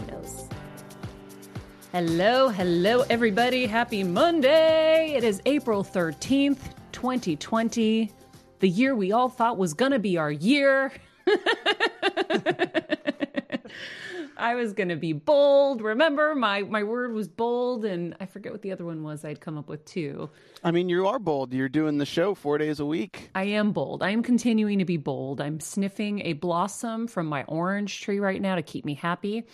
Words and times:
Menounos. 0.00 0.48
Hello, 1.92 2.48
hello, 2.48 3.04
everybody. 3.10 3.66
Happy 3.66 4.04
Monday. 4.04 5.14
It 5.14 5.24
is 5.24 5.42
April 5.46 5.82
13th, 5.82 6.58
2020, 6.92 8.12
the 8.60 8.68
year 8.68 8.94
we 8.94 9.12
all 9.12 9.28
thought 9.28 9.58
was 9.58 9.74
going 9.74 9.92
to 9.92 9.98
be 9.98 10.16
our 10.18 10.30
year. 10.30 10.92
I 14.36 14.54
was 14.54 14.72
going 14.72 14.88
to 14.88 14.96
be 14.96 15.12
bold. 15.12 15.82
Remember, 15.82 16.34
my, 16.34 16.62
my 16.62 16.82
word 16.82 17.12
was 17.12 17.28
bold, 17.28 17.84
and 17.84 18.16
I 18.20 18.26
forget 18.26 18.52
what 18.52 18.62
the 18.62 18.72
other 18.72 18.86
one 18.86 19.02
was. 19.02 19.24
I'd 19.24 19.40
come 19.40 19.58
up 19.58 19.68
with 19.68 19.84
two. 19.84 20.30
I 20.64 20.70
mean, 20.70 20.88
you 20.88 21.06
are 21.06 21.18
bold. 21.18 21.52
You're 21.52 21.68
doing 21.68 21.98
the 21.98 22.06
show 22.06 22.34
four 22.34 22.56
days 22.56 22.80
a 22.80 22.86
week. 22.86 23.30
I 23.34 23.44
am 23.44 23.72
bold. 23.72 24.02
I 24.02 24.10
am 24.10 24.22
continuing 24.22 24.78
to 24.78 24.86
be 24.86 24.96
bold. 24.96 25.42
I'm 25.42 25.60
sniffing 25.60 26.20
a 26.20 26.32
blossom 26.32 27.06
from 27.06 27.26
my 27.26 27.44
orange 27.44 28.00
tree 28.00 28.18
right 28.18 28.40
now 28.40 28.54
to 28.54 28.62
keep 28.62 28.86
me 28.86 28.94
happy. 28.94 29.44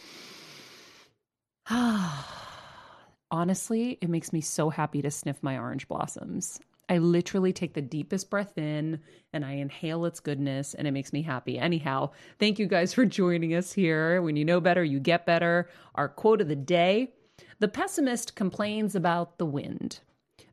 Honestly, 3.30 3.98
it 4.00 4.08
makes 4.08 4.32
me 4.32 4.40
so 4.40 4.70
happy 4.70 5.02
to 5.02 5.10
sniff 5.10 5.42
my 5.42 5.58
orange 5.58 5.88
blossoms. 5.88 6.60
I 6.88 6.98
literally 6.98 7.52
take 7.52 7.74
the 7.74 7.82
deepest 7.82 8.30
breath 8.30 8.56
in 8.56 9.00
and 9.32 9.44
I 9.44 9.52
inhale 9.52 10.04
its 10.04 10.20
goodness 10.20 10.74
and 10.74 10.86
it 10.86 10.92
makes 10.92 11.12
me 11.12 11.22
happy. 11.22 11.58
Anyhow, 11.58 12.10
thank 12.38 12.60
you 12.60 12.66
guys 12.66 12.94
for 12.94 13.04
joining 13.04 13.54
us 13.54 13.72
here. 13.72 14.22
When 14.22 14.36
you 14.36 14.44
know 14.44 14.60
better, 14.60 14.84
you 14.84 15.00
get 15.00 15.26
better. 15.26 15.68
Our 15.96 16.08
quote 16.08 16.40
of 16.40 16.48
the 16.48 16.54
day 16.54 17.12
The 17.58 17.68
pessimist 17.68 18.36
complains 18.36 18.94
about 18.94 19.38
the 19.38 19.46
wind, 19.46 20.00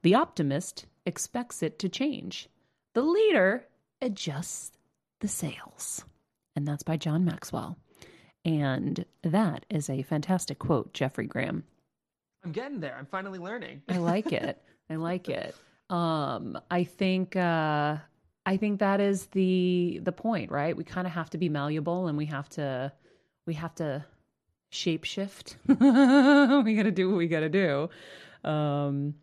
the 0.01 0.15
optimist 0.15 0.87
expects 1.05 1.61
it 1.61 1.77
to 1.79 1.89
change, 1.89 2.49
the 2.93 3.03
leader 3.03 3.67
adjusts 4.01 4.71
the 5.19 5.27
sails. 5.27 6.03
And 6.55 6.67
that's 6.67 6.83
by 6.83 6.97
John 6.97 7.23
Maxwell. 7.25 7.77
And 8.45 9.05
that 9.23 9.65
is 9.69 9.89
a 9.89 10.01
fantastic 10.03 10.59
quote, 10.59 10.93
Jeffrey 10.93 11.25
Graham. 11.25 11.63
I'm 12.43 12.51
getting 12.51 12.79
there. 12.79 12.95
I'm 12.97 13.05
finally 13.05 13.39
learning. 13.39 13.83
I 13.87 13.97
like 13.97 14.33
it. 14.33 14.61
I 14.89 14.95
like 14.95 15.29
it. 15.29 15.55
Um, 15.89 16.59
I 16.69 16.83
think 16.83 17.35
uh, 17.35 17.97
I 18.45 18.57
think 18.57 18.79
that 18.79 18.99
is 18.99 19.27
the 19.27 20.01
the 20.03 20.11
point, 20.11 20.51
right? 20.51 20.75
We 20.75 20.83
kind 20.83 21.07
of 21.07 21.13
have 21.13 21.29
to 21.31 21.37
be 21.37 21.47
malleable, 21.49 22.07
and 22.07 22.17
we 22.17 22.25
have 22.25 22.49
to 22.49 22.91
we 23.45 23.53
have 23.53 23.75
to 23.75 24.03
shapeshift. 24.71 25.55
we 26.65 26.75
got 26.75 26.83
to 26.83 26.91
do 26.91 27.09
what 27.09 27.17
we 27.17 27.27
got 27.27 27.41
to 27.41 27.49
do. 27.49 27.89
Um, 28.43 29.15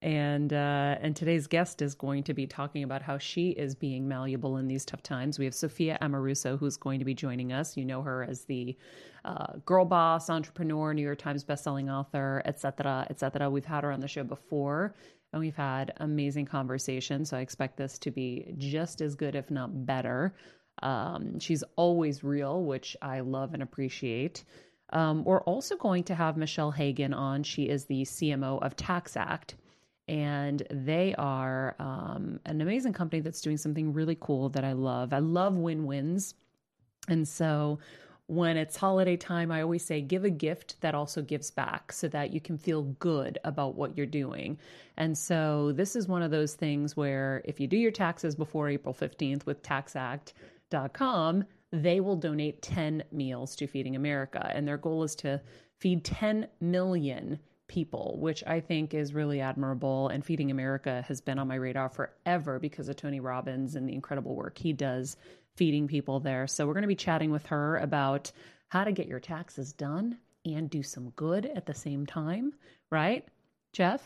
and 0.00 0.52
uh, 0.52 0.96
and 1.00 1.16
today's 1.16 1.48
guest 1.48 1.82
is 1.82 1.94
going 1.94 2.22
to 2.24 2.34
be 2.34 2.46
talking 2.46 2.84
about 2.84 3.02
how 3.02 3.18
she 3.18 3.50
is 3.50 3.74
being 3.74 4.06
malleable 4.06 4.56
in 4.58 4.68
these 4.68 4.84
tough 4.84 5.02
times. 5.02 5.38
We 5.38 5.44
have 5.44 5.54
Sophia 5.54 5.98
Amoruso 6.00 6.56
who's 6.58 6.76
going 6.76 7.00
to 7.00 7.04
be 7.04 7.14
joining 7.14 7.52
us. 7.52 7.76
You 7.76 7.84
know 7.84 8.02
her 8.02 8.22
as 8.22 8.44
the 8.44 8.76
uh, 9.24 9.54
girl 9.64 9.84
boss, 9.84 10.30
entrepreneur, 10.30 10.94
New 10.94 11.02
York 11.02 11.18
Times 11.18 11.44
bestselling 11.44 11.92
author, 11.92 12.42
etc., 12.44 13.06
etc. 13.10 13.50
We've 13.50 13.64
had 13.64 13.82
her 13.82 13.90
on 13.90 13.98
the 13.98 14.06
show 14.06 14.22
before, 14.22 14.94
and 15.32 15.40
we've 15.40 15.56
had 15.56 15.92
amazing 15.96 16.46
conversations. 16.46 17.30
So 17.30 17.36
I 17.36 17.40
expect 17.40 17.76
this 17.76 17.98
to 17.98 18.12
be 18.12 18.54
just 18.56 19.00
as 19.00 19.16
good, 19.16 19.34
if 19.34 19.50
not 19.50 19.84
better. 19.84 20.32
Um, 20.80 21.40
she's 21.40 21.64
always 21.74 22.22
real, 22.22 22.62
which 22.62 22.96
I 23.02 23.18
love 23.20 23.52
and 23.52 23.64
appreciate. 23.64 24.44
Um, 24.90 25.24
we're 25.24 25.42
also 25.42 25.76
going 25.76 26.04
to 26.04 26.14
have 26.14 26.36
Michelle 26.36 26.70
Hagan 26.70 27.12
on. 27.12 27.42
She 27.42 27.64
is 27.64 27.86
the 27.86 28.02
CMO 28.02 28.62
of 28.62 28.76
TaxAct 28.76 29.54
and 30.08 30.62
they 30.70 31.14
are 31.16 31.76
um, 31.78 32.40
an 32.46 32.60
amazing 32.60 32.92
company 32.92 33.20
that's 33.20 33.40
doing 33.40 33.58
something 33.58 33.92
really 33.92 34.16
cool 34.18 34.48
that 34.50 34.64
I 34.64 34.72
love. 34.72 35.12
I 35.12 35.18
love 35.18 35.54
win 35.54 35.84
wins. 35.84 36.34
And 37.08 37.26
so 37.28 37.78
when 38.26 38.56
it's 38.58 38.76
holiday 38.76 39.16
time, 39.16 39.50
I 39.50 39.62
always 39.62 39.84
say 39.84 40.00
give 40.00 40.24
a 40.24 40.30
gift 40.30 40.80
that 40.82 40.94
also 40.94 41.22
gives 41.22 41.50
back 41.50 41.92
so 41.92 42.08
that 42.08 42.32
you 42.32 42.40
can 42.40 42.58
feel 42.58 42.82
good 42.82 43.38
about 43.44 43.74
what 43.74 43.96
you're 43.96 44.06
doing. 44.06 44.58
And 44.96 45.16
so 45.16 45.72
this 45.72 45.96
is 45.96 46.08
one 46.08 46.22
of 46.22 46.30
those 46.30 46.54
things 46.54 46.96
where 46.96 47.42
if 47.46 47.58
you 47.58 47.66
do 47.66 47.78
your 47.78 47.90
taxes 47.90 48.34
before 48.34 48.68
April 48.68 48.94
15th 48.94 49.46
with 49.46 49.62
taxact.com, 49.62 51.44
they 51.70 52.00
will 52.00 52.16
donate 52.16 52.62
10 52.62 53.04
meals 53.12 53.56
to 53.56 53.66
Feeding 53.66 53.96
America. 53.96 54.50
And 54.54 54.68
their 54.68 54.78
goal 54.78 55.02
is 55.04 55.14
to 55.16 55.40
feed 55.78 56.04
10 56.04 56.48
million 56.60 57.38
people, 57.68 58.16
which 58.18 58.42
I 58.46 58.60
think 58.60 58.94
is 58.94 59.14
really 59.14 59.40
admirable. 59.40 60.08
And 60.08 60.24
Feeding 60.24 60.50
America 60.50 61.04
has 61.06 61.20
been 61.20 61.38
on 61.38 61.48
my 61.48 61.54
radar 61.54 61.88
forever 61.88 62.58
because 62.58 62.88
of 62.88 62.96
Tony 62.96 63.20
Robbins 63.20 63.74
and 63.74 63.88
the 63.88 63.94
incredible 63.94 64.34
work 64.34 64.58
he 64.58 64.72
does 64.72 65.16
feeding 65.56 65.86
people 65.86 66.20
there. 66.20 66.46
So 66.46 66.66
we're 66.66 66.74
going 66.74 66.82
to 66.82 66.88
be 66.88 66.94
chatting 66.94 67.30
with 67.30 67.46
her 67.46 67.76
about 67.76 68.32
how 68.68 68.84
to 68.84 68.92
get 68.92 69.06
your 69.06 69.20
taxes 69.20 69.72
done 69.72 70.18
and 70.44 70.70
do 70.70 70.82
some 70.82 71.10
good 71.10 71.46
at 71.46 71.66
the 71.66 71.74
same 71.74 72.06
time, 72.06 72.52
right? 72.90 73.26
Jeff, 73.72 74.02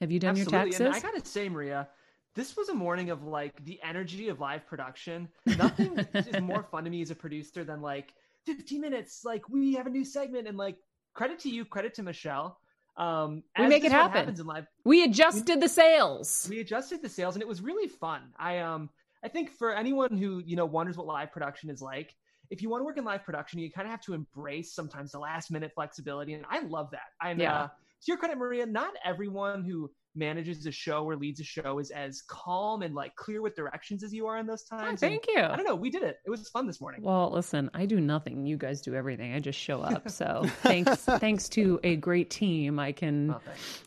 have 0.00 0.10
you 0.10 0.18
done 0.18 0.30
Absolutely. 0.30 0.58
your 0.58 0.64
taxes? 0.64 0.80
And 0.80 0.94
I 0.94 1.00
gotta 1.00 1.26
say, 1.26 1.48
Maria, 1.48 1.88
this 2.34 2.56
was 2.56 2.68
a 2.68 2.74
morning 2.74 3.10
of 3.10 3.24
like 3.24 3.64
the 3.64 3.80
energy 3.82 4.28
of 4.28 4.40
live 4.40 4.66
production. 4.66 5.28
Nothing 5.46 5.98
is 6.14 6.40
more 6.40 6.62
fun 6.62 6.84
to 6.84 6.90
me 6.90 7.02
as 7.02 7.10
a 7.10 7.14
producer 7.14 7.64
than 7.64 7.80
like 7.80 8.12
15 8.44 8.80
minutes. 8.80 9.24
Like 9.24 9.48
we 9.48 9.74
have 9.74 9.86
a 9.86 9.90
new 9.90 10.04
segment, 10.04 10.46
and 10.46 10.58
like 10.58 10.76
credit 11.14 11.38
to 11.40 11.48
you, 11.48 11.64
credit 11.64 11.94
to 11.94 12.02
Michelle. 12.02 12.58
Um, 12.96 13.42
We 13.58 13.64
as 13.64 13.68
make 13.68 13.84
it 13.84 13.92
happen. 13.92 14.18
happens 14.20 14.40
in 14.40 14.46
live. 14.46 14.66
we 14.84 15.04
adjusted 15.04 15.60
the 15.60 15.68
sales. 15.68 16.46
We 16.50 16.60
adjusted 16.60 17.02
the 17.02 17.08
sales, 17.08 17.34
and 17.34 17.42
it 17.42 17.48
was 17.48 17.60
really 17.60 17.88
fun. 17.88 18.22
I 18.38 18.58
um, 18.58 18.88
I 19.24 19.28
think 19.28 19.50
for 19.50 19.74
anyone 19.74 20.16
who 20.16 20.42
you 20.46 20.56
know 20.56 20.66
wonders 20.66 20.96
what 20.96 21.06
live 21.06 21.30
production 21.32 21.68
is 21.70 21.82
like, 21.82 22.14
if 22.50 22.62
you 22.62 22.70
want 22.70 22.80
to 22.80 22.84
work 22.84 22.96
in 22.96 23.04
live 23.04 23.22
production, 23.24 23.58
you 23.58 23.70
kind 23.70 23.86
of 23.86 23.90
have 23.90 24.00
to 24.02 24.14
embrace 24.14 24.72
sometimes 24.72 25.12
the 25.12 25.18
last 25.18 25.50
minute 25.50 25.72
flexibility, 25.74 26.32
and 26.34 26.44
I 26.48 26.60
love 26.60 26.90
that. 26.92 27.10
And 27.22 27.40
Yeah. 27.40 27.54
uh, 27.64 27.66
to 27.66 28.06
your 28.06 28.16
credit, 28.18 28.38
Maria, 28.38 28.64
not 28.66 28.92
everyone 29.04 29.64
who 29.64 29.90
manages 30.16 30.64
a 30.66 30.72
show 30.72 31.04
or 31.04 31.16
leads 31.16 31.40
a 31.40 31.44
show 31.44 31.78
is 31.78 31.90
as 31.90 32.22
calm 32.22 32.82
and 32.82 32.94
like 32.94 33.14
clear 33.16 33.42
with 33.42 33.54
directions 33.54 34.02
as 34.02 34.12
you 34.12 34.26
are 34.26 34.38
in 34.38 34.46
those 34.46 34.64
Oh, 34.72 34.78
times. 34.78 35.00
thank 35.00 35.26
And 35.28 35.36
you. 35.36 35.42
I 35.42 35.56
don't 35.56 35.64
know. 35.66 35.74
We 35.74 35.90
did 35.90 36.02
it. 36.02 36.18
It 36.26 36.30
was 36.30 36.48
fun 36.48 36.66
this 36.66 36.80
morning. 36.80 37.02
Well, 37.02 37.30
listen, 37.32 37.70
I 37.74 37.86
do 37.86 38.00
nothing. 38.00 38.46
You 38.46 38.56
guys 38.56 38.80
do 38.80 38.94
everything. 38.94 39.34
I 39.34 39.40
just 39.40 39.58
show 39.58 39.80
up. 39.82 40.08
So 40.10 40.42
thanks, 40.62 40.96
thanks 41.04 41.48
to 41.50 41.78
a 41.84 41.96
great 41.96 42.30
team, 42.30 42.78
I 42.78 42.92
can 42.92 43.30
Oh, 43.30 43.40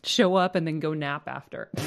show 0.04 0.34
up 0.36 0.54
and 0.54 0.66
then 0.66 0.80
go 0.80 0.94
nap 0.94 1.28
after. 1.28 1.70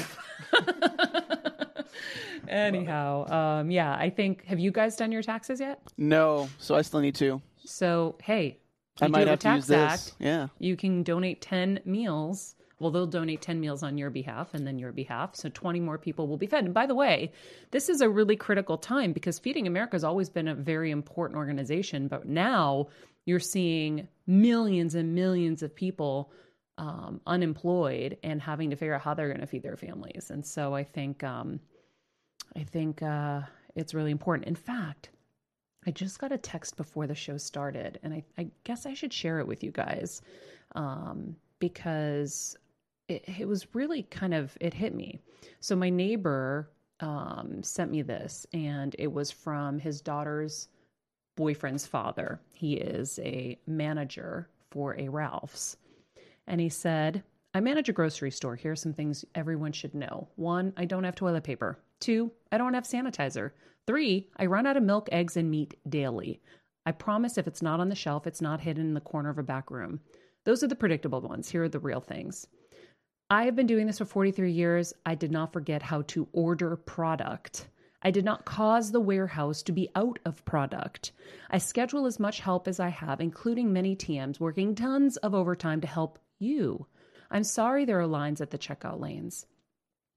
Anyhow, 2.48 3.60
um, 3.60 3.70
yeah, 3.70 3.94
I 3.94 4.10
think. 4.10 4.44
Have 4.46 4.58
you 4.58 4.70
guys 4.70 4.96
done 4.96 5.10
your 5.12 5.22
taxes 5.22 5.60
yet? 5.60 5.80
No, 5.96 6.48
so 6.58 6.74
I 6.74 6.82
still 6.82 7.00
need 7.00 7.14
to. 7.16 7.40
So 7.64 8.16
hey, 8.22 8.58
I 9.00 9.06
you 9.06 9.12
might 9.12 9.24
do 9.24 9.30
have 9.30 9.38
a 9.38 9.42
to 9.42 9.54
use 9.54 9.66
tax 9.66 9.66
this. 9.66 10.08
act. 10.10 10.16
Yeah. 10.20 10.48
You 10.58 10.76
can 10.76 11.02
donate 11.02 11.40
ten 11.40 11.80
meals. 11.84 12.54
Well, 12.84 12.90
they'll 12.90 13.06
donate 13.06 13.40
10 13.40 13.60
meals 13.60 13.82
on 13.82 13.96
your 13.96 14.10
behalf 14.10 14.52
and 14.52 14.66
then 14.66 14.78
your 14.78 14.92
behalf. 14.92 15.36
So 15.36 15.48
20 15.48 15.80
more 15.80 15.96
people 15.96 16.28
will 16.28 16.36
be 16.36 16.46
fed. 16.46 16.66
And 16.66 16.74
by 16.74 16.84
the 16.84 16.94
way, 16.94 17.32
this 17.70 17.88
is 17.88 18.02
a 18.02 18.10
really 18.10 18.36
critical 18.36 18.76
time 18.76 19.14
because 19.14 19.38
Feeding 19.38 19.66
America 19.66 19.94
has 19.94 20.04
always 20.04 20.28
been 20.28 20.48
a 20.48 20.54
very 20.54 20.90
important 20.90 21.38
organization. 21.38 22.08
But 22.08 22.28
now 22.28 22.88
you're 23.24 23.40
seeing 23.40 24.06
millions 24.26 24.94
and 24.94 25.14
millions 25.14 25.62
of 25.62 25.74
people 25.74 26.30
um, 26.76 27.22
unemployed 27.26 28.18
and 28.22 28.42
having 28.42 28.68
to 28.68 28.76
figure 28.76 28.92
out 28.92 29.00
how 29.00 29.14
they're 29.14 29.28
going 29.28 29.40
to 29.40 29.46
feed 29.46 29.62
their 29.62 29.78
families. 29.78 30.30
And 30.30 30.44
so 30.44 30.74
I 30.74 30.84
think, 30.84 31.24
um, 31.24 31.60
I 32.54 32.64
think 32.64 33.02
uh, 33.02 33.40
it's 33.74 33.94
really 33.94 34.10
important. 34.10 34.46
In 34.46 34.56
fact, 34.56 35.08
I 35.86 35.90
just 35.90 36.18
got 36.18 36.32
a 36.32 36.36
text 36.36 36.76
before 36.76 37.06
the 37.06 37.14
show 37.14 37.38
started, 37.38 37.98
and 38.02 38.12
I, 38.12 38.24
I 38.36 38.48
guess 38.64 38.84
I 38.84 38.92
should 38.92 39.14
share 39.14 39.38
it 39.38 39.46
with 39.46 39.64
you 39.64 39.70
guys 39.70 40.20
um, 40.74 41.36
because 41.60 42.58
it, 43.08 43.24
it 43.38 43.48
was 43.48 43.74
really 43.74 44.02
kind 44.04 44.34
of 44.34 44.56
it 44.60 44.74
hit 44.74 44.94
me. 44.94 45.20
So 45.60 45.76
my 45.76 45.90
neighbor 45.90 46.70
um, 47.00 47.62
sent 47.62 47.90
me 47.90 48.02
this, 48.02 48.46
and 48.52 48.94
it 48.98 49.12
was 49.12 49.30
from 49.30 49.78
his 49.78 50.00
daughter's 50.00 50.68
boyfriend's 51.36 51.86
father. 51.86 52.40
He 52.52 52.74
is 52.74 53.18
a 53.22 53.58
manager 53.66 54.48
for 54.70 54.98
a 54.98 55.08
Ralph's, 55.08 55.76
and 56.46 56.60
he 56.60 56.68
said. 56.68 57.22
I 57.56 57.60
manage 57.60 57.88
a 57.88 57.92
grocery 57.92 58.32
store. 58.32 58.56
Here 58.56 58.72
are 58.72 58.76
some 58.76 58.92
things 58.92 59.24
everyone 59.36 59.70
should 59.70 59.94
know. 59.94 60.26
One, 60.34 60.72
I 60.76 60.86
don't 60.86 61.04
have 61.04 61.14
toilet 61.14 61.44
paper. 61.44 61.78
Two, 62.00 62.32
I 62.50 62.58
don't 62.58 62.74
have 62.74 62.82
sanitizer. 62.82 63.52
Three, 63.86 64.28
I 64.36 64.46
run 64.46 64.66
out 64.66 64.76
of 64.76 64.82
milk, 64.82 65.08
eggs, 65.12 65.36
and 65.36 65.48
meat 65.48 65.78
daily. 65.88 66.40
I 66.84 66.90
promise 66.90 67.38
if 67.38 67.46
it's 67.46 67.62
not 67.62 67.78
on 67.78 67.90
the 67.90 67.94
shelf, 67.94 68.26
it's 68.26 68.40
not 68.40 68.60
hidden 68.60 68.86
in 68.86 68.94
the 68.94 69.00
corner 69.00 69.30
of 69.30 69.38
a 69.38 69.44
back 69.44 69.70
room. 69.70 70.00
Those 70.44 70.62
are 70.62 70.66
the 70.66 70.74
predictable 70.74 71.20
ones. 71.20 71.48
Here 71.48 71.62
are 71.62 71.68
the 71.68 71.78
real 71.78 72.00
things. 72.00 72.46
I 73.30 73.46
have 73.46 73.56
been 73.56 73.66
doing 73.66 73.86
this 73.86 73.98
for 73.98 74.04
43 74.04 74.52
years. 74.52 74.92
I 75.06 75.14
did 75.14 75.32
not 75.32 75.54
forget 75.54 75.82
how 75.82 76.02
to 76.08 76.28
order 76.34 76.76
product. 76.76 77.66
I 78.02 78.10
did 78.10 78.24
not 78.24 78.44
cause 78.44 78.92
the 78.92 79.00
warehouse 79.00 79.62
to 79.62 79.72
be 79.72 79.88
out 79.96 80.18
of 80.26 80.44
product. 80.44 81.12
I 81.48 81.56
schedule 81.56 82.04
as 82.04 82.20
much 82.20 82.40
help 82.40 82.68
as 82.68 82.78
I 82.78 82.90
have, 82.90 83.22
including 83.22 83.72
many 83.72 83.96
TMs 83.96 84.38
working 84.38 84.74
tons 84.74 85.16
of 85.16 85.34
overtime 85.34 85.80
to 85.80 85.86
help 85.86 86.18
you. 86.38 86.86
I'm 87.30 87.44
sorry 87.44 87.86
there 87.86 87.98
are 87.98 88.06
lines 88.06 88.42
at 88.42 88.50
the 88.50 88.58
checkout 88.58 89.00
lanes. 89.00 89.46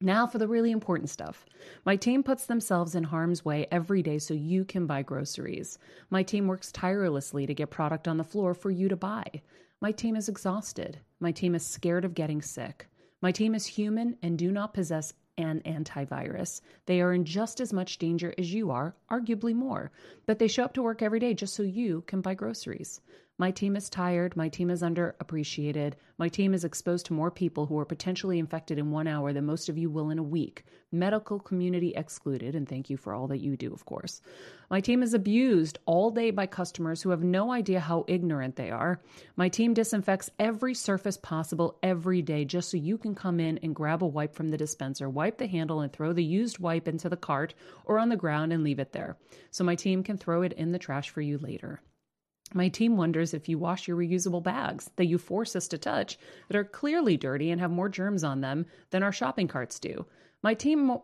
Now 0.02 0.28
for 0.28 0.38
the 0.38 0.48
really 0.50 0.72
important 0.72 1.10
stuff. 1.10 1.46
My 1.86 1.96
team 1.96 2.24
puts 2.24 2.46
themselves 2.46 2.94
in 2.94 3.06
harm's 3.06 3.46
way 3.46 3.68
every 3.72 4.04
day 4.04 4.20
so 4.20 4.34
you 4.34 4.66
can 4.66 4.86
buy 4.86 5.02
groceries. 5.02 5.80
My 6.10 6.24
team 6.24 6.46
works 6.46 6.74
tirelessly 6.74 7.48
to 7.48 7.54
get 7.54 7.70
product 7.70 8.10
on 8.10 8.18
the 8.18 8.26
floor 8.26 8.54
for 8.54 8.70
you 8.70 8.90
to 8.90 8.98
buy. 8.98 9.42
My 9.80 9.94
team 9.94 10.18
is 10.18 10.28
exhausted. 10.28 11.00
My 11.22 11.32
team 11.32 11.56
is 11.56 11.66
scared 11.66 12.04
of 12.04 12.14
getting 12.14 12.42
sick. 12.42 12.88
My 13.28 13.34
team 13.34 13.56
is 13.56 13.66
human 13.66 14.16
and 14.22 14.38
do 14.38 14.54
not 14.54 14.74
possess 14.74 15.12
an 15.38 15.62
antivirus. 15.66 16.62
They 16.86 17.02
are 17.02 17.12
in 17.12 17.26
just 17.26 17.60
as 17.60 17.74
much 17.74 17.98
danger 17.98 18.34
as 18.38 18.54
you 18.54 18.72
are, 18.72 18.96
arguably 19.12 19.54
more, 19.54 19.92
but 20.26 20.40
they 20.40 20.48
show 20.48 20.64
up 20.64 20.74
to 20.76 20.82
work 20.82 21.02
every 21.02 21.20
day 21.20 21.34
just 21.34 21.54
so 21.54 21.62
you 21.62 22.06
can 22.08 22.22
buy 22.22 22.36
groceries. 22.36 23.02
My 23.40 23.52
team 23.52 23.76
is 23.76 23.88
tired. 23.88 24.36
My 24.36 24.50
team 24.50 24.72
is 24.72 24.82
underappreciated. 24.82 25.94
My 26.18 26.28
team 26.28 26.56
is 26.56 26.64
exposed 26.64 27.06
to 27.06 27.14
more 27.14 27.30
people 27.30 27.68
who 27.68 27.78
are 27.78 27.86
potentially 27.86 28.40
infected 28.40 28.80
in 28.80 28.90
one 28.90 29.06
hour 29.06 29.32
than 29.32 29.46
most 29.46 29.70
of 29.70 29.78
you 29.78 29.92
will 29.92 30.10
in 30.10 30.18
a 30.18 30.24
week. 30.24 30.64
Medical 30.92 31.40
community 31.40 31.94
excluded, 31.96 32.56
and 32.56 32.68
thank 32.68 32.90
you 32.90 32.98
for 32.98 33.14
all 33.14 33.28
that 33.28 33.38
you 33.38 33.56
do, 33.56 33.72
of 33.72 33.86
course. 33.86 34.22
My 34.72 34.82
team 34.82 35.04
is 35.04 35.14
abused 35.14 35.78
all 35.86 36.10
day 36.10 36.32
by 36.32 36.48
customers 36.48 37.04
who 37.04 37.12
have 37.12 37.24
no 37.24 37.52
idea 37.52 37.80
how 37.80 38.06
ignorant 38.08 38.56
they 38.56 38.72
are. 38.72 39.02
My 39.36 39.50
team 39.50 39.76
disinfects 39.76 40.32
every 40.40 40.74
surface 40.74 41.18
possible 41.18 41.78
every 41.84 42.24
day 42.24 42.44
just 42.44 42.72
so 42.72 42.78
you 42.78 42.98
can 42.98 43.14
come 43.14 43.40
in 43.40 43.60
and 43.60 43.76
grab 43.76 44.02
a 44.02 44.08
wipe 44.08 44.34
from 44.34 44.50
the 44.50 44.58
dispenser, 44.58 45.12
wipe 45.12 45.38
the 45.38 45.46
handle, 45.46 45.82
and 45.82 45.94
throw 45.94 46.12
the 46.12 46.24
used 46.24 46.58
wipe 46.58 46.88
into 46.88 47.08
the 47.08 47.16
cart 47.16 47.54
or 47.86 48.00
on 48.00 48.10
the 48.10 48.16
ground 48.16 48.52
and 48.52 48.64
leave 48.64 48.80
it 48.80 48.94
there. 48.94 49.16
So 49.52 49.64
my 49.64 49.76
team 49.76 50.02
can 50.02 50.18
throw 50.18 50.42
it 50.42 50.54
in 50.54 50.72
the 50.72 50.80
trash 50.80 51.12
for 51.12 51.22
you 51.22 51.38
later. 51.38 51.82
My 52.54 52.70
team 52.70 52.98
wonders 52.98 53.34
if 53.34 53.50
you 53.50 53.58
wash 53.58 53.88
your 53.88 53.98
reusable 53.98 54.42
bags 54.42 54.90
that 54.96 55.06
you 55.06 55.18
force 55.18 55.56
us 55.56 55.68
to 55.70 55.78
touch 55.78 56.18
that 56.48 56.58
are 56.58 56.64
clearly 56.64 57.18
dirty 57.18 57.52
and 57.52 57.60
have 57.60 57.72
more 57.72 57.90
germs 57.90 58.24
on 58.24 58.42
them 58.42 58.66
than 58.90 59.04
our 59.04 59.12
shopping 59.12 59.48
carts 59.48 59.80
do. 59.80 60.06
My 60.42 60.54
team 60.54 60.98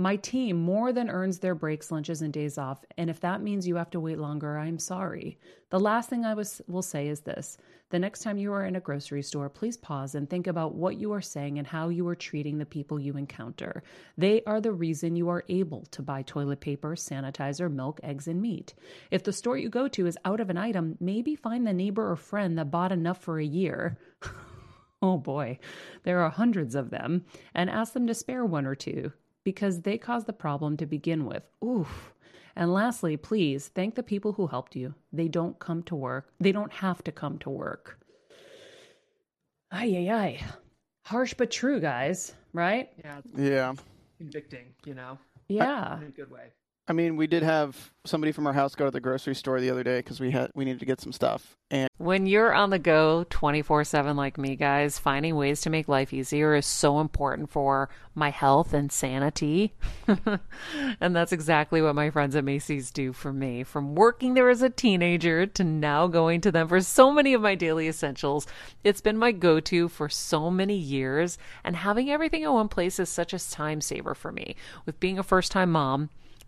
my 0.00 0.16
team 0.16 0.56
more 0.56 0.92
than 0.92 1.10
earns 1.10 1.38
their 1.38 1.54
breaks, 1.54 1.92
lunches, 1.92 2.22
and 2.22 2.32
days 2.32 2.56
off, 2.56 2.84
and 2.96 3.10
if 3.10 3.20
that 3.20 3.42
means 3.42 3.68
you 3.68 3.76
have 3.76 3.90
to 3.90 4.00
wait 4.00 4.18
longer, 4.18 4.56
I'm 4.56 4.78
sorry. 4.78 5.38
The 5.68 5.78
last 5.78 6.08
thing 6.08 6.24
I 6.24 6.32
was, 6.32 6.62
will 6.66 6.82
say 6.82 7.08
is 7.08 7.20
this 7.20 7.58
the 7.90 7.98
next 7.98 8.20
time 8.20 8.38
you 8.38 8.52
are 8.52 8.64
in 8.64 8.76
a 8.76 8.80
grocery 8.80 9.22
store, 9.22 9.50
please 9.50 9.76
pause 9.76 10.14
and 10.14 10.28
think 10.28 10.46
about 10.46 10.74
what 10.74 10.96
you 10.96 11.12
are 11.12 11.20
saying 11.20 11.58
and 11.58 11.66
how 11.66 11.90
you 11.90 12.08
are 12.08 12.14
treating 12.14 12.56
the 12.56 12.64
people 12.64 12.98
you 12.98 13.16
encounter. 13.16 13.82
They 14.16 14.42
are 14.44 14.60
the 14.60 14.72
reason 14.72 15.16
you 15.16 15.28
are 15.28 15.44
able 15.48 15.84
to 15.90 16.02
buy 16.02 16.22
toilet 16.22 16.60
paper, 16.60 16.94
sanitizer, 16.94 17.70
milk, 17.70 18.00
eggs, 18.02 18.26
and 18.26 18.40
meat. 18.40 18.74
If 19.10 19.24
the 19.24 19.32
store 19.34 19.58
you 19.58 19.68
go 19.68 19.86
to 19.88 20.06
is 20.06 20.16
out 20.24 20.40
of 20.40 20.48
an 20.48 20.56
item, 20.56 20.96
maybe 20.98 21.34
find 21.36 21.66
the 21.66 21.74
neighbor 21.74 22.10
or 22.10 22.16
friend 22.16 22.56
that 22.58 22.70
bought 22.70 22.92
enough 22.92 23.18
for 23.18 23.38
a 23.38 23.44
year. 23.44 23.98
Oh 25.02 25.16
boy, 25.16 25.58
there 26.02 26.20
are 26.20 26.28
hundreds 26.28 26.74
of 26.74 26.90
them, 26.90 27.24
and 27.54 27.70
ask 27.70 27.94
them 27.94 28.06
to 28.06 28.12
spare 28.12 28.44
one 28.44 28.66
or 28.66 28.74
two 28.74 29.14
because 29.44 29.82
they 29.82 29.98
caused 29.98 30.26
the 30.26 30.32
problem 30.32 30.76
to 30.76 30.86
begin 30.86 31.24
with. 31.24 31.42
Oof. 31.64 32.12
And 32.56 32.72
lastly, 32.72 33.16
please 33.16 33.68
thank 33.68 33.94
the 33.94 34.02
people 34.02 34.32
who 34.32 34.46
helped 34.48 34.74
you. 34.76 34.94
They 35.12 35.28
don't 35.28 35.58
come 35.58 35.82
to 35.84 35.94
work, 35.96 36.32
they 36.40 36.52
don't 36.52 36.72
have 36.72 37.02
to 37.04 37.12
come 37.12 37.38
to 37.38 37.50
work. 37.50 37.98
Ay, 39.72 39.94
ay, 39.96 40.10
ay. 40.10 40.40
Harsh 41.04 41.34
but 41.34 41.50
true, 41.50 41.80
guys, 41.80 42.32
right? 42.52 42.90
Yeah, 42.98 43.20
Yeah. 43.36 43.74
convicting, 44.18 44.74
you 44.84 44.94
know, 44.94 45.18
Yeah. 45.48 45.98
in 45.98 46.06
a 46.08 46.10
good 46.10 46.30
way. 46.30 46.52
I 46.90 46.92
mean, 46.92 47.14
we 47.14 47.28
did 47.28 47.44
have 47.44 47.92
somebody 48.04 48.32
from 48.32 48.48
our 48.48 48.52
house 48.52 48.74
go 48.74 48.84
to 48.84 48.90
the 48.90 48.98
grocery 48.98 49.36
store 49.36 49.60
the 49.60 49.70
other 49.70 49.84
day 49.84 50.00
because 50.00 50.18
we 50.18 50.32
had 50.32 50.50
we 50.56 50.64
needed 50.64 50.80
to 50.80 50.86
get 50.86 51.00
some 51.00 51.12
stuff, 51.12 51.56
and 51.70 51.88
When 51.98 52.26
you're 52.26 52.52
on 52.52 52.70
the 52.70 52.80
go 52.80 53.24
24 53.30 53.84
7 53.84 54.16
like 54.16 54.36
me, 54.36 54.56
guys, 54.56 54.98
finding 54.98 55.36
ways 55.36 55.60
to 55.60 55.70
make 55.70 55.86
life 55.86 56.12
easier 56.12 56.52
is 56.56 56.66
so 56.66 56.98
important 56.98 57.48
for 57.48 57.90
my 58.16 58.30
health 58.30 58.74
and 58.74 58.90
sanity. 58.90 59.72
and 61.00 61.14
that's 61.14 61.30
exactly 61.30 61.80
what 61.80 61.94
my 61.94 62.10
friends 62.10 62.34
at 62.34 62.42
Macy's 62.42 62.90
do 62.90 63.12
for 63.12 63.32
me. 63.32 63.62
From 63.62 63.94
working 63.94 64.34
there 64.34 64.50
as 64.50 64.60
a 64.60 64.68
teenager 64.68 65.46
to 65.46 65.62
now 65.62 66.08
going 66.08 66.40
to 66.40 66.50
them 66.50 66.66
for 66.66 66.80
so 66.80 67.12
many 67.12 67.34
of 67.34 67.40
my 67.40 67.54
daily 67.54 67.86
essentials, 67.86 68.48
it's 68.82 69.00
been 69.00 69.16
my 69.16 69.30
go 69.30 69.60
to 69.60 69.88
for 69.88 70.08
so 70.08 70.50
many 70.50 70.76
years. 70.76 71.38
And 71.62 71.76
having 71.76 72.10
everything 72.10 72.42
in 72.42 72.52
one 72.52 72.66
place 72.66 72.98
is 72.98 73.08
such 73.08 73.32
a 73.32 73.50
time 73.50 73.80
saver 73.80 74.16
for 74.16 74.32
me. 74.32 74.56
With 74.86 74.98
being 74.98 75.20
a 75.20 75.22
first 75.22 75.52
time 75.52 75.70
mom, 75.70 76.10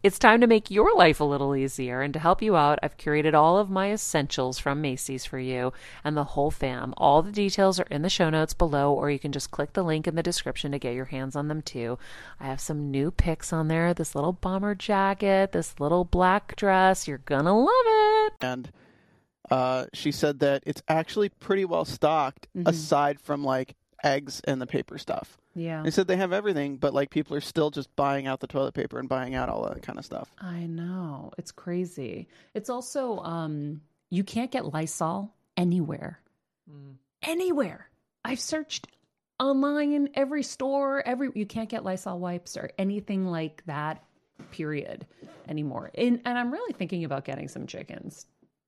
It's 0.00 0.18
time 0.18 0.40
to 0.42 0.46
make 0.46 0.70
your 0.70 0.94
life 0.96 1.18
a 1.18 1.24
little 1.24 1.56
easier, 1.56 2.02
and 2.02 2.14
to 2.14 2.20
help 2.20 2.40
you 2.40 2.54
out, 2.56 2.78
I've 2.84 2.96
curated 2.96 3.34
all 3.34 3.58
of 3.58 3.68
my 3.68 3.90
essentials 3.90 4.56
from 4.56 4.80
Macy's 4.80 5.24
for 5.24 5.40
you 5.40 5.72
and 6.04 6.16
the 6.16 6.22
whole 6.22 6.52
fam. 6.52 6.94
All 6.96 7.20
the 7.20 7.32
details 7.32 7.80
are 7.80 7.86
in 7.90 8.02
the 8.02 8.08
show 8.08 8.30
notes 8.30 8.54
below, 8.54 8.92
or 8.92 9.10
you 9.10 9.18
can 9.18 9.32
just 9.32 9.50
click 9.50 9.72
the 9.72 9.82
link 9.82 10.06
in 10.06 10.14
the 10.14 10.22
description 10.22 10.70
to 10.70 10.78
get 10.78 10.94
your 10.94 11.06
hands 11.06 11.34
on 11.34 11.48
them 11.48 11.62
too. 11.62 11.98
I 12.38 12.46
have 12.46 12.60
some 12.60 12.92
new 12.92 13.10
picks 13.10 13.52
on 13.52 13.66
there 13.66 13.92
this 13.92 14.14
little 14.14 14.32
bomber 14.32 14.76
jacket, 14.76 15.50
this 15.50 15.80
little 15.80 16.04
black 16.04 16.54
dress. 16.54 17.08
You're 17.08 17.18
gonna 17.18 17.58
love 17.58 17.68
it. 17.86 18.32
and 18.40 18.70
uh, 19.50 19.86
she 19.94 20.12
said 20.12 20.38
that 20.40 20.62
it's 20.64 20.82
actually 20.86 21.28
pretty 21.28 21.64
well 21.64 21.84
stocked 21.84 22.46
Mm-hmm. 22.56 22.68
aside 22.68 23.20
from 23.20 23.42
like 23.42 23.74
eggs 24.04 24.40
and 24.44 24.60
the 24.60 24.66
paper 24.66 24.98
stuff. 24.98 25.36
Yeah. 25.54 25.82
They 25.82 25.90
said 25.90 26.06
they 26.06 26.16
have 26.16 26.32
everything, 26.32 26.76
but 26.76 26.94
like 26.94 27.10
people 27.10 27.36
are 27.36 27.40
still 27.40 27.70
just 27.70 27.94
buying 27.96 28.26
out 28.26 28.40
the 28.40 28.46
toilet 28.46 28.74
paper 28.74 28.98
and 28.98 29.08
buying 29.08 29.34
out 29.34 29.48
all 29.48 29.64
that 29.68 29.82
kind 29.82 29.98
of 29.98 30.04
stuff. 30.04 30.30
I 30.38 30.66
know. 30.66 31.32
It's 31.38 31.50
crazy. 31.52 32.28
It's 32.54 32.70
also 32.70 33.18
um 33.18 33.80
you 34.10 34.24
can't 34.24 34.50
get 34.50 34.72
Lysol 34.72 35.34
anywhere. 35.56 36.20
Mm. 36.70 36.94
Anywhere. 37.22 37.88
I've 38.24 38.40
searched 38.40 38.86
online, 39.40 40.10
every 40.14 40.42
store, 40.42 41.02
every 41.04 41.30
you 41.34 41.46
can't 41.46 41.68
get 41.68 41.84
Lysol 41.84 42.18
wipes 42.18 42.56
or 42.56 42.70
anything 42.78 43.26
like 43.26 43.62
that 43.66 44.04
period 44.50 45.06
anymore. 45.48 45.90
And 45.94 46.20
and 46.24 46.38
I'm 46.38 46.52
really 46.52 46.72
thinking 46.72 47.04
about 47.04 47.24
getting 47.24 47.48
some 47.48 47.66
chickens, 47.66 48.26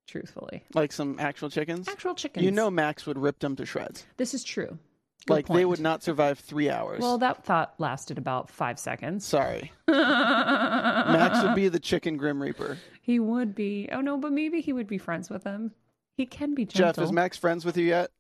truthfully. 0.08 0.64
Like 0.74 0.92
some 0.92 1.16
actual 1.20 1.50
chickens. 1.50 1.88
Actual 1.88 2.14
chickens. 2.14 2.44
You 2.44 2.50
know, 2.50 2.70
Max 2.70 3.06
would 3.06 3.18
rip 3.18 3.38
them 3.38 3.54
to 3.56 3.66
shreds. 3.66 4.04
this 4.16 4.34
is 4.34 4.42
true. 4.44 4.78
Good 5.26 5.34
like 5.34 5.46
they 5.48 5.64
would 5.64 5.80
not 5.80 6.02
survive 6.02 6.38
three 6.38 6.70
hours. 6.70 7.00
Well, 7.00 7.18
that 7.18 7.44
thought 7.44 7.74
lasted 7.78 8.16
about 8.18 8.50
5 8.50 8.78
seconds. 8.78 9.24
Sorry, 9.26 9.70
Max 9.88 11.42
would 11.42 11.54
be 11.54 11.68
the 11.68 11.78
chicken 11.80 12.16
grim 12.16 12.40
reaper. 12.42 12.78
He 13.02 13.18
would 13.20 13.54
be. 13.54 13.88
Oh 13.92 14.00
no, 14.00 14.16
but 14.16 14.32
maybe 14.32 14.60
he 14.60 14.72
would 14.72 14.86
be 14.86 14.98
friends 14.98 15.28
with 15.30 15.44
them. 15.44 15.72
He 16.16 16.26
can 16.26 16.54
be 16.54 16.64
gentle. 16.64 17.02
Jeff, 17.02 17.04
is 17.08 17.12
Max 17.12 17.36
friends 17.36 17.64
with 17.64 17.76
you 17.76 17.86
yet? 17.86 18.10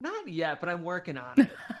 Not 0.00 0.28
yet, 0.28 0.60
but 0.60 0.68
I'm 0.68 0.84
working 0.84 1.16
on 1.16 1.32
it. 1.38 1.50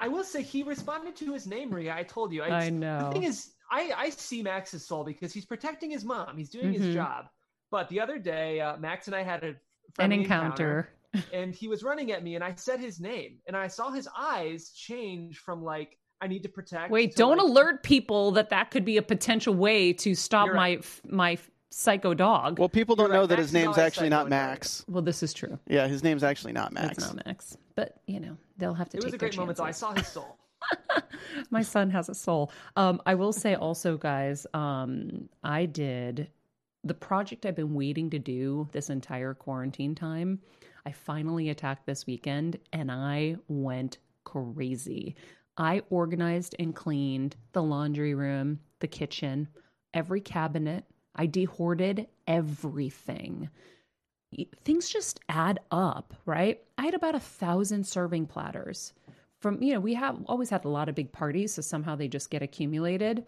I 0.00 0.08
will 0.08 0.24
say 0.24 0.42
he 0.42 0.62
responded 0.62 1.16
to 1.16 1.32
his 1.32 1.46
name, 1.46 1.70
Maria. 1.70 1.94
I 1.94 2.02
told 2.02 2.32
you. 2.32 2.42
I 2.42 2.66
The 2.66 2.70
know. 2.70 3.10
thing 3.12 3.22
is, 3.22 3.52
I, 3.70 3.92
I 3.96 4.10
see 4.10 4.42
Max's 4.42 4.86
soul 4.86 5.04
because 5.04 5.32
he's 5.32 5.46
protecting 5.46 5.90
his 5.90 6.04
mom. 6.04 6.36
He's 6.36 6.50
doing 6.50 6.66
Mhm. 6.72 6.78
his 6.78 6.94
job. 6.94 7.26
But 7.70 7.88
the 7.88 8.00
other 8.00 8.18
day, 8.18 8.60
uh, 8.60 8.76
Max 8.76 9.06
and 9.06 9.16
I 9.16 9.22
had 9.22 9.42
a 9.42 9.48
An 9.48 9.56
friendly 9.94 10.18
encounter. 10.20 10.90
And 11.32 11.54
he 11.54 11.68
was 11.68 11.82
running 11.82 12.12
at 12.12 12.22
me, 12.22 12.34
and 12.34 12.44
I 12.44 12.54
said 12.56 12.80
his 12.80 13.00
name, 13.00 13.38
and 13.46 13.56
I 13.56 13.68
saw 13.68 13.90
his 13.90 14.08
eyes 14.16 14.70
change 14.70 15.38
from 15.38 15.62
like 15.62 15.98
I 16.20 16.26
need 16.26 16.42
to 16.42 16.48
protect. 16.48 16.90
Wait, 16.90 17.12
to, 17.12 17.16
don't 17.16 17.38
like, 17.38 17.46
alert 17.46 17.82
people 17.82 18.32
that 18.32 18.50
that 18.50 18.70
could 18.70 18.84
be 18.84 18.96
a 18.96 19.02
potential 19.02 19.54
way 19.54 19.92
to 19.94 20.14
stop 20.14 20.46
You're 20.46 20.54
my 20.54 20.74
right. 20.74 21.00
my 21.04 21.38
psycho 21.70 22.14
dog. 22.14 22.58
Well, 22.58 22.64
Well, 22.64 22.68
people 22.68 22.96
don't 22.96 23.06
You're 23.06 23.14
know 23.14 23.20
right, 23.20 23.28
that 23.30 23.36
Max 23.36 23.46
his 23.48 23.52
name's 23.52 23.78
actually 23.78 24.08
not 24.08 24.28
psycho 24.28 24.84
Well, 24.88 25.02
this 25.02 25.22
is 25.22 25.32
true. 25.32 25.58
Yeah, 25.68 25.86
his 25.86 26.02
name's 26.02 26.24
actually 26.24 26.52
not 26.52 26.72
Max. 26.72 26.98
It's 26.98 27.06
not 27.06 27.26
Max, 27.26 27.56
but 27.74 28.00
you 28.06 28.20
know 28.20 28.36
they'll 28.56 28.74
have 28.74 28.88
to 28.90 28.96
It 28.96 29.00
take 29.00 29.06
was 29.06 29.14
a 29.14 29.18
their 29.18 29.28
great 29.28 29.38
moment, 29.38 29.58
though. 29.58 29.64
I 29.64 29.70
saw 29.70 29.92
his 29.92 30.06
soul. 30.08 30.38
My 31.50 31.62
son 31.62 31.90
has 31.90 32.08
a 32.08 32.14
soul. 32.14 32.50
Um, 32.76 33.00
I 33.06 33.14
will 33.14 33.32
say 33.32 33.54
also, 33.54 33.96
guys, 33.96 34.46
um, 34.54 35.28
I 35.44 35.66
did 35.66 36.28
the 36.84 36.94
project 36.94 37.46
I've 37.46 37.56
been 37.56 37.74
waiting 37.74 38.10
to 38.10 38.18
do 38.18 38.68
this 38.72 38.90
entire 38.90 39.34
quarantine 39.34 39.94
time. 39.94 40.40
I 40.86 40.92
finally 40.92 41.50
attacked 41.50 41.86
this 41.86 42.06
weekend 42.06 42.58
and 42.72 42.90
I 42.90 43.36
went 43.48 43.98
crazy. 44.24 45.16
I 45.56 45.82
organized 45.90 46.54
and 46.58 46.74
cleaned 46.74 47.36
the 47.52 47.62
laundry 47.62 48.14
room, 48.14 48.60
the 48.80 48.88
kitchen, 48.88 49.48
every 49.92 50.20
cabinet. 50.20 50.84
I 51.14 51.26
dehoarded 51.26 52.06
everything. 52.26 53.50
Things 54.64 54.88
just 54.88 55.20
add 55.28 55.58
up, 55.70 56.14
right? 56.26 56.60
I 56.76 56.84
had 56.84 56.94
about 56.94 57.14
a 57.14 57.20
thousand 57.20 57.86
serving 57.86 58.26
platters 58.26 58.92
from 59.40 59.62
you 59.62 59.72
know 59.72 59.80
we 59.80 59.94
have 59.94 60.18
always 60.26 60.50
had 60.50 60.64
a 60.64 60.68
lot 60.68 60.88
of 60.88 60.94
big 60.94 61.12
parties 61.12 61.54
so 61.54 61.62
somehow 61.62 61.94
they 61.94 62.08
just 62.08 62.30
get 62.30 62.42
accumulated 62.42 63.24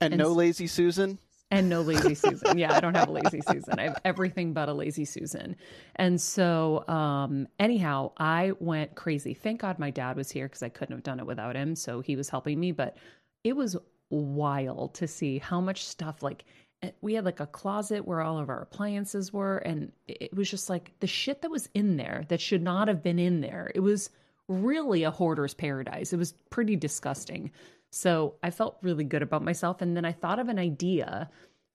And, 0.00 0.12
And 0.14 0.18
no 0.18 0.32
lazy 0.32 0.66
Susan. 0.66 1.18
And 1.50 1.68
no 1.68 1.80
lazy 1.82 2.14
susan. 2.14 2.58
Yeah 2.58 2.74
i 2.74 2.80
don't 2.80 2.94
have 2.94 3.08
a 3.08 3.12
lazy 3.12 3.40
susan. 3.40 3.78
I 3.78 3.84
have 3.84 4.00
everything 4.04 4.52
but 4.52 4.68
a 4.68 4.74
lazy 4.74 5.04
susan. 5.04 5.56
And 5.96 6.20
so 6.20 6.86
um 6.88 7.48
anyhow 7.58 8.12
i 8.18 8.52
went 8.60 8.94
crazy. 8.94 9.34
Thank 9.34 9.60
god 9.60 9.78
my 9.78 9.90
dad 9.90 10.16
was 10.16 10.30
here 10.30 10.46
because 10.46 10.62
i 10.62 10.68
couldn't 10.68 10.94
have 10.94 11.02
done 11.02 11.20
it 11.20 11.26
without 11.26 11.56
him. 11.56 11.76
So 11.76 12.00
he 12.00 12.16
was 12.16 12.28
helping 12.28 12.58
me. 12.58 12.72
But 12.72 12.96
it 13.44 13.56
was 13.56 13.76
wild 14.10 14.94
to 14.94 15.06
see 15.08 15.38
how 15.38 15.60
much 15.60 15.84
stuff 15.84 16.22
like 16.22 16.44
eh, 16.82 16.90
we 17.00 17.14
had 17.14 17.24
like 17.24 17.40
a 17.40 17.46
closet 17.46 18.06
where 18.06 18.20
all 18.20 18.38
of 18.38 18.48
our 18.48 18.62
appliances 18.62 19.32
were. 19.32 19.58
And 19.58 19.92
it 20.08 20.34
was 20.34 20.50
just 20.50 20.68
like 20.68 20.92
the 21.00 21.06
shit 21.06 21.42
that 21.42 21.50
was 21.50 21.68
in 21.74 21.96
there 21.96 22.24
that 22.28 22.40
should 22.40 22.62
not 22.62 22.88
have 22.88 23.02
been 23.02 23.18
in 23.18 23.40
there. 23.40 23.70
It 23.74 23.80
was 23.80 24.10
really 24.48 25.04
a 25.04 25.10
hoarder's 25.10 25.54
paradise. 25.54 26.12
It 26.12 26.18
was 26.18 26.32
pretty 26.50 26.76
disgusting 26.76 27.52
so 27.90 28.34
i 28.42 28.50
felt 28.50 28.78
really 28.82 29.04
good 29.04 29.22
about 29.22 29.42
myself 29.42 29.82
and 29.82 29.96
then 29.96 30.04
i 30.04 30.12
thought 30.12 30.38
of 30.38 30.48
an 30.48 30.58
idea 30.58 31.28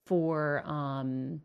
for 0.05 0.61
um 0.65 1.41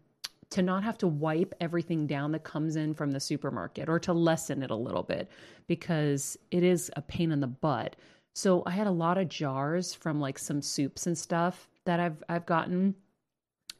to 0.50 0.62
not 0.62 0.82
have 0.82 0.98
to 0.98 1.06
wipe 1.06 1.54
everything 1.60 2.06
down 2.06 2.32
that 2.32 2.44
comes 2.44 2.76
in 2.76 2.92
from 2.92 3.12
the 3.12 3.20
supermarket 3.20 3.88
or 3.88 3.98
to 4.00 4.12
lessen 4.12 4.62
it 4.62 4.70
a 4.70 4.76
little 4.76 5.04
bit 5.04 5.30
because 5.68 6.36
it 6.50 6.62
is 6.62 6.90
a 6.96 7.02
pain 7.02 7.30
in 7.30 7.40
the 7.40 7.46
butt. 7.46 7.96
So 8.34 8.62
I 8.66 8.72
had 8.72 8.88
a 8.88 8.92
lot 8.92 9.16
of 9.16 9.28
jars 9.28 9.94
from 9.94 10.20
like 10.20 10.38
some 10.38 10.60
soups 10.60 11.06
and 11.06 11.16
stuff 11.16 11.68
that 11.86 12.00
I've 12.00 12.22
I've 12.28 12.46
gotten 12.46 12.94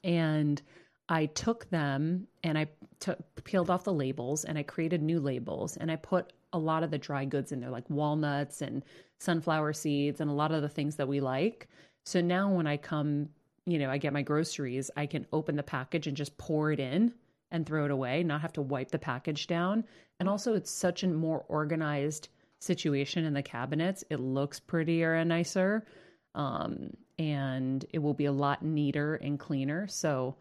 and 0.05 0.63
I 1.09 1.27
took 1.27 1.69
them 1.71 2.29
and 2.45 2.57
I 2.57 2.69
took 3.01 3.19
peeled 3.43 3.69
off 3.69 3.85
the 3.85 3.93
labels 3.93 4.45
and 4.45 4.57
I 4.57 4.63
created 4.63 5.03
new 5.03 5.19
labels 5.19 5.77
and 5.77 5.91
I 5.91 5.97
put 5.97 6.33
a 6.53 6.59
lot 6.59 6.83
of 6.83 6.91
the 6.91 6.99
dry 6.99 7.25
goods 7.25 7.53
in 7.53 7.61
there 7.61 7.71
like 7.71 7.89
walnuts 7.89 8.63
and 8.63 8.83
sunflower 9.19 9.73
seeds 9.73 10.21
and 10.21 10.31
a 10.31 10.35
lot 10.35 10.53
of 10.53 10.63
the 10.63 10.69
things 10.69 10.97
that 10.97 11.09
we 11.09 11.21
like. 11.21 11.69
So 12.05 12.21
now 12.21 12.51
when 12.51 12.67
I 12.67 12.77
come, 12.77 13.29
you 13.67 13.79
know, 13.79 13.91
I 13.91 13.99
get 13.99 14.13
my 14.13 14.23
groceries, 14.23 14.91
I 14.97 15.07
can 15.07 15.27
open 15.33 15.57
the 15.57 15.63
package 15.63 16.07
and 16.07 16.17
just 16.17 16.37
pour 16.39 16.73
it 16.73 16.81
in 16.81 17.13
and 17.51 17.67
throw 17.67 17.85
it 17.85 17.91
away, 17.91 18.23
not 18.23 18.41
have 18.41 18.53
to 18.55 18.63
wipe 18.63 18.91
the 18.91 18.99
package 18.99 19.47
down. 19.47 19.85
And 20.19 20.29
also 20.29 20.55
it's 20.55 20.71
such 20.71 21.03
a 21.03 21.09
more 21.09 21.45
organized 21.49 22.29
situation 22.59 23.25
in 23.25 23.35
the 23.35 23.43
cabinets. 23.43 24.05
It 24.11 24.21
looks 24.21 24.61
prettier 24.61 25.15
and 25.15 25.29
nicer. 25.29 25.87
Um, 26.35 26.91
and 27.19 27.85
it 27.93 27.99
will 27.99 28.15
be 28.15 28.27
a 28.27 28.33
lot 28.33 28.65
neater 28.65 29.17
and 29.17 29.39
cleaner. 29.39 29.87
So 29.89 30.37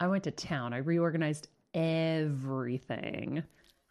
I 0.00 0.06
went 0.06 0.24
to 0.24 0.30
town. 0.30 0.72
I 0.72 0.78
reorganized 0.78 1.48
everything. 1.74 3.42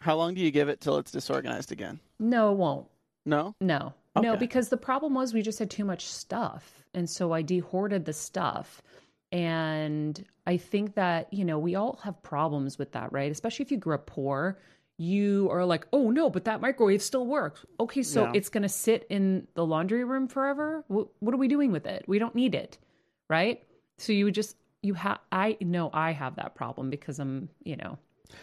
How 0.01 0.15
long 0.17 0.34
do 0.34 0.41
you 0.41 0.50
give 0.50 0.67
it 0.67 0.81
till 0.81 0.98
it's 0.98 1.12
disorganized 1.12 1.72
again? 1.72 2.00
No, 2.20 2.51
it 2.51 2.58
won't. 2.58 2.88
No? 3.24 3.55
No, 3.62 3.93
no, 4.20 4.36
because 4.36 4.70
the 4.70 4.77
problem 4.77 5.13
was 5.13 5.31
we 5.31 5.43
just 5.43 5.60
had 5.60 5.70
too 5.70 5.86
much 5.86 6.08
stuff. 6.08 6.84
And 6.96 7.08
so 7.08 7.31
I 7.34 7.43
dehoarded 7.43 8.05
the 8.05 8.13
stuff. 8.13 8.81
And 9.31 10.25
I 10.48 10.58
think 10.58 10.96
that, 10.96 11.31
you 11.31 11.46
know, 11.46 11.60
we 11.60 11.75
all 11.75 12.00
have 12.03 12.22
problems 12.24 12.79
with 12.79 12.91
that, 12.93 13.13
right? 13.13 13.31
Especially 13.31 13.63
if 13.63 13.72
you 13.72 13.77
grew 13.77 13.93
up 13.93 14.08
poor, 14.08 14.60
you 14.98 15.48
are 15.51 15.63
like, 15.65 15.86
oh 15.93 16.10
no, 16.10 16.31
but 16.31 16.46
that 16.46 16.62
microwave 16.62 17.03
still 17.03 17.27
works. 17.27 17.63
Okay, 17.79 18.01
so 18.01 18.24
Yeah. 18.24 18.31
it's 18.34 18.50
going 18.50 18.63
to 18.63 18.70
sit 18.70 19.05
in 19.10 19.48
the 19.53 19.65
laundry 19.65 20.03
room 20.03 20.27
forever? 20.27 20.84
What, 20.88 21.10
what 21.20 21.34
are 21.36 21.38
we 21.38 21.48
doing 21.48 21.72
with 21.72 21.86
it? 21.86 22.05
We 22.08 22.17
don't 22.17 22.36
need 22.36 22.55
it, 22.55 22.79
right? 23.29 23.63
So 24.00 24.13
you 24.13 24.25
would 24.25 24.36
just, 24.36 24.58
you 24.81 24.96
have, 24.96 25.20
I 25.31 25.58
know 25.62 25.91
I 25.93 26.12
have 26.12 26.38
that 26.38 26.55
problem 26.55 26.89
because 26.89 27.20
I'm, 27.20 27.50
you 27.63 27.77
know, 27.77 28.00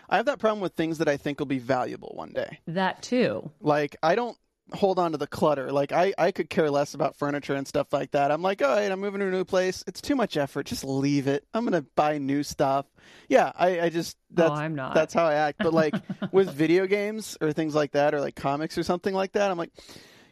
I 0.09 0.17
have 0.17 0.27
that 0.27 0.39
problem 0.39 0.61
with 0.61 0.75
things 0.75 0.99
that 0.99 1.09
I 1.09 1.17
think 1.17 1.39
will 1.39 1.47
be 1.47 1.59
valuable 1.59 2.13
one 2.15 2.31
day. 2.31 2.61
that 2.67 3.03
too. 3.03 3.51
Like 3.61 3.97
I 4.03 4.15
don't 4.15 4.37
hold 4.73 4.99
on 4.99 5.13
to 5.13 5.19
the 5.19 5.27
clutter. 5.27 5.73
Like 5.73 5.93
I, 5.93 6.13
I 6.19 6.31
could 6.31 6.51
care 6.51 6.71
less 6.71 6.95
about 6.95 7.17
furniture 7.17 7.55
and 7.55 7.67
stuff 7.67 7.93
like 7.93 8.11
that. 8.13 8.31
I'm 8.31 8.43
like, 8.43 8.63
all 8.63 8.69
right, 8.69 8.91
I'm 8.91 9.01
moving 9.01 9.21
to 9.21 9.29
a 9.29 9.31
new 9.31 9.45
place. 9.45 9.83
It's 9.87 10.01
too 10.01 10.15
much 10.15 10.37
effort. 10.37 10.67
Just 10.67 10.85
leave 10.85 11.27
it. 11.27 11.45
I'm 11.55 11.65
gonna 11.65 11.85
buy 11.95 12.19
new 12.19 12.43
stuff. 12.43 12.87
Yeah, 13.29 13.53
I, 13.57 13.81
I 13.83 13.89
just 13.89 14.17
oh, 14.33 14.35
that's 14.35 14.51
oh, 14.51 14.55
I'm 14.55 14.75
not. 14.75 14.95
that's 14.95 15.15
how 15.15 15.25
I 15.25 15.35
act. 15.35 15.59
But 15.59 15.73
like 15.73 15.95
with 16.33 16.53
video 16.53 16.87
games 16.87 17.37
or 17.41 17.53
things 17.53 17.75
like 17.75 17.93
that, 17.93 18.15
or 18.15 18.21
like 18.21 18.37
comics 18.37 18.77
or 18.77 18.83
something 18.83 19.15
like 19.15 19.33
that, 19.33 19.51
I'm 19.51 19.59
like, 19.59 19.73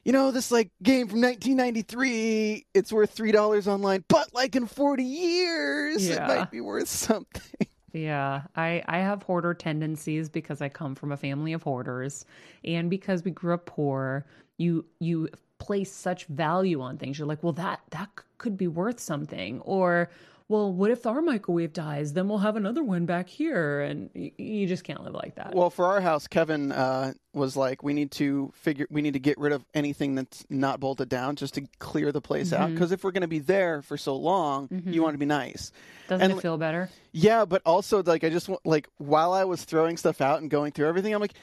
you 0.04 0.12
know, 0.12 0.30
this 0.30 0.50
like 0.50 0.70
game 0.82 1.08
from 1.08 1.20
1993, 1.20 2.66
it's 2.74 2.92
worth 2.92 3.10
three 3.10 3.32
dollars 3.32 3.66
online, 3.66 4.04
but 4.08 4.34
like 4.34 4.54
in 4.54 4.66
40 4.66 5.02
years, 5.02 6.08
it 6.08 6.20
might 6.20 6.50
be 6.50 6.60
worth 6.60 6.88
something. 6.88 7.66
Yeah, 7.92 8.42
I 8.56 8.82
I 8.86 8.98
have 8.98 9.22
hoarder 9.22 9.54
tendencies 9.54 10.28
because 10.28 10.60
I 10.60 10.68
come 10.68 10.94
from 10.94 11.12
a 11.12 11.16
family 11.16 11.52
of 11.52 11.62
hoarders 11.62 12.24
and 12.64 12.90
because 12.90 13.22
we 13.24 13.30
grew 13.30 13.54
up 13.54 13.66
poor. 13.66 14.26
You 14.58 14.84
you 14.98 15.28
place 15.58 15.92
such 15.92 16.26
value 16.26 16.80
on 16.80 16.98
things. 16.98 17.18
You're 17.18 17.28
like, 17.28 17.42
"Well, 17.42 17.52
that 17.54 17.80
that 17.90 18.08
could 18.38 18.56
be 18.56 18.66
worth 18.68 18.98
something." 19.00 19.60
Or, 19.60 20.10
well, 20.48 20.72
what 20.72 20.92
if 20.92 21.06
our 21.06 21.20
microwave 21.22 21.72
dies? 21.72 22.12
Then 22.12 22.28
we'll 22.28 22.38
have 22.38 22.54
another 22.54 22.84
one 22.84 23.04
back 23.04 23.28
here, 23.28 23.80
and 23.80 24.10
y- 24.14 24.30
you 24.38 24.66
just 24.68 24.84
can't 24.84 25.02
live 25.02 25.14
like 25.14 25.34
that. 25.34 25.54
Well, 25.54 25.70
for 25.70 25.86
our 25.86 26.00
house, 26.00 26.28
Kevin 26.28 26.70
uh, 26.70 27.14
was 27.32 27.56
like, 27.56 27.82
"We 27.82 27.92
need 27.94 28.12
to 28.12 28.52
figure. 28.54 28.86
We 28.88 29.02
need 29.02 29.14
to 29.14 29.18
get 29.18 29.38
rid 29.38 29.52
of 29.52 29.64
anything 29.74 30.14
that's 30.14 30.44
not 30.48 30.78
bolted 30.78 31.08
down, 31.08 31.34
just 31.34 31.54
to 31.54 31.66
clear 31.80 32.12
the 32.12 32.20
place 32.20 32.52
out. 32.52 32.70
Because 32.70 32.92
if 32.92 33.02
we're 33.02 33.10
going 33.10 33.22
to 33.22 33.28
be 33.28 33.40
there 33.40 33.82
for 33.82 33.96
so 33.96 34.14
long, 34.14 34.68
you 34.86 35.02
want 35.02 35.14
to 35.14 35.18
be 35.18 35.26
nice. 35.26 35.72
Doesn't 36.08 36.30
and 36.30 36.38
it 36.38 36.42
feel 36.42 36.58
better? 36.58 36.90
Yeah, 37.10 37.44
but 37.44 37.62
also 37.66 38.02
like 38.02 38.22
I 38.22 38.30
just 38.30 38.48
want 38.48 38.64
like 38.64 38.88
while 38.98 39.32
I 39.32 39.44
was 39.44 39.64
throwing 39.64 39.96
stuff 39.96 40.20
out 40.20 40.40
and 40.42 40.50
going 40.50 40.70
through 40.70 40.86
everything, 40.86 41.12
I'm 41.12 41.20
like, 41.20 41.34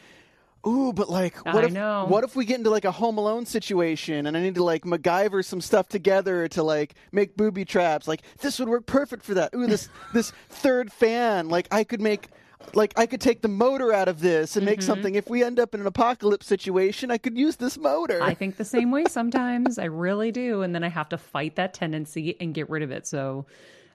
ooh, 0.68 0.94
but 0.94 1.10
like 1.10 1.36
what 1.46 1.64
I 1.64 1.68
if 1.68 1.74
know. 1.74 2.06
what 2.08 2.24
if 2.24 2.36
we 2.36 2.46
get 2.46 2.58
into 2.58 2.70
like 2.70 2.86
a 2.86 2.92
Home 2.92 3.18
Alone 3.18 3.46
situation 3.46 4.26
and 4.28 4.36
I 4.38 4.42
need 4.42 4.56
to 4.56 4.64
like 4.64 4.84
MacGyver 4.84 5.44
some 5.44 5.62
stuff 5.62 5.88
together 5.90 6.48
to 6.50 6.64
like 6.64 6.96
make 7.12 7.36
booby 7.36 7.66
traps? 7.66 8.08
Like 8.08 8.22
this 8.40 8.60
would 8.60 8.70
work 8.70 8.86
perfect 8.86 9.24
for 9.26 9.34
that. 9.36 9.54
Ooh, 9.56 9.68
this 9.68 9.90
this 10.14 10.32
third 10.50 10.92
fan, 10.92 11.50
like 11.50 11.68
I 11.72 11.84
could 11.84 12.02
make. 12.02 12.30
Like 12.76 12.94
I 12.98 13.06
could 13.06 13.20
take 13.20 13.42
the 13.42 13.50
motor 13.50 13.92
out 13.94 14.08
of 14.08 14.22
this 14.22 14.56
and 14.56 14.66
make 14.66 14.80
Mm-hmm. 14.80 14.88
something. 14.88 15.16
If 15.16 15.30
we 15.30 15.44
end 15.44 15.60
up 15.60 15.76
in 15.76 15.82
an 15.82 15.86
apocalypse 15.86 16.48
situation, 16.48 17.12
I 17.12 17.18
could 17.20 17.38
use 17.38 17.58
this 17.58 17.78
motor. 17.78 18.24
I 18.24 18.34
think 18.34 18.56
the 18.56 18.64
same 18.66 18.90
way 18.90 19.04
sometimes. 19.10 19.78
I 19.78 19.84
really 19.86 20.32
do, 20.32 20.62
and 20.62 20.74
then 20.74 20.84
I 20.84 20.88
have 20.88 21.10
to 21.10 21.18
fight 21.18 21.58
that 21.58 21.74
tendency 21.74 22.38
and 22.40 22.54
get 22.54 22.70
rid 22.70 22.82
of 22.82 22.90
it. 22.90 23.06
So, 23.06 23.46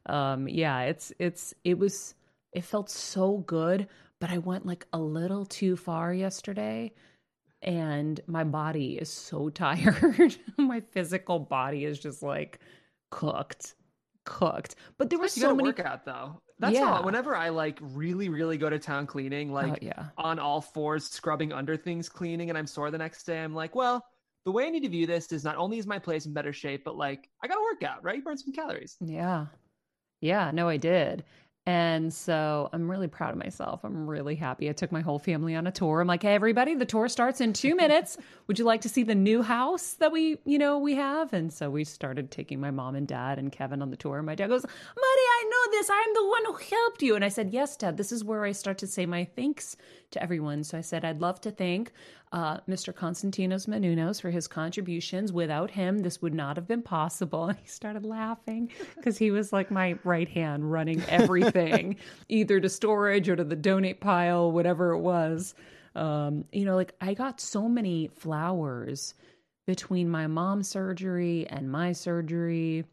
um, 0.07 0.47
yeah, 0.49 0.83
it's 0.83 1.13
it's 1.19 1.55
it 1.65 1.79
was 1.79 2.15
it 2.53 2.63
felt 2.63 2.91
so 2.91 3.39
good, 3.39 3.89
but 4.21 4.31
I 4.31 4.39
went 4.39 4.67
like 4.67 4.87
a 4.93 4.99
little 4.99 5.45
too 5.47 5.77
far 5.77 6.13
yesterday, 6.13 6.93
and 7.63 8.21
my 8.27 8.45
body 8.45 8.99
is 8.99 9.09
so 9.11 9.49
tired. 9.51 10.37
my 10.57 10.81
physical 10.81 11.39
body 11.39 11.85
is 11.85 11.99
just 11.99 12.23
like 12.23 12.61
cooked, 13.11 13.75
cooked. 14.25 14.75
But 14.99 15.11
there 15.11 15.19
were 15.19 15.29
so 15.29 15.55
many. 15.55 15.69
work 15.69 15.81
out 15.81 16.05
though. 16.05 16.41
That's 16.61 16.75
Yeah. 16.75 17.01
Whenever 17.01 17.37
I 17.37 17.51
like 17.51 17.79
really, 17.81 18.29
really 18.29 18.59
go 18.59 18.69
to 18.69 18.79
town 18.81 19.07
cleaning, 19.07 19.51
oh, 19.51 19.55
like 19.55 19.73
Oh, 19.75 19.77
yeah. 19.81 20.07
on 20.19 20.39
all 20.41 20.61
fours, 20.61 21.05
scrubbing 21.09 21.53
under 21.53 21.77
things, 21.77 22.09
cleaning, 22.09 22.49
and 22.49 22.59
I'm 22.59 22.67
sore 22.67 22.91
the 22.91 22.99
next 22.99 23.23
day, 23.25 23.43
I'm 23.43 23.55
like, 23.55 23.77
well, 23.77 24.05
the 24.45 24.51
way 24.51 24.67
I 24.67 24.71
need 24.71 24.83
to 24.83 24.89
view 24.89 25.07
this 25.07 25.31
is 25.31 25.45
not 25.45 25.57
only 25.57 25.79
is 25.79 25.87
my 25.87 25.99
place 26.01 26.27
in 26.27 26.33
better 26.33 26.53
shape, 26.53 26.83
but 26.85 26.97
like 26.97 27.29
I 27.43 27.47
gotta 27.49 27.61
work 27.61 27.83
out, 27.85 28.03
right? 28.03 28.17
You 28.17 28.23
burn 28.25 28.39
some 28.39 28.53
calories. 28.53 28.97
Yeah. 29.01 29.47
Yeah, 30.21 30.51
no, 30.53 30.69
I 30.69 30.79
did. 30.79 31.23
And 31.69 32.15
so 32.15 32.71
I'm 32.73 32.91
really 32.91 33.09
proud 33.09 33.33
of 33.33 33.37
myself. 33.37 33.81
I'm 33.85 34.09
really 34.09 34.37
happy. 34.37 34.71
I 34.71 34.73
took 34.73 34.91
my 34.91 35.03
whole 35.03 35.19
family 35.19 35.55
on 35.55 35.67
a 35.67 35.71
tour. 35.71 36.01
I'm 36.01 36.07
like, 36.07 36.23
hey, 36.23 36.35
everybody, 36.35 36.75
the 36.75 36.87
tour 36.87 37.11
starts 37.11 37.43
in 37.43 37.53
two 37.53 37.77
minutes. 37.77 38.17
Would 38.47 38.59
you 38.59 38.65
like 38.65 38.81
to 38.81 38.89
see 38.89 39.03
the 39.03 39.15
new 39.15 39.43
house 39.43 39.93
that 40.01 40.11
we, 40.11 40.39
you 40.47 40.57
know, 40.57 40.79
we 40.79 40.95
have? 40.95 41.35
And 41.35 41.53
so 41.53 41.69
we 41.69 41.85
started 41.85 42.31
taking 42.31 42.59
my 42.59 42.71
mom 42.71 42.95
and 42.95 43.07
dad 43.07 43.39
and 43.39 43.53
Kevin 43.53 43.83
on 43.83 43.91
the 43.91 43.99
tour. 43.99 44.23
My 44.23 44.35
dad 44.35 44.47
goes, 44.47 44.65
know 44.65 44.71
this. 45.79 45.91
I'm 45.91 46.15
the 46.15 46.27
one 46.27 46.45
who 46.47 46.55
helped 46.55 47.03
you. 47.03 47.15
And 47.15 47.25
I 47.25 47.29
said, 47.29 47.51
yes, 47.51 47.77
dad, 47.77 47.97
this 47.97 48.11
is 48.11 48.25
where 48.25 48.45
I 48.45 48.53
start 48.53 48.79
to 48.79 48.87
say 48.87 49.07
my 49.07 49.25
thanks 49.25 49.77
to 50.11 50.23
everyone. 50.23 50.65
So 50.65 50.77
I 50.77 50.81
said, 50.81 51.05
I'd 51.05 51.21
love 51.21 51.41
to 51.43 51.51
thank 51.51 51.93
uh, 52.33 52.59
Mr. 52.69 52.93
Constantinos 52.93 53.69
Menounos 53.69 54.21
for 54.21 54.31
his 54.31 54.49
contributions. 54.49 55.33
Without 55.33 55.71
him, 55.71 56.01
this 56.01 56.21
would 56.21 56.35
not 56.35 56.57
have 56.57 56.67
been 56.67 56.83
possible. 56.83 57.45
And 57.49 57.59
he 57.59 57.67
started 57.67 58.05
laughing 58.05 58.71
because 58.97 59.17
he 59.17 59.31
was 59.31 59.53
like 59.53 59.71
my 59.71 59.97
right 60.05 60.29
hand 60.29 60.71
running 60.71 61.03
everything, 61.09 61.97
either 62.29 62.61
to 62.61 62.69
storage 62.69 63.29
or 63.29 63.37
to 63.37 63.45
the 63.45 63.57
donate 63.57 64.01
pile, 64.01 64.51
whatever 64.51 64.93
it 64.93 65.01
was. 65.01 65.55
Um, 65.95 66.45
you 66.53 66.65
know, 66.65 66.77
like 66.77 66.95
I 67.01 67.15
got 67.15 67.41
so 67.41 67.69
many 67.69 68.11
flowers 68.17 69.15
between 69.67 70.09
my 70.09 70.27
mom's 70.27 70.69
surgery 70.69 71.47
and 71.49 71.71
my 71.71 71.93
surgery. 71.93 72.85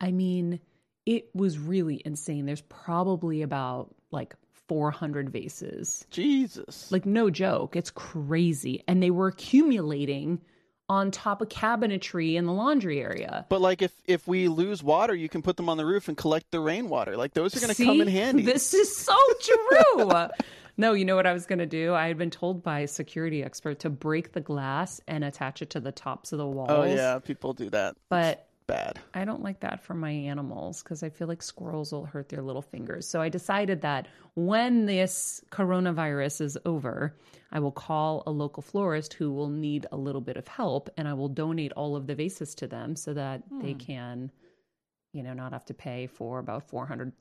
I 0.00 0.10
mean, 0.12 0.60
it 1.06 1.28
was 1.34 1.58
really 1.58 2.02
insane. 2.04 2.44
There's 2.44 2.62
probably 2.62 3.42
about 3.42 3.94
like 4.10 4.34
400 4.68 5.30
vases. 5.30 6.04
Jesus. 6.10 6.90
Like, 6.90 7.06
no 7.06 7.30
joke. 7.30 7.76
It's 7.76 7.90
crazy. 7.90 8.82
And 8.88 9.02
they 9.02 9.10
were 9.10 9.28
accumulating 9.28 10.40
on 10.88 11.10
top 11.10 11.40
of 11.40 11.48
cabinetry 11.48 12.34
in 12.34 12.46
the 12.46 12.52
laundry 12.52 13.00
area. 13.00 13.44
But 13.48 13.60
like 13.60 13.82
if 13.82 13.92
if 14.04 14.28
we 14.28 14.46
lose 14.46 14.84
water, 14.84 15.14
you 15.14 15.28
can 15.28 15.42
put 15.42 15.56
them 15.56 15.68
on 15.68 15.76
the 15.76 15.86
roof 15.86 16.06
and 16.08 16.16
collect 16.16 16.50
the 16.52 16.60
rainwater. 16.60 17.16
Like 17.16 17.34
those 17.34 17.56
are 17.56 17.60
going 17.60 17.74
to 17.74 17.84
come 17.84 18.00
in 18.00 18.08
handy. 18.08 18.44
This 18.44 18.72
is 18.72 18.96
so 18.96 19.16
true. 19.40 20.10
no, 20.76 20.92
you 20.92 21.04
know 21.04 21.16
what 21.16 21.26
I 21.26 21.32
was 21.32 21.44
going 21.46 21.58
to 21.58 21.66
do? 21.66 21.92
I 21.92 22.06
had 22.06 22.18
been 22.18 22.30
told 22.30 22.62
by 22.62 22.80
a 22.80 22.88
security 22.88 23.42
expert 23.42 23.80
to 23.80 23.90
break 23.90 24.32
the 24.32 24.40
glass 24.40 25.00
and 25.08 25.24
attach 25.24 25.60
it 25.60 25.70
to 25.70 25.80
the 25.80 25.90
tops 25.90 26.30
of 26.30 26.38
the 26.38 26.46
walls. 26.46 26.68
oh 26.70 26.84
yeah, 26.84 27.18
people 27.18 27.52
do 27.52 27.68
that. 27.70 27.96
But 28.08 28.46
Bad. 28.66 28.98
I 29.14 29.24
don't 29.24 29.42
like 29.42 29.60
that 29.60 29.84
for 29.84 29.94
my 29.94 30.10
animals 30.10 30.82
because 30.82 31.04
I 31.04 31.08
feel 31.08 31.28
like 31.28 31.42
squirrels 31.42 31.92
will 31.92 32.04
hurt 32.04 32.28
their 32.28 32.42
little 32.42 32.62
fingers. 32.62 33.06
So 33.06 33.20
I 33.20 33.28
decided 33.28 33.80
that 33.82 34.08
when 34.34 34.86
this 34.86 35.40
coronavirus 35.50 36.40
is 36.40 36.58
over, 36.64 37.14
I 37.52 37.60
will 37.60 37.70
call 37.70 38.24
a 38.26 38.30
local 38.32 38.64
florist 38.64 39.14
who 39.14 39.32
will 39.32 39.48
need 39.48 39.86
a 39.92 39.96
little 39.96 40.20
bit 40.20 40.36
of 40.36 40.48
help 40.48 40.90
and 40.96 41.06
I 41.06 41.14
will 41.14 41.28
donate 41.28 41.72
all 41.72 41.94
of 41.94 42.08
the 42.08 42.16
vases 42.16 42.56
to 42.56 42.66
them 42.66 42.96
so 42.96 43.14
that 43.14 43.42
they 43.62 43.72
hmm. 43.72 43.78
can, 43.78 44.32
you 45.12 45.22
know, 45.22 45.32
not 45.32 45.52
have 45.52 45.64
to 45.66 45.74
pay 45.74 46.08
for 46.08 46.40
about 46.40 46.68
400 46.68 47.12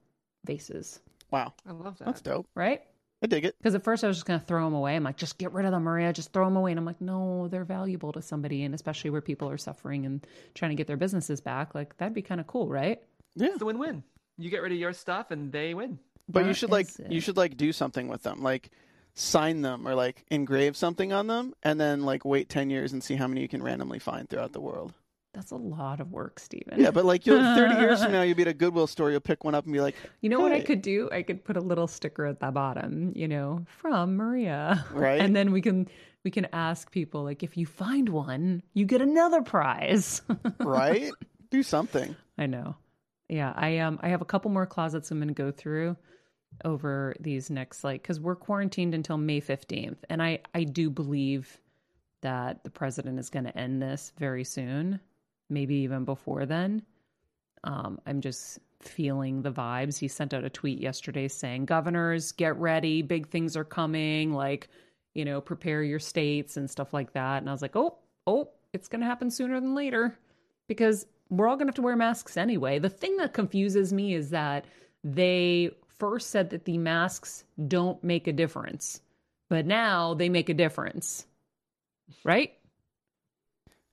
vases, 0.46 1.00
Wow, 1.32 1.54
I 1.68 1.72
love 1.72 1.98
that. 1.98 2.06
that's 2.06 2.22
dope. 2.22 2.48
right? 2.56 2.82
I 3.24 3.28
dig 3.28 3.46
it. 3.46 3.56
Because 3.58 3.76
at 3.76 3.84
first 3.84 4.04
I 4.04 4.08
was 4.08 4.18
just 4.18 4.26
going 4.26 4.40
to 4.40 4.46
throw 4.46 4.64
them 4.66 4.74
away. 4.74 4.96
I'm 4.96 5.04
like, 5.04 5.18
just 5.18 5.38
get 5.38 5.52
rid 5.54 5.66
of 5.66 5.72
them, 5.72 5.84
Maria. 5.84 6.14
Just 6.14 6.34
throw 6.34 6.46
them 6.46 6.58
away. 6.58 6.72
And 6.72 6.80
I'm 6.80 6.86
like, 6.86 7.02
no, 7.02 7.48
they're 7.48 7.66
valuable 7.66 8.12
to 8.12 8.22
somebody. 8.22 8.64
And 8.64 8.76
especially 8.76 9.10
where 9.10 9.22
people 9.22 9.50
are 9.50 9.58
suffering 9.58 10.06
and 10.06 10.26
trying 10.54 10.72
to 10.72 10.76
get 10.76 10.88
their 10.88 10.98
businesses 10.98 11.42
back. 11.42 11.74
Like, 11.74 11.98
that'd 11.98 12.14
be 12.14 12.22
kind 12.22 12.42
of 12.42 12.48
cool, 12.48 12.68
right? 12.68 13.02
Yeah. 13.36 13.48
It's 13.54 13.62
a 13.62 13.66
win-win. 13.66 14.04
You 14.38 14.50
get 14.50 14.62
rid 14.62 14.74
of 14.74 14.78
your 14.78 14.92
stuff, 14.92 15.32
and 15.32 15.52
they 15.52 15.74
win. 15.74 15.98
But 16.28 16.46
you 16.46 16.54
should 16.54 16.72
like 16.72 16.88
is 16.88 17.00
you 17.10 17.22
should 17.22 17.38
like 17.38 17.56
do 17.56 17.72
something 17.72 18.08
with 18.08 18.24
them, 18.24 18.42
like 18.42 18.72
sign 19.14 19.62
them 19.62 19.88
or 19.88 19.96
like 19.96 20.26
engrave 20.30 20.76
something 20.76 21.14
on 21.14 21.28
them, 21.28 21.54
and 21.64 21.80
then 21.80 22.04
like 22.04 22.26
wait 22.26 22.50
ten 22.50 22.70
years 22.70 22.94
and 22.94 23.04
see 23.04 23.16
how 23.16 23.28
many 23.28 23.42
you 23.42 23.48
can 23.48 23.64
randomly 23.64 24.00
find 24.00 24.28
throughout 24.28 24.52
the 24.52 24.60
world. 24.60 24.94
That's 25.36 25.52
a 25.52 25.58
lot 25.58 26.00
of 26.00 26.12
work, 26.12 26.40
Steven. 26.40 26.80
Yeah, 26.80 26.92
but 26.92 27.04
like 27.04 27.26
you'll 27.26 27.40
thirty 27.56 27.76
years 27.76 28.02
from 28.02 28.14
now, 28.14 28.22
you'll 28.22 28.38
be 28.38 28.44
at 28.44 28.48
a 28.48 28.54
Goodwill 28.54 28.88
store, 28.88 29.12
you'll 29.12 29.20
pick 29.20 29.44
one 29.44 29.54
up 29.54 29.66
and 29.66 29.74
be 29.74 29.82
like, 29.82 29.96
you 30.22 30.30
know 30.30 30.40
what 30.40 30.54
I 30.54 30.62
could 30.62 30.82
do? 30.82 31.10
I 31.12 31.24
could 31.24 31.44
put 31.44 31.58
a 31.58 31.62
little 31.62 31.88
sticker 31.88 32.26
at 32.26 32.40
the 32.40 32.52
bottom, 32.52 33.12
you 33.16 33.28
know, 33.28 33.66
from 33.68 34.16
Maria. 34.16 34.86
Right. 34.92 35.20
And 35.20 35.36
then 35.36 35.52
we 35.52 35.62
can 35.62 35.90
we 36.24 36.32
can 36.32 36.48
ask 36.54 36.90
people 36.90 37.24
like 37.24 37.44
if 37.44 37.58
you 37.58 37.66
find 37.66 38.08
one, 38.08 38.64
you 38.74 38.86
get 38.86 39.02
another 39.02 39.42
prize. 39.42 40.22
right, 40.60 41.12
do 41.52 41.62
something. 41.62 42.16
I 42.38 42.46
know. 42.46 42.78
Yeah, 43.28 43.52
I 43.56 43.80
um 43.80 44.00
I 44.02 44.10
have 44.10 44.22
a 44.22 44.26
couple 44.26 44.52
more 44.52 44.66
closets 44.66 45.12
I'm 45.12 45.20
going 45.20 45.28
to 45.28 45.34
go 45.34 45.52
through 45.52 45.98
over 46.64 47.14
these 47.20 47.50
next 47.50 47.84
like 47.84 48.02
cuz 48.04 48.22
we're 48.22 48.36
quarantined 48.36 48.96
until 48.96 49.18
May 49.18 49.42
15th 49.42 49.98
and 50.10 50.24
I 50.24 50.40
I 50.54 50.64
do 50.64 50.90
believe 50.90 51.60
that 52.22 52.64
the 52.64 52.72
president 52.72 53.20
is 53.20 53.30
going 53.30 53.46
to 53.46 53.56
end 53.56 53.82
this 53.82 54.12
very 54.18 54.44
soon, 54.44 55.00
maybe 55.50 55.76
even 55.76 56.06
before 56.06 56.46
then. 56.46 56.82
Um 57.64 58.00
I'm 58.06 58.22
just 58.22 58.60
feeling 58.82 59.42
the 59.42 59.52
vibes. 59.52 59.98
He 59.98 60.08
sent 60.08 60.34
out 60.34 60.44
a 60.44 60.50
tweet 60.50 60.80
yesterday 60.80 61.28
saying, 61.28 61.66
"Governors, 61.66 62.32
get 62.32 62.58
ready, 62.58 63.02
big 63.02 63.30
things 63.30 63.58
are 63.58 63.64
coming, 63.64 64.34
like, 64.34 64.70
you 65.14 65.26
know, 65.26 65.42
prepare 65.42 65.82
your 65.82 66.00
states 66.00 66.58
and 66.58 66.70
stuff 66.70 66.94
like 66.94 67.14
that." 67.14 67.40
And 67.40 67.50
I 67.50 67.52
was 67.52 67.62
like, 67.62 67.76
"Oh, 67.76 67.98
oh, 68.28 68.50
it's 68.74 68.88
going 68.88 69.02
to 69.02 69.08
happen 69.08 69.32
sooner 69.32 69.60
than 69.60 69.76
later." 69.76 70.18
because 70.68 71.06
we're 71.30 71.48
all 71.48 71.56
going 71.56 71.68
to 71.68 71.70
have 71.70 71.76
to 71.76 71.82
wear 71.82 71.96
masks 71.96 72.38
anyway. 72.38 72.80
The 72.80 72.90
thing 72.90 73.18
that 73.18 73.34
confuses 73.34 73.92
me 73.92 74.14
is 74.14 74.30
that 74.30 74.66
they 75.04 75.72
first 76.00 76.30
said 76.30 76.50
that 76.52 76.66
the 76.66 76.78
masks 76.78 77.44
don't 77.68 78.04
make 78.04 78.28
a 78.28 78.34
difference, 78.34 79.02
but 79.50 79.66
now 79.66 80.14
they 80.14 80.30
make 80.30 80.50
a 80.50 80.54
difference. 80.54 81.26
Right? 82.24 82.54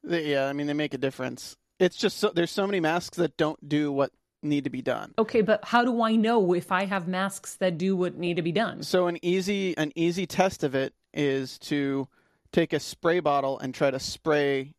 They- 0.04 0.30
yeah, 0.32 0.46
I 0.48 0.52
mean 0.52 0.66
they 0.66 0.72
make 0.74 0.94
a 0.94 0.98
difference. 0.98 1.56
It's 1.78 1.96
just 1.96 2.18
so, 2.18 2.30
there's 2.34 2.50
so 2.50 2.66
many 2.66 2.80
masks 2.80 3.16
that 3.16 3.36
don't 3.36 3.68
do 3.68 3.90
what 3.92 4.12
need 4.42 4.64
to 4.64 4.70
be 4.70 4.82
done. 4.82 5.14
Okay, 5.18 5.40
but 5.40 5.64
how 5.64 5.84
do 5.84 6.02
I 6.02 6.16
know 6.16 6.52
if 6.52 6.70
I 6.72 6.84
have 6.84 7.06
masks 7.08 7.54
that 7.56 7.78
do 7.78 7.96
what 7.96 8.16
need 8.16 8.36
to 8.36 8.42
be 8.42 8.52
done? 8.52 8.82
So 8.82 9.06
an 9.06 9.18
easy 9.22 9.76
an 9.76 9.92
easy 9.94 10.26
test 10.26 10.64
of 10.64 10.74
it 10.74 10.94
is 11.14 11.58
to 11.60 12.08
take 12.52 12.72
a 12.72 12.80
spray 12.80 13.20
bottle 13.20 13.58
and 13.58 13.74
try 13.74 13.90
to 13.90 13.98
spray 14.00 14.74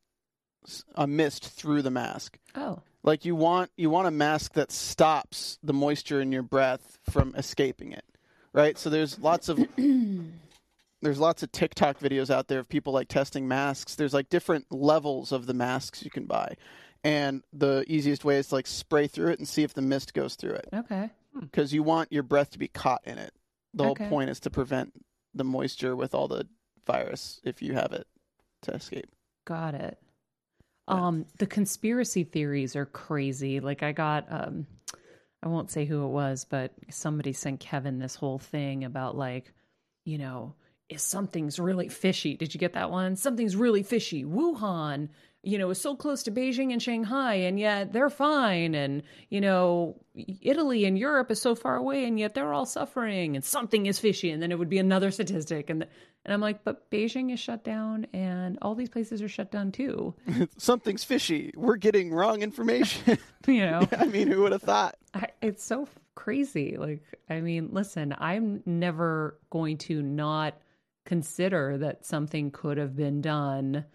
a 0.96 1.08
mist 1.08 1.46
through 1.50 1.82
the 1.82 1.92
mask. 1.92 2.38
Oh, 2.56 2.82
Like 3.04 3.26
you 3.26 3.36
want 3.36 3.72
you 3.78 3.90
want 3.90 4.08
a 4.08 4.12
mask 4.12 4.54
that 4.54 4.72
stops 4.72 5.58
the 5.64 5.74
moisture 5.74 6.22
in 6.22 6.32
your 6.32 6.44
breath 6.44 7.00
from 7.10 7.34
escaping 7.36 7.92
it. 7.92 8.06
Right? 8.54 8.78
So 8.78 8.90
there's 8.90 9.20
lots 9.20 9.50
of 9.50 9.58
there's 11.04 11.20
lots 11.20 11.44
of 11.44 11.52
TikTok 11.52 12.00
videos 12.00 12.30
out 12.30 12.48
there 12.48 12.60
of 12.60 12.70
people 12.70 12.94
like 12.94 13.10
testing 13.10 13.48
masks. 13.48 13.96
There's 13.96 14.13
like 14.13 14.30
different 14.30 14.72
levels 14.72 15.32
of 15.32 15.46
the 15.46 15.54
masks 15.54 16.04
you 16.04 16.10
can 16.10 16.26
buy. 16.26 16.56
And 17.04 17.44
the 17.52 17.84
easiest 17.88 18.24
way 18.24 18.38
is 18.38 18.48
to 18.48 18.56
like 18.56 18.68
spray 18.68 19.08
through 19.08 19.32
it 19.32 19.39
and 19.39 19.48
see 19.48 19.63
if 19.63 19.74
the 19.74 19.82
mist 19.82 20.13
goes 20.13 20.36
through 20.36 20.54
it 20.54 20.70
okay. 20.74 21.10
because 21.42 21.74
you 21.74 21.84
want 21.84 22.13
your 22.13 22.24
breath 22.24 22.52
to 22.52 22.60
be 22.60 22.70
caught 22.70 23.02
in 23.06 23.18
it. 23.18 23.34
The 23.74 23.84
Okay. 23.84 24.04
whole 24.06 24.10
point 24.10 24.30
is 24.30 24.39
to 24.42 24.50
prevent 24.50 24.94
the 25.34 25.44
moisture 25.44 25.96
with 25.96 26.16
all 26.16 26.28
the 26.30 26.48
virus 26.88 27.42
if 27.44 27.62
you 27.62 27.74
have 27.74 27.92
it 27.92 28.08
to 28.62 28.74
escape. 28.74 29.10
Got 29.46 29.76
it. 29.76 29.98
Um, 30.88 31.26
the 31.39 31.46
conspiracy 31.48 32.24
theories 32.24 32.76
are 32.76 32.86
crazy. 32.86 33.60
Like 33.60 33.84
I 33.84 33.92
got 33.92 34.32
um 34.32 34.68
I 35.42 35.50
won't 35.50 35.72
say 35.72 35.84
who 35.84 36.06
it 36.06 36.10
was, 36.10 36.46
but 36.46 36.72
somebody 36.89 37.34
sent 37.34 37.60
Kevin 37.60 38.00
this 38.00 38.16
whole 38.16 38.39
thing 38.39 38.86
about 38.86 39.18
like, 39.18 39.52
you 40.06 40.18
know, 40.18 40.56
if 40.93 40.99
something's 40.99 41.60
really 41.60 41.89
fishy. 41.89 42.36
Did 42.36 42.53
you 42.53 42.60
get 42.60 42.73
that 42.73 42.91
one? 42.91 43.15
Something's 43.15 43.56
really 43.56 43.84
fishy. 43.84 44.23
Wuhan, 44.23 45.10
you 45.43 45.58
know, 45.58 45.69
is 45.69 45.82
so 45.82 45.95
close 45.95 46.23
to 46.23 46.32
Beijing 46.32 46.71
and 46.71 46.82
Shanghai, 46.82 47.36
and 47.36 47.60
yet 47.60 47.91
they're 47.91 48.10
fine. 48.10 48.75
And, 48.75 49.03
you 49.29 49.41
know, 49.41 50.01
Italy 50.41 50.86
and 50.86 50.97
Europe 50.97 51.29
is 51.32 51.41
so 51.41 51.53
far 51.53 51.75
away, 51.75 52.06
and 52.06 52.17
yet 52.17 52.34
they're 52.34 52.53
all 52.53 52.65
suffering, 52.65 53.36
and 53.36 53.43
something 53.43 53.86
is 53.86 53.99
fishy. 53.99 54.32
And 54.32 54.41
then 54.41 54.53
it 54.53 54.60
would 54.60 54.69
be 54.69 54.77
another 54.77 55.12
statistic. 55.12 55.69
And, 55.69 55.86
and 56.23 56.34
I'm 56.34 56.39
like, 56.39 56.63
but 56.63 56.89
Beijing 56.89 57.34
is 57.34 57.41
shut 57.41 57.65
down, 57.65 58.08
and 58.13 58.58
all 58.62 58.73
these 58.73 58.89
places 58.89 59.21
are 59.21 59.27
shut 59.27 59.51
down 59.51 59.73
too. 59.73 60.15
Something's 60.58 61.03
fishy. 61.03 61.51
We're 61.56 61.75
getting 61.75 62.13
wrong 62.13 62.41
information. 62.41 63.17
you 63.47 63.65
know, 63.65 63.86
I 63.97 64.06
mean, 64.06 64.29
who 64.29 64.43
would 64.43 64.53
have 64.53 64.63
thought? 64.63 64.95
I, 65.13 65.27
it's 65.41 65.63
so 65.63 65.89
crazy. 66.15 66.77
Like, 66.77 67.03
I 67.29 67.41
mean, 67.41 67.69
listen, 67.71 68.15
I'm 68.17 68.63
never 68.65 69.38
going 69.49 69.77
to 69.79 70.01
not 70.01 70.56
consider 71.06 71.78
that 71.80 72.06
something 72.06 72.52
could 72.52 72.78
have 72.78 72.96
been 72.96 73.22
done 73.22 73.86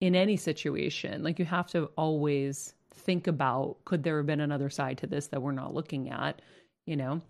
in 0.00 0.14
any 0.14 0.36
situation. 0.36 1.22
Like 1.22 1.38
you 1.38 1.44
have 1.44 1.68
to 1.68 1.90
always 1.96 2.74
think 2.92 3.26
about 3.26 3.76
could 3.84 4.02
there 4.02 4.18
have 4.18 4.26
been 4.26 4.40
another 4.40 4.70
side 4.70 4.98
to 4.98 5.06
this 5.06 5.28
that 5.28 5.42
we're 5.42 5.52
not 5.52 5.74
looking 5.74 6.10
at, 6.10 6.40
you 6.86 6.96
know? 6.96 7.20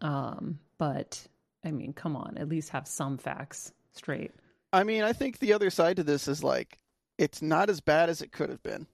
Um, 0.00 0.58
but 0.78 1.26
I 1.64 1.70
mean, 1.70 1.92
come 1.92 2.16
on, 2.16 2.36
at 2.38 2.48
least 2.48 2.70
have 2.70 2.86
some 2.86 3.18
facts 3.18 3.72
straight. 3.92 4.32
I 4.72 4.84
mean, 4.84 5.02
I 5.02 5.12
think 5.12 5.38
the 5.38 5.52
other 5.52 5.70
side 5.70 5.96
to 5.96 6.02
this 6.02 6.28
is 6.28 6.44
like 6.44 6.78
it's 7.18 7.40
not 7.40 7.70
as 7.70 7.80
bad 7.80 8.10
as 8.10 8.20
it 8.20 8.32
could 8.32 8.50
have 8.50 8.62
been. 8.62 8.86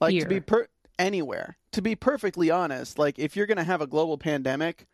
Like 0.00 0.12
Here. 0.12 0.22
to 0.22 0.28
be 0.28 0.40
per 0.40 0.66
anywhere. 0.98 1.56
To 1.72 1.82
be 1.82 1.94
perfectly 1.94 2.50
honest, 2.50 2.98
like 2.98 3.18
if 3.18 3.36
you're 3.36 3.46
going 3.46 3.58
to 3.58 3.64
have 3.64 3.80
a 3.80 3.86
global 3.86 4.16
pandemic, 4.16 4.86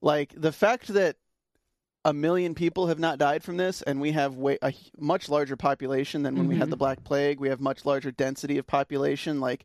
like 0.00 0.34
the 0.36 0.52
fact 0.52 0.88
that 0.88 1.16
a 2.04 2.12
million 2.12 2.54
people 2.54 2.88
have 2.88 2.98
not 2.98 3.18
died 3.18 3.44
from 3.44 3.56
this 3.56 3.82
and 3.82 4.00
we 4.00 4.12
have 4.12 4.36
way, 4.36 4.58
a 4.62 4.68
h- 4.68 4.90
much 4.98 5.28
larger 5.28 5.56
population 5.56 6.22
than 6.22 6.36
when 6.36 6.48
we 6.48 6.56
had 6.56 6.68
the 6.68 6.74
mm-hmm. 6.74 6.78
black 6.78 7.04
plague, 7.04 7.38
we 7.38 7.48
have 7.48 7.60
much 7.60 7.84
larger 7.84 8.10
density 8.10 8.58
of 8.58 8.66
population, 8.66 9.40
like 9.40 9.64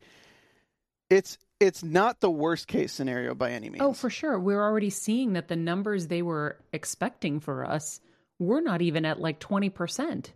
it's 1.09 1.37
it's 1.59 1.83
not 1.83 2.19
the 2.19 2.29
worst 2.29 2.67
case 2.67 2.93
scenario 2.93 3.33
by 3.33 3.51
any 3.51 3.67
oh, 3.67 3.71
means. 3.71 3.81
Oh, 3.81 3.93
for 3.93 4.09
sure. 4.09 4.39
We're 4.39 4.61
already 4.61 4.91
seeing 4.91 5.33
that 5.33 5.47
the 5.47 5.55
numbers 5.55 6.07
they 6.07 6.21
were 6.21 6.57
expecting 6.71 7.39
for 7.39 7.65
us 7.65 7.99
were 8.37 8.61
not 8.61 8.81
even 8.81 9.05
at 9.05 9.19
like 9.19 9.39
20%. 9.39 10.31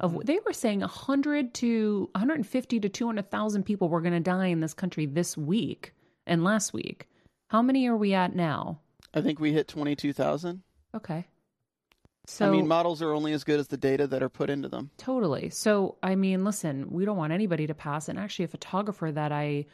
Of 0.00 0.12
mm-hmm. 0.12 0.20
they 0.24 0.40
were 0.44 0.52
saying 0.52 0.80
100 0.80 1.54
to 1.54 2.08
150 2.12 2.80
to 2.80 2.88
200,000 2.88 3.62
people 3.62 3.88
were 3.88 4.00
going 4.00 4.14
to 4.14 4.20
die 4.20 4.46
in 4.46 4.60
this 4.60 4.74
country 4.74 5.06
this 5.06 5.36
week 5.36 5.92
and 6.26 6.42
last 6.42 6.72
week. 6.72 7.06
How 7.48 7.62
many 7.62 7.86
are 7.86 7.96
we 7.96 8.14
at 8.14 8.34
now? 8.34 8.80
I 9.14 9.20
think 9.20 9.38
we 9.38 9.52
hit 9.52 9.68
22,000. 9.68 10.62
Okay. 10.96 11.26
So 12.26 12.48
I 12.48 12.50
mean, 12.50 12.66
models 12.66 13.02
are 13.02 13.12
only 13.12 13.32
as 13.32 13.44
good 13.44 13.60
as 13.60 13.68
the 13.68 13.76
data 13.76 14.06
that 14.08 14.22
are 14.22 14.28
put 14.28 14.50
into 14.50 14.68
them. 14.68 14.90
Totally. 14.96 15.48
So, 15.50 15.96
I 16.02 16.16
mean, 16.16 16.44
listen, 16.44 16.90
we 16.90 17.04
don't 17.04 17.16
want 17.16 17.32
anybody 17.32 17.68
to 17.68 17.74
pass. 17.74 18.08
And 18.08 18.18
actually, 18.18 18.46
a 18.46 18.48
photographer 18.48 19.12
that 19.12 19.30
I 19.30 19.66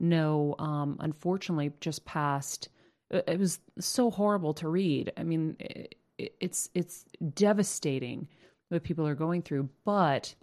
know, 0.00 0.56
um, 0.58 0.96
unfortunately, 0.98 1.70
just 1.80 2.04
passed. 2.04 2.70
It 3.10 3.24
it 3.28 3.38
was 3.38 3.60
so 3.78 4.10
horrible 4.10 4.52
to 4.54 4.68
read. 4.68 5.12
I 5.16 5.22
mean, 5.22 5.56
it, 5.60 5.94
it's 6.40 6.68
it's 6.74 7.04
devastating 7.34 8.26
what 8.68 8.82
people 8.82 9.06
are 9.06 9.14
going 9.14 9.42
through, 9.42 9.68
but 9.84 10.34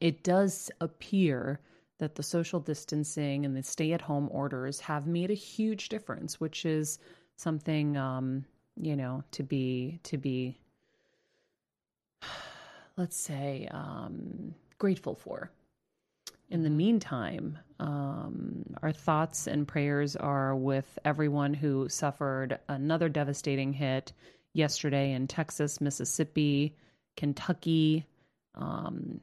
it 0.00 0.24
does 0.24 0.70
appear 0.80 1.60
that 1.98 2.16
the 2.16 2.22
social 2.22 2.58
distancing 2.58 3.44
and 3.44 3.56
the 3.56 3.62
stay-at-home 3.62 4.28
orders 4.32 4.80
have 4.80 5.06
made 5.06 5.30
a 5.30 5.34
huge 5.34 5.88
difference, 5.88 6.40
which 6.40 6.66
is 6.66 6.98
something 7.36 7.96
um, 7.96 8.44
you 8.76 8.96
know 8.96 9.22
to 9.32 9.42
be 9.42 10.00
to 10.04 10.16
be 10.18 10.58
let's 12.96 13.16
say, 13.16 13.68
um, 13.70 14.54
grateful 14.78 15.14
for. 15.14 15.50
In 16.50 16.62
the 16.62 16.70
meantime, 16.70 17.58
um, 17.80 18.64
our 18.82 18.92
thoughts 18.92 19.46
and 19.46 19.66
prayers 19.66 20.16
are 20.16 20.54
with 20.54 20.98
everyone 21.04 21.54
who 21.54 21.88
suffered 21.88 22.58
another 22.68 23.08
devastating 23.08 23.72
hit 23.72 24.12
yesterday 24.52 25.12
in 25.12 25.26
Texas, 25.26 25.80
Mississippi, 25.80 26.76
Kentucky. 27.16 28.06
Um, 28.54 29.20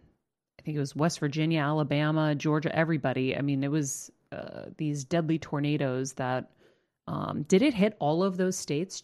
I 0.58 0.64
think 0.64 0.76
it 0.76 0.80
was 0.80 0.96
West 0.96 1.20
Virginia, 1.20 1.62
Alabama, 1.62 2.34
Georgia, 2.34 2.76
everybody. 2.76 3.38
I 3.38 3.42
mean, 3.42 3.64
it 3.64 3.72
was 3.72 4.12
uh, 4.32 4.66
these 4.78 5.04
deadly 5.04 5.38
tornadoes 5.38 6.14
that 6.14 6.50
um, 7.08 7.44
did 7.44 7.62
it 7.62 7.76
hit 7.76 7.96
all 8.00 8.24
of 8.24 8.38
those 8.38 8.56
states? 8.56 9.04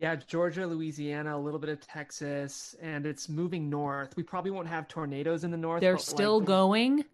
Yeah, 0.00 0.14
Georgia, 0.14 0.64
Louisiana, 0.66 1.36
a 1.36 1.40
little 1.40 1.58
bit 1.58 1.70
of 1.70 1.80
Texas, 1.80 2.76
and 2.80 3.04
it's 3.04 3.28
moving 3.28 3.68
north. 3.68 4.16
We 4.16 4.22
probably 4.22 4.52
won't 4.52 4.68
have 4.68 4.86
tornadoes 4.86 5.42
in 5.42 5.50
the 5.50 5.56
north. 5.56 5.80
They're 5.80 5.98
still 5.98 6.38
like, 6.38 6.46
going. 6.46 7.04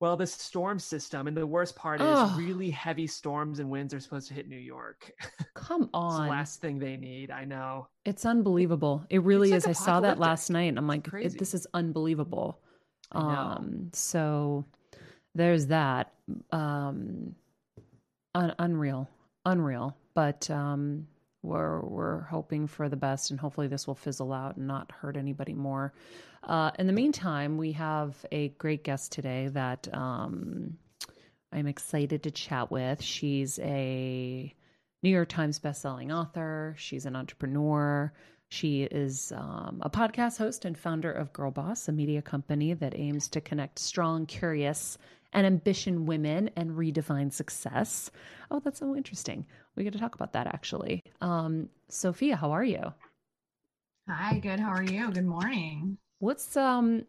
Well, 0.00 0.16
the 0.16 0.26
storm 0.26 0.78
system, 0.78 1.26
and 1.26 1.36
the 1.36 1.46
worst 1.46 1.74
part 1.74 2.00
is 2.00 2.32
really 2.36 2.70
heavy 2.70 3.08
storms 3.08 3.58
and 3.58 3.68
winds 3.68 3.92
are 3.92 3.98
supposed 3.98 4.28
to 4.28 4.34
hit 4.34 4.48
New 4.48 4.56
York. 4.58 5.12
Come 5.54 5.82
it's 5.82 5.90
the 5.92 5.98
on. 5.98 6.28
last 6.28 6.60
thing 6.60 6.78
they 6.78 6.96
need. 6.96 7.32
I 7.32 7.44
know. 7.44 7.88
It's 8.04 8.24
unbelievable. 8.24 9.04
It 9.10 9.24
really 9.24 9.52
It's 9.52 9.64
is. 9.64 9.66
like 9.66 9.76
I 9.76 9.84
saw 9.84 10.00
that 10.00 10.20
last 10.20 10.50
night 10.50 10.68
and 10.68 10.78
I'm 10.78 10.86
like, 10.86 11.08
it, 11.12 11.36
this 11.36 11.52
is 11.52 11.66
unbelievable. 11.74 12.60
Um, 13.10 13.90
so 13.92 14.64
there's 15.34 15.66
that. 15.66 16.12
Um, 16.52 17.34
un- 18.36 18.54
unreal, 18.60 19.08
unreal. 19.46 19.96
But 20.14 20.48
um, 20.48 21.08
we're 21.42 21.80
we're 21.80 22.20
hoping 22.22 22.66
for 22.66 22.88
the 22.88 22.96
best, 22.96 23.30
and 23.30 23.38
hopefully 23.38 23.68
this 23.68 23.86
will 23.86 23.94
fizzle 23.94 24.32
out 24.32 24.56
and 24.56 24.66
not 24.66 24.90
hurt 24.92 25.16
anybody 25.16 25.54
more. 25.54 25.92
Uh, 26.42 26.70
in 26.78 26.86
the 26.86 26.92
meantime, 26.92 27.58
we 27.58 27.72
have 27.72 28.14
a 28.32 28.48
great 28.50 28.84
guest 28.84 29.12
today 29.12 29.48
that 29.48 29.88
um, 29.92 30.76
I'm 31.52 31.66
excited 31.66 32.22
to 32.24 32.30
chat 32.30 32.70
with. 32.70 33.02
She's 33.02 33.58
a 33.60 34.54
New 35.02 35.10
York 35.10 35.28
Times 35.28 35.60
bestselling 35.60 36.12
author. 36.14 36.74
She's 36.78 37.06
an 37.06 37.16
entrepreneur. 37.16 38.12
She 38.50 38.84
is 38.84 39.30
um, 39.36 39.80
a 39.82 39.90
podcast 39.90 40.38
host 40.38 40.64
and 40.64 40.76
founder 40.76 41.12
of 41.12 41.32
Girl 41.34 41.50
Boss, 41.50 41.86
a 41.86 41.92
media 41.92 42.22
company 42.22 42.72
that 42.74 42.96
aims 42.96 43.28
to 43.28 43.42
connect 43.42 43.78
strong, 43.78 44.24
curious, 44.24 44.96
and 45.32 45.46
ambition 45.46 46.06
women 46.06 46.50
and 46.56 46.72
redefine 46.72 47.32
success. 47.32 48.10
Oh, 48.50 48.60
that's 48.60 48.78
so 48.80 48.96
interesting. 48.96 49.46
We 49.76 49.84
get 49.84 49.92
to 49.92 49.98
talk 49.98 50.14
about 50.14 50.32
that 50.32 50.46
actually. 50.46 51.02
Um, 51.20 51.68
Sophia, 51.88 52.36
how 52.36 52.52
are 52.52 52.64
you? 52.64 52.92
Hi, 54.08 54.38
good. 54.38 54.58
How 54.58 54.70
are 54.70 54.82
you? 54.82 55.10
Good 55.10 55.26
morning. 55.26 55.98
What's 56.18 56.56
um? 56.56 57.04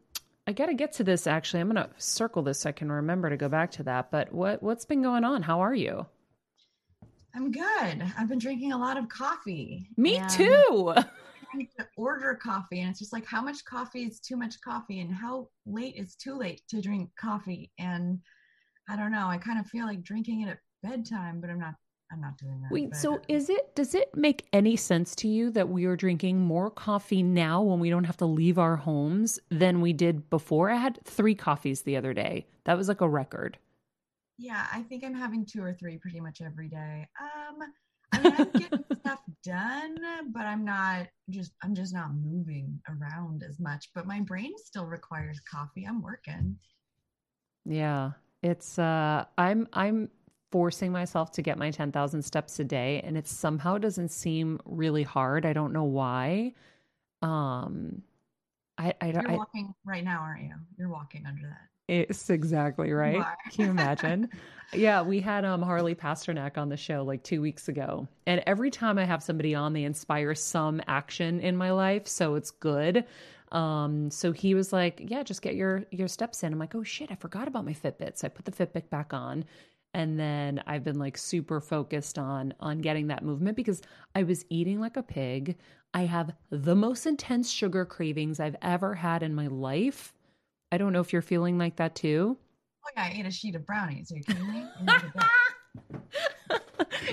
I 0.47 0.51
got 0.51 0.65
to 0.65 0.73
get 0.73 0.93
to 0.93 1.03
this 1.03 1.27
actually. 1.27 1.61
I'm 1.61 1.67
gonna 1.67 1.89
circle 1.97 2.41
this 2.41 2.61
so 2.61 2.69
I 2.69 2.73
can 2.73 2.91
remember 2.91 3.29
to 3.29 3.37
go 3.37 3.49
back 3.49 3.71
to 3.71 3.83
that. 3.83 4.11
But 4.11 4.33
what 4.33 4.61
what's 4.61 4.85
been 4.85 5.01
going 5.01 5.23
on? 5.23 5.41
How 5.41 5.61
are 5.61 5.75
you? 5.75 6.05
I'm 7.35 7.51
good. 7.51 8.03
I've 8.17 8.27
been 8.27 8.39
drinking 8.39 8.73
a 8.73 8.77
lot 8.77 8.97
of 8.97 9.07
coffee. 9.07 9.87
Me 9.95 10.17
and 10.17 10.29
too. 10.29 10.93
trying 11.51 11.67
to 11.77 11.87
order 11.97 12.35
coffee, 12.35 12.81
and 12.81 12.89
it's 12.89 12.99
just 12.99 13.13
like 13.13 13.25
how 13.25 13.41
much 13.41 13.63
coffee 13.65 14.03
is 14.03 14.19
too 14.19 14.35
much 14.37 14.59
coffee, 14.61 14.99
and 15.01 15.13
how 15.13 15.47
late 15.65 15.95
is 15.95 16.15
too 16.15 16.35
late 16.37 16.61
to 16.69 16.81
drink 16.81 17.09
coffee. 17.19 17.71
And 17.79 18.19
I 18.89 18.95
don't 18.95 19.11
know. 19.11 19.27
I 19.27 19.37
kind 19.37 19.59
of 19.59 19.67
feel 19.67 19.85
like 19.85 20.03
drinking 20.03 20.41
it 20.41 20.49
at 20.49 20.59
bedtime, 20.83 21.41
but 21.41 21.49
I'm 21.49 21.59
not. 21.59 21.75
I'm 22.11 22.21
not 22.21 22.39
doing 22.39 22.59
that. 22.63 22.71
Wait, 22.71 22.89
but- 22.89 22.97
so 22.97 23.21
is 23.27 23.51
it 23.51 23.75
does 23.75 23.93
it 23.93 24.09
make 24.15 24.47
any 24.51 24.75
sense 24.75 25.13
to 25.17 25.27
you 25.27 25.51
that 25.51 25.69
we 25.69 25.85
are 25.85 25.95
drinking 25.95 26.39
more 26.41 26.71
coffee 26.71 27.21
now 27.21 27.61
when 27.61 27.79
we 27.79 27.91
don't 27.91 28.05
have 28.05 28.17
to 28.17 28.25
leave 28.25 28.57
our 28.57 28.77
homes 28.77 29.39
than 29.51 29.79
we 29.79 29.93
did 29.93 30.27
before? 30.31 30.71
I 30.71 30.77
had 30.77 30.99
3 31.05 31.35
coffees 31.35 31.83
the 31.83 31.97
other 31.97 32.15
day. 32.15 32.47
That 32.65 32.77
was 32.77 32.87
like 32.87 33.01
a 33.01 33.07
record. 33.07 33.59
Yeah, 34.39 34.65
I 34.73 34.81
think 34.83 35.03
I'm 35.03 35.13
having 35.13 35.45
two 35.45 35.61
or 35.61 35.73
three 35.73 35.99
pretty 35.99 36.19
much 36.19 36.41
every 36.41 36.67
day. 36.69 37.07
Um, 37.21 37.59
I 38.11 38.19
mean, 38.21 38.33
I'm 38.37 38.51
getting 38.51 38.85
stuff 38.99 39.19
done, 39.43 39.97
but 40.31 40.45
I'm 40.45 40.65
not 40.65 41.07
just. 41.29 41.53
I'm 41.63 41.75
just 41.75 41.93
not 41.93 42.13
moving 42.13 42.79
around 42.89 43.43
as 43.47 43.59
much. 43.59 43.89
But 43.93 44.07
my 44.07 44.21
brain 44.21 44.51
still 44.57 44.85
requires 44.85 45.39
coffee. 45.41 45.85
I'm 45.85 46.01
working. 46.01 46.57
Yeah. 47.65 48.11
It's 48.41 48.79
uh 48.79 49.25
I'm 49.37 49.67
I'm 49.73 50.09
forcing 50.51 50.91
myself 50.91 51.31
to 51.31 51.43
get 51.43 51.59
my 51.59 51.69
10,000 51.69 52.23
steps 52.23 52.59
a 52.59 52.63
day 52.63 53.01
and 53.03 53.15
it 53.15 53.27
somehow 53.27 53.77
doesn't 53.77 54.09
seem 54.09 54.59
really 54.65 55.03
hard. 55.03 55.45
I 55.45 55.53
don't 55.53 55.73
know 55.73 55.83
why. 55.83 56.53
Um 57.21 58.01
I 58.77 58.93
I 59.01 59.11
don't 59.11 59.23
You're 59.23 59.33
I, 59.33 59.35
walking 59.37 59.73
right 59.85 60.03
now, 60.03 60.21
aren't 60.21 60.43
you? 60.43 60.55
You're 60.77 60.89
walking 60.89 61.25
under 61.25 61.43
that. 61.43 61.68
It's 61.89 62.29
exactly 62.29 62.91
right. 62.91 63.23
Can 63.51 63.65
you 63.65 63.71
imagine? 63.71 64.29
yeah, 64.73 65.01
we 65.01 65.19
had 65.19 65.45
um 65.45 65.61
Harley 65.61 65.95
Pasternak 65.95 66.57
on 66.57 66.69
the 66.69 66.77
show 66.77 67.03
like 67.03 67.23
2 67.23 67.41
weeks 67.41 67.67
ago. 67.67 68.07
And 68.25 68.41
every 68.45 68.71
time 68.71 68.97
I 68.97 69.05
have 69.05 69.23
somebody 69.23 69.55
on 69.55 69.73
they 69.73 69.83
inspire 69.83 70.35
some 70.35 70.81
action 70.87 71.39
in 71.39 71.57
my 71.57 71.71
life, 71.71 72.07
so 72.07 72.35
it's 72.35 72.51
good. 72.51 73.05
Um 73.51 74.11
so 74.11 74.31
he 74.31 74.53
was 74.53 74.71
like, 74.71 75.01
"Yeah, 75.03 75.23
just 75.23 75.41
get 75.41 75.55
your 75.55 75.85
your 75.91 76.07
steps 76.07 76.43
in." 76.43 76.53
I'm 76.53 76.59
like, 76.59 76.75
"Oh 76.75 76.83
shit, 76.83 77.11
I 77.11 77.15
forgot 77.15 77.47
about 77.47 77.65
my 77.65 77.73
Fitbit. 77.73 78.17
So 78.17 78.27
I 78.27 78.29
put 78.29 78.45
the 78.45 78.51
Fitbit 78.51 78.89
back 78.89 79.13
on 79.13 79.45
and 79.93 80.19
then 80.19 80.61
I've 80.67 80.83
been 80.83 80.99
like 80.99 81.17
super 81.17 81.59
focused 81.59 82.19
on 82.19 82.53
on 82.59 82.79
getting 82.79 83.07
that 83.07 83.23
movement 83.23 83.55
because 83.55 83.81
I 84.15 84.23
was 84.23 84.45
eating 84.49 84.79
like 84.79 84.97
a 84.97 85.03
pig. 85.03 85.57
I 85.93 86.03
have 86.05 86.31
the 86.51 86.75
most 86.75 87.07
intense 87.07 87.49
sugar 87.49 87.85
cravings 87.85 88.39
I've 88.39 88.55
ever 88.61 88.93
had 88.93 89.23
in 89.23 89.33
my 89.33 89.47
life. 89.47 90.13
I 90.71 90.77
don't 90.77 90.93
know 90.93 91.01
if 91.01 91.13
you're 91.13 91.21
feeling 91.21 91.57
like 91.57 91.77
that 91.77 91.95
too. 91.95 92.37
Oh 92.85 92.89
yeah, 92.95 93.03
I 93.03 93.15
ate 93.17 93.25
a 93.25 93.31
sheet 93.31 93.55
of 93.55 93.65
brownies. 93.65 94.11
Are 94.11 94.17
you 94.17 94.23
kidding 94.23 94.51
me? 94.51 94.65
I 94.79 94.83
made 94.83 94.95
a 94.95 95.17
bet. 95.17 96.61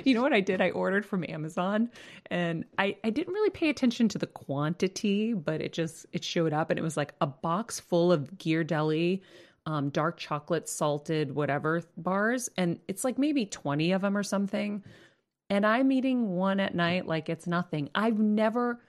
you 0.05 0.14
know 0.14 0.23
what 0.23 0.33
I 0.33 0.40
did? 0.40 0.61
I 0.61 0.71
ordered 0.71 1.05
from 1.05 1.25
Amazon 1.29 1.90
and 2.31 2.64
I, 2.79 2.97
I 3.05 3.11
didn't 3.11 3.33
really 3.35 3.51
pay 3.51 3.69
attention 3.69 4.09
to 4.11 4.19
the 4.19 4.27
quantity, 4.27 5.35
but 5.35 5.61
it 5.61 5.73
just 5.73 6.07
it 6.12 6.25
showed 6.25 6.53
up 6.53 6.71
and 6.71 6.79
it 6.79 6.83
was 6.83 6.97
like 6.97 7.14
a 7.21 7.27
box 7.27 7.81
full 7.81 8.12
of 8.12 8.31
Ghirardelli 8.37 9.21
um, 9.66 9.90
dark 9.90 10.16
chocolate 10.16 10.69
salted 10.69 11.35
whatever 11.35 11.83
bars 11.97 12.49
and 12.57 12.79
it's 12.87 13.03
like 13.03 13.19
maybe 13.19 13.45
20 13.45 13.92
of 13.92 14.03
them 14.03 14.16
or 14.16 14.23
something. 14.23 14.83
And 15.51 15.66
I'm 15.66 15.92
eating 15.92 16.37
one 16.37 16.61
at 16.61 16.75
night 16.75 17.07
like 17.07 17.29
it's 17.29 17.47
nothing. 17.47 17.90
I've 17.95 18.19
never 18.19 18.81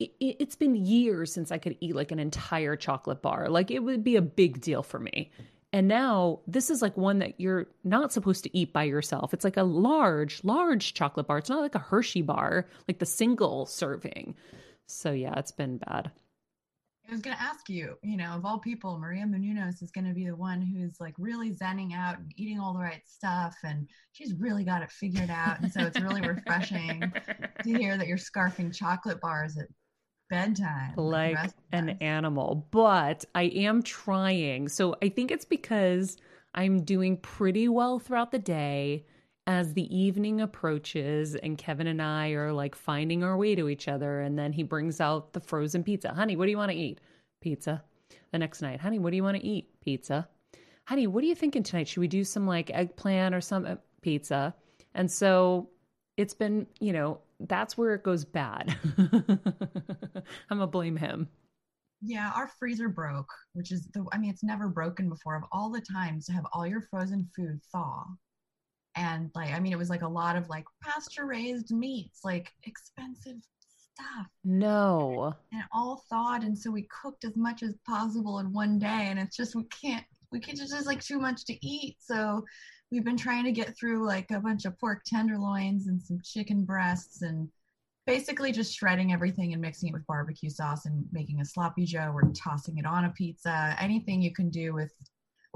it's 0.00 0.56
been 0.56 0.76
years 0.76 1.32
since 1.32 1.50
I 1.50 1.58
could 1.58 1.76
eat 1.80 1.96
like 1.96 2.12
an 2.12 2.18
entire 2.18 2.76
chocolate 2.76 3.20
bar. 3.22 3.48
Like 3.48 3.70
it 3.70 3.82
would 3.82 4.04
be 4.04 4.16
a 4.16 4.22
big 4.22 4.60
deal 4.60 4.82
for 4.82 4.98
me. 4.98 5.30
And 5.72 5.86
now 5.86 6.40
this 6.46 6.70
is 6.70 6.80
like 6.80 6.96
one 6.96 7.18
that 7.18 7.38
you're 7.38 7.66
not 7.84 8.12
supposed 8.12 8.44
to 8.44 8.56
eat 8.56 8.72
by 8.72 8.84
yourself. 8.84 9.34
It's 9.34 9.44
like 9.44 9.56
a 9.56 9.62
large, 9.62 10.42
large 10.44 10.94
chocolate 10.94 11.26
bar. 11.26 11.38
It's 11.38 11.50
not 11.50 11.60
like 11.60 11.74
a 11.74 11.80
Hershey 11.80 12.22
bar, 12.22 12.68
like 12.86 13.00
the 13.00 13.06
single 13.06 13.66
serving. 13.66 14.34
So 14.86 15.12
yeah, 15.12 15.38
it's 15.38 15.52
been 15.52 15.78
bad. 15.78 16.10
I 17.08 17.12
was 17.12 17.22
gonna 17.22 17.36
ask 17.40 17.70
you, 17.70 17.96
you 18.02 18.18
know, 18.18 18.32
of 18.32 18.44
all 18.44 18.58
people, 18.58 18.98
Maria 18.98 19.24
Menounos 19.24 19.82
is 19.82 19.90
gonna 19.90 20.12
be 20.12 20.26
the 20.26 20.36
one 20.36 20.60
who's 20.60 21.00
like 21.00 21.14
really 21.18 21.54
zenning 21.54 21.94
out 21.94 22.18
and 22.18 22.30
eating 22.36 22.60
all 22.60 22.74
the 22.74 22.80
right 22.80 23.00
stuff, 23.06 23.56
and 23.64 23.88
she's 24.12 24.34
really 24.34 24.62
got 24.62 24.82
it 24.82 24.90
figured 24.90 25.30
out. 25.30 25.60
And 25.60 25.72
so 25.72 25.80
it's 25.80 25.98
really 26.00 26.20
refreshing 26.28 27.10
to 27.62 27.78
hear 27.78 27.96
that 27.96 28.08
you're 28.08 28.18
scarfing 28.18 28.76
chocolate 28.76 29.22
bars 29.22 29.56
at 29.56 29.68
bedtime, 30.28 30.94
like 30.96 31.52
an 31.72 31.90
animal, 32.00 32.66
but 32.70 33.24
I 33.34 33.44
am 33.44 33.82
trying. 33.82 34.68
So 34.68 34.96
I 35.02 35.08
think 35.08 35.30
it's 35.30 35.44
because 35.44 36.16
I'm 36.54 36.82
doing 36.82 37.16
pretty 37.16 37.68
well 37.68 37.98
throughout 37.98 38.30
the 38.32 38.38
day. 38.38 39.04
As 39.46 39.72
the 39.72 39.96
evening 39.96 40.42
approaches, 40.42 41.34
and 41.34 41.56
Kevin 41.56 41.86
and 41.86 42.02
I 42.02 42.32
are 42.32 42.52
like 42.52 42.74
finding 42.74 43.24
our 43.24 43.34
way 43.34 43.54
to 43.54 43.70
each 43.70 43.88
other, 43.88 44.20
and 44.20 44.38
then 44.38 44.52
he 44.52 44.62
brings 44.62 45.00
out 45.00 45.32
the 45.32 45.40
frozen 45.40 45.82
pizza. 45.82 46.12
Honey, 46.12 46.36
what 46.36 46.44
do 46.44 46.50
you 46.50 46.58
want 46.58 46.70
to 46.70 46.76
eat? 46.76 47.00
Pizza. 47.40 47.82
The 48.30 48.38
next 48.38 48.60
night, 48.60 48.78
honey, 48.78 48.98
what 48.98 49.08
do 49.08 49.16
you 49.16 49.22
want 49.22 49.38
to 49.38 49.46
eat? 49.46 49.70
Pizza. 49.80 50.28
Honey, 50.84 51.06
what 51.06 51.24
are 51.24 51.26
you 51.26 51.34
thinking 51.34 51.62
tonight? 51.62 51.88
Should 51.88 52.00
we 52.00 52.08
do 52.08 52.24
some 52.24 52.46
like 52.46 52.70
eggplant 52.74 53.34
or 53.34 53.40
some 53.40 53.78
pizza? 54.02 54.54
And 54.94 55.10
so 55.10 55.70
it's 56.18 56.34
been, 56.34 56.66
you 56.78 56.92
know, 56.92 57.20
that's 57.40 57.78
where 57.78 57.94
it 57.94 58.02
goes 58.02 58.24
bad. 58.24 58.76
I'm 58.98 60.58
gonna 60.58 60.66
blame 60.66 60.96
him. 60.96 61.28
Yeah, 62.00 62.32
our 62.34 62.48
freezer 62.58 62.88
broke, 62.88 63.32
which 63.54 63.72
is 63.72 63.88
the 63.92 64.04
I 64.12 64.18
mean, 64.18 64.30
it's 64.30 64.44
never 64.44 64.68
broken 64.68 65.08
before 65.08 65.36
of 65.36 65.44
all 65.52 65.70
the 65.70 65.80
times 65.80 66.26
to 66.26 66.32
have 66.32 66.46
all 66.52 66.66
your 66.66 66.82
frozen 66.90 67.28
food 67.34 67.60
thaw. 67.72 68.04
And 68.96 69.30
like 69.34 69.52
I 69.52 69.60
mean, 69.60 69.72
it 69.72 69.78
was 69.78 69.90
like 69.90 70.02
a 70.02 70.08
lot 70.08 70.36
of 70.36 70.48
like 70.48 70.64
pasture 70.82 71.26
raised 71.26 71.70
meats, 71.70 72.20
like 72.24 72.50
expensive 72.64 73.36
stuff. 73.98 74.26
No. 74.44 75.34
and 75.52 75.62
all 75.72 76.04
thawed 76.08 76.44
and 76.44 76.56
so 76.56 76.70
we 76.70 76.86
cooked 77.02 77.24
as 77.24 77.36
much 77.36 77.62
as 77.62 77.74
possible 77.86 78.38
in 78.38 78.52
one 78.52 78.78
day 78.78 79.06
and 79.08 79.18
it's 79.18 79.36
just 79.36 79.54
we 79.56 79.64
can't 79.64 80.04
we 80.30 80.40
can't 80.40 80.56
just 80.56 80.72
there's 80.72 80.86
like 80.86 81.02
too 81.02 81.18
much 81.18 81.44
to 81.46 81.66
eat 81.66 81.96
so 82.00 82.44
we've 82.90 83.04
been 83.04 83.16
trying 83.16 83.44
to 83.44 83.52
get 83.52 83.76
through 83.76 84.06
like 84.06 84.30
a 84.30 84.40
bunch 84.40 84.64
of 84.64 84.78
pork 84.78 85.02
tenderloins 85.04 85.88
and 85.88 86.02
some 86.02 86.18
chicken 86.24 86.64
breasts 86.64 87.22
and 87.22 87.48
basically 88.06 88.50
just 88.52 88.74
shredding 88.74 89.12
everything 89.12 89.52
and 89.52 89.60
mixing 89.60 89.90
it 89.90 89.92
with 89.92 90.06
barbecue 90.06 90.48
sauce 90.48 90.86
and 90.86 91.04
making 91.12 91.40
a 91.40 91.44
sloppy 91.44 91.84
joe 91.84 92.10
or 92.14 92.22
tossing 92.34 92.78
it 92.78 92.86
on 92.86 93.04
a 93.04 93.10
pizza 93.10 93.76
anything 93.78 94.22
you 94.22 94.32
can 94.32 94.48
do 94.48 94.72
with 94.72 94.92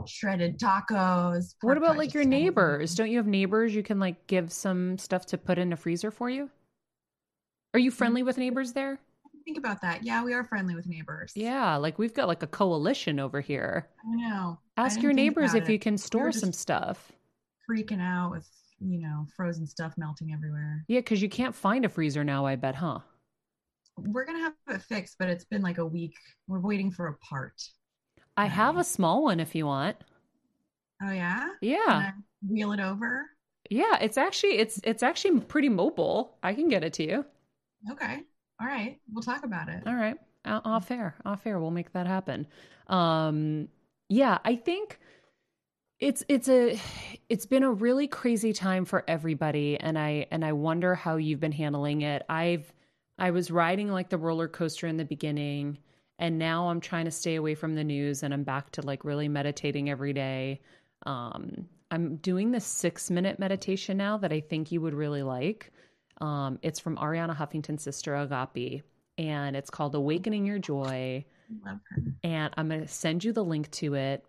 shredded 0.07 0.59
tacos 0.59 1.55
What 1.63 1.77
about 1.79 1.97
like 1.97 2.13
your 2.15 2.25
neighbors? 2.25 2.95
Don't 2.95 3.11
you 3.11 3.19
have 3.19 3.27
neighbors 3.27 3.75
you 3.75 3.83
can 3.83 4.01
like 4.01 4.27
give 4.27 4.53
some 4.53 4.99
stuff 4.99 5.27
to 5.27 5.39
put 5.39 5.59
in 5.59 5.73
a 5.73 5.77
freezer 5.77 6.11
for 6.11 6.29
you? 6.29 6.51
Are 7.75 7.79
you 7.81 7.91
friendly 7.91 8.23
with 8.23 8.37
neighbors 8.39 8.73
there? 8.73 8.99
think 9.45 9.59
about 9.59 9.81
that 9.83 10.05
yeah 10.05 10.23
we 10.23 10.33
are 10.33 10.45
friendly 10.45 10.77
with 10.77 10.87
neighbors 10.87 11.33
Yeah, 11.35 11.75
like 11.75 11.99
we've 11.99 12.15
got 12.15 12.29
like 12.29 12.45
a 12.45 12.47
coalition 12.47 13.19
over 13.19 13.41
here. 13.41 13.89
i 14.07 14.15
know 14.15 14.59
Ask 14.77 14.95
didn't 14.95 15.03
your 15.03 15.13
neighbors 15.15 15.55
if 15.55 15.69
it. 15.69 15.73
you 15.73 15.79
can 15.81 15.99
store 15.99 16.29
just- 16.31 16.39
some 16.41 16.53
stuff. 16.53 17.11
Freaking 17.73 18.01
out 18.01 18.31
with 18.31 18.49
you 18.81 18.99
know 19.01 19.27
frozen 19.37 19.67
stuff 19.67 19.95
melting 19.97 20.33
everywhere 20.33 20.85
Yeah, 20.89 21.01
because 21.01 21.23
you 21.23 21.29
can't 21.29 21.55
find 21.55 21.85
a 21.85 21.89
freezer 21.89 22.25
now, 22.25 22.45
I 22.47 22.57
bet, 22.57 22.75
huh? 22.75 22.99
we're 23.99 24.25
gonna 24.25 24.41
have 24.41 24.55
it 24.69 24.83
fixed 24.83 25.17
but 25.19 25.29
it's 25.29 25.45
been 25.45 25.63
like 25.63 25.79
a 25.79 25.87
week 25.87 26.15
we're 26.49 26.61
waiting 26.61 26.91
for 26.91 27.09
a 27.09 27.15
part 27.19 27.55
I 28.37 28.47
have 28.47 28.79
a 28.79 28.85
small 28.85 29.23
one 29.23 29.39
if 29.41 29.55
you 29.55 29.67
want. 29.67 29.97
oh 31.03 31.11
yeah 31.13 31.49
Yeah. 31.61 32.13
Wheel 32.49 32.73
it 32.73 32.81
over 32.81 33.27
Yeah, 33.71 33.99
it's 34.01 34.17
actually 34.17 34.59
it's 34.59 34.81
it's 34.85 35.03
actually 35.03 35.41
pretty 35.41 35.69
mobile. 35.69 36.39
I 36.43 36.55
can 36.55 36.69
get 36.69 36.83
it 36.85 36.95
to 36.95 37.05
you. 37.05 37.25
okay 37.91 38.21
all 38.61 38.67
right 38.67 38.99
we'll 39.13 39.23
talk 39.23 39.45
about 39.45 39.69
it 39.69 39.83
All 39.87 39.95
right. 39.95 40.17
Off 40.45 40.91
air. 40.91 41.15
Off 41.25 41.47
air. 41.47 41.61
We'll 41.61 41.71
make 41.71 41.93
that 41.93 42.07
happen. 42.07 42.47
Um 42.89 43.69
yeah, 44.09 44.39
I 44.45 44.57
think 44.57 44.99
it's 46.03 46.25
it's 46.29 46.49
a 46.49 46.79
it's 47.29 47.47
been 47.47 47.63
a 47.63 47.71
really 47.71 48.09
crazy 48.09 48.53
time 48.53 48.85
for 48.85 49.05
everybody 49.07 49.79
and 49.79 49.97
I 49.97 50.27
and 50.33 50.45
I 50.45 50.53
wonder 50.53 50.97
how 50.97 51.15
you've 51.15 51.39
been 51.39 51.53
handling 51.53 52.03
it. 52.03 52.25
I've 52.29 52.73
I 53.19 53.31
was 53.31 53.53
riding 53.53 53.89
like 53.89 54.11
the 54.11 54.19
roller 54.19 54.49
coaster 54.49 54.89
in 54.89 54.97
the 54.97 55.05
beginning 55.05 55.79
and 56.19 56.41
now 56.41 56.69
I'm 56.69 56.81
trying 56.81 57.05
to 57.05 57.13
stay 57.13 57.37
away 57.37 57.55
from 57.55 57.77
the 57.77 57.85
news 57.85 58.25
and 58.25 58.35
I'm 58.35 58.43
back 58.43 58.73
to 58.73 58.83
like 58.83 59.05
really 59.05 59.29
meditating 59.29 59.89
every 59.89 60.13
day. 60.13 60.61
Um 61.07 61.69
I'm 61.93 62.17
doing 62.17 62.51
the 62.51 62.61
6 62.61 63.11
minute 63.11 63.39
meditation 63.39 63.97
now 63.97 64.17
that 64.19 64.33
I 64.33 64.41
think 64.41 64.73
you 64.73 64.81
would 64.81 64.95
really 64.95 65.23
like. 65.23 65.71
Um 66.21 66.59
it's 66.63 66.81
from 66.81 66.97
Arianna 66.97 67.37
Huffington's 67.37 67.85
sister 67.85 68.15
Agapi 68.15 68.83
and 69.19 69.55
it's 69.55 69.71
called 69.71 69.95
Awakening 69.95 70.47
Your 70.47 70.59
Joy 70.59 71.25
love 71.65 71.79
her 71.91 72.03
and 72.25 72.53
I'm 72.57 72.69
going 72.69 72.81
to 72.81 72.89
send 72.89 73.25
you 73.25 73.33
the 73.33 73.45
link 73.45 73.71
to 73.73 73.95
it. 73.95 74.25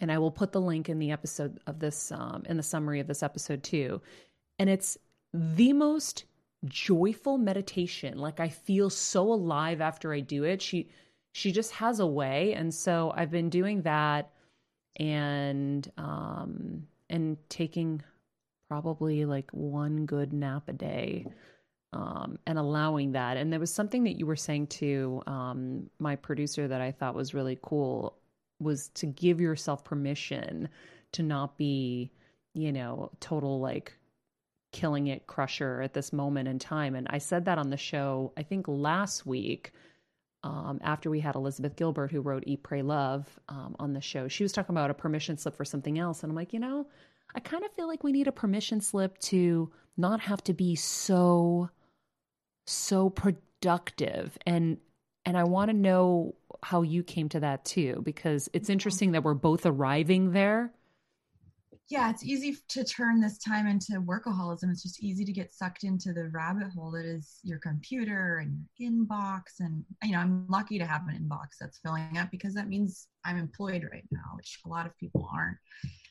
And 0.00 0.10
I 0.12 0.18
will 0.18 0.30
put 0.30 0.52
the 0.52 0.60
link 0.60 0.88
in 0.88 0.98
the 0.98 1.10
episode 1.10 1.58
of 1.66 1.78
this, 1.78 2.12
um, 2.12 2.44
in 2.48 2.56
the 2.56 2.62
summary 2.62 3.00
of 3.00 3.06
this 3.06 3.22
episode 3.22 3.62
too. 3.62 4.00
And 4.58 4.68
it's 4.70 4.98
the 5.32 5.72
most 5.72 6.24
joyful 6.64 7.38
meditation. 7.38 8.18
Like 8.18 8.40
I 8.40 8.48
feel 8.48 8.90
so 8.90 9.32
alive 9.32 9.80
after 9.80 10.12
I 10.12 10.20
do 10.20 10.44
it. 10.44 10.62
She, 10.62 10.90
she 11.32 11.52
just 11.52 11.72
has 11.72 12.00
a 12.00 12.06
way. 12.06 12.54
And 12.54 12.72
so 12.72 13.12
I've 13.14 13.30
been 13.30 13.50
doing 13.50 13.82
that 13.82 14.32
and, 14.98 15.90
um, 15.98 16.86
and 17.08 17.36
taking 17.48 18.02
probably 18.68 19.24
like 19.24 19.50
one 19.52 20.06
good 20.06 20.32
nap 20.32 20.68
a 20.68 20.72
day 20.72 21.26
um, 21.92 22.38
and 22.46 22.58
allowing 22.58 23.12
that. 23.12 23.36
And 23.36 23.52
there 23.52 23.60
was 23.60 23.72
something 23.72 24.04
that 24.04 24.18
you 24.18 24.26
were 24.26 24.36
saying 24.36 24.68
to 24.68 25.22
um, 25.26 25.90
my 25.98 26.16
producer 26.16 26.68
that 26.68 26.80
I 26.80 26.92
thought 26.92 27.14
was 27.14 27.34
really 27.34 27.58
cool 27.62 28.16
was 28.60 28.88
to 28.90 29.06
give 29.06 29.40
yourself 29.40 29.84
permission 29.84 30.68
to 31.12 31.22
not 31.22 31.56
be, 31.56 32.10
you 32.54 32.72
know, 32.72 33.10
total 33.20 33.60
like 33.60 33.92
killing 34.72 35.06
it 35.06 35.26
crusher 35.26 35.80
at 35.80 35.94
this 35.94 36.12
moment 36.12 36.48
in 36.48 36.58
time. 36.58 36.94
And 36.94 37.06
I 37.10 37.18
said 37.18 37.44
that 37.46 37.58
on 37.58 37.70
the 37.70 37.76
show, 37.76 38.32
I 38.36 38.42
think 38.42 38.66
last 38.68 39.24
week, 39.24 39.72
um, 40.42 40.80
after 40.82 41.10
we 41.10 41.20
had 41.20 41.34
Elizabeth 41.34 41.76
Gilbert, 41.76 42.12
who 42.12 42.20
wrote 42.20 42.44
Eat, 42.46 42.62
Pray, 42.62 42.82
Love 42.82 43.26
um, 43.48 43.74
on 43.78 43.94
the 43.94 44.00
show. 44.00 44.28
She 44.28 44.44
was 44.44 44.52
talking 44.52 44.74
about 44.74 44.90
a 44.90 44.94
permission 44.94 45.36
slip 45.38 45.56
for 45.56 45.64
something 45.64 45.98
else. 45.98 46.22
And 46.22 46.30
I'm 46.30 46.36
like, 46.36 46.52
you 46.52 46.60
know, 46.60 46.86
I 47.34 47.40
kind 47.40 47.64
of 47.64 47.72
feel 47.72 47.88
like 47.88 48.04
we 48.04 48.12
need 48.12 48.28
a 48.28 48.32
permission 48.32 48.80
slip 48.80 49.18
to 49.18 49.72
not 49.96 50.20
have 50.20 50.44
to 50.44 50.52
be 50.52 50.76
so, 50.76 51.70
so 52.66 53.10
productive. 53.10 54.36
And 54.46 54.78
and 55.26 55.36
I 55.36 55.44
want 55.44 55.70
to 55.70 55.76
know 55.76 56.34
how 56.62 56.82
you 56.82 57.02
came 57.02 57.28
to 57.30 57.40
that 57.40 57.64
too, 57.64 58.00
because 58.04 58.48
it's 58.54 58.70
interesting 58.70 59.12
that 59.12 59.22
we're 59.22 59.34
both 59.34 59.66
arriving 59.66 60.32
there 60.32 60.72
yeah, 61.88 62.10
it's 62.10 62.24
easy 62.24 62.56
to 62.68 62.84
turn 62.84 63.20
this 63.20 63.38
time 63.38 63.68
into 63.68 64.00
workaholism. 64.00 64.70
It's 64.70 64.82
just 64.82 65.02
easy 65.02 65.24
to 65.24 65.32
get 65.32 65.52
sucked 65.52 65.84
into 65.84 66.12
the 66.12 66.28
rabbit 66.30 66.68
hole 66.74 66.90
that 66.92 67.04
is 67.04 67.38
your 67.44 67.60
computer 67.60 68.38
and 68.38 68.64
your 68.76 68.90
inbox. 68.90 69.42
And, 69.60 69.84
you 70.02 70.12
know, 70.12 70.18
I'm 70.18 70.46
lucky 70.48 70.78
to 70.80 70.84
have 70.84 71.02
an 71.06 71.16
inbox 71.16 71.58
that's 71.60 71.78
filling 71.78 72.18
up 72.18 72.30
because 72.32 72.54
that 72.54 72.66
means 72.66 73.06
I'm 73.24 73.38
employed 73.38 73.86
right 73.92 74.04
now, 74.10 74.36
which 74.36 74.58
a 74.66 74.68
lot 74.68 74.86
of 74.86 74.98
people 74.98 75.28
aren't. 75.32 75.58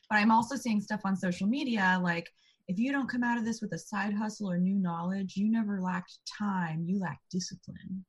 But 0.08 0.16
I'm 0.16 0.30
also 0.30 0.56
seeing 0.56 0.80
stuff 0.80 1.02
on 1.04 1.14
social 1.14 1.46
media 1.46 2.00
like, 2.02 2.30
if 2.68 2.78
you 2.78 2.90
don't 2.90 3.08
come 3.08 3.22
out 3.22 3.38
of 3.38 3.44
this 3.44 3.60
with 3.60 3.72
a 3.74 3.78
side 3.78 4.14
hustle 4.14 4.50
or 4.50 4.58
new 4.58 4.76
knowledge, 4.76 5.36
you 5.36 5.50
never 5.50 5.80
lacked 5.80 6.18
time, 6.38 6.84
you 6.86 6.98
lack 6.98 7.20
discipline. 7.30 8.04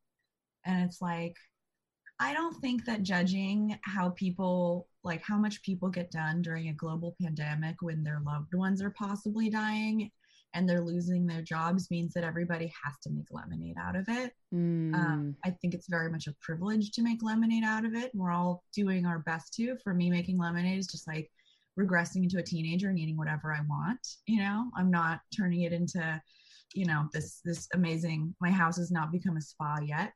And 0.67 0.83
it's 0.83 1.01
like, 1.01 1.35
I 2.19 2.33
don't 2.33 2.55
think 2.61 2.85
that 2.85 3.03
judging 3.03 3.77
how 3.83 4.09
people, 4.09 4.87
like 5.03 5.21
how 5.21 5.37
much 5.37 5.63
people 5.63 5.89
get 5.89 6.11
done 6.11 6.41
during 6.41 6.69
a 6.69 6.73
global 6.73 7.15
pandemic 7.21 7.81
when 7.81 8.03
their 8.03 8.21
loved 8.25 8.53
ones 8.53 8.81
are 8.81 8.93
possibly 8.97 9.49
dying 9.49 10.11
and 10.53 10.67
they're 10.67 10.81
losing 10.81 11.27
their 11.27 11.41
jobs 11.41 11.91
means 11.91 12.13
that 12.13 12.23
everybody 12.23 12.73
has 12.83 12.95
to 13.03 13.11
make 13.11 13.27
lemonade 13.31 13.75
out 13.79 13.95
of 13.95 14.05
it. 14.07 14.31
Mm. 14.53 14.95
Um, 14.95 15.35
I 15.45 15.51
think 15.51 15.73
it's 15.73 15.87
very 15.87 16.09
much 16.09 16.27
a 16.27 16.35
privilege 16.41 16.91
to 16.91 17.03
make 17.03 17.21
lemonade 17.21 17.63
out 17.63 17.85
of 17.85 17.93
it. 17.93 18.11
We're 18.15 18.31
all 18.31 18.63
doing 18.73 19.05
our 19.05 19.19
best 19.19 19.53
to. 19.55 19.77
For 19.83 19.93
me, 19.93 20.09
making 20.09 20.39
lemonade 20.39 20.79
is 20.79 20.87
just 20.87 21.07
like 21.07 21.29
regressing 21.79 22.23
into 22.23 22.39
a 22.39 22.43
teenager 22.43 22.89
and 22.89 22.97
eating 22.97 23.17
whatever 23.17 23.53
I 23.53 23.59
want. 23.69 23.99
You 24.25 24.39
know, 24.39 24.65
I'm 24.75 24.89
not 24.89 25.19
turning 25.35 25.61
it 25.61 25.73
into, 25.73 26.21
you 26.73 26.85
know, 26.85 27.07
this 27.13 27.41
this 27.45 27.67
amazing. 27.73 28.33
My 28.41 28.49
house 28.49 28.77
has 28.77 28.91
not 28.91 29.11
become 29.11 29.37
a 29.37 29.41
spa 29.41 29.77
yet. 29.85 30.13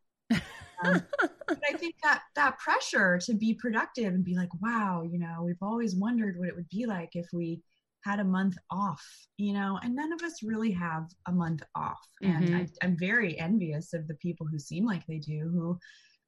Um, 0.83 1.03
but 1.47 1.59
I 1.69 1.77
think 1.77 1.95
that 2.03 2.23
that 2.35 2.57
pressure 2.57 3.19
to 3.25 3.33
be 3.33 3.53
productive 3.53 4.13
and 4.13 4.23
be 4.23 4.35
like, 4.35 4.49
wow, 4.61 5.03
you 5.03 5.19
know, 5.19 5.43
we've 5.43 5.61
always 5.61 5.95
wondered 5.95 6.39
what 6.39 6.47
it 6.47 6.55
would 6.55 6.69
be 6.69 6.85
like 6.85 7.11
if 7.13 7.27
we 7.31 7.61
had 8.03 8.19
a 8.19 8.23
month 8.23 8.57
off, 8.71 9.05
you 9.37 9.53
know, 9.53 9.79
and 9.83 9.95
none 9.95 10.11
of 10.11 10.23
us 10.23 10.41
really 10.41 10.71
have 10.71 11.07
a 11.27 11.31
month 11.31 11.61
off. 11.75 11.99
Mm-hmm. 12.23 12.43
And 12.43 12.55
I, 12.55 12.67
I'm 12.83 12.97
very 12.97 13.37
envious 13.39 13.93
of 13.93 14.07
the 14.07 14.15
people 14.15 14.47
who 14.47 14.57
seem 14.57 14.85
like 14.85 15.05
they 15.05 15.19
do, 15.19 15.51
who 15.53 15.77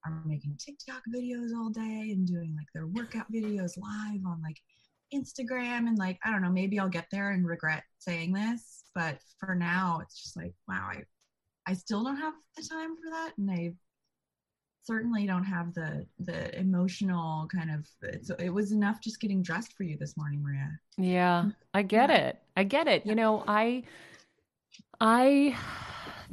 are 0.06 0.22
making 0.26 0.58
TikTok 0.64 1.02
videos 1.14 1.50
all 1.56 1.70
day 1.70 2.12
and 2.12 2.28
doing 2.28 2.56
like 2.56 2.68
their 2.76 2.88
workout 2.88 3.32
videos 3.32 3.78
live 3.78 4.22
on 4.28 4.40
like 4.44 4.60
Instagram. 5.14 5.88
And 5.88 5.98
like, 5.98 6.20
I 6.24 6.32
don't 6.32 6.44
know, 6.44 6.52
maybe 6.52 6.78
I'll 6.78 6.90
get 6.90 7.08
there 7.12 7.32
and 7.32 7.48
regret 7.48 7.84
saying 7.98 8.34
this, 8.34 8.84
but 8.94 9.18
for 9.40 9.56
now, 9.56 10.00
it's 10.04 10.22
just 10.22 10.38
like, 10.38 10.54
wow, 10.68 10.90
I, 10.92 11.04
I 11.66 11.74
still 11.74 12.04
don't 12.04 12.18
have 12.18 12.34
the 12.56 12.68
time 12.70 12.96
for 12.98 13.10
that. 13.12 13.32
And 13.38 13.50
I 13.50 13.74
certainly 14.86 15.26
don't 15.26 15.44
have 15.46 15.74
the 15.74 16.06
the 16.20 16.58
emotional 16.60 17.48
kind 17.48 17.72
of 17.72 17.88
so 18.22 18.36
it 18.40 18.50
was 18.50 18.72
enough 18.72 19.00
just 19.02 19.20
getting 19.20 19.42
dressed 19.42 19.74
for 19.74 19.84
you 19.84 19.98
this 19.98 20.16
morning 20.18 20.42
maria. 20.44 20.70
Yeah 20.98 21.50
i 21.74 21.82
get 21.82 22.10
Yeah. 22.10 22.16
it. 22.18 22.40
I 22.58 22.64
get 22.64 22.88
it. 22.88 23.06
You 23.06 23.16
know 23.16 23.44
i 23.48 23.84
i 25.00 25.56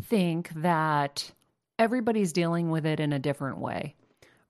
think 0.02 0.50
that 0.56 1.30
everybody's 1.78 2.32
dealing 2.32 2.70
with 2.70 2.84
it 2.86 3.00
in 3.00 3.12
a 3.12 3.18
different 3.18 3.58
way 3.58 3.94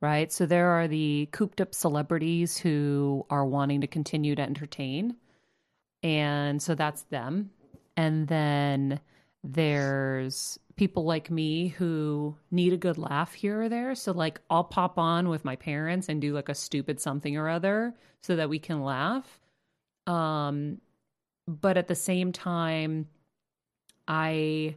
right? 0.03 0.33
So 0.33 0.47
there 0.47 0.71
are 0.71 0.89
the 0.89 1.29
cooped 1.31 1.61
up 1.61 1.75
celebrities 1.75 2.57
who 2.57 3.27
are 3.29 3.45
wanting 3.45 3.83
to 3.83 3.87
continue 3.87 4.35
to 4.35 4.41
entertain 4.41 5.15
and 6.03 6.63
so 6.63 6.75
that's 6.75 7.03
them. 7.03 7.51
And 7.99 8.27
then 8.27 9.01
there's 9.43 10.59
people 10.77 11.05
like 11.05 11.31
me 11.31 11.69
who 11.69 12.37
need 12.51 12.73
a 12.73 12.79
good 12.79 12.99
laugh 12.99 13.35
here 13.35 13.63
or 13.63 13.69
there. 13.69 13.95
So, 13.95 14.13
like, 14.13 14.41
I'll 14.49 14.65
pop 14.65 14.99
on 14.99 15.29
with 15.29 15.45
my 15.45 15.57
parents 15.57 16.09
and 16.09 16.21
do 16.21 16.35
like 16.35 16.49
a 16.49 16.55
stupid 16.55 17.01
something 17.01 17.37
or 17.37 17.49
other 17.49 17.95
so 18.23 18.37
that 18.37 18.49
we 18.49 18.59
can 18.59 18.83
laugh. 18.83 19.41
Um, 20.07 20.81
but 21.47 21.77
at 21.77 21.89
the 21.89 21.95
same 21.95 22.33
time, 22.33 23.09
I, 24.09 24.77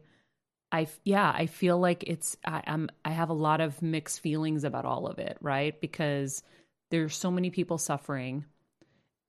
I, 0.71 0.87
yeah, 1.03 1.31
I 1.33 1.45
feel 1.45 1.79
like 1.79 2.03
it's, 2.07 2.37
I, 2.45 2.63
I'm, 2.67 2.89
I 3.05 3.11
have 3.11 3.29
a 3.29 3.33
lot 3.33 3.61
of 3.61 3.81
mixed 3.81 4.21
feelings 4.21 4.63
about 4.63 4.85
all 4.85 5.07
of 5.07 5.19
it, 5.19 5.37
right? 5.41 5.79
Because 5.79 6.43
there's 6.89 7.15
so 7.15 7.31
many 7.31 7.49
people 7.49 7.77
suffering 7.77 8.45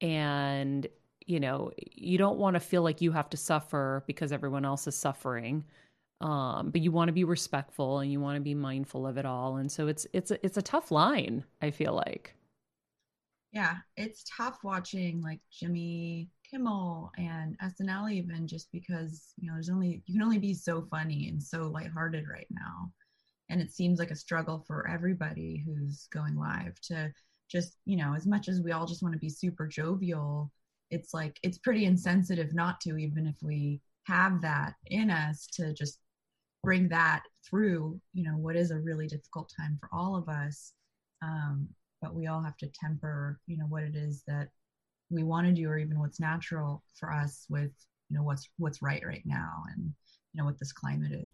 and 0.00 0.86
you 1.26 1.40
know 1.40 1.70
you 1.78 2.18
don't 2.18 2.38
want 2.38 2.54
to 2.54 2.60
feel 2.60 2.82
like 2.82 3.00
you 3.00 3.12
have 3.12 3.30
to 3.30 3.36
suffer 3.36 4.02
because 4.06 4.32
everyone 4.32 4.64
else 4.64 4.86
is 4.86 4.94
suffering 4.94 5.64
um 6.20 6.70
but 6.70 6.80
you 6.80 6.92
want 6.92 7.08
to 7.08 7.12
be 7.12 7.24
respectful 7.24 7.98
and 7.98 8.12
you 8.12 8.20
want 8.20 8.36
to 8.36 8.40
be 8.40 8.54
mindful 8.54 9.06
of 9.06 9.16
it 9.18 9.26
all 9.26 9.56
and 9.56 9.70
so 9.70 9.86
it's 9.86 10.06
it's 10.12 10.30
a, 10.30 10.44
it's 10.44 10.56
a 10.56 10.62
tough 10.62 10.90
line 10.90 11.44
i 11.62 11.70
feel 11.70 11.92
like. 11.94 12.34
Yeah 13.52 13.76
it's 13.96 14.24
tough 14.36 14.58
watching 14.64 15.22
like 15.22 15.40
jimmy 15.50 16.28
kimmel 16.50 17.12
and 17.16 17.56
snl 17.62 18.10
even 18.10 18.46
just 18.46 18.70
because 18.72 19.32
you 19.40 19.48
know 19.48 19.54
there's 19.54 19.70
only 19.70 20.02
you 20.06 20.14
can 20.14 20.22
only 20.22 20.38
be 20.38 20.54
so 20.54 20.86
funny 20.90 21.28
and 21.28 21.42
so 21.42 21.68
lighthearted 21.68 22.26
right 22.28 22.48
now 22.50 22.92
and 23.48 23.60
it 23.60 23.70
seems 23.72 23.98
like 23.98 24.10
a 24.10 24.16
struggle 24.16 24.64
for 24.66 24.88
everybody 24.88 25.62
who's 25.64 26.08
going 26.12 26.36
live 26.36 26.80
to 26.80 27.12
just 27.48 27.76
you 27.84 27.96
know 27.96 28.14
as 28.14 28.26
much 28.26 28.48
as 28.48 28.60
we 28.60 28.72
all 28.72 28.86
just 28.86 29.02
want 29.02 29.12
to 29.12 29.20
be 29.20 29.28
super 29.28 29.66
jovial 29.66 30.50
it's 30.94 31.12
like 31.12 31.38
it's 31.42 31.58
pretty 31.58 31.84
insensitive 31.84 32.54
not 32.54 32.80
to 32.80 32.96
even 32.96 33.26
if 33.26 33.36
we 33.42 33.80
have 34.04 34.40
that 34.42 34.74
in 34.86 35.10
us 35.10 35.46
to 35.54 35.72
just 35.74 35.98
bring 36.62 36.88
that 36.88 37.22
through 37.48 38.00
you 38.12 38.24
know 38.24 38.36
what 38.36 38.56
is 38.56 38.70
a 38.70 38.78
really 38.78 39.06
difficult 39.06 39.52
time 39.56 39.78
for 39.80 39.88
all 39.92 40.16
of 40.16 40.28
us. 40.28 40.72
Um, 41.22 41.68
but 42.00 42.14
we 42.14 42.26
all 42.26 42.42
have 42.42 42.56
to 42.58 42.68
temper 42.68 43.40
you 43.46 43.56
know 43.56 43.66
what 43.66 43.82
it 43.82 43.96
is 43.96 44.22
that 44.26 44.48
we 45.10 45.22
want 45.22 45.46
to 45.46 45.52
do 45.52 45.68
or 45.68 45.78
even 45.78 45.98
what's 45.98 46.20
natural 46.20 46.82
for 46.98 47.12
us 47.12 47.46
with 47.48 47.72
you 48.08 48.16
know 48.16 48.22
what's 48.22 48.48
what's 48.58 48.82
right 48.82 49.02
right 49.06 49.22
now 49.24 49.62
and 49.74 49.92
you 50.32 50.38
know 50.38 50.44
what 50.44 50.58
this 50.58 50.72
climate 50.72 51.12
is 51.12 51.33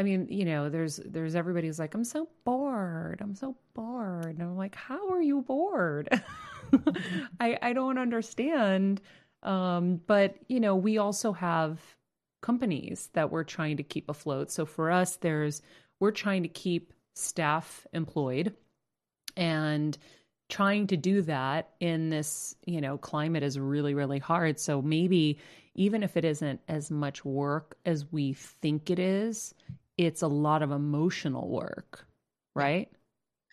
I 0.00 0.02
mean, 0.02 0.28
you 0.30 0.46
know, 0.46 0.70
there's 0.70 0.96
there's 1.04 1.34
everybody's 1.34 1.78
like, 1.78 1.92
I'm 1.92 2.04
so 2.04 2.26
bored. 2.44 3.20
I'm 3.20 3.34
so 3.34 3.54
bored, 3.74 4.24
and 4.38 4.42
I'm 4.42 4.56
like, 4.56 4.74
how 4.74 5.10
are 5.10 5.20
you 5.20 5.42
bored? 5.42 6.08
I 7.38 7.58
I 7.60 7.74
don't 7.74 7.98
understand. 7.98 9.02
Um, 9.42 10.00
but 10.06 10.36
you 10.48 10.58
know, 10.58 10.74
we 10.74 10.96
also 10.96 11.32
have 11.32 11.80
companies 12.40 13.10
that 13.12 13.30
we're 13.30 13.44
trying 13.44 13.76
to 13.76 13.82
keep 13.82 14.08
afloat. 14.08 14.50
So 14.50 14.64
for 14.64 14.90
us, 14.90 15.16
there's 15.16 15.60
we're 16.00 16.12
trying 16.12 16.44
to 16.44 16.48
keep 16.48 16.94
staff 17.12 17.86
employed 17.92 18.54
and 19.36 19.98
trying 20.48 20.86
to 20.86 20.96
do 20.96 21.20
that 21.22 21.74
in 21.78 22.08
this 22.08 22.56
you 22.64 22.80
know 22.80 22.96
climate 22.98 23.42
is 23.42 23.58
really 23.58 23.94
really 23.94 24.18
hard 24.18 24.58
so 24.58 24.82
maybe 24.82 25.38
even 25.74 26.02
if 26.02 26.16
it 26.16 26.24
isn't 26.24 26.60
as 26.66 26.90
much 26.90 27.24
work 27.24 27.76
as 27.84 28.10
we 28.10 28.32
think 28.32 28.90
it 28.90 28.98
is 28.98 29.54
it's 30.06 30.22
a 30.22 30.28
lot 30.28 30.62
of 30.62 30.70
emotional 30.70 31.48
work 31.48 32.06
right 32.54 32.88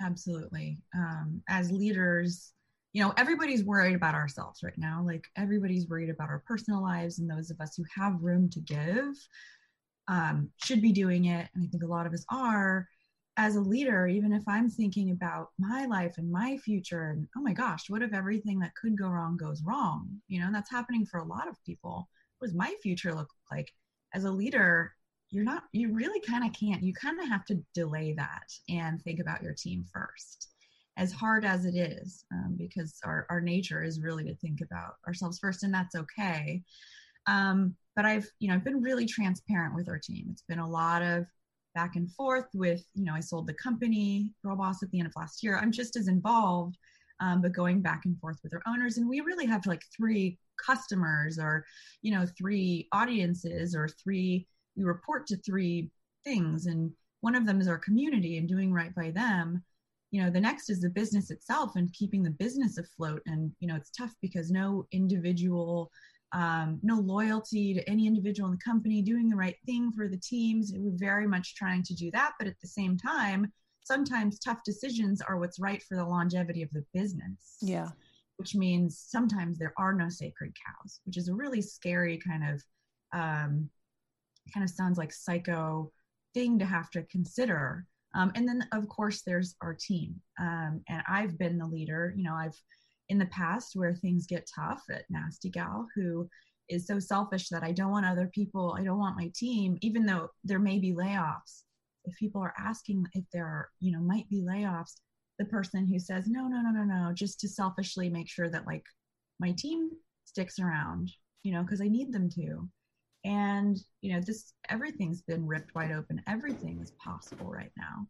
absolutely 0.02 0.78
um, 0.96 1.42
as 1.50 1.72
leaders 1.72 2.54
you 2.94 3.04
know 3.04 3.14
everybody's 3.18 3.64
worried 3.64 3.96
about 3.96 4.16
ourselves 4.16 4.64
right 4.64 4.78
now 4.78 5.04
like 5.06 5.26
everybody's 5.36 5.88
worried 5.88 6.10
about 6.10 6.30
our 6.30 6.44
personal 6.48 6.82
lives 6.82 7.20
and 7.20 7.30
those 7.30 7.50
of 7.52 7.60
us 7.60 7.76
who 7.76 7.84
have 7.96 8.22
room 8.22 8.50
to 8.50 8.60
give 8.62 9.14
um, 10.08 10.50
should 10.64 10.82
be 10.82 10.92
doing 10.92 11.26
it 11.26 11.50
and 11.54 11.66
i 11.66 11.68
think 11.68 11.84
a 11.84 11.88
lot 11.88 12.06
of 12.06 12.14
us 12.14 12.26
are 12.32 12.88
as 13.40 13.56
a 13.56 13.62
leader, 13.62 14.08
even 14.08 14.34
if 14.34 14.42
I'm 14.48 14.68
thinking 14.68 15.12
about 15.12 15.50
my 15.60 15.86
life 15.86 16.16
and 16.18 16.32
my 16.32 16.58
future, 16.58 17.12
and 17.12 17.28
oh 17.38 17.42
my 17.42 17.54
gosh, 17.54 17.88
what 17.88 18.02
if 18.02 18.12
everything 18.12 18.58
that 18.60 18.74
could 18.74 18.98
go 18.98 19.08
wrong 19.08 19.38
goes 19.38 19.62
wrong? 19.64 20.10
You 20.28 20.40
know, 20.40 20.50
that's 20.52 20.72
happening 20.72 21.06
for 21.06 21.20
a 21.20 21.24
lot 21.24 21.48
of 21.48 21.64
people. 21.64 22.10
What 22.40 22.48
does 22.48 22.56
my 22.56 22.74
future 22.82 23.14
look 23.14 23.30
like? 23.52 23.72
As 24.12 24.24
a 24.24 24.32
leader, 24.32 24.97
you're 25.30 25.44
not, 25.44 25.64
you 25.74 25.94
really 25.94 26.20
kind 26.22 26.46
of 26.46 26.54
can't, 26.54 26.84
you 26.84 26.94
kind 26.94 27.20
of 27.20 27.28
have 27.28 27.46
to 27.46 27.62
delay 27.74 28.14
that 28.14 28.52
and 28.70 29.02
think 29.02 29.20
about 29.20 29.44
your 29.44 29.54
team 29.54 29.86
first. 29.94 30.50
As 30.98 31.12
hard 31.12 31.46
as 31.46 31.66
it 31.66 31.76
is, 31.76 32.26
um, 32.34 32.56
because 32.58 33.00
our, 33.04 33.28
our 33.30 33.40
nature 33.40 33.84
is 33.84 34.02
really 34.02 34.24
to 34.24 34.36
think 34.38 34.62
about 34.62 34.94
ourselves 35.06 35.38
first, 35.38 35.64
and 35.64 35.74
that's 35.74 35.96
okay. 35.96 36.64
Um, 37.28 37.76
but 37.96 38.06
I've, 38.06 38.28
you 38.40 38.48
know, 38.48 38.56
I've 38.56 38.64
been 38.64 38.82
really 38.82 39.06
transparent 39.06 39.76
with 39.76 39.90
our 39.90 40.00
team. 40.00 40.28
It's 40.32 40.44
been 40.48 40.60
a 40.60 40.68
lot 40.68 41.04
of 41.04 41.26
back 41.76 41.96
and 41.96 42.12
forth 42.14 42.48
with, 42.56 42.84
you 42.96 43.04
know, 43.04 43.14
I 43.14 43.20
sold 43.20 43.46
the 43.46 43.54
company, 43.54 44.34
Girl 44.44 44.56
Boss, 44.56 44.82
at 44.82 44.90
the 44.90 45.00
end 45.00 45.08
of 45.08 45.14
last 45.16 45.44
year. 45.44 45.60
I'm 45.60 45.72
just 45.72 45.96
as 45.96 46.08
involved, 46.08 46.78
um, 47.20 47.42
but 47.42 47.52
going 47.52 47.82
back 47.82 48.06
and 48.06 48.18
forth 48.20 48.40
with 48.42 48.54
our 48.54 48.64
owners. 48.66 48.98
And 48.98 49.08
we 49.08 49.20
really 49.22 49.46
have 49.46 49.66
like 49.68 49.84
three 49.96 50.40
customers 50.66 51.38
or, 51.38 51.64
you 52.02 52.12
know, 52.12 52.26
three 52.36 52.88
audiences 52.92 53.76
or 53.76 53.88
three, 54.04 54.48
we 54.78 54.84
report 54.84 55.28
to 55.28 55.38
three 55.38 55.90
things. 56.24 56.68
And 56.68 56.92
one 57.22 57.36
of 57.36 57.46
them 57.46 57.60
is 57.60 57.68
our 57.68 57.80
community 57.80 58.38
and 58.38 58.48
doing 58.48 58.72
right 58.72 58.94
by 58.96 59.12
them. 59.12 59.64
You 60.12 60.24
know, 60.24 60.30
the 60.30 60.40
next 60.40 60.70
is 60.70 60.80
the 60.80 60.90
business 60.90 61.32
itself 61.32 61.76
and 61.76 61.92
keeping 61.92 62.24
the 62.24 62.30
business 62.30 62.78
afloat. 62.78 63.22
And, 63.26 63.52
you 63.60 63.68
know, 63.68 63.76
it's 63.76 63.92
tough 63.92 64.14
because 64.22 64.52
no 64.52 64.88
individual 64.92 65.92
um, 66.34 66.80
no 66.84 66.96
loyalty 66.96 67.74
to 67.74 67.90
any 67.90 68.06
individual 68.06 68.50
in 68.50 68.58
the 68.58 68.64
company, 68.64 69.02
doing 69.02 69.30
the 69.30 69.36
right 69.36 69.56
thing 69.66 69.92
for 69.92 70.08
the 70.08 70.18
teams. 70.18 70.74
We're 70.76 70.92
very 70.96 71.28
much 71.28 71.56
trying 71.56 71.84
to 71.84 71.94
do 71.94 72.12
that. 72.12 72.34
But 72.38 72.48
at 72.48 72.60
the 72.62 72.68
same 72.68 72.98
time, 72.98 73.52
sometimes 73.84 74.40
tough 74.40 74.60
decisions 74.66 75.22
are 75.22 75.38
what's 75.38 75.60
right 75.60 75.82
for 75.82 75.96
the 75.96 76.06
longevity 76.06 76.62
of 76.62 76.70
the 76.74 76.84
business. 76.94 77.58
Yeah. 77.62 77.90
Which 78.38 78.56
means 78.56 79.04
sometimes 79.08 79.58
there 79.58 79.74
are 79.78 79.94
no 79.94 80.10
sacred 80.10 80.54
cows, 80.66 81.00
which 81.06 81.18
is 81.18 81.30
a 81.30 81.34
really 81.34 81.62
scary 81.62 82.18
kind 82.18 82.44
of, 82.44 82.64
um, 83.14 83.70
kind 84.54 84.64
of 84.64 84.70
sounds 84.70 84.98
like 84.98 85.14
psycho 85.14 85.92
thing 86.34 86.60
to 86.60 86.66
have 86.66 86.90
to 86.92 87.04
consider. 87.04 87.86
Um, 88.16 88.32
and 88.36 88.48
then, 88.48 88.68
of 88.72 88.88
course, 88.88 89.22
there's 89.22 89.56
our 89.62 89.74
team. 89.74 90.16
Um, 90.40 90.82
and 90.88 91.04
I've 91.08 91.38
been 91.38 91.58
the 91.58 91.66
leader. 91.68 92.14
You 92.16 92.24
know, 92.24 92.34
I've 92.34 92.60
in 93.10 93.18
the 93.18 93.26
past 93.28 93.76
where 93.76 93.96
things 93.96 94.28
get 94.28 94.50
tough 94.54 94.84
at 94.92 95.06
Nasty 95.10 95.50
Gal, 95.50 95.88
who 95.96 96.28
is 96.70 96.86
so 96.86 97.00
selfish 97.00 97.50
that 97.50 97.64
I 97.64 97.72
don't 97.72 97.92
want 97.92 98.06
other 98.06 98.30
people, 98.34 98.76
I 98.78 98.84
don't 98.84 99.00
want 99.00 99.18
my 99.18 99.32
team, 99.36 99.78
even 99.82 100.06
though 100.06 100.30
there 100.44 100.60
may 100.60 100.80
be 100.80 100.94
layoffs. 100.94 101.64
If 102.06 102.18
people 102.18 102.42
are 102.42 102.54
asking 102.58 103.06
if 103.14 103.24
there 103.32 103.46
are, 103.46 103.70
you 103.80 103.92
know, 103.92 104.00
might 104.00 104.30
be 104.30 104.42
layoffs, 104.42 104.96
the 105.40 105.46
person 105.46 105.86
who 105.86 106.00
says, 106.00 106.28
no, 106.28 106.48
no, 106.48 106.62
no, 106.62 106.72
no, 106.72 106.84
no, 106.84 107.14
just 107.14 107.40
to 107.42 107.48
selfishly 107.48 108.10
make 108.10 108.30
sure 108.30 108.50
that 108.50 108.66
like 108.66 108.84
my 109.40 109.52
team 109.52 109.90
sticks 110.26 110.60
around, 110.60 111.12
you 111.44 111.54
know, 111.54 111.62
because 111.64 111.82
I 111.82 111.88
need 111.88 112.12
them 112.12 112.30
to. 112.32 112.68
And, 113.28 113.78
you 114.02 114.14
know, 114.14 114.22
this, 114.22 114.54
everything's 114.70 115.22
been 115.22 115.46
ripped 115.46 115.76
wide 115.76 115.92
open. 115.92 116.22
Everything 116.28 116.80
is 116.82 116.92
possible 116.92 117.48
right 117.48 117.72
now. 117.78 118.08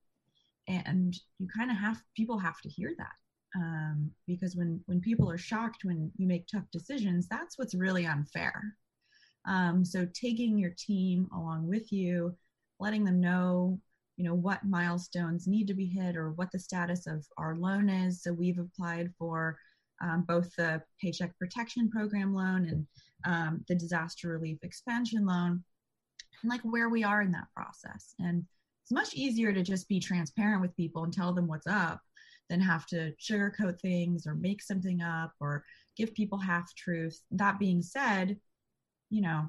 And 0.67 1.17
you 1.39 1.47
kind 1.47 1.71
of 1.71 1.77
have, 1.77 2.01
people 2.15 2.37
have 2.37 2.61
to 2.61 2.69
hear 2.69 2.93
that 2.97 3.15
um, 3.55 4.11
because 4.27 4.55
when 4.55 4.81
when 4.85 4.99
people 4.99 5.29
are 5.29 5.37
shocked 5.37 5.83
when 5.83 6.11
you 6.17 6.27
make 6.27 6.47
tough 6.47 6.65
decisions 6.71 7.27
that's 7.27 7.57
what's 7.57 7.75
really 7.75 8.05
unfair 8.05 8.75
um, 9.45 9.85
so 9.85 10.07
taking 10.13 10.57
your 10.57 10.73
team 10.77 11.27
along 11.33 11.67
with 11.67 11.91
you 11.91 12.35
letting 12.79 13.03
them 13.03 13.19
know 13.19 13.79
you 14.17 14.25
know 14.25 14.33
what 14.33 14.65
milestones 14.65 15.47
need 15.47 15.67
to 15.67 15.73
be 15.73 15.85
hit 15.85 16.15
or 16.15 16.31
what 16.31 16.51
the 16.51 16.59
status 16.59 17.07
of 17.07 17.25
our 17.37 17.55
loan 17.55 17.89
is 17.89 18.21
so 18.21 18.33
we've 18.33 18.59
applied 18.59 19.11
for 19.17 19.57
um, 20.01 20.23
both 20.27 20.53
the 20.55 20.81
paycheck 21.01 21.37
protection 21.39 21.89
program 21.89 22.33
loan 22.33 22.67
and 22.67 22.85
um, 23.25 23.63
the 23.67 23.75
disaster 23.75 24.29
relief 24.29 24.59
expansion 24.63 25.25
loan 25.25 25.63
and 26.41 26.49
like 26.49 26.61
where 26.61 26.89
we 26.89 27.03
are 27.03 27.21
in 27.21 27.31
that 27.31 27.47
process 27.55 28.13
and 28.19 28.45
it's 28.83 28.91
much 28.93 29.15
easier 29.15 29.51
to 29.51 29.63
just 29.63 29.89
be 29.89 29.99
transparent 29.99 30.61
with 30.61 30.75
people 30.77 31.03
and 31.03 31.11
tell 31.11 31.33
them 31.33 31.45
what's 31.45 31.67
up 31.67 31.99
than 32.49 32.61
have 32.61 32.85
to 32.87 33.11
sugarcoat 33.19 33.81
things 33.81 34.25
or 34.25 34.33
make 34.35 34.61
something 34.61 35.01
up 35.01 35.33
or 35.41 35.65
give 35.97 36.13
people 36.13 36.37
half 36.37 36.73
truths. 36.75 37.23
That 37.31 37.59
being 37.59 37.81
said, 37.81 38.37
you 39.09 39.21
know, 39.21 39.47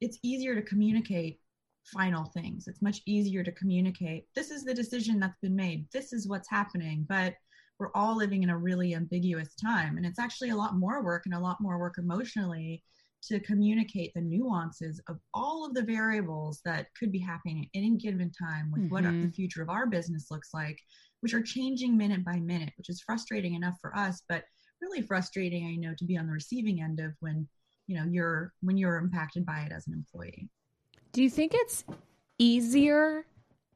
it's 0.00 0.18
easier 0.22 0.54
to 0.54 0.62
communicate 0.62 1.40
final 1.84 2.26
things. 2.26 2.68
It's 2.68 2.80
much 2.80 3.00
easier 3.06 3.42
to 3.42 3.50
communicate 3.50 4.26
this 4.34 4.52
is 4.52 4.64
the 4.64 4.74
decision 4.74 5.18
that's 5.18 5.38
been 5.40 5.56
made, 5.56 5.86
this 5.92 6.12
is 6.12 6.28
what's 6.28 6.48
happening. 6.48 7.06
But 7.08 7.34
we're 7.78 7.92
all 7.94 8.16
living 8.16 8.42
in 8.42 8.50
a 8.50 8.56
really 8.56 8.94
ambiguous 8.94 9.54
time. 9.56 9.96
And 9.96 10.06
it's 10.06 10.18
actually 10.20 10.50
a 10.50 10.56
lot 10.56 10.76
more 10.76 11.02
work 11.02 11.26
and 11.26 11.34
a 11.34 11.40
lot 11.40 11.60
more 11.60 11.78
work 11.78 11.96
emotionally 11.98 12.82
to 13.26 13.40
communicate 13.40 14.12
the 14.14 14.20
nuances 14.20 15.00
of 15.08 15.18
all 15.34 15.66
of 15.66 15.74
the 15.74 15.82
variables 15.82 16.60
that 16.64 16.86
could 16.98 17.12
be 17.12 17.18
happening 17.18 17.62
at 17.62 17.78
any 17.78 17.96
given 17.96 18.30
time 18.30 18.70
with 18.72 18.82
mm-hmm. 18.82 18.92
what 18.92 19.04
the 19.04 19.32
future 19.34 19.62
of 19.62 19.68
our 19.68 19.86
business 19.86 20.26
looks 20.30 20.50
like 20.52 20.78
which 21.20 21.34
are 21.34 21.42
changing 21.42 21.96
minute 21.96 22.24
by 22.24 22.38
minute, 22.38 22.72
which 22.78 22.88
is 22.88 23.00
frustrating 23.00 23.54
enough 23.54 23.76
for 23.80 23.96
us, 23.96 24.22
but 24.28 24.44
really 24.80 25.02
frustrating, 25.02 25.66
I 25.66 25.76
know, 25.76 25.94
to 25.98 26.04
be 26.04 26.16
on 26.16 26.26
the 26.26 26.32
receiving 26.32 26.82
end 26.82 27.00
of 27.00 27.14
when, 27.20 27.48
you 27.86 27.96
know, 27.96 28.04
you're 28.04 28.52
when 28.62 28.76
you're 28.76 28.96
impacted 28.96 29.46
by 29.46 29.60
it 29.60 29.72
as 29.72 29.86
an 29.86 29.94
employee. 29.94 30.48
Do 31.12 31.22
you 31.22 31.30
think 31.30 31.52
it's 31.54 31.84
easier 32.38 33.26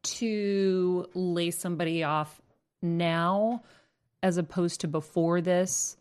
to 0.03 1.09
lay 1.15 1.51
somebody 1.51 2.05
off 2.05 2.41
now 2.83 3.63
as 4.23 4.37
opposed 4.37 4.83
to 4.83 4.89
before 4.89 5.41
this 5.41 5.97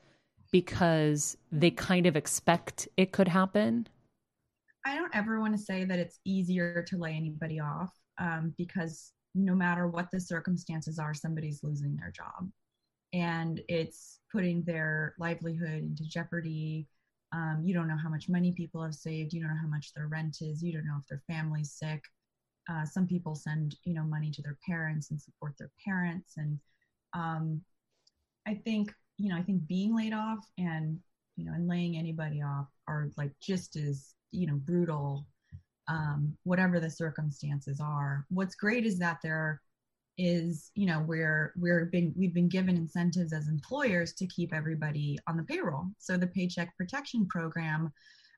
because 0.51 1.37
they 1.51 1.71
kind 1.71 2.05
of 2.05 2.15
expect 2.15 2.87
it 2.97 3.11
could 3.11 3.27
happen? 3.27 3.87
I 4.85 4.95
don't 4.95 5.15
ever 5.15 5.39
want 5.39 5.55
to 5.57 5.61
say 5.61 5.83
that 5.83 5.99
it's 5.99 6.19
easier 6.25 6.83
to 6.87 6.97
lay 6.97 7.13
anybody 7.13 7.59
off 7.59 7.91
um, 8.17 8.53
because 8.57 9.11
no 9.35 9.53
matter 9.53 9.87
what 9.87 10.09
the 10.11 10.19
circumstances 10.19 10.97
are, 10.97 11.13
somebody's 11.13 11.63
losing 11.63 11.95
their 11.95 12.11
job. 12.11 12.49
And 13.13 13.61
it's 13.67 14.19
putting 14.31 14.63
their 14.63 15.15
livelihood 15.19 15.83
into 15.83 16.03
jeopardy. 16.07 16.87
Um, 17.31 17.61
you 17.63 17.73
don't 17.73 17.87
know 17.87 17.97
how 18.01 18.09
much 18.09 18.29
money 18.29 18.51
people 18.51 18.81
have 18.83 18.95
saved. 18.95 19.33
You 19.33 19.41
don't 19.41 19.51
know 19.51 19.61
how 19.61 19.67
much 19.67 19.93
their 19.93 20.07
rent 20.07 20.37
is. 20.41 20.63
You 20.63 20.73
don't 20.73 20.85
know 20.85 20.97
if 20.99 21.07
their 21.07 21.21
family's 21.27 21.71
sick. 21.71 22.03
Uh, 22.69 22.85
some 22.85 23.07
people 23.07 23.35
send, 23.35 23.75
you 23.83 23.93
know, 23.93 24.03
money 24.03 24.31
to 24.31 24.41
their 24.41 24.57
parents 24.67 25.09
and 25.11 25.19
support 25.19 25.53
their 25.57 25.71
parents. 25.85 26.33
And 26.37 26.59
um, 27.13 27.61
I 28.47 28.55
think, 28.55 28.93
you 29.19 29.29
know, 29.29 29.37
I 29.37 29.43
think 29.43 29.67
being 29.67 29.95
laid 29.95 30.13
off 30.13 30.39
and, 30.57 30.97
you 31.35 31.45
know, 31.45 31.51
and 31.53 31.67
laying 31.67 31.97
anybody 31.97 32.41
off 32.41 32.67
are 32.87 33.11
like 33.17 33.31
just 33.41 33.75
as, 33.75 34.13
you 34.31 34.47
know, 34.47 34.55
brutal 34.55 35.27
um, 35.89 36.37
whatever 36.43 36.79
the 36.79 36.89
circumstances 36.89 37.81
are. 37.81 38.25
What's 38.29 38.55
great 38.55 38.85
is 38.85 38.99
that 38.99 39.17
there 39.23 39.61
is, 40.17 40.71
you 40.75 40.85
know, 40.85 41.03
we're 41.05 41.53
we're 41.57 41.85
been 41.85 42.13
we've 42.15 42.33
been 42.33 42.49
given 42.49 42.77
incentives 42.77 43.33
as 43.33 43.47
employers 43.47 44.13
to 44.13 44.27
keep 44.27 44.53
everybody 44.53 45.17
on 45.27 45.35
the 45.35 45.43
payroll. 45.43 45.87
So 45.97 46.15
the 46.15 46.27
Paycheck 46.27 46.75
Protection 46.77 47.27
Program 47.27 47.91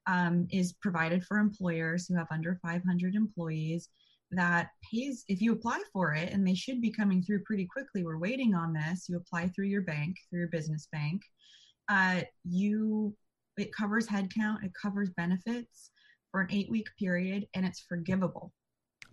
um, 0.07 0.47
is 0.51 0.73
provided 0.73 1.23
for 1.25 1.37
employers 1.37 2.07
who 2.07 2.15
have 2.15 2.27
under 2.31 2.59
500 2.63 3.15
employees 3.15 3.89
that 4.31 4.69
pays 4.89 5.23
if 5.27 5.41
you 5.41 5.51
apply 5.51 5.81
for 5.91 6.13
it 6.13 6.31
and 6.31 6.47
they 6.47 6.53
should 6.53 6.81
be 6.81 6.91
coming 6.91 7.21
through 7.21 7.43
pretty 7.43 7.65
quickly 7.65 8.03
we're 8.03 8.17
waiting 8.17 8.55
on 8.55 8.73
this 8.73 9.07
you 9.09 9.17
apply 9.17 9.47
through 9.49 9.65
your 9.65 9.81
bank 9.81 10.15
through 10.29 10.39
your 10.39 10.47
business 10.49 10.87
bank 10.91 11.21
uh, 11.89 12.21
you 12.45 13.13
it 13.57 13.73
covers 13.73 14.07
headcount 14.07 14.63
it 14.63 14.71
covers 14.81 15.09
benefits 15.17 15.91
for 16.31 16.41
an 16.41 16.47
eight 16.51 16.71
week 16.71 16.87
period 16.97 17.45
and 17.53 17.65
it's 17.65 17.81
forgivable. 17.81 18.53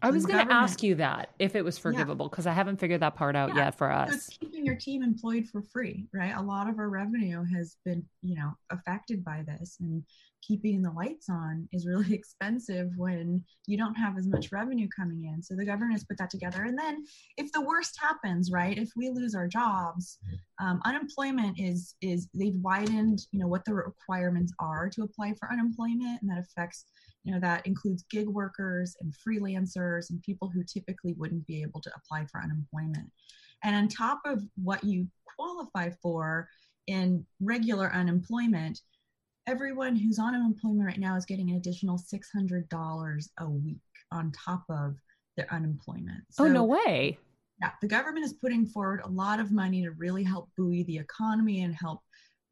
I 0.01 0.11
was 0.11 0.27
going 0.27 0.47
to 0.47 0.53
ask 0.53 0.83
you 0.83 0.95
that 0.97 1.31
if 1.39 1.57
it 1.57 1.65
was 1.65 1.77
forgivable 1.77 2.29
because 2.29 2.47
I 2.47 2.53
haven't 2.53 2.79
figured 2.79 3.01
that 3.01 3.17
part 3.17 3.35
out 3.35 3.51
Yeah. 3.51 3.65
yet 3.67 3.75
for 3.75 3.89
So 3.89 3.95
us. 3.95 4.15
it's 4.15 4.29
keeping 4.39 4.65
your 4.65 4.77
team 4.77 5.03
employed 5.03 5.47
for 5.49 5.61
free, 5.63 6.07
right? 6.15 6.35
A 6.37 6.43
lot 6.43 6.69
of 6.69 6.79
our 6.79 6.89
revenue 6.89 7.45
has 7.53 7.77
been, 7.85 8.05
you 8.23 8.37
know, 8.37 8.53
affected 8.71 9.25
by 9.25 9.43
this, 9.47 9.77
and 9.81 10.05
keeping 10.41 10.83
the 10.83 10.93
lights 10.93 11.29
on 11.29 11.69
is 11.73 11.85
really 11.87 12.15
expensive 12.15 12.91
when 12.97 13.43
you 13.67 13.77
don't 13.77 13.95
have 13.97 14.17
as 14.17 14.29
much 14.29 14.53
revenue 14.53 14.89
coming 14.97 15.25
in. 15.25 15.43
So 15.43 15.57
the 15.57 15.67
government 15.67 15.95
has 15.95 16.05
put 16.05 16.19
that 16.19 16.31
together, 16.31 16.63
and 16.63 16.79
then 16.79 17.05
if 17.37 17.51
the 17.53 17.61
worst 17.61 17.99
happens, 18.01 18.53
right? 18.53 18.79
If 18.79 18.91
we 18.97 19.11
lose 19.11 19.35
our 19.35 19.49
jobs, 19.49 20.19
um, 20.61 20.81
unemployment 20.85 21.59
is 21.59 21.97
is 22.01 22.29
they've 22.35 22.55
widened, 22.55 23.27
you 23.33 23.41
know, 23.41 23.49
what 23.49 23.65
the 23.65 23.75
requirements 23.75 24.53
are 24.61 24.89
to 24.91 25.03
apply 25.03 25.35
for 25.35 25.51
unemployment, 25.53 26.23
and 26.23 26.31
that 26.31 26.39
affects 26.39 26.85
you 27.29 27.35
know 27.35 27.41
that 27.41 27.67
includes 27.67 28.05
gig 28.11 28.27
workers 28.27 28.97
and 29.03 29.13
freelancers 29.13 30.09
and 30.09 30.23
people 30.23 30.49
who 30.49 30.65
typically 30.65 31.13
wouldn't 31.19 31.47
be 31.47 31.61
able 31.61 31.79
to 31.79 31.91
apply 31.95 32.25
for 32.25 32.41
unemployment 32.41 33.07
and 33.65 33.77
on 33.77 33.87
top 33.87 34.21
of 34.25 34.43
what 34.57 34.83
you 34.83 35.07
qualify 35.37 35.91
for 36.03 36.49
in 36.87 37.23
regular 37.43 37.93
unemployment 37.93 38.81
everyone 39.47 39.95
who's 39.95 40.19
on 40.19 40.35
unemployment 40.35 40.87
right 40.87 40.99
now 40.99 41.17
is 41.17 41.27
getting 41.27 41.51
an 41.51 41.57
additional 41.57 41.99
$600 41.99 43.29
a 43.41 43.49
week 43.51 43.77
on 44.11 44.33
top 44.33 44.65
of 44.71 44.97
their 45.37 45.53
unemployment 45.53 46.25
oh, 46.39 46.49
no 46.49 46.61
So- 46.61 46.65
way. 46.65 47.19
yeah, 47.61 47.73
the 47.83 47.89
government 47.89 48.25
is 48.25 48.33
putting 48.33 48.65
forward 48.67 49.03
a 49.05 49.09
lot 49.09 49.39
of 49.39 49.53
money 49.53 49.83
to 49.83 49.91
really 49.91 50.25
help 50.25 50.49
buoy 50.57 50.83
the 50.85 50.97
economy 50.97 51.61
and 51.63 51.75
help 51.75 52.01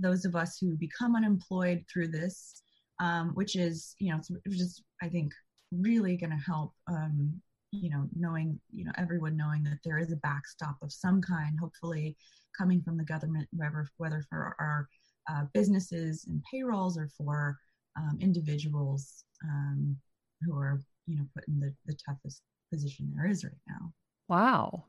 those 0.00 0.26
of 0.26 0.36
us 0.36 0.58
who 0.58 0.76
become 0.76 1.16
unemployed 1.16 1.82
through 1.90 2.08
this, 2.08 2.62
um, 3.00 3.30
which 3.34 3.56
is, 3.56 3.94
you 3.98 4.12
know, 4.12 4.20
which 4.46 4.60
is, 4.60 4.82
I 5.02 5.08
think, 5.08 5.32
really 5.72 6.16
going 6.16 6.30
to 6.30 6.36
help, 6.36 6.72
um, 6.88 7.40
you 7.72 7.90
know, 7.90 8.08
knowing, 8.16 8.58
you 8.72 8.84
know, 8.84 8.92
everyone 8.96 9.36
knowing 9.36 9.62
that 9.64 9.78
there 9.84 9.98
is 9.98 10.12
a 10.12 10.16
backstop 10.16 10.76
of 10.82 10.92
some 10.92 11.20
kind, 11.20 11.58
hopefully 11.60 12.16
coming 12.56 12.80
from 12.80 12.96
the 12.96 13.04
government, 13.04 13.48
whether, 13.52 13.86
whether 13.98 14.24
for 14.30 14.56
our 14.58 14.88
uh, 15.30 15.44
businesses 15.52 16.24
and 16.28 16.42
payrolls 16.50 16.96
or 16.96 17.08
for 17.18 17.58
um, 17.98 18.16
individuals 18.20 19.24
um, 19.44 19.96
who 20.42 20.56
are, 20.56 20.80
you 21.06 21.16
know, 21.16 21.26
put 21.34 21.46
in 21.48 21.60
the, 21.60 21.74
the 21.86 21.96
toughest 22.06 22.42
position 22.72 23.12
there 23.14 23.26
is 23.26 23.44
right 23.44 23.52
now. 23.68 23.92
Wow. 24.28 24.84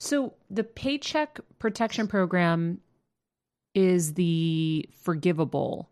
So 0.00 0.34
the 0.50 0.64
Paycheck 0.64 1.40
Protection 1.58 2.06
Program 2.06 2.80
is 3.74 4.14
the 4.14 4.88
forgivable 5.02 5.90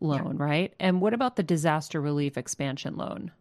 loan, 0.00 0.36
right? 0.36 0.74
And 0.80 1.00
what 1.00 1.14
about 1.14 1.36
the 1.36 1.42
disaster 1.42 2.00
relief 2.00 2.36
expansion 2.36 2.96
loan? 2.96 3.32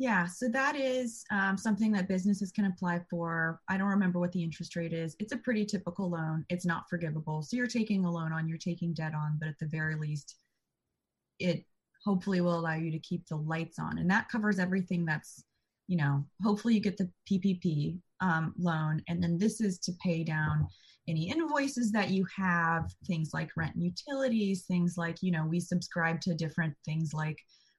Yeah, 0.00 0.26
so 0.26 0.48
that 0.50 0.76
is 0.76 1.24
um, 1.32 1.58
something 1.58 1.90
that 1.92 2.06
businesses 2.06 2.52
can 2.52 2.66
apply 2.66 3.00
for. 3.10 3.60
I 3.68 3.76
don't 3.76 3.88
remember 3.88 4.20
what 4.20 4.30
the 4.30 4.44
interest 4.44 4.76
rate 4.76 4.92
is. 4.92 5.16
It's 5.18 5.32
a 5.32 5.38
pretty 5.38 5.64
typical 5.64 6.08
loan. 6.08 6.44
It's 6.48 6.64
not 6.64 6.88
forgivable. 6.88 7.42
So 7.42 7.56
you're 7.56 7.66
taking 7.66 8.04
a 8.04 8.10
loan 8.10 8.32
on, 8.32 8.48
you're 8.48 8.58
taking 8.58 8.94
debt 8.94 9.12
on, 9.12 9.38
but 9.40 9.48
at 9.48 9.58
the 9.58 9.66
very 9.66 9.96
least, 9.96 10.36
it 11.40 11.64
hopefully 12.04 12.40
will 12.40 12.56
allow 12.56 12.74
you 12.74 12.92
to 12.92 12.98
keep 13.00 13.26
the 13.26 13.36
lights 13.36 13.80
on. 13.80 13.98
And 13.98 14.08
that 14.08 14.28
covers 14.28 14.60
everything 14.60 15.04
that's, 15.04 15.42
you 15.88 15.96
know, 15.96 16.24
hopefully 16.44 16.74
you 16.74 16.80
get 16.80 16.96
the 16.96 17.10
PPP 17.28 17.98
um, 18.20 18.54
loan. 18.56 19.02
And 19.08 19.20
then 19.20 19.36
this 19.36 19.60
is 19.60 19.80
to 19.80 19.92
pay 20.00 20.22
down 20.22 20.68
any 21.08 21.30
invoices 21.30 21.90
that 21.92 22.10
you 22.10 22.26
have, 22.36 22.90
things 23.06 23.30
like 23.32 23.56
rent 23.56 23.74
and 23.74 23.84
utilities, 23.84 24.64
things 24.66 24.96
like, 24.96 25.16
you 25.22 25.32
know, 25.32 25.46
we 25.46 25.58
subscribe 25.58 26.20
to 26.20 26.34
different 26.34 26.74
things 26.84 27.12
like 27.14 27.38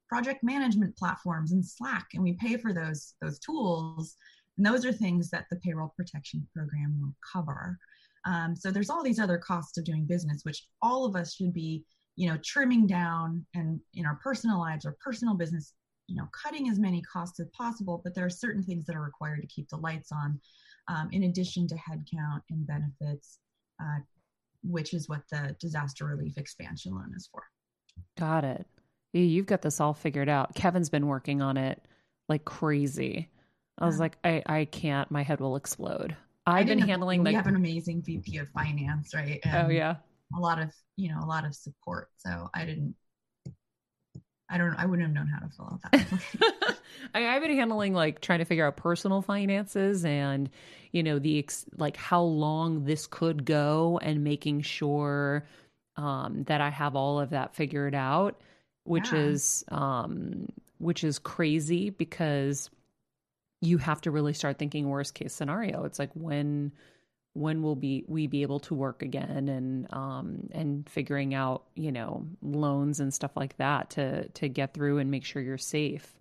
project 0.09 0.43
management 0.43 0.97
platforms 0.97 1.51
and 1.51 1.63
Slack, 1.65 2.07
and 2.13 2.23
we 2.23 2.33
pay 2.33 2.57
for 2.57 2.73
those 2.73 3.13
those 3.21 3.39
tools. 3.39 4.17
And 4.57 4.65
those 4.65 4.85
are 4.85 4.91
things 4.91 5.29
that 5.29 5.45
the 5.49 5.57
payroll 5.57 5.93
protection 5.95 6.45
program 6.53 6.99
will 6.99 7.15
cover. 7.31 7.77
Um, 8.25 8.55
so 8.55 8.71
there's 8.71 8.89
all 8.89 9.03
these 9.03 9.19
other 9.19 9.37
costs 9.37 9.77
of 9.77 9.85
doing 9.85 10.05
business, 10.05 10.41
which 10.43 10.65
all 10.81 11.05
of 11.05 11.15
us 11.15 11.35
should 11.35 11.53
be, 11.53 11.85
you 12.17 12.27
know, 12.27 12.37
trimming 12.43 12.85
down 12.85 13.45
and 13.53 13.79
in 13.93 14.05
our 14.05 14.19
personal 14.21 14.59
lives 14.59 14.85
or 14.85 14.97
personal 15.01 15.35
business, 15.35 15.73
you 16.07 16.17
know, 16.17 16.27
cutting 16.43 16.67
as 16.67 16.79
many 16.79 17.01
costs 17.03 17.39
as 17.39 17.47
possible. 17.57 18.01
But 18.03 18.15
there 18.15 18.25
are 18.25 18.29
certain 18.29 18.63
things 18.63 18.85
that 18.85 18.95
are 18.95 19.01
required 19.01 19.41
to 19.41 19.47
keep 19.47 19.69
the 19.69 19.77
lights 19.77 20.11
on, 20.11 20.41
um, 20.89 21.09
in 21.11 21.23
addition 21.23 21.67
to 21.67 21.75
headcount 21.75 22.41
and 22.49 22.65
benefits, 22.67 23.39
uh, 23.81 23.99
which 24.63 24.93
is 24.93 25.07
what 25.07 25.21
the 25.31 25.55
disaster 25.59 26.05
relief 26.05 26.37
expansion 26.37 26.93
loan 26.93 27.13
is 27.15 27.29
for. 27.31 27.43
Got 28.17 28.43
it. 28.43 28.65
Yeah, 29.13 29.21
You've 29.21 29.45
got 29.45 29.61
this 29.61 29.79
all 29.79 29.93
figured 29.93 30.29
out. 30.29 30.53
Kevin's 30.55 30.89
been 30.89 31.07
working 31.07 31.41
on 31.41 31.57
it 31.57 31.81
like 32.27 32.43
crazy. 32.45 33.29
I 33.77 33.85
was 33.85 33.95
Yeah. 33.95 33.99
like, 34.01 34.17
I, 34.23 34.43
I 34.45 34.65
can't. 34.65 35.09
My 35.09 35.23
head 35.23 35.39
will 35.39 35.55
explode. 35.55 36.15
I've 36.45 36.65
been 36.67 36.79
handling 36.79 37.23
we 37.23 37.31
the. 37.31 37.37
have 37.37 37.47
an 37.47 37.55
amazing 37.55 38.01
VP 38.01 38.37
of 38.39 38.49
finance, 38.49 39.13
right? 39.13 39.39
oh 39.53 39.69
yeah. 39.69 39.95
a 40.35 40.39
lot 40.39 40.59
of 40.59 40.71
you 40.95 41.09
know 41.09 41.19
a 41.23 41.25
lot 41.27 41.45
of 41.45 41.53
support. 41.55 42.09
So 42.17 42.49
I 42.55 42.65
didn't. 42.65 42.95
I 44.49 44.57
don't. 44.57 44.73
I 44.75 44.85
wouldn't 44.85 45.07
have 45.07 45.15
known 45.15 45.27
how 45.27 45.39
to 45.39 45.49
fill 45.53 45.65
out 45.65 45.91
that. 45.91 46.79
I, 47.13 47.27
I've 47.27 47.41
been 47.41 47.55
handling 47.55 47.93
like 47.93 48.19
trying 48.21 48.39
to 48.39 48.45
figure 48.45 48.65
out 48.65 48.77
personal 48.77 49.21
finances 49.21 50.03
and 50.05 50.49
you 50.91 51.03
know 51.03 51.19
the 51.19 51.39
ex- 51.39 51.65
like 51.77 51.95
how 51.97 52.21
long 52.23 52.83
this 52.85 53.05
could 53.07 53.45
go 53.45 53.99
and 54.01 54.23
making 54.23 54.61
sure 54.61 55.45
um, 55.97 56.43
that 56.45 56.61
I 56.61 56.69
have 56.69 56.95
all 56.95 57.19
of 57.19 57.29
that 57.31 57.53
figured 57.55 57.93
out, 57.93 58.41
which 58.85 59.11
Yeah. 59.13 59.19
is 59.19 59.63
um, 59.69 60.47
which 60.79 61.03
is 61.03 61.19
crazy 61.19 61.89
because 61.91 62.69
you 63.61 63.77
have 63.77 64.01
to 64.01 64.11
really 64.11 64.33
start 64.33 64.57
thinking 64.57 64.87
worst 64.87 65.13
case 65.13 65.33
scenario. 65.33 65.83
It's 65.83 65.99
like 65.99 66.11
when 66.13 66.71
when 67.33 67.61
will 67.61 67.75
be 67.75 68.03
we 68.07 68.27
be 68.27 68.41
able 68.41 68.59
to 68.59 68.73
work 68.73 69.01
again 69.03 69.47
and 69.49 69.87
um 69.93 70.49
and 70.51 70.89
figuring 70.89 71.33
out 71.33 71.63
you 71.75 71.91
know 71.91 72.25
loans 72.41 72.99
and 72.99 73.13
stuff 73.13 73.31
like 73.35 73.55
that 73.57 73.91
to 73.91 74.27
to 74.29 74.49
get 74.49 74.73
through 74.73 74.97
and 74.97 75.11
make 75.11 75.23
sure 75.25 75.41
you're 75.41 75.57
safe. 75.57 76.15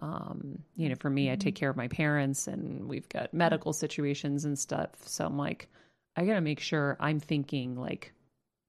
Um 0.00 0.60
you 0.76 0.88
know 0.88 0.94
for 0.98 1.10
me 1.10 1.30
i 1.30 1.36
take 1.36 1.54
care 1.54 1.70
of 1.70 1.76
my 1.76 1.88
parents 1.88 2.46
and 2.48 2.88
we've 2.88 3.08
got 3.08 3.32
medical 3.34 3.72
situations 3.72 4.44
and 4.44 4.58
stuff. 4.58 4.90
So 5.06 5.24
i'm 5.26 5.36
like 5.36 5.68
i 6.16 6.24
gotta 6.24 6.40
make 6.40 6.60
sure 6.60 6.96
i'm 7.00 7.20
thinking 7.20 7.76
like 7.76 8.12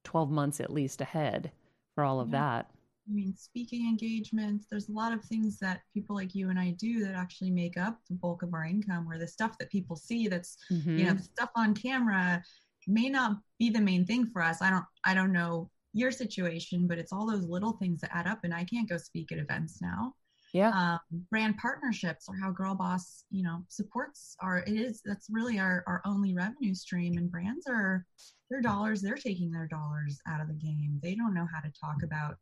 12 0.04 0.30
months 0.30 0.60
at 0.60 0.72
least 0.72 1.02
ahead 1.02 1.52
for 1.96 2.04
all 2.04 2.20
of 2.20 2.30
Yeah. 2.30 2.40
that 2.40 2.70
I 3.08 3.12
mean, 3.14 3.36
speaking 3.36 3.88
engagements. 3.88 4.66
There's 4.70 4.90
a 4.90 4.94
lot 4.94 5.14
of 5.14 5.24
things 5.24 5.60
that 5.60 5.82
people 5.94 6.16
like 6.16 6.34
you 6.34 6.50
and 6.50 6.60
I 6.60 6.72
do 6.72 7.04
that 7.06 7.14
actually 7.16 7.52
make 7.52 7.78
up 7.78 8.00
the 8.10 8.16
bulk 8.16 8.42
of 8.42 8.54
our 8.54 8.66
income. 8.66 9.06
Where 9.06 9.20
the 9.20 9.28
stuff 9.28 9.58
that 9.60 9.70
people 9.70 9.96
see, 9.96 10.28
that's 10.28 10.58
Mhm. 10.72 10.98
you 11.00 11.06
know, 11.06 11.18
stuff 11.18 11.52
on 11.56 11.74
camera, 11.76 12.44
may 12.88 13.10
not 13.10 13.38
be 13.60 13.70
the 13.70 13.82
main 13.82 14.06
thing 14.06 14.26
for 14.28 14.42
us. 14.42 14.62
I 14.62 14.70
don't. 14.70 14.86
I 15.04 15.14
don't 15.14 15.32
know 15.32 15.70
your 15.94 16.12
situation, 16.12 16.88
but 16.88 16.98
it's 16.98 17.14
all 17.14 17.26
those 17.26 17.46
little 17.46 17.74
things 17.74 18.02
that 18.02 18.14
add 18.16 18.28
up. 18.28 18.40
And 18.44 18.54
I 18.54 18.66
can't 18.66 18.90
go 18.90 18.98
speak 18.98 19.32
at 19.32 19.38
events 19.40 19.82
now. 19.82 20.14
yeah 20.54 20.70
um, 20.70 21.00
brand 21.32 21.58
partnerships 21.58 22.28
or 22.30 22.36
how 22.38 22.50
girl 22.52 22.76
boss 22.76 23.26
you 23.30 23.44
know 23.44 23.64
supports 23.68 24.36
our 24.42 24.60
it 24.60 24.70
is 24.86 25.02
that's 25.04 25.28
really 25.30 25.58
our, 25.60 25.84
our 25.88 26.02
only 26.06 26.34
revenue 26.34 26.74
stream 26.74 27.18
and 27.18 27.30
brands 27.32 27.66
are 27.68 28.06
their 28.50 28.62
dollars 28.62 29.02
they're 29.02 29.16
taking 29.30 29.52
their 29.52 29.68
dollars 29.68 30.20
out 30.30 30.40
of 30.42 30.48
the 30.48 30.54
game 30.54 30.98
they 31.04 31.14
don't 31.16 31.34
know 31.34 31.48
how 31.54 31.60
to 31.60 31.72
talk 31.86 32.04
about 32.04 32.36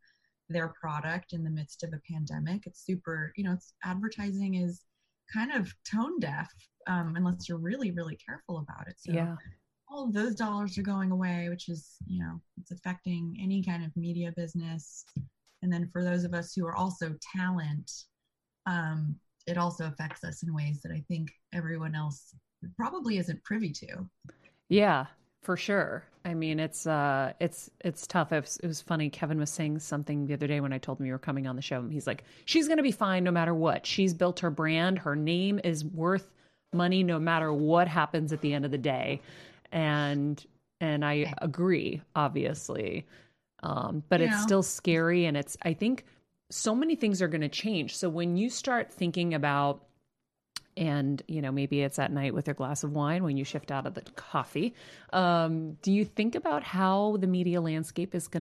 their 0.49 0.73
product 0.79 1.33
in 1.33 1.43
the 1.43 1.49
midst 1.49 1.83
of 1.83 1.93
a 1.93 2.01
pandemic 2.11 2.65
it's 2.65 2.85
super 2.85 3.33
you 3.35 3.43
know 3.43 3.53
it's 3.53 3.73
advertising 3.83 4.55
is 4.55 4.81
kind 5.33 5.51
of 5.51 5.73
tone 5.89 6.19
deaf 6.19 6.51
um, 6.87 7.13
unless 7.15 7.47
you're 7.47 7.57
really 7.57 7.91
really 7.91 8.17
careful 8.17 8.59
about 8.59 8.87
it 8.87 8.95
so 8.97 9.11
yeah 9.11 9.35
all 9.93 10.05
of 10.05 10.13
those 10.13 10.33
dollars 10.33 10.77
are 10.77 10.83
going 10.83 11.11
away, 11.11 11.49
which 11.49 11.69
is, 11.69 11.97
you 12.07 12.19
know, 12.19 12.41
it's 12.59 12.71
affecting 12.71 13.37
any 13.39 13.63
kind 13.63 13.85
of 13.85 13.95
media 13.95 14.33
business. 14.35 15.05
And 15.61 15.71
then 15.71 15.87
for 15.87 16.03
those 16.03 16.23
of 16.23 16.33
us 16.33 16.53
who 16.53 16.65
are 16.65 16.75
also 16.75 17.15
talent, 17.35 17.91
um, 18.65 19.15
it 19.45 19.57
also 19.57 19.85
affects 19.85 20.23
us 20.23 20.41
in 20.41 20.53
ways 20.53 20.81
that 20.81 20.91
I 20.91 21.03
think 21.07 21.31
everyone 21.53 21.93
else 21.93 22.33
probably 22.75 23.17
isn't 23.17 23.43
privy 23.43 23.71
to. 23.71 24.09
Yeah, 24.69 25.05
for 25.43 25.57
sure. 25.57 26.03
I 26.25 26.33
mean, 26.33 26.59
it's 26.59 26.87
uh, 26.87 27.33
it's 27.39 27.69
it's 27.81 28.07
tough. 28.07 28.31
It 28.31 28.41
was, 28.41 28.57
it 28.63 28.67
was 28.67 28.81
funny. 28.81 29.09
Kevin 29.09 29.39
was 29.39 29.49
saying 29.49 29.79
something 29.79 30.25
the 30.25 30.33
other 30.33 30.47
day 30.47 30.61
when 30.61 30.71
I 30.71 30.77
told 30.77 30.99
him 30.99 31.05
you 31.05 31.11
were 31.11 31.19
coming 31.19 31.47
on 31.47 31.55
the 31.55 31.61
show. 31.61 31.79
and 31.79 31.91
He's 31.91 32.07
like, 32.07 32.23
"She's 32.45 32.67
going 32.67 32.77
to 32.77 32.83
be 32.83 32.91
fine 32.91 33.23
no 33.23 33.31
matter 33.31 33.53
what. 33.53 33.85
She's 33.85 34.13
built 34.13 34.39
her 34.39 34.49
brand. 34.49 34.99
Her 34.99 35.15
name 35.15 35.59
is 35.63 35.83
worth 35.83 36.31
money 36.71 37.03
no 37.03 37.19
matter 37.19 37.53
what 37.53 37.87
happens 37.87 38.31
at 38.31 38.41
the 38.41 38.53
end 38.53 38.63
of 38.63 38.71
the 38.71 38.77
day." 38.77 39.21
And 39.71 40.43
and 40.79 41.03
I 41.03 41.33
agree, 41.41 42.01
obviously, 42.15 43.05
um, 43.61 44.03
but 44.07 44.21
it's 44.21 44.41
still 44.41 44.63
scary. 44.63 45.25
And 45.25 45.35
it's 45.35 45.57
I 45.63 45.73
think 45.73 46.05
so 46.49 46.73
many 46.73 46.95
things 46.95 47.21
are 47.21 47.27
going 47.27 47.41
to 47.41 47.49
change. 47.49 47.97
So 47.97 48.07
when 48.07 48.37
you 48.37 48.49
start 48.49 48.93
thinking 48.93 49.33
about 49.33 49.83
and 50.77 51.21
you 51.27 51.41
know 51.41 51.51
maybe 51.51 51.81
it's 51.81 51.99
at 51.99 52.11
night 52.11 52.33
with 52.33 52.47
a 52.47 52.53
glass 52.53 52.83
of 52.83 52.91
wine 52.91 53.23
when 53.23 53.37
you 53.37 53.43
shift 53.43 53.71
out 53.71 53.85
of 53.85 53.93
the 53.93 54.01
coffee 54.15 54.73
um, 55.11 55.73
do 55.81 55.91
you 55.91 56.05
think 56.05 56.35
about 56.35 56.63
how 56.63 57.17
the 57.19 57.27
media 57.27 57.61
landscape 57.61 58.13
is 58.15 58.27
going 58.27 58.39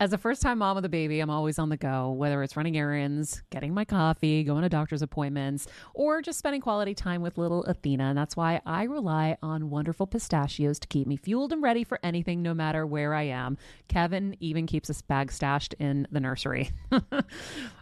As 0.00 0.12
a 0.12 0.18
first 0.18 0.42
time 0.42 0.58
mom 0.58 0.76
of 0.76 0.82
the 0.82 0.88
baby, 0.88 1.20
I'm 1.20 1.30
always 1.30 1.60
on 1.60 1.68
the 1.68 1.76
go, 1.76 2.10
whether 2.10 2.42
it's 2.42 2.56
running 2.56 2.76
errands, 2.76 3.42
getting 3.50 3.72
my 3.72 3.84
coffee, 3.84 4.42
going 4.42 4.62
to 4.62 4.68
doctor's 4.68 5.00
appointments, 5.00 5.68
or 5.94 6.20
just 6.20 6.40
spending 6.40 6.60
quality 6.60 6.92
time 6.92 7.22
with 7.22 7.38
little 7.38 7.62
Athena. 7.64 8.04
And 8.04 8.18
that's 8.18 8.36
why 8.36 8.60
I 8.66 8.82
rely 8.84 9.36
on 9.44 9.70
wonderful 9.70 10.08
pistachios 10.08 10.80
to 10.80 10.88
keep 10.88 11.06
me 11.06 11.16
fueled 11.16 11.52
and 11.52 11.62
ready 11.62 11.84
for 11.84 12.00
anything, 12.02 12.42
no 12.42 12.52
matter 12.52 12.84
where 12.84 13.14
I 13.14 13.24
am. 13.24 13.58
Kevin 13.86 14.36
even 14.40 14.66
keeps 14.66 14.90
a 14.90 15.04
bag 15.04 15.30
stashed 15.30 15.74
in 15.74 16.08
the 16.10 16.18
nursery. 16.18 16.70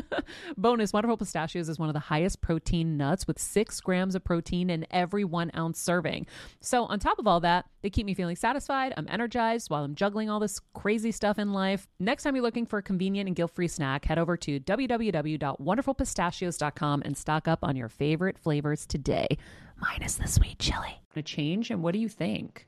Bonus 0.56 0.92
Wonderful 0.92 1.16
Pistachios 1.16 1.68
is 1.68 1.78
one 1.78 1.88
of 1.88 1.94
the 1.94 2.00
highest 2.00 2.40
protein 2.40 2.96
nuts 2.96 3.26
with 3.26 3.38
six 3.38 3.80
grams 3.80 4.14
of 4.14 4.24
protein 4.24 4.70
in 4.70 4.86
every 4.90 5.24
one 5.24 5.50
ounce 5.56 5.80
serving. 5.80 6.26
So, 6.60 6.84
on 6.84 6.98
top 6.98 7.18
of 7.18 7.26
all 7.26 7.40
that, 7.40 7.66
they 7.82 7.90
keep 7.90 8.06
me 8.06 8.14
feeling 8.14 8.36
satisfied. 8.36 8.94
I'm 8.96 9.06
energized 9.08 9.70
while 9.70 9.84
I'm 9.84 9.94
juggling 9.94 10.30
all 10.30 10.40
this 10.40 10.60
crazy 10.74 11.12
stuff 11.12 11.38
in 11.38 11.52
life. 11.52 11.86
Next 11.98 12.22
time 12.22 12.34
you're 12.34 12.42
looking 12.42 12.66
for 12.66 12.78
a 12.78 12.82
convenient 12.82 13.26
and 13.26 13.36
guilt 13.36 13.52
free 13.54 13.68
snack, 13.68 14.04
head 14.04 14.18
over 14.18 14.36
to 14.38 14.60
www.wonderfulpistachios.com 14.60 17.02
and 17.04 17.16
stock 17.16 17.48
up 17.48 17.60
on 17.62 17.76
your 17.76 17.88
favorite 17.88 18.38
flavors 18.38 18.86
today, 18.86 19.26
minus 19.76 20.14
the 20.14 20.28
sweet 20.28 20.58
chili. 20.58 20.98
To 21.14 21.22
change, 21.22 21.70
and 21.70 21.82
what 21.82 21.92
do 21.92 21.98
you 21.98 22.08
think? 22.08 22.66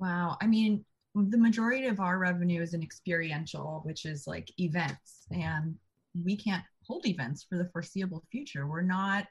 Wow. 0.00 0.36
I 0.40 0.48
mean, 0.48 0.84
the 1.14 1.38
majority 1.38 1.86
of 1.86 2.00
our 2.00 2.18
revenue 2.18 2.62
is 2.62 2.74
in 2.74 2.82
experiential, 2.82 3.82
which 3.84 4.04
is 4.04 4.26
like 4.26 4.50
events. 4.58 5.26
And 5.30 5.76
we 6.14 6.36
can't 6.36 6.64
hold 6.86 7.06
events 7.06 7.44
for 7.48 7.56
the 7.58 7.68
foreseeable 7.72 8.24
future. 8.30 8.66
We're 8.66 8.82
not 8.82 9.26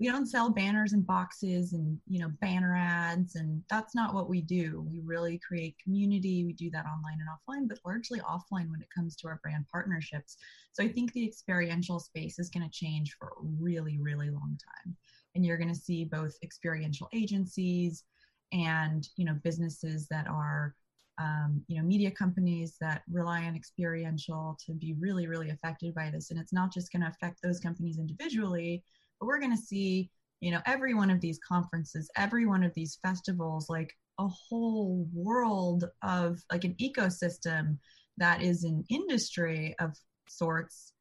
we 0.00 0.06
don't 0.06 0.26
sell 0.26 0.50
banners 0.50 0.92
and 0.92 1.04
boxes 1.04 1.72
and 1.72 1.98
you 2.06 2.20
know 2.20 2.30
banner 2.40 2.76
ads 2.76 3.34
and 3.34 3.62
that's 3.68 3.94
not 3.94 4.14
what 4.14 4.28
we 4.28 4.40
do. 4.40 4.86
We 4.88 5.00
really 5.00 5.40
create 5.46 5.76
community. 5.82 6.44
We 6.44 6.52
do 6.52 6.70
that 6.70 6.86
online 6.86 7.18
and 7.20 7.28
offline 7.28 7.68
but 7.68 7.78
largely 7.84 8.20
offline 8.20 8.70
when 8.70 8.80
it 8.80 8.94
comes 8.94 9.16
to 9.16 9.28
our 9.28 9.40
brand 9.42 9.64
partnerships. 9.72 10.36
So 10.72 10.84
i 10.84 10.88
think 10.88 11.12
the 11.12 11.26
experiential 11.26 11.98
space 11.98 12.38
is 12.38 12.50
going 12.50 12.68
to 12.68 12.70
change 12.70 13.16
for 13.18 13.28
a 13.28 13.44
really 13.60 13.98
really 13.98 14.30
long 14.30 14.58
time. 14.84 14.96
And 15.34 15.44
you're 15.44 15.58
going 15.58 15.74
to 15.74 15.80
see 15.80 16.04
both 16.04 16.36
experiential 16.42 17.08
agencies 17.12 18.04
and 18.52 19.08
you 19.16 19.24
know 19.24 19.36
businesses 19.42 20.06
that 20.08 20.26
are 20.28 20.74
um, 21.18 21.62
you 21.68 21.76
know 21.76 21.86
media 21.86 22.10
companies 22.10 22.76
that 22.80 23.02
rely 23.10 23.44
on 23.44 23.56
experiential 23.56 24.56
to 24.64 24.72
be 24.72 24.94
really 24.98 25.26
really 25.26 25.50
affected 25.50 25.94
by 25.94 26.10
this. 26.10 26.30
And 26.30 26.38
it's 26.38 26.52
not 26.52 26.72
just 26.72 26.92
going 26.92 27.02
to 27.02 27.08
affect 27.08 27.40
those 27.42 27.60
companies 27.60 27.98
individually 27.98 28.82
but 29.18 29.26
we're 29.26 29.40
going 29.40 29.56
to 29.56 29.62
see 29.62 30.10
you 30.40 30.50
know 30.50 30.60
every 30.66 30.94
one 30.94 31.10
of 31.10 31.20
these 31.20 31.38
conferences 31.46 32.10
every 32.16 32.46
one 32.46 32.62
of 32.62 32.72
these 32.74 32.98
festivals 33.02 33.68
like 33.68 33.92
a 34.18 34.28
whole 34.28 35.06
world 35.12 35.84
of 36.02 36.42
like 36.50 36.64
an 36.64 36.74
ecosystem 36.80 37.78
that 38.16 38.42
is 38.42 38.64
an 38.64 38.84
industry 38.90 39.74
of 39.80 39.94
sorts 40.28 40.92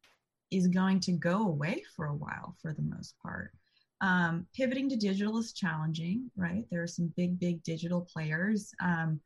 is 0.51 0.68
going 0.68 0.99
to 1.01 1.11
go 1.11 1.47
away 1.47 1.84
for 1.95 2.05
a 2.05 2.15
while 2.15 2.55
for 2.61 2.74
the 2.74 2.84
most 2.84 3.15
part. 3.22 3.51
Um, 3.99 4.45
pivoting 4.55 4.88
to 4.89 4.95
digital 4.95 5.39
is 5.39 5.53
challenging 5.53 6.30
right? 6.36 6.65
There 6.70 6.84
are 6.84 6.88
some 6.88 7.11
big 7.18 7.39
big 7.39 7.63
digital 7.63 8.07
players. 8.13 8.72
Um, 8.84 9.20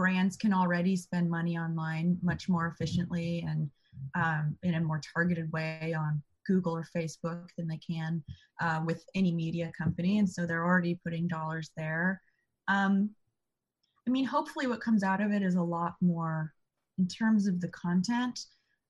brands 0.00 0.34
can 0.34 0.54
already 0.54 0.96
spend 0.96 1.28
money 1.28 1.58
online 1.58 2.16
much 2.22 2.48
more 2.48 2.68
efficiently 2.68 3.44
and 3.46 3.70
um, 4.14 4.56
in 4.62 4.76
a 4.76 4.80
more 4.80 4.98
targeted 5.12 5.52
way 5.52 5.94
on 5.94 6.22
Google 6.46 6.74
or 6.74 6.86
Facebook 6.96 7.50
than 7.58 7.68
they 7.68 7.76
can 7.76 8.24
uh, 8.62 8.80
with 8.86 9.04
any 9.14 9.30
media 9.30 9.70
company. 9.76 10.16
And 10.16 10.26
so 10.26 10.46
they're 10.46 10.64
already 10.64 10.98
putting 11.04 11.28
dollars 11.28 11.70
there. 11.76 12.22
Um, 12.66 13.10
I 14.08 14.10
mean, 14.10 14.24
hopefully, 14.24 14.66
what 14.66 14.80
comes 14.80 15.02
out 15.02 15.20
of 15.20 15.32
it 15.32 15.42
is 15.42 15.56
a 15.56 15.62
lot 15.62 15.96
more, 16.00 16.54
in 16.98 17.06
terms 17.06 17.46
of 17.46 17.60
the 17.60 17.68
content, 17.68 18.40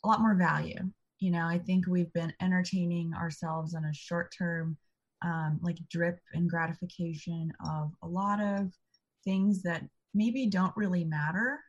a 0.05 0.09
lot 0.09 0.21
more 0.21 0.37
value. 0.37 0.79
You 1.19 1.33
know, 1.33 1.45
I 1.45 1.59
think 1.59 1.89
we've 1.89 2.13
been 2.13 2.33
entertaining 2.41 3.15
ourselves 3.15 3.75
on 3.75 3.85
a 3.85 3.93
short 3.93 4.33
term, 4.39 4.77
um, 5.23 5.59
like 5.61 5.79
drip 5.91 6.21
and 6.35 6.49
gratification 6.49 7.53
of 7.69 7.91
a 8.05 8.07
lot 8.07 8.41
of 8.41 8.71
things 9.25 9.61
that 9.65 9.83
maybe 10.15 10.47
don't 10.47 10.77
really 10.77 11.05
matter. 11.05 11.61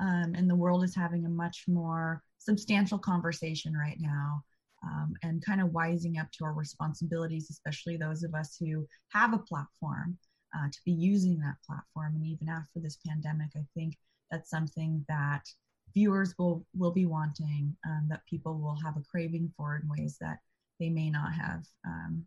Um, 0.00 0.34
and 0.36 0.48
the 0.50 0.56
world 0.56 0.82
is 0.82 0.94
having 0.94 1.24
a 1.24 1.28
much 1.28 1.64
more 1.68 2.22
substantial 2.38 2.98
conversation 2.98 3.74
right 3.74 3.96
now 4.00 4.42
um, 4.84 5.14
and 5.22 5.44
kind 5.44 5.60
of 5.60 5.68
wising 5.68 6.20
up 6.20 6.30
to 6.32 6.44
our 6.44 6.52
responsibilities, 6.52 7.48
especially 7.50 7.96
those 7.96 8.22
of 8.22 8.34
us 8.34 8.56
who 8.58 8.86
have 9.12 9.32
a 9.32 9.38
platform 9.38 10.18
uh, 10.56 10.68
to 10.70 10.78
be 10.84 10.92
using 10.92 11.38
that 11.38 11.56
platform. 11.66 12.14
And 12.16 12.26
even 12.26 12.48
after 12.48 12.80
this 12.80 12.98
pandemic, 13.06 13.50
I 13.56 13.64
think 13.74 13.96
that's 14.30 14.50
something 14.50 15.04
that 15.08 15.42
viewers 15.94 16.34
will 16.38 16.66
will 16.76 16.90
be 16.90 17.06
wanting, 17.06 17.76
um, 17.86 18.06
that 18.08 18.26
people 18.28 18.58
will 18.58 18.76
have 18.84 18.96
a 18.96 19.02
craving 19.10 19.52
for 19.56 19.76
in 19.76 19.88
ways 19.88 20.16
that 20.20 20.38
they 20.80 20.88
may 20.88 21.10
not 21.10 21.32
have 21.32 21.64
um, 21.86 22.24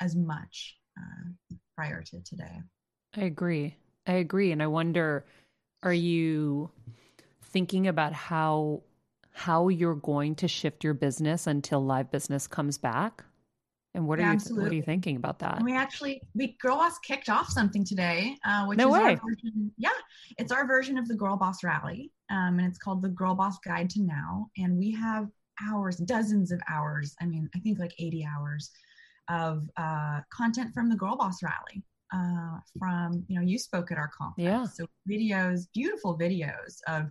as 0.00 0.14
much 0.14 0.76
uh, 0.98 1.56
prior 1.76 2.02
to 2.02 2.22
today. 2.22 2.62
I 3.16 3.22
agree. 3.22 3.76
I 4.06 4.14
agree. 4.14 4.52
And 4.52 4.62
I 4.62 4.66
wonder, 4.66 5.24
are 5.82 5.92
you 5.92 6.70
thinking 7.42 7.86
about 7.86 8.12
how 8.12 8.82
how 9.36 9.68
you're 9.68 9.96
going 9.96 10.34
to 10.36 10.46
shift 10.46 10.84
your 10.84 10.94
business 10.94 11.46
until 11.46 11.84
live 11.84 12.10
business 12.10 12.46
comes 12.46 12.78
back? 12.78 13.24
And 13.94 14.08
what 14.08 14.18
are 14.18 14.32
you 14.32 14.38
what 14.56 14.72
are 14.72 14.74
you 14.74 14.82
thinking 14.82 15.16
about 15.16 15.38
that? 15.38 15.62
We 15.62 15.76
actually 15.76 16.20
we 16.34 16.56
Girl 16.60 16.76
Boss 16.76 16.98
kicked 16.98 17.28
off 17.28 17.48
something 17.48 17.84
today, 17.84 18.36
uh, 18.44 18.66
which 18.66 18.76
no 18.76 18.88
is 18.88 18.92
way. 18.92 19.00
our 19.00 19.16
version. 19.16 19.72
Yeah, 19.78 19.90
it's 20.36 20.50
our 20.50 20.66
version 20.66 20.98
of 20.98 21.06
the 21.06 21.14
Girl 21.14 21.36
Boss 21.36 21.62
Rally, 21.62 22.10
um, 22.30 22.58
and 22.58 22.66
it's 22.66 22.78
called 22.78 23.02
the 23.02 23.08
Girl 23.08 23.34
Boss 23.34 23.58
Guide 23.64 23.88
to 23.90 24.02
Now. 24.02 24.48
And 24.58 24.76
we 24.76 24.90
have 24.92 25.28
hours, 25.70 25.96
dozens 25.96 26.50
of 26.50 26.60
hours. 26.68 27.14
I 27.20 27.26
mean, 27.26 27.48
I 27.54 27.60
think 27.60 27.78
like 27.78 27.94
80 27.98 28.26
hours 28.26 28.70
of 29.28 29.68
uh, 29.76 30.20
content 30.30 30.74
from 30.74 30.88
the 30.88 30.96
Girl 30.96 31.16
Boss 31.16 31.40
Rally 31.42 31.84
uh, 32.14 32.58
from 32.78 33.24
you 33.28 33.38
know 33.38 33.44
you 33.44 33.58
spoke 33.58 33.90
at 33.90 33.98
our 33.98 34.10
conference. 34.16 34.44
Yeah. 34.46 34.64
So 34.64 34.86
videos 35.08 35.66
beautiful 35.74 36.18
videos 36.18 36.78
of 36.86 37.10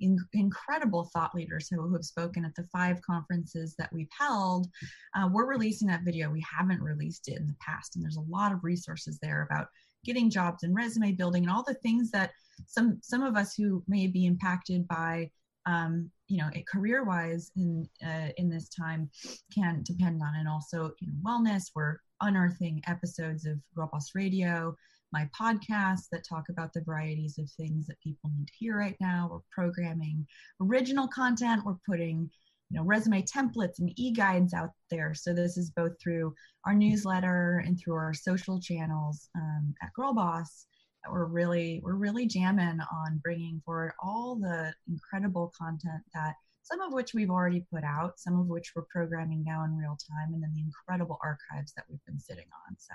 in, 0.00 0.18
incredible 0.32 1.10
thought 1.12 1.34
leaders 1.34 1.68
who, 1.68 1.80
who, 1.80 1.92
have 1.94 2.04
spoken 2.04 2.44
at 2.44 2.54
the 2.54 2.64
five 2.64 3.00
conferences 3.02 3.74
that 3.78 3.92
we've 3.92 4.08
held. 4.16 4.66
Uh, 5.14 5.28
we're 5.32 5.46
releasing 5.46 5.88
that 5.88 6.04
video. 6.04 6.30
We 6.30 6.44
haven't 6.58 6.82
released 6.82 7.28
it 7.28 7.38
in 7.38 7.46
the 7.46 7.56
past 7.60 7.94
and 7.94 8.04
there's 8.04 8.16
a 8.16 8.30
lot 8.32 8.52
of 8.52 8.64
resources 8.64 9.18
there 9.22 9.46
about 9.48 9.68
getting 10.04 10.30
jobs 10.30 10.62
and 10.62 10.74
resume 10.74 11.12
building 11.12 11.44
and 11.44 11.52
all 11.52 11.64
the 11.66 11.74
things 11.74 12.10
that 12.10 12.32
some 12.66 12.98
some 13.02 13.22
of 13.22 13.36
us 13.36 13.54
who 13.54 13.82
may 13.88 14.06
be 14.06 14.26
impacted 14.26 14.86
by 14.86 15.30
um, 15.66 16.10
you 16.28 16.38
know, 16.38 16.50
career 16.66 17.04
wise 17.04 17.50
in 17.56 17.88
uh, 18.04 18.28
in 18.36 18.48
this 18.48 18.68
time 18.68 19.10
can 19.54 19.82
depend 19.82 20.20
on, 20.22 20.34
and 20.36 20.48
also 20.48 20.92
you 21.00 21.08
know, 21.08 21.14
wellness. 21.24 21.70
We're 21.74 21.98
unearthing 22.20 22.82
episodes 22.86 23.46
of 23.46 23.58
Girl 23.74 23.88
Boss 23.92 24.10
Radio, 24.14 24.76
my 25.12 25.28
podcast 25.38 26.08
that 26.12 26.26
talk 26.28 26.48
about 26.48 26.72
the 26.72 26.82
varieties 26.82 27.38
of 27.38 27.50
things 27.50 27.86
that 27.86 28.00
people 28.00 28.30
need 28.36 28.48
to 28.48 28.54
hear 28.56 28.78
right 28.78 28.96
now. 29.00 29.28
We're 29.30 29.40
programming 29.50 30.26
original 30.60 31.08
content. 31.08 31.64
We're 31.64 31.76
putting 31.86 32.30
you 32.70 32.78
know 32.78 32.84
resume 32.84 33.22
templates 33.22 33.78
and 33.78 33.92
e-guides 33.96 34.54
out 34.54 34.70
there. 34.90 35.14
So 35.14 35.32
this 35.32 35.56
is 35.56 35.70
both 35.70 35.92
through 36.02 36.34
our 36.66 36.74
newsletter 36.74 37.62
and 37.66 37.78
through 37.78 37.94
our 37.94 38.14
social 38.14 38.60
channels 38.60 39.28
um, 39.36 39.74
at 39.82 39.92
Girl 39.92 40.14
Boss 40.14 40.66
we're 41.10 41.26
really 41.26 41.80
we're 41.82 41.94
really 41.94 42.26
jamming 42.26 42.80
on 42.80 43.20
bringing 43.22 43.60
forward 43.64 43.92
all 44.02 44.36
the 44.36 44.72
incredible 44.88 45.52
content 45.58 46.02
that 46.14 46.34
some 46.64 46.80
of 46.80 46.92
which 46.92 47.12
we've 47.14 47.30
already 47.30 47.64
put 47.72 47.84
out, 47.84 48.18
some 48.18 48.40
of 48.40 48.46
which 48.46 48.72
we're 48.74 48.82
programming 48.90 49.44
now 49.44 49.64
in 49.64 49.76
real 49.76 49.96
time, 50.10 50.32
and 50.32 50.42
then 50.42 50.50
the 50.54 50.62
incredible 50.62 51.18
archives 51.22 51.72
that 51.74 51.84
we've 51.90 52.04
been 52.06 52.18
sitting 52.18 52.46
on. 52.66 52.76
So 52.78 52.94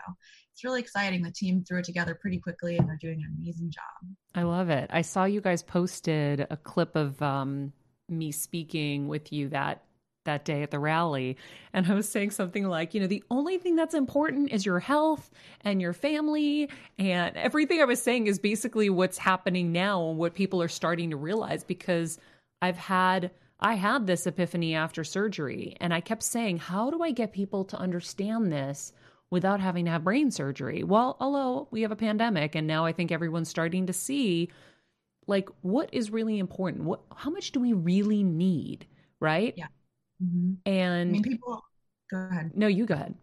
it's 0.51 0.63
really 0.63 0.81
exciting. 0.81 1.21
The 1.21 1.31
team 1.31 1.63
threw 1.63 1.79
it 1.79 1.85
together 1.85 2.15
pretty 2.15 2.39
quickly, 2.39 2.77
and 2.77 2.87
they're 2.87 2.99
doing 2.99 3.23
an 3.23 3.35
amazing 3.39 3.71
job. 3.71 4.11
I 4.33 4.41
love 4.41 4.69
it. 4.69 4.89
I 4.91 5.03
saw 5.03 5.25
you 5.25 5.39
guys 5.39 5.61
posted 5.61 6.47
a 6.49 6.57
clip 6.57 6.95
of 6.95 7.21
um, 7.21 7.71
me 8.09 8.31
speaking 8.31 9.07
with 9.07 9.31
you 9.31 9.49
that 9.49 9.83
that 10.25 10.45
day 10.45 10.63
at 10.63 10.71
the 10.71 10.79
rally. 10.79 11.37
And 11.73 11.87
I 11.87 11.93
was 11.93 12.07
saying 12.07 12.31
something 12.31 12.67
like, 12.67 12.93
you 12.93 12.99
know, 12.99 13.07
the 13.07 13.23
only 13.31 13.57
thing 13.57 13.75
that's 13.75 13.93
important 13.93 14.51
is 14.51 14.65
your 14.65 14.79
health 14.79 15.31
and 15.61 15.81
your 15.81 15.93
family. 15.93 16.69
And 16.97 17.35
everything 17.37 17.81
I 17.81 17.85
was 17.85 18.01
saying 18.01 18.27
is 18.27 18.37
basically 18.37 18.89
what's 18.89 19.17
happening 19.17 19.71
now 19.71 20.09
and 20.09 20.17
what 20.17 20.33
people 20.33 20.61
are 20.61 20.67
starting 20.67 21.11
to 21.11 21.17
realize 21.17 21.63
because 21.63 22.19
I've 22.61 22.77
had. 22.77 23.31
I 23.59 23.75
had 23.75 24.07
this 24.07 24.25
epiphany 24.25 24.75
after 24.75 25.03
surgery, 25.03 25.75
and 25.81 25.93
I 25.93 25.99
kept 26.01 26.23
saying, 26.23 26.57
How 26.57 26.89
do 26.89 27.03
I 27.03 27.11
get 27.11 27.33
people 27.33 27.65
to 27.65 27.77
understand 27.77 28.51
this 28.51 28.93
without 29.29 29.59
having 29.59 29.85
to 29.85 29.91
have 29.91 30.03
brain 30.03 30.31
surgery. 30.31 30.83
Well, 30.83 31.17
although 31.19 31.67
we 31.71 31.81
have 31.81 31.91
a 31.91 31.95
pandemic 31.95 32.55
and 32.55 32.67
now 32.67 32.85
I 32.85 32.93
think 32.93 33.11
everyone's 33.11 33.49
starting 33.49 33.87
to 33.87 33.93
see 33.93 34.49
like 35.27 35.49
what 35.61 35.89
is 35.93 36.09
really 36.09 36.39
important. 36.39 36.83
What 36.85 37.01
how 37.15 37.29
much 37.29 37.51
do 37.51 37.59
we 37.59 37.73
really 37.73 38.23
need, 38.23 38.87
right? 39.19 39.53
Yeah. 39.55 39.67
Mm-hmm. 40.23 40.53
And 40.65 41.09
I 41.09 41.11
mean, 41.11 41.23
people. 41.23 41.63
Go 42.11 42.27
ahead. 42.31 42.51
No, 42.55 42.65
you 42.67 42.85
go 42.85 42.95
ahead. 42.95 43.13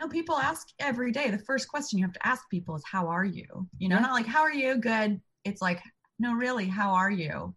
No, 0.00 0.08
people 0.08 0.36
ask 0.36 0.68
every 0.78 1.12
day. 1.12 1.30
The 1.30 1.38
first 1.38 1.68
question 1.68 1.98
you 1.98 2.06
have 2.06 2.14
to 2.14 2.26
ask 2.26 2.48
people 2.48 2.74
is, 2.74 2.82
"How 2.90 3.08
are 3.08 3.24
you?" 3.24 3.68
You 3.78 3.90
know, 3.90 3.96
Yeah. 3.96 4.02
not 4.02 4.12
like 4.12 4.26
"How 4.26 4.40
are 4.40 4.52
you?" 4.52 4.76
Good. 4.76 5.20
It's 5.44 5.60
like, 5.60 5.82
"No, 6.18 6.32
really, 6.32 6.66
how 6.66 6.94
are 6.94 7.10
you?" 7.10 7.54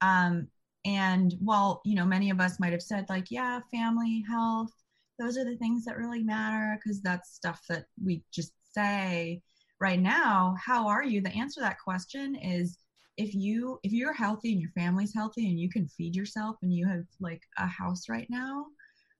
Um, 0.00 0.48
and 0.84 1.34
while 1.40 1.80
you 1.84 1.94
know, 1.94 2.04
many 2.04 2.30
of 2.30 2.40
us 2.40 2.60
might 2.60 2.72
have 2.72 2.82
said 2.82 3.06
like, 3.08 3.30
"Yeah, 3.30 3.60
family, 3.72 4.24
health, 4.28 4.72
those 5.18 5.36
are 5.38 5.44
the 5.44 5.56
things 5.56 5.84
that 5.84 5.96
really 5.96 6.22
matter," 6.22 6.78
because 6.82 7.00
that's 7.02 7.34
stuff 7.34 7.62
that 7.68 7.86
we 8.02 8.22
just 8.32 8.52
say. 8.72 9.42
Right 9.80 10.00
now, 10.00 10.54
how 10.64 10.86
are 10.88 11.02
you? 11.04 11.20
The 11.20 11.34
answer 11.36 11.60
to 11.60 11.64
that 11.66 11.80
question 11.80 12.36
is 12.36 12.78
if 13.16 13.34
you 13.34 13.78
if 13.82 13.92
you're 13.92 14.12
healthy 14.12 14.52
and 14.52 14.60
your 14.60 14.70
family's 14.70 15.14
healthy 15.14 15.48
and 15.48 15.58
you 15.58 15.68
can 15.68 15.86
feed 15.88 16.16
yourself 16.16 16.56
and 16.62 16.72
you 16.72 16.86
have 16.86 17.04
like 17.20 17.42
a 17.58 17.66
house 17.66 18.08
right 18.08 18.28
now 18.28 18.66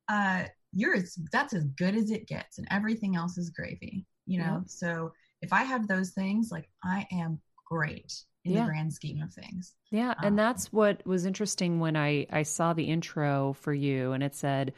uh 0.08 0.44
you're 0.72 0.94
as 0.94 1.16
that's 1.32 1.54
as 1.54 1.64
good 1.76 1.94
as 1.94 2.10
it 2.10 2.26
gets 2.26 2.58
and 2.58 2.66
everything 2.70 3.16
else 3.16 3.38
is 3.38 3.50
gravy 3.50 4.04
you 4.26 4.38
know 4.38 4.44
Yeah. 4.44 4.60
so 4.66 5.12
if 5.42 5.52
i 5.52 5.62
have 5.62 5.86
those 5.86 6.10
things 6.10 6.50
like 6.50 6.68
i 6.82 7.06
am 7.12 7.40
great 7.68 8.12
in 8.44 8.52
Yeah. 8.52 8.54
the 8.54 8.62
grand 8.62 8.92
scheme 8.92 9.20
of 9.22 9.32
things 9.32 9.74
Yeah, 9.90 10.14
Um, 10.18 10.22
and 10.22 10.38
that's 10.38 10.72
what 10.72 11.06
was 11.06 11.24
interesting 11.26 11.78
when 11.78 11.96
I 11.96 12.26
I 12.30 12.42
saw 12.42 12.72
the 12.72 12.84
intro 12.84 13.52
for 13.52 13.72
you 13.72 14.12
and 14.12 14.22
it 14.22 14.34
said 14.34 14.72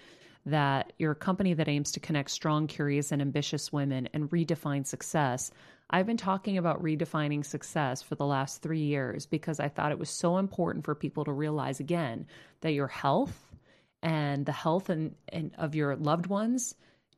that 0.44 0.92
you're 0.98 1.12
a 1.12 1.16
company 1.16 1.54
that 1.54 1.68
aims 1.68 1.90
to 1.92 2.00
connect 2.00 2.30
strong, 2.30 2.66
curious 2.66 3.10
and 3.10 3.20
ambitious 3.20 3.72
women 3.72 4.08
and 4.12 4.30
redefine 4.30 4.86
success. 4.86 5.50
I've 5.90 6.06
been 6.06 6.16
talking 6.16 6.58
about 6.58 6.82
redefining 6.82 7.44
success 7.44 8.02
for 8.02 8.14
the 8.14 8.26
last 8.26 8.62
3 8.62 8.78
years 8.80 9.26
because 9.26 9.58
I 9.58 9.68
thought 9.68 9.90
it 9.92 9.98
was 9.98 10.10
so 10.10 10.38
important 10.38 10.84
for 10.84 10.94
people 10.94 11.24
to 11.24 11.32
realize 11.32 11.80
again 11.80 12.26
that 12.60 12.72
your 12.72 12.88
health 12.88 13.54
and 14.02 14.46
the 14.46 14.52
health 14.52 14.88
and, 14.88 15.14
and 15.28 15.52
of 15.58 15.74
your 15.74 15.96
loved 15.96 16.26
ones 16.26 16.74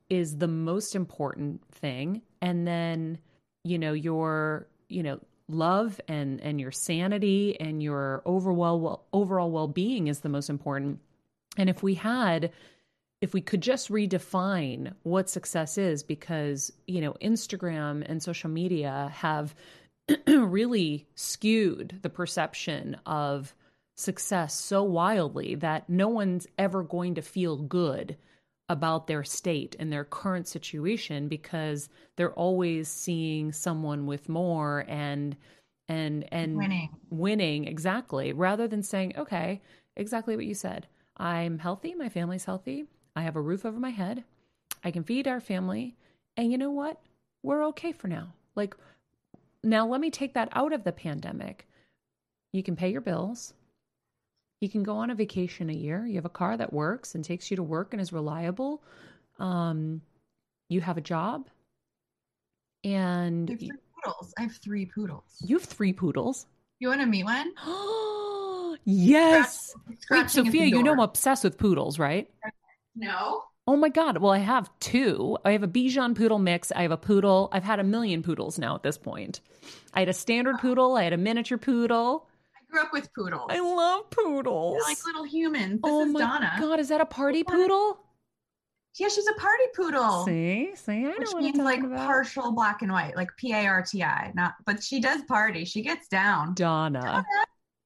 is 0.08 0.38
the 0.38 0.48
most 0.48 0.94
important 0.94 1.62
thing 1.70 2.22
and 2.40 2.66
then 2.66 3.18
you 3.64 3.78
know 3.78 3.92
your 3.92 4.66
you 4.88 5.02
know 5.02 5.20
love 5.48 6.00
and 6.08 6.40
and 6.40 6.60
your 6.60 6.70
sanity 6.70 7.58
and 7.60 7.82
your 7.82 8.22
overall 8.24 8.80
well, 8.80 9.04
overall 9.12 9.50
well-being 9.50 10.08
is 10.08 10.20
the 10.20 10.28
most 10.28 10.50
important. 10.50 11.00
And 11.56 11.68
if 11.68 11.82
we 11.82 11.94
had 11.94 12.52
if 13.20 13.34
we 13.34 13.40
could 13.40 13.60
just 13.60 13.90
redefine 13.90 14.92
what 15.02 15.28
success 15.28 15.76
is 15.76 16.02
because 16.02 16.72
you 16.86 17.00
know 17.00 17.14
Instagram 17.14 18.04
and 18.08 18.22
social 18.22 18.50
media 18.50 19.12
have 19.14 19.54
really 20.26 21.06
skewed 21.14 21.98
the 22.02 22.10
perception 22.10 22.96
of 23.06 23.54
success 23.96 24.54
so 24.54 24.84
wildly 24.84 25.56
that 25.56 25.88
no 25.88 26.08
one's 26.08 26.46
ever 26.56 26.84
going 26.84 27.16
to 27.16 27.22
feel 27.22 27.56
good 27.56 28.16
about 28.68 29.06
their 29.06 29.24
state 29.24 29.74
and 29.78 29.92
their 29.92 30.04
current 30.04 30.46
situation 30.46 31.28
because 31.28 31.88
they're 32.16 32.32
always 32.32 32.88
seeing 32.88 33.52
someone 33.52 34.06
with 34.06 34.28
more 34.28 34.84
and 34.88 35.36
and 35.88 36.26
and 36.32 36.56
winning. 36.56 36.90
winning 37.10 37.66
exactly. 37.66 38.32
Rather 38.32 38.68
than 38.68 38.82
saying 38.82 39.14
okay 39.16 39.62
exactly 39.96 40.36
what 40.36 40.46
you 40.46 40.54
said. 40.54 40.86
I'm 41.16 41.58
healthy 41.58 41.94
my 41.94 42.08
family's 42.08 42.44
healthy 42.44 42.84
i 43.16 43.22
have 43.22 43.34
a 43.34 43.40
roof 43.40 43.64
over 43.66 43.80
my 43.80 43.90
head 43.90 44.22
i 44.84 44.92
can 44.92 45.02
feed 45.02 45.26
our 45.26 45.40
family 45.40 45.96
and 46.38 46.52
you 46.52 46.56
know 46.56 46.70
what? 46.70 47.00
We're 47.42 47.66
okay 47.66 47.90
for 47.90 48.06
now. 48.06 48.32
Like 48.54 48.74
now 49.64 49.86
let 49.88 50.00
me 50.00 50.08
take 50.08 50.34
that 50.34 50.48
out 50.52 50.72
of 50.72 50.84
the 50.84 50.92
pandemic. 50.92 51.66
You 52.52 52.62
can 52.62 52.76
pay 52.76 52.90
your 52.90 53.00
bills 53.00 53.52
you 54.60 54.68
can 54.68 54.82
go 54.82 54.96
on 54.96 55.10
a 55.10 55.14
vacation 55.14 55.70
a 55.70 55.74
year 55.74 56.06
you 56.06 56.16
have 56.16 56.24
a 56.24 56.30
car 56.30 56.56
that 56.56 56.72
works 56.72 57.14
and 57.14 57.24
takes 57.24 57.50
you 57.50 57.56
to 57.56 57.62
work 57.62 57.92
and 57.92 58.00
is 58.00 58.12
reliable 58.12 58.82
um 59.38 60.00
you 60.68 60.80
have 60.80 60.96
a 60.96 61.00
job 61.00 61.48
i 62.84 62.88
and 62.88 63.48
have 63.48 63.58
three 63.58 63.72
poodles 63.94 64.34
i 64.38 64.42
have 64.42 64.56
three 64.56 64.86
poodles 64.86 65.36
you 65.44 65.56
have 65.58 65.66
three 65.66 65.92
poodles 65.92 66.46
you 66.80 66.88
want 66.88 67.00
to 67.00 67.06
meet 67.06 67.24
one 67.24 67.52
yes 68.84 69.74
Wait, 69.88 70.00
Scratching 70.00 70.22
at 70.24 70.30
Sophia, 70.46 70.64
you 70.64 70.82
know 70.82 70.92
I'm 70.92 71.00
obsessed 71.00 71.44
with 71.44 71.58
poodles, 71.58 71.98
right? 71.98 72.30
no 72.94 73.42
Oh 73.68 73.76
my 73.76 73.90
God. 73.90 74.16
Well, 74.16 74.32
I 74.32 74.38
have 74.38 74.70
two. 74.80 75.36
I 75.44 75.52
have 75.52 75.62
a 75.62 75.68
Bichon 75.68 76.16
poodle 76.16 76.38
mix. 76.38 76.72
I 76.72 76.80
have 76.80 76.90
a 76.90 76.96
poodle. 76.96 77.50
I've 77.52 77.64
had 77.64 77.78
a 77.78 77.84
million 77.84 78.22
poodles 78.22 78.58
now 78.58 78.74
at 78.74 78.82
this 78.82 78.96
point. 78.96 79.42
I 79.92 80.00
had 80.00 80.08
a 80.08 80.14
standard 80.14 80.58
poodle. 80.58 80.96
I 80.96 81.02
had 81.02 81.12
a 81.12 81.18
miniature 81.18 81.58
poodle. 81.58 82.26
I 82.68 82.72
grew 82.72 82.82
up 82.82 82.92
with 82.92 83.12
poodles 83.14 83.46
I 83.50 83.60
love 83.60 84.10
poodles. 84.10 84.74
They're 84.78 84.88
like 84.94 85.04
little 85.04 85.24
humans 85.24 85.80
this 85.82 85.90
oh 85.92 86.04
my 86.06 86.20
donna 86.20 86.56
God. 86.60 86.80
Is 86.80 86.88
that 86.88 87.00
a 87.00 87.06
party 87.06 87.42
Donna. 87.42 87.58
poodle? 87.58 88.04
yeah 88.98 89.08
she's 89.08 89.26
a 89.28 89.34
party 89.34 89.64
poodle 89.74 90.24
See? 90.24 90.70
See? 90.74 90.92
I 90.92 91.02
know 91.02 91.14
which 91.18 91.28
what 91.32 91.42
means 91.42 91.58
like 91.58 91.80
about. 91.82 92.06
partial 92.06 92.52
black 92.52 92.82
and 92.82 92.92
white, 92.92 93.16
like 93.16 93.30
P 93.36 93.52
A 93.52 93.66
R 93.66 93.82
T 93.82 94.02
I. 94.02 94.32
Not, 94.34 94.54
but 94.66 94.82
she 94.82 95.00
does 95.00 95.22
party. 95.22 95.64
She 95.64 95.82
gets 95.82 96.08
down. 96.08 96.54
Donna. 96.54 97.24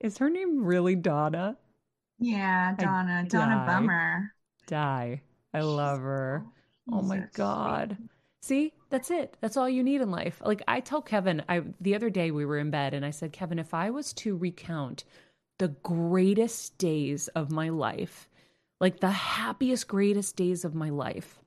Is 0.00 0.18
her 0.18 0.30
name 0.30 0.64
really 0.64 0.96
Donna? 0.96 1.56
Yeah, 2.18 2.74
I 2.78 2.82
Donna, 2.82 3.26
Donna 3.28 3.54
die. 3.56 3.66
Bummer. 3.66 4.32
Die. 4.66 5.20
I 5.54 5.60
love 5.60 6.00
her. 6.00 6.44
Oh 6.90 7.02
my 7.02 7.18
so 7.18 7.26
god. 7.34 7.96
See, 8.40 8.72
that's 8.92 9.10
it. 9.10 9.38
That's 9.40 9.56
all 9.56 9.70
you 9.70 9.82
need 9.82 10.02
in 10.02 10.10
life. 10.10 10.42
Like 10.44 10.62
I 10.68 10.80
tell 10.80 11.00
Kevin, 11.00 11.42
I 11.48 11.62
the 11.80 11.94
other 11.94 12.10
day 12.10 12.30
we 12.30 12.44
were 12.44 12.58
in 12.58 12.70
bed 12.70 12.92
and 12.92 13.06
I 13.06 13.10
said, 13.10 13.32
"Kevin, 13.32 13.58
if 13.58 13.72
I 13.72 13.88
was 13.88 14.12
to 14.14 14.36
recount 14.36 15.04
the 15.58 15.68
greatest 15.68 16.76
days 16.76 17.28
of 17.28 17.50
my 17.50 17.70
life, 17.70 18.28
like 18.80 19.00
the 19.00 19.10
happiest 19.10 19.88
greatest 19.88 20.36
days 20.36 20.62
of 20.62 20.74
my 20.74 20.90
life, 20.90 21.40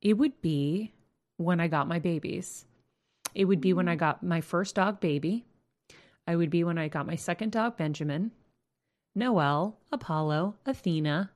it 0.00 0.18
would 0.18 0.40
be 0.40 0.92
when 1.36 1.58
I 1.58 1.66
got 1.66 1.88
my 1.88 1.98
babies. 1.98 2.64
It 3.34 3.46
would 3.46 3.60
be 3.60 3.72
when 3.72 3.88
I 3.88 3.96
mm. 3.96 4.00
got 4.00 4.22
my 4.22 4.40
first 4.40 4.76
dog 4.76 5.00
baby. 5.00 5.46
I 6.28 6.36
would 6.36 6.50
be 6.50 6.62
when 6.62 6.78
I 6.78 6.86
got 6.86 7.08
my 7.08 7.16
second 7.16 7.50
dog 7.50 7.76
Benjamin, 7.76 8.30
Noel, 9.16 9.78
Apollo, 9.90 10.54
Athena, 10.64 11.32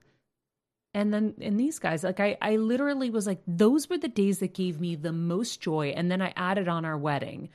and 0.94 1.12
then 1.12 1.34
and 1.40 1.58
these 1.58 1.78
guys 1.78 2.04
like 2.04 2.20
I 2.20 2.36
I 2.40 2.56
literally 2.56 3.10
was 3.10 3.26
like 3.26 3.40
those 3.46 3.90
were 3.90 3.98
the 3.98 4.08
days 4.08 4.38
that 4.38 4.54
gave 4.54 4.80
me 4.80 4.94
the 4.94 5.12
most 5.12 5.60
joy 5.60 5.88
and 5.88 6.10
then 6.10 6.22
I 6.22 6.32
added 6.36 6.68
on 6.68 6.84
our 6.84 6.96
wedding. 6.96 7.50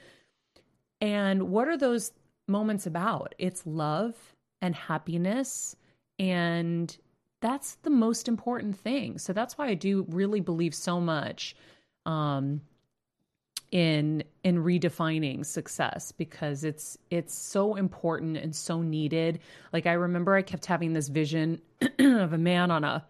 And 1.01 1.43
what 1.43 1.69
are 1.69 1.77
those 1.77 2.11
moments 2.47 2.85
about? 2.85 3.33
It's 3.37 3.65
love 3.65 4.15
and 4.61 4.75
happiness 4.75 5.75
and 6.19 6.95
that's 7.41 7.75
the 7.75 7.89
most 7.89 8.27
important 8.27 8.77
thing. 8.77 9.17
So 9.17 9.31
that's 9.31 9.57
why 9.57 9.67
I 9.67 9.73
do 9.73 10.05
really 10.09 10.41
believe 10.41 10.75
so 10.75 10.99
much 10.99 11.55
um 12.05 12.61
in 13.71 14.23
in 14.43 14.63
redefining 14.63 15.45
success 15.45 16.11
because 16.11 16.65
it's 16.65 16.97
it's 17.09 17.33
so 17.33 17.75
important 17.75 18.35
and 18.35 18.53
so 18.53 18.81
needed. 18.81 19.39
Like 19.71 19.85
I 19.85 19.93
remember 19.93 20.35
I 20.35 20.41
kept 20.41 20.65
having 20.65 20.91
this 20.91 21.07
vision 21.07 21.61
of 21.99 22.33
a 22.33 22.37
man 22.37 22.71
on 22.71 22.83
a 22.83 23.05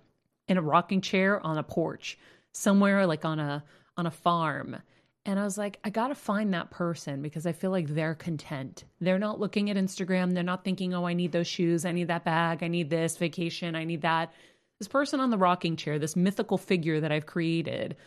in 0.49 0.57
a 0.57 0.61
rocking 0.61 0.99
chair 0.99 1.45
on 1.45 1.57
a 1.57 1.63
porch 1.63 2.17
somewhere 2.51 3.05
like 3.05 3.23
on 3.23 3.39
a 3.39 3.63
on 3.95 4.05
a 4.05 4.11
farm. 4.11 4.77
And 5.25 5.39
I 5.39 5.43
was 5.43 5.57
like, 5.57 5.77
I 5.83 5.89
got 5.89 6.07
to 6.07 6.15
find 6.15 6.53
that 6.53 6.71
person 6.71 7.21
because 7.21 7.45
I 7.45 7.51
feel 7.51 7.69
like 7.69 7.87
they're 7.87 8.15
content. 8.15 8.85
They're 8.99 9.19
not 9.19 9.39
looking 9.39 9.69
at 9.69 9.77
Instagram. 9.77 10.33
They're 10.33 10.43
not 10.43 10.63
thinking, 10.63 10.93
oh, 10.93 11.05
I 11.05 11.13
need 11.13 11.31
those 11.33 11.47
shoes. 11.47 11.85
I 11.85 11.91
need 11.91 12.07
that 12.07 12.23
bag. 12.23 12.63
I 12.63 12.67
need 12.67 12.89
this 12.89 13.17
vacation. 13.17 13.75
I 13.75 13.83
need 13.83 14.01
that. 14.01 14.33
This 14.79 14.87
person 14.87 15.19
on 15.19 15.29
the 15.29 15.37
rocking 15.37 15.75
chair, 15.75 15.99
this 15.99 16.15
mythical 16.15 16.57
figure 16.57 17.01
that 17.01 17.11
I've 17.11 17.25
created 17.25 17.97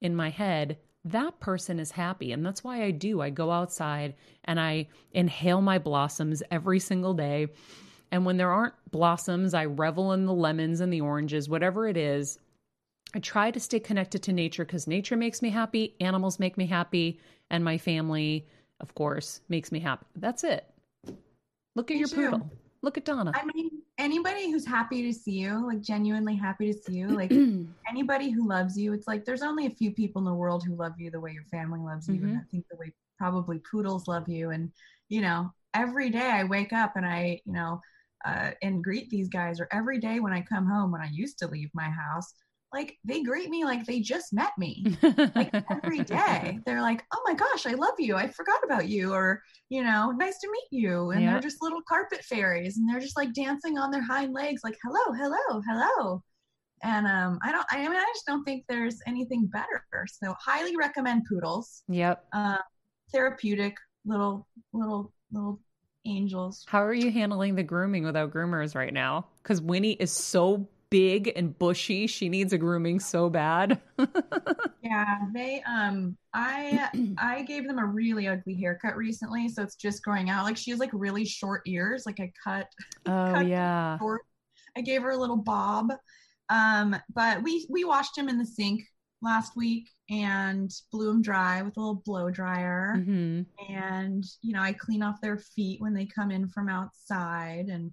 in 0.00 0.14
my 0.14 0.30
head, 0.30 0.78
that 1.04 1.40
person 1.40 1.80
is 1.80 1.90
happy. 1.90 2.32
And 2.32 2.46
that's 2.46 2.62
why 2.62 2.84
I 2.84 2.92
do. 2.92 3.20
I 3.20 3.30
go 3.30 3.50
outside 3.50 4.14
and 4.44 4.60
I 4.60 4.86
inhale 5.12 5.60
my 5.60 5.78
blossoms 5.78 6.42
every 6.50 6.78
single 6.78 7.14
day. 7.14 7.48
And 8.12 8.24
when 8.24 8.36
there 8.36 8.50
aren't 8.50 8.74
blossoms, 8.90 9.54
I 9.54 9.66
revel 9.66 10.12
in 10.12 10.26
the 10.26 10.34
lemons 10.34 10.80
and 10.80 10.92
the 10.92 11.00
oranges, 11.00 11.48
whatever 11.48 11.86
it 11.86 11.96
is. 11.96 12.38
I 13.14 13.18
try 13.18 13.50
to 13.50 13.60
stay 13.60 13.80
connected 13.80 14.22
to 14.24 14.32
nature 14.32 14.64
because 14.64 14.86
nature 14.86 15.16
makes 15.16 15.42
me 15.42 15.50
happy, 15.50 15.94
animals 16.00 16.38
make 16.38 16.56
me 16.56 16.66
happy, 16.66 17.18
and 17.50 17.64
my 17.64 17.78
family, 17.78 18.46
of 18.80 18.94
course, 18.94 19.40
makes 19.48 19.72
me 19.72 19.80
happy. 19.80 20.06
That's 20.16 20.44
it. 20.44 20.64
Look 21.74 21.90
at 21.90 21.94
Me 21.94 22.00
your 22.00 22.08
too. 22.08 22.16
poodle. 22.16 22.50
Look 22.82 22.96
at 22.96 23.04
Donna. 23.04 23.32
I 23.34 23.44
mean, 23.54 23.70
anybody 23.98 24.50
who's 24.50 24.66
happy 24.66 25.02
to 25.02 25.12
see 25.12 25.32
you, 25.32 25.66
like 25.66 25.82
genuinely 25.82 26.34
happy 26.34 26.72
to 26.72 26.78
see 26.78 26.94
you, 26.94 27.08
like 27.08 27.32
anybody 27.88 28.30
who 28.30 28.48
loves 28.48 28.78
you, 28.78 28.92
it's 28.92 29.06
like 29.06 29.24
there's 29.24 29.42
only 29.42 29.66
a 29.66 29.70
few 29.70 29.90
people 29.90 30.20
in 30.20 30.24
the 30.24 30.34
world 30.34 30.64
who 30.64 30.74
love 30.74 30.94
you 30.98 31.10
the 31.10 31.20
way 31.20 31.32
your 31.32 31.44
family 31.44 31.80
loves 31.80 32.08
you. 32.08 32.14
And 32.14 32.24
mm-hmm. 32.24 32.38
I 32.38 32.50
think 32.50 32.64
the 32.70 32.76
way 32.76 32.92
probably 33.18 33.58
poodles 33.58 34.08
love 34.08 34.28
you. 34.28 34.50
And, 34.50 34.72
you 35.08 35.20
know, 35.20 35.52
every 35.74 36.10
day 36.10 36.30
I 36.30 36.44
wake 36.44 36.72
up 36.72 36.96
and 36.96 37.04
I, 37.04 37.40
you 37.44 37.52
know, 37.52 37.80
uh, 38.24 38.50
and 38.62 38.84
greet 38.84 39.08
these 39.10 39.28
guys, 39.28 39.60
or 39.60 39.68
every 39.72 39.98
day 39.98 40.20
when 40.20 40.32
I 40.32 40.42
come 40.42 40.66
home, 40.66 40.92
when 40.92 41.00
I 41.00 41.08
used 41.12 41.38
to 41.38 41.48
leave 41.48 41.70
my 41.74 41.88
house, 41.88 42.32
like 42.72 42.96
they 43.04 43.22
greet 43.22 43.50
me 43.50 43.64
like 43.64 43.84
they 43.84 44.00
just 44.00 44.32
met 44.32 44.52
me. 44.58 44.86
Like 45.34 45.52
every 45.70 46.02
day 46.04 46.58
they're 46.66 46.82
like 46.82 47.04
oh 47.12 47.22
my 47.26 47.34
gosh 47.34 47.66
i 47.66 47.72
love 47.72 47.94
you. 47.98 48.16
I 48.16 48.28
forgot 48.28 48.60
about 48.64 48.88
you 48.88 49.12
or 49.12 49.42
you 49.68 49.82
know 49.82 50.10
nice 50.12 50.38
to 50.40 50.48
meet 50.50 50.80
you. 50.82 51.10
And 51.10 51.22
Yeah. 51.22 51.32
they're 51.32 51.40
just 51.40 51.62
little 51.62 51.82
carpet 51.88 52.22
fairies 52.24 52.76
and 52.78 52.88
they're 52.88 53.00
just 53.00 53.16
like 53.16 53.32
dancing 53.34 53.78
on 53.78 53.90
their 53.90 54.02
hind 54.04 54.32
legs 54.34 54.62
like 54.64 54.76
hello 54.84 55.12
hello 55.16 55.60
hello. 55.68 56.22
And 56.82 57.06
um 57.06 57.38
i 57.42 57.50
don't 57.52 57.66
i 57.70 57.78
mean 57.78 57.92
i 57.92 58.10
just 58.14 58.26
don't 58.26 58.44
think 58.44 58.64
there's 58.68 58.98
anything 59.06 59.46
better. 59.46 59.84
So 60.06 60.34
highly 60.38 60.76
recommend 60.76 61.24
poodles. 61.28 61.82
Yep. 61.88 62.24
uh, 62.32 62.58
therapeutic 63.12 63.76
little 64.04 64.46
little 64.72 65.12
little 65.32 65.60
angels 66.04 66.64
How 66.68 66.84
are 66.84 66.94
you 66.94 67.10
handling 67.10 67.54
the 67.54 67.62
grooming 67.62 68.04
without 68.04 68.32
groomers 68.32 68.74
right 68.74 68.92
now? 68.92 69.26
Because 69.42 69.60
Winnie 69.60 69.92
is 69.92 70.10
so 70.10 70.68
big 70.90 71.32
and 71.36 71.56
bushy. 71.56 72.06
She 72.06 72.28
needs 72.28 72.52
a 72.52 72.58
grooming 72.58 73.00
so 73.00 73.30
bad. 73.30 73.80
Yeah, 74.90 75.18
they 75.32 75.62
um 75.62 76.16
I 76.34 76.88
I 77.16 77.42
gave 77.42 77.68
them 77.68 77.78
a 77.78 77.86
really 77.86 78.26
ugly 78.26 78.54
haircut 78.54 78.96
recently, 78.96 79.48
so 79.48 79.62
it's 79.62 79.76
just 79.76 80.02
growing 80.02 80.30
out. 80.30 80.44
Like 80.44 80.56
she 80.56 80.72
has 80.72 80.80
like 80.80 80.90
really 80.92 81.24
short 81.24 81.62
ears. 81.64 82.02
Like 82.06 82.18
I 82.18 82.32
cut 82.42 82.66
oh, 83.06 83.32
Cut 83.34 83.46
yeah. 83.46 83.98
short. 83.98 84.22
I 84.76 84.80
gave 84.80 85.02
her 85.02 85.10
a 85.10 85.16
little 85.16 85.36
bob. 85.36 85.92
Um, 86.48 86.96
but 87.14 87.44
we 87.44 87.68
we 87.70 87.84
washed 87.84 88.18
him 88.18 88.28
in 88.28 88.38
the 88.38 88.46
sink 88.46 88.82
last 89.22 89.56
week 89.56 89.88
and 90.10 90.70
blew 90.92 91.08
them 91.08 91.22
dry 91.22 91.62
with 91.62 91.76
a 91.76 91.80
little 91.80 92.02
blow 92.04 92.30
dryer. 92.30 92.94
hmm 93.06 93.42
And 93.68 94.24
you 94.42 94.52
know, 94.52 94.62
I 94.62 94.72
clean 94.72 95.02
off 95.02 95.20
their 95.20 95.38
feet 95.38 95.80
when 95.80 95.94
they 95.94 96.06
come 96.06 96.30
in 96.30 96.48
from 96.48 96.68
outside 96.68 97.66
and 97.68 97.92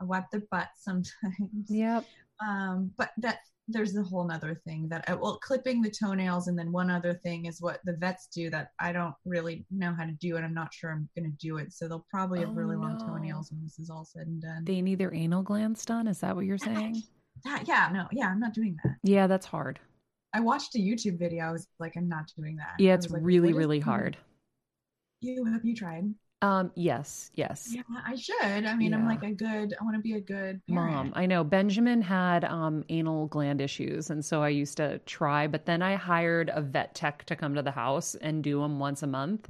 I 0.00 0.04
wipe 0.04 0.30
their 0.30 0.42
butts 0.50 0.82
sometimes 0.84 1.68
Yep. 1.68 2.04
um 2.46 2.92
but 2.96 3.10
that 3.18 3.38
there's 3.66 3.96
a 3.96 4.02
whole 4.02 4.26
nother 4.26 4.54
thing 4.64 4.88
that 4.88 5.04
I, 5.08 5.14
well 5.14 5.38
clipping 5.42 5.82
the 5.82 5.90
toenails 5.90 6.46
and 6.48 6.58
then 6.58 6.70
one 6.72 6.88
other 6.90 7.14
thing 7.14 7.46
is 7.46 7.60
what 7.60 7.80
the 7.84 7.94
vets 7.94 8.28
do 8.32 8.48
that 8.50 8.68
i 8.80 8.92
don't 8.92 9.14
really 9.26 9.66
know 9.70 9.92
how 9.92 10.04
to 10.04 10.12
do 10.12 10.36
and 10.36 10.44
i'm 10.44 10.54
not 10.54 10.72
sure 10.72 10.90
i'm 10.90 11.08
going 11.18 11.30
to 11.30 11.36
do 11.36 11.58
it 11.58 11.72
so 11.72 11.88
they'll 11.88 12.06
probably 12.10 12.38
have 12.40 12.50
Oh, 12.50 12.54
really 12.54 12.76
long 12.76 12.96
no. 13.06 13.12
toenails 13.12 13.50
when 13.50 13.62
this 13.62 13.78
is 13.80 13.90
all 13.90 14.04
said 14.04 14.26
and 14.28 14.40
done 14.40 14.64
They 14.64 14.80
need 14.80 14.98
their 14.98 15.12
anal 15.12 15.42
glands 15.42 15.84
done. 15.84 16.06
Is 16.06 16.20
that 16.20 16.36
what 16.36 16.46
you're 16.46 16.58
saying? 16.58 17.02
that, 17.44 17.66
yeah 17.68 17.90
no 17.92 18.06
yeah 18.12 18.28
i'm 18.28 18.40
not 18.40 18.54
doing 18.54 18.76
that 18.84 18.94
Yeah, 19.02 19.26
that's 19.26 19.46
hard. 19.46 19.80
I 20.34 20.40
watched 20.40 20.74
a 20.74 20.78
youtube 20.78 21.18
video 21.18 21.44
i 21.44 21.52
was 21.52 21.66
like 21.78 21.96
i'm 21.96 22.08
not 22.08 22.30
doing 22.36 22.56
that 22.56 22.74
Yeah, 22.78 22.94
it's 22.94 23.10
like, 23.10 23.22
really, 23.24 23.52
really 23.52 23.80
hard. 23.80 24.16
you 25.20 25.44
have 25.44 25.64
you 25.64 25.74
tried 25.74 26.14
Um, 26.42 26.70
yes, 26.76 27.30
yes. 27.34 27.68
yeah 27.74 27.82
i 28.06 28.14
should 28.14 28.64
i 28.66 28.74
mean 28.74 28.94
i'm 28.94 29.06
like 29.06 29.22
a 29.24 29.32
good 29.32 29.74
i 29.80 29.84
want 29.84 29.96
to 29.96 30.02
be 30.02 30.14
a 30.14 30.20
good 30.20 30.60
Mom. 30.68 31.12
I 31.16 31.26
know 31.26 31.42
Benjamin 31.44 32.02
had 32.02 32.44
um, 32.44 32.84
anal 32.90 33.26
gland 33.26 33.60
issues, 33.60 34.10
and 34.10 34.22
so 34.24 34.42
I 34.42 34.50
used 34.50 34.76
to 34.76 34.98
try. 35.06 35.46
But 35.46 35.64
then 35.64 35.80
I 35.82 35.94
hired 35.94 36.50
a 36.52 36.60
vet 36.60 36.94
tech 36.94 37.24
to 37.24 37.34
come 37.36 37.54
to 37.54 37.62
the 37.62 37.70
house 37.70 38.14
and 38.16 38.44
do 38.44 38.60
them 38.60 38.78
once 38.78 39.02
a 39.02 39.06
month, 39.06 39.48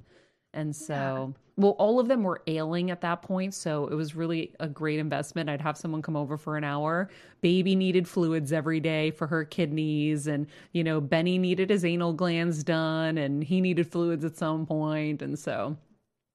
and 0.54 0.74
so 0.74 1.34
well, 1.56 1.72
all 1.72 1.98
of 1.98 2.06
them 2.06 2.22
were 2.22 2.40
ailing 2.46 2.90
at 2.92 3.00
that 3.00 3.22
point, 3.22 3.52
so 3.52 3.88
it 3.88 3.94
was 3.94 4.14
really 4.14 4.54
a 4.60 4.68
great 4.68 5.00
investment. 5.00 5.50
I'd 5.50 5.60
have 5.60 5.76
someone 5.76 6.02
come 6.02 6.14
over 6.16 6.36
for 6.36 6.56
an 6.56 6.62
hour. 6.62 7.10
Baby 7.40 7.74
needed 7.74 8.06
fluids 8.06 8.52
every 8.52 8.78
day 8.78 9.10
for 9.10 9.26
her 9.26 9.44
kidneys, 9.44 10.26
and 10.28 10.46
you 10.72 10.84
know 10.84 11.00
Benny 11.00 11.36
needed 11.38 11.70
his 11.70 11.84
anal 11.84 12.12
glands 12.12 12.62
done, 12.62 13.18
and 13.18 13.42
he 13.42 13.60
needed 13.60 13.90
fluids 13.90 14.24
at 14.24 14.36
some 14.36 14.66
point. 14.66 15.20
and 15.22 15.38
so 15.38 15.76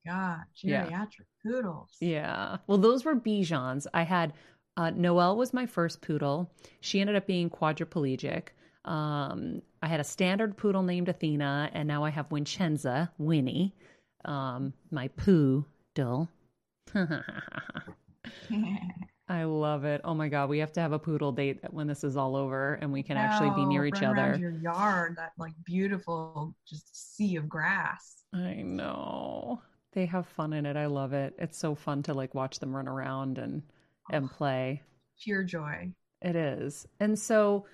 god 0.06 0.42
Yeah. 0.62 0.86
geriatric 0.88 1.26
poodles 1.46 1.92
yeah. 2.02 2.58
Well, 2.68 2.78
those 2.78 3.06
were 3.06 3.16
Bichons. 3.16 3.88
I 3.94 4.04
had 4.04 4.34
uh, 4.76 4.90
Noelle 4.90 5.38
was 5.38 5.54
my 5.54 5.66
first 5.66 6.02
poodle. 6.02 6.52
She 6.82 7.00
ended 7.00 7.16
up 7.16 7.28
being 7.28 7.50
quadriplegic. 7.50 8.48
Um, 8.86 9.62
I 9.82 9.88
had 9.88 10.00
a 10.02 10.04
standard 10.04 10.58
poodle 10.58 10.84
named 10.84 11.08
Athena, 11.08 11.70
and 11.74 11.88
now 11.88 12.04
I 12.04 12.10
have 12.10 12.28
Vincenza, 12.30 13.12
Winnie, 13.18 13.74
um, 14.26 14.74
my 14.92 15.08
poodle. 15.10 16.30
I 19.30 19.46
love 19.46 19.86
it. 19.86 20.02
Oh 20.04 20.14
my 20.14 20.28
God. 20.28 20.50
We 20.50 20.60
have 20.60 20.74
to 20.74 20.82
have 20.82 20.92
a 20.92 21.00
poodle 21.00 21.32
date 21.32 21.60
when 21.72 21.88
this 21.88 22.04
is 22.04 22.18
all 22.18 22.36
over 22.36 22.76
and 22.76 22.92
we 22.92 23.04
can 23.04 23.18
actually 23.18 23.52
be 23.52 23.66
near 23.66 23.86
each 23.86 24.04
other. 24.04 24.38
Your 24.40 24.52
yard, 24.52 25.16
that 25.18 25.32
like 25.38 25.54
beautiful, 25.66 26.54
just 26.68 27.16
sea 27.16 27.38
of 27.38 27.48
grass. 27.48 28.24
I 28.34 28.62
know. 28.62 29.62
They 29.94 30.06
have 30.08 30.28
fun 30.28 30.54
in 30.54 30.66
it. 30.66 30.76
I 30.76 30.88
love 30.88 31.14
it. 31.14 31.36
It's 31.38 31.58
so 31.58 31.74
fun 31.74 32.04
to 32.04 32.14
like 32.14 32.36
watch 32.36 32.60
them 32.60 32.76
run 32.76 32.88
around 32.88 33.38
and 33.38 33.64
and 34.12 34.30
play. 34.30 34.82
Pure 35.24 35.44
joy. 35.44 35.92
It 36.22 36.36
is. 36.36 36.86
And 37.00 37.18
so 37.18 37.66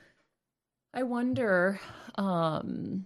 I 0.93 1.03
wonder 1.03 1.79
um 2.15 3.05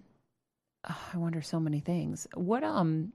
ah, 0.84 1.10
I 1.14 1.16
wonder 1.16 1.40
so 1.40 1.60
many 1.60 1.80
things. 1.80 2.26
What 2.34 2.62
um 2.62 3.12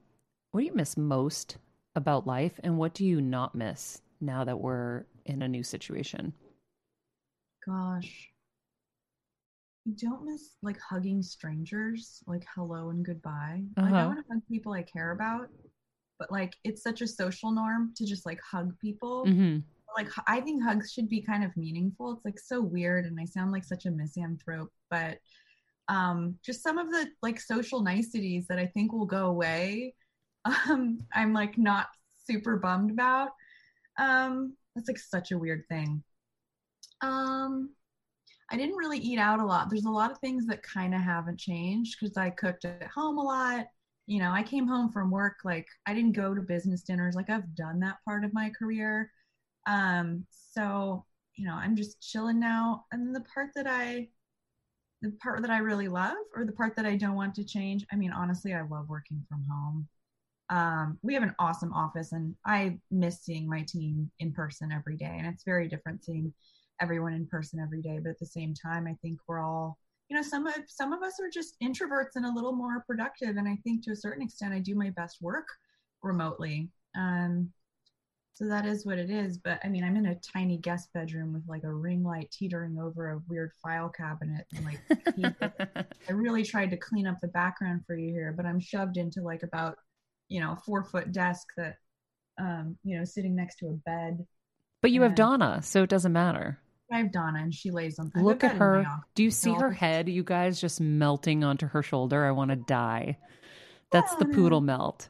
what 0.52 0.62
do 0.62 0.66
you 0.66 0.74
miss 0.76 0.98
most 0.98 1.58
about 1.96 2.28
life 2.28 2.60
and 2.64 2.78
what 2.78 2.94
do 2.94 3.06
you 3.06 3.22
not 3.22 3.56
miss 3.56 4.02
now 4.22 4.44
that 4.44 4.60
we're 4.60 5.06
in 5.26 5.42
a 5.42 5.48
new 5.48 5.64
situation? 5.64 6.34
Gosh. 7.66 8.32
I 9.88 9.92
don't 9.96 10.26
miss 10.26 10.56
like 10.62 10.80
hugging 10.80 11.22
strangers, 11.24 12.22
like 12.28 12.46
hello 12.54 12.90
and 12.90 13.04
goodbye. 13.04 13.64
Like, 13.78 13.86
I 13.86 13.92
Uh-huh. 13.92 14.08
want 14.08 14.20
to 14.20 14.34
hug 14.34 14.42
people 14.48 14.74
I 14.74 14.84
care 14.84 15.12
about, 15.12 15.50
but 16.20 16.32
like 16.32 16.56
it's 16.64 16.84
such 16.84 17.02
a 17.02 17.08
social 17.08 17.52
norm 17.52 17.94
to 17.96 18.06
just 18.06 18.26
like 18.26 18.40
hug 18.42 18.78
people. 18.80 19.26
Mhm. 19.26 19.64
Like 19.98 20.10
I 20.28 20.42
think 20.42 20.64
hugs 20.64 20.92
should 20.92 21.10
be 21.10 21.22
kind 21.22 21.44
of 21.44 21.56
meaningful. 21.58 22.12
It's 22.14 22.26
like 22.26 22.40
so 22.40 22.62
weird, 22.62 23.06
and 23.06 23.20
I 23.20 23.26
sound 23.26 23.52
like 23.52 23.64
such 23.64 23.86
a 23.86 23.92
misanthrope, 23.92 24.72
but 24.90 25.18
um, 25.88 26.38
just 26.44 26.62
some 26.62 26.78
of 26.78 26.92
the 26.92 27.10
like 27.24 27.40
social 27.40 27.82
niceties 27.82 28.46
that 28.48 28.60
I 28.60 28.68
think 28.68 28.94
will 28.94 29.08
go 29.08 29.28
away. 29.28 29.96
Um, 30.70 31.00
I'm 31.14 31.34
like 31.34 31.58
not 31.58 31.88
super 32.26 32.58
bummed 32.58 32.92
about. 32.92 33.30
Um, 33.98 34.56
that's 34.76 34.88
like 34.88 34.98
such 34.98 35.32
a 35.32 35.38
weird 35.38 35.64
thing. 35.70 36.04
Um, 37.02 37.72
I 38.52 38.58
didn't 38.58 38.78
really 38.78 38.98
eat 39.00 39.20
out 39.20 39.40
a 39.40 39.46
lot. 39.46 39.70
There's 39.70 39.86
a 39.86 39.92
lot 39.92 40.12
of 40.12 40.18
things 40.20 40.48
that 40.48 40.64
kind 40.64 40.96
of 40.96 41.02
haven't 41.02 41.40
changed 41.40 41.98
because 42.00 42.18
I 42.18 42.30
cooked 42.32 42.66
at 42.66 42.88
home 42.88 43.18
a 43.18 43.24
lot. 43.24 43.68
You 44.08 44.20
know, 44.20 44.32
I 44.32 44.42
came 44.42 44.68
home 44.68 44.92
from 44.92 45.12
work 45.12 45.38
like 45.44 45.68
I 45.86 45.94
didn't 45.94 46.14
go 46.14 46.34
to 46.34 46.42
business 46.42 46.82
dinners. 46.82 47.16
Like 47.16 47.30
I've 47.30 47.54
done 47.56 47.80
that 47.82 47.98
part 48.06 48.26
of 48.26 48.34
my 48.34 48.50
career. 48.50 49.12
Um, 49.68 50.26
so 50.32 51.06
you 51.40 51.46
know, 51.46 51.54
I'm 51.54 51.76
just 51.76 52.02
chilling 52.02 52.38
now. 52.38 52.84
And 52.92 53.16
the 53.16 53.22
part 53.22 53.52
that 53.56 53.66
I, 53.66 54.10
the 55.02 55.12
part 55.24 55.42
that 55.42 55.50
I 55.50 55.60
really 55.60 55.88
love, 55.88 56.18
or 56.36 56.44
the 56.46 56.52
part 56.52 56.76
that 56.76 56.86
I 56.86 56.98
don't 56.98 57.16
want 57.16 57.34
to 57.36 57.46
change. 57.46 57.86
I 57.94 57.96
mean, 57.96 58.12
honestly, 58.12 58.54
I 58.54 58.62
love 58.62 58.90
working 58.90 59.24
from 59.30 59.46
home. 59.50 59.88
Um, 60.50 60.98
we 61.04 61.14
have 61.14 61.24
an 61.24 61.36
awesome 61.40 61.74
office, 61.74 62.12
and 62.12 62.36
I 62.46 62.80
miss 62.90 63.22
seeing 63.22 63.48
my 63.48 63.64
team 63.68 64.10
in 64.20 64.34
person 64.34 64.72
every 64.72 64.98
day. 64.98 65.16
And 65.18 65.28
it's 65.28 65.44
very 65.44 65.68
different 65.68 66.04
seeing 66.04 66.34
everyone 66.82 67.14
in 67.14 67.26
person 67.26 67.60
every 67.60 67.82
day 67.82 68.00
but 68.02 68.10
at 68.10 68.20
the 68.20 68.26
same 68.26 68.54
time 68.54 68.88
i 68.88 68.96
think 69.02 69.20
we're 69.28 69.40
all 69.40 69.78
you 70.10 70.16
know 70.16 70.24
some 70.24 70.48
of 70.48 70.56
some 70.68 70.94
of 70.94 71.04
us 71.04 71.20
are 71.20 71.30
just 71.30 71.56
introverts 71.62 72.16
and 72.16 72.26
a 72.26 72.34
little 72.34 72.54
more 72.54 72.84
productive 72.88 73.38
and 73.38 73.48
i 73.48 73.58
think 73.64 73.84
to 73.84 73.92
a 73.92 73.96
certain 73.96 74.24
extent 74.24 74.54
i 74.54 74.60
do 74.60 74.76
my 74.76 74.90
best 74.92 75.18
work 75.22 75.48
remotely 76.02 76.70
um 76.98 77.50
so 78.34 78.48
that 78.48 78.66
is 78.66 78.86
what 78.86 78.98
it 78.98 79.10
is 79.10 79.38
but 79.38 79.60
i 79.64 79.68
mean 79.68 79.84
i'm 79.84 79.98
in 79.98 80.08
a 80.08 80.16
tiny 80.16 80.58
guest 80.58 80.90
bedroom 80.94 81.34
with 81.34 81.44
like 81.48 81.64
a 81.64 81.74
ring 81.74 82.04
light 82.04 82.32
teetering 82.32 82.80
over 82.80 83.12
a 83.12 83.22
weird 83.28 83.52
file 83.62 83.90
cabinet 83.90 84.46
and 84.56 84.66
like 84.66 85.86
i 86.10 86.12
really 86.12 86.44
tried 86.44 86.70
to 86.70 86.78
clean 86.78 87.06
up 87.06 87.18
the 87.22 87.28
background 87.28 87.82
for 87.86 87.96
you 87.96 88.12
here 88.12 88.34
but 88.36 88.46
i'm 88.46 88.60
shoved 88.60 88.98
into 88.98 89.22
like 89.22 89.44
about 89.44 89.78
you 90.30 90.40
know 90.40 90.54
a 90.54 90.56
four 90.66 90.84
foot 90.84 91.12
desk 91.12 91.48
that 91.58 91.76
um 92.40 92.78
you 92.84 92.98
know 92.98 93.04
sitting 93.04 93.36
next 93.36 93.58
to 93.58 93.68
a 93.68 93.74
bed 93.74 94.26
but 94.82 94.92
you 94.92 95.02
have 95.02 95.16
Donna, 95.16 95.62
so 95.62 95.84
it 95.84 95.90
doesn't 95.90 96.14
matter. 96.14 96.58
I 96.92 97.00
have 97.00 97.12
Donna, 97.12 97.40
and 97.40 97.54
she 97.54 97.70
lays 97.70 98.00
on. 98.00 98.12
Look 98.16 98.44
at 98.44 98.56
her. 98.56 98.86
Do 99.14 99.24
you 99.24 99.32
see 99.32 99.54
her 99.54 99.72
head, 99.72 100.10
you 100.10 100.24
guys, 100.24 100.60
just 100.60 100.80
melting 100.82 101.44
onto 101.44 101.68
her 101.68 101.84
shoulder? 101.84 102.26
I 102.26 102.32
want 102.32 102.50
to 102.50 102.56
die. 102.56 103.18
That's 103.92 104.16
the 104.16 104.26
poodle 104.26 104.62
melt. 104.62 105.10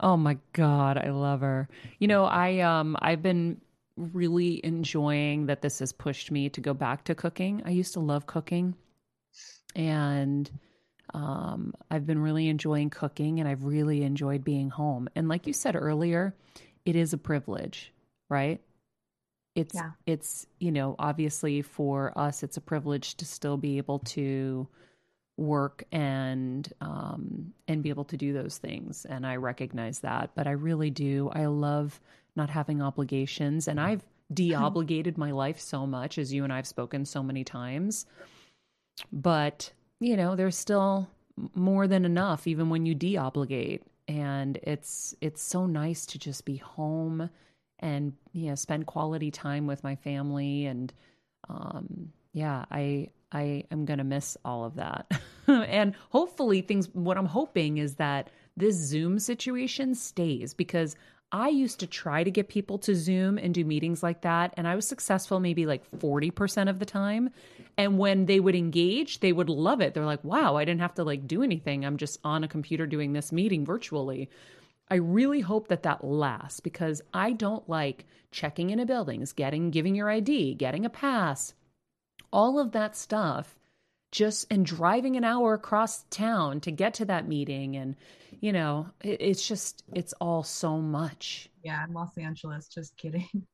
Oh 0.00 0.16
my 0.16 0.38
god, 0.52 0.98
I 0.98 1.10
love 1.10 1.40
her. 1.40 1.68
You 1.98 2.08
know, 2.08 2.24
I 2.24 2.60
um 2.60 2.96
I've 3.00 3.22
been 3.22 3.60
really 3.96 4.60
enjoying 4.64 5.46
that 5.46 5.62
this 5.62 5.78
has 5.78 5.92
pushed 5.92 6.32
me 6.32 6.48
to 6.50 6.60
go 6.60 6.74
back 6.74 7.04
to 7.04 7.14
cooking. 7.14 7.62
I 7.64 7.70
used 7.70 7.92
to 7.94 8.00
love 8.00 8.26
cooking. 8.26 8.74
And 9.76 10.50
um 11.14 11.74
I've 11.90 12.06
been 12.06 12.18
really 12.18 12.48
enjoying 12.48 12.90
cooking 12.90 13.40
and 13.40 13.48
I've 13.48 13.64
really 13.64 14.02
enjoyed 14.02 14.44
being 14.44 14.68
home. 14.70 15.08
And 15.14 15.28
like 15.28 15.46
you 15.46 15.52
said 15.54 15.76
earlier, 15.76 16.34
it 16.84 16.96
is 16.96 17.12
a 17.14 17.18
privilege, 17.18 17.92
right? 18.28 18.60
It's 19.54 19.74
Yeah. 19.74 19.92
it's, 20.06 20.46
you 20.58 20.72
know, 20.72 20.96
obviously 20.98 21.62
for 21.62 22.12
us 22.18 22.42
it's 22.42 22.56
a 22.58 22.60
privilege 22.60 23.14
to 23.16 23.24
still 23.24 23.56
be 23.56 23.78
able 23.78 24.00
to 24.00 24.68
work 25.36 25.84
and 25.90 26.72
um 26.80 27.52
and 27.66 27.82
be 27.82 27.88
able 27.88 28.04
to 28.04 28.16
do 28.16 28.32
those 28.32 28.58
things 28.58 29.04
and 29.04 29.26
I 29.26 29.34
recognize 29.36 29.98
that 30.00 30.30
but 30.36 30.46
I 30.46 30.52
really 30.52 30.90
do 30.90 31.28
I 31.32 31.46
love 31.46 32.00
not 32.36 32.50
having 32.50 32.80
obligations 32.80 33.66
and 33.66 33.80
I've 33.80 34.04
de-obligated 34.32 35.18
my 35.18 35.32
life 35.32 35.60
so 35.60 35.86
much 35.86 36.18
as 36.18 36.32
you 36.32 36.44
and 36.44 36.52
I've 36.52 36.66
spoken 36.66 37.04
so 37.04 37.22
many 37.22 37.44
times. 37.44 38.06
But, 39.12 39.72
you 40.04 40.16
know, 40.18 40.36
there's 40.36 40.56
still 40.56 41.08
more 41.54 41.88
than 41.88 42.04
enough 42.04 42.46
even 42.46 42.68
when 42.68 42.84
you 42.84 42.94
de-obligate. 42.94 43.82
And 44.06 44.58
it's 44.62 45.14
it's 45.22 45.42
so 45.42 45.64
nice 45.64 46.04
to 46.06 46.18
just 46.18 46.44
be 46.44 46.56
home 46.56 47.30
and 47.80 48.12
you 48.32 48.48
know 48.50 48.54
spend 48.54 48.86
quality 48.86 49.30
time 49.30 49.66
with 49.66 49.82
my 49.82 49.96
family. 49.96 50.66
And 50.66 50.92
um 51.48 52.12
yeah 52.32 52.64
i 52.70 53.08
i 53.32 53.64
am 53.70 53.84
going 53.84 53.98
to 53.98 54.04
miss 54.04 54.36
all 54.44 54.64
of 54.64 54.76
that. 54.76 55.10
And 55.46 55.94
hopefully 56.08 56.62
things 56.62 56.88
what 56.94 57.18
i'm 57.18 57.26
hoping 57.26 57.76
is 57.76 57.96
that 57.96 58.30
this 58.56 58.76
zoom 58.76 59.18
situation 59.18 59.94
stays 59.94 60.54
because 60.54 60.96
I 61.32 61.48
used 61.48 61.80
to 61.80 61.86
try 61.86 62.22
to 62.22 62.30
get 62.30 62.48
people 62.48 62.78
to 62.78 62.94
Zoom 62.94 63.38
and 63.38 63.52
do 63.52 63.64
meetings 63.64 64.02
like 64.02 64.22
that, 64.22 64.54
and 64.56 64.68
I 64.68 64.76
was 64.76 64.86
successful 64.86 65.40
maybe 65.40 65.66
like 65.66 65.90
40% 65.90 66.68
of 66.68 66.78
the 66.78 66.84
time. 66.84 67.30
And 67.76 67.98
when 67.98 68.26
they 68.26 68.38
would 68.38 68.54
engage, 68.54 69.20
they 69.20 69.32
would 69.32 69.48
love 69.48 69.80
it. 69.80 69.94
They're 69.94 70.04
like, 70.04 70.22
wow, 70.22 70.56
I 70.56 70.64
didn't 70.64 70.80
have 70.80 70.94
to 70.94 71.04
like 71.04 71.26
do 71.26 71.42
anything. 71.42 71.84
I'm 71.84 71.96
just 71.96 72.20
on 72.22 72.44
a 72.44 72.48
computer 72.48 72.86
doing 72.86 73.12
this 73.12 73.32
meeting 73.32 73.64
virtually. 73.64 74.30
I 74.88 74.96
really 74.96 75.40
hope 75.40 75.68
that 75.68 75.82
that 75.82 76.04
lasts 76.04 76.60
because 76.60 77.02
I 77.12 77.32
don't 77.32 77.68
like 77.68 78.06
checking 78.30 78.70
into 78.70 78.86
buildings, 78.86 79.32
getting, 79.32 79.70
giving 79.70 79.94
your 79.94 80.10
ID, 80.10 80.54
getting 80.54 80.84
a 80.84 80.90
pass, 80.90 81.54
all 82.32 82.58
of 82.58 82.72
that 82.72 82.96
stuff 82.96 83.56
just 84.14 84.46
and 84.48 84.64
driving 84.64 85.16
an 85.16 85.24
hour 85.24 85.54
across 85.54 86.04
town 86.04 86.60
to 86.60 86.70
get 86.70 86.94
to 86.94 87.04
that 87.04 87.26
meeting. 87.28 87.76
And 87.76 87.96
you 88.40 88.52
know 88.52 88.86
it, 89.02 89.20
it's 89.20 89.46
just 89.46 89.82
it's 89.92 90.14
all 90.14 90.42
so 90.42 90.78
much. 90.78 91.48
Yeah 91.62 91.84
in 91.84 91.92
los 91.92 92.16
angeles 92.16 92.68
just 92.68 92.96
kidding. 92.96 93.28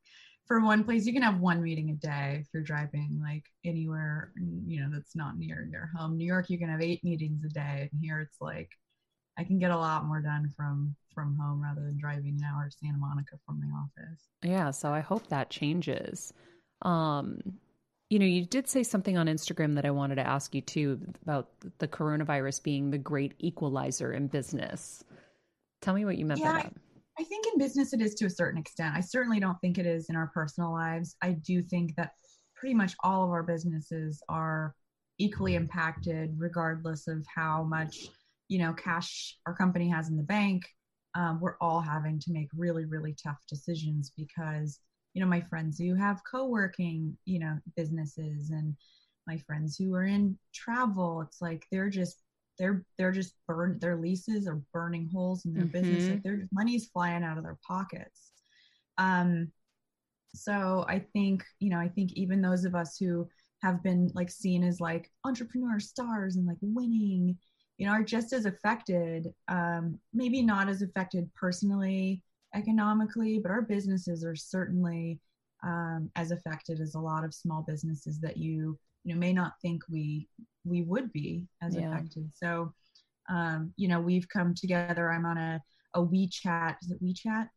For 0.47 0.59
one 0.59 0.83
place 0.83 1.05
you 1.05 1.13
can 1.13 1.21
have 1.23 1.39
one 1.39 1.63
meeting 1.63 1.89
a 1.89 1.93
day 1.93 2.39
if 2.41 2.47
you're 2.53 2.61
driving 2.61 3.19
like 3.23 3.45
anywhere 3.65 4.33
you 4.67 4.81
know 4.81 4.89
that's 4.91 5.15
not 5.15 5.37
near 5.37 5.67
your 5.71 5.89
home. 5.95 6.15
New 6.17 6.25
york 6.25 6.49
you 6.49 6.59
can 6.59 6.69
have 6.69 6.81
eight 6.81 7.03
meetings 7.03 7.43
a 7.43 7.49
day. 7.49 7.89
And 7.91 8.01
here 8.01 8.19
it's 8.19 8.39
like 8.39 8.69
i 9.37 9.43
can 9.43 9.57
get 9.57 9.71
a 9.71 9.77
lot 9.77 10.05
more 10.05 10.21
done 10.21 10.51
from 10.55 10.95
from 11.15 11.37
home 11.37 11.63
rather 11.63 11.81
than 11.81 11.97
driving 11.97 12.37
an 12.37 12.43
hour 12.43 12.69
to 12.69 12.77
santa 12.77 12.97
monica 12.97 13.37
from 13.45 13.59
my 13.59 13.67
office. 13.81 14.27
Yeah 14.43 14.69
so 14.69 14.91
i 14.91 14.99
hope 14.99 15.25
that 15.27 15.49
changes. 15.49 16.33
Um 16.83 17.39
you 18.11 18.19
know, 18.19 18.25
you 18.25 18.45
did 18.45 18.67
say 18.67 18.83
something 18.83 19.17
on 19.17 19.27
Instagram 19.27 19.75
that 19.75 19.85
I 19.85 19.91
wanted 19.91 20.15
to 20.15 20.27
ask 20.27 20.53
you 20.53 20.59
too 20.59 20.99
about 21.23 21.47
the 21.77 21.87
coronavirus 21.87 22.61
being 22.61 22.91
the 22.91 22.97
great 22.97 23.33
equalizer 23.39 24.11
in 24.11 24.27
business. 24.27 25.01
Tell 25.81 25.93
me 25.93 26.03
what 26.03 26.17
you 26.17 26.25
meant 26.25 26.41
yeah, 26.41 26.51
by 26.51 26.61
that. 26.63 26.73
I 27.17 27.23
think 27.23 27.45
in 27.47 27.57
business 27.57 27.93
it 27.93 28.01
is 28.01 28.13
to 28.15 28.25
a 28.25 28.29
certain 28.29 28.59
extent. 28.59 28.95
I 28.97 28.99
certainly 28.99 29.39
don't 29.39 29.57
think 29.61 29.77
it 29.77 29.85
is 29.85 30.09
in 30.09 30.17
our 30.17 30.29
personal 30.33 30.73
lives. 30.73 31.15
I 31.21 31.31
do 31.31 31.61
think 31.61 31.95
that 31.95 32.11
pretty 32.53 32.75
much 32.75 32.95
all 33.01 33.23
of 33.23 33.29
our 33.29 33.43
businesses 33.43 34.21
are 34.27 34.75
equally 35.17 35.55
impacted 35.55 36.35
regardless 36.37 37.07
of 37.07 37.25
how 37.33 37.63
much, 37.63 38.09
you 38.49 38.59
know, 38.59 38.73
cash 38.73 39.37
our 39.45 39.55
company 39.55 39.87
has 39.87 40.09
in 40.09 40.17
the 40.17 40.23
bank. 40.23 40.63
Um, 41.15 41.39
we're 41.39 41.55
all 41.61 41.79
having 41.79 42.19
to 42.19 42.33
make 42.33 42.49
really, 42.57 42.83
really 42.83 43.15
tough 43.23 43.39
decisions 43.47 44.11
because 44.17 44.81
you 45.13 45.21
know 45.21 45.27
my 45.27 45.41
friends 45.41 45.77
who 45.77 45.95
have 45.95 46.21
co-working 46.29 47.17
you 47.25 47.39
know 47.39 47.57
businesses 47.75 48.49
and 48.49 48.75
my 49.27 49.37
friends 49.37 49.77
who 49.77 49.93
are 49.93 50.05
in 50.05 50.37
travel 50.53 51.21
it's 51.21 51.41
like 51.41 51.65
they're 51.71 51.89
just 51.89 52.21
they're 52.57 52.83
they're 52.97 53.11
just 53.11 53.35
burn 53.47 53.77
their 53.79 53.97
leases 53.97 54.47
are 54.47 54.61
burning 54.73 55.09
holes 55.11 55.45
in 55.45 55.53
their 55.53 55.63
mm-hmm. 55.63 55.71
business 55.71 56.09
like 56.09 56.23
their 56.23 56.47
money's 56.51 56.89
flying 56.89 57.23
out 57.23 57.37
of 57.37 57.43
their 57.43 57.57
pockets 57.67 58.31
um 58.97 59.47
so 60.33 60.85
i 60.87 60.99
think 61.13 61.43
you 61.59 61.69
know 61.69 61.79
i 61.79 61.87
think 61.87 62.11
even 62.13 62.41
those 62.41 62.65
of 62.65 62.75
us 62.75 62.97
who 62.97 63.27
have 63.61 63.83
been 63.83 64.09
like 64.15 64.29
seen 64.29 64.63
as 64.63 64.79
like 64.79 65.11
entrepreneur 65.25 65.79
stars 65.79 66.35
and 66.35 66.47
like 66.47 66.57
winning 66.61 67.37
you 67.77 67.85
know 67.85 67.93
are 67.93 68.03
just 68.03 68.33
as 68.33 68.45
affected 68.45 69.27
um 69.47 69.99
maybe 70.13 70.41
not 70.41 70.69
as 70.69 70.81
affected 70.81 71.29
personally 71.35 72.23
economically, 72.55 73.39
but 73.39 73.51
our 73.51 73.61
businesses 73.61 74.23
are 74.23 74.35
certainly 74.35 75.19
um, 75.63 76.09
as 76.15 76.31
affected 76.31 76.79
as 76.79 76.95
a 76.95 76.99
lot 76.99 77.23
of 77.23 77.33
small 77.33 77.63
businesses 77.67 78.19
that 78.19 78.37
you 78.37 78.77
you 79.03 79.13
know 79.13 79.19
may 79.19 79.33
not 79.33 79.53
think 79.61 79.81
we 79.89 80.27
we 80.63 80.81
would 80.83 81.11
be 81.11 81.47
as 81.61 81.75
yeah. 81.75 81.89
affected. 81.91 82.29
So 82.33 82.73
um, 83.29 83.73
you 83.77 83.87
know 83.87 83.99
we've 83.99 84.27
come 84.29 84.53
together. 84.53 85.11
I'm 85.11 85.25
on 85.25 85.37
a 85.37 85.61
a 85.93 86.01
WeChat 86.01 86.77
is 86.81 86.91
it 86.91 87.03
WeChat 87.03 87.49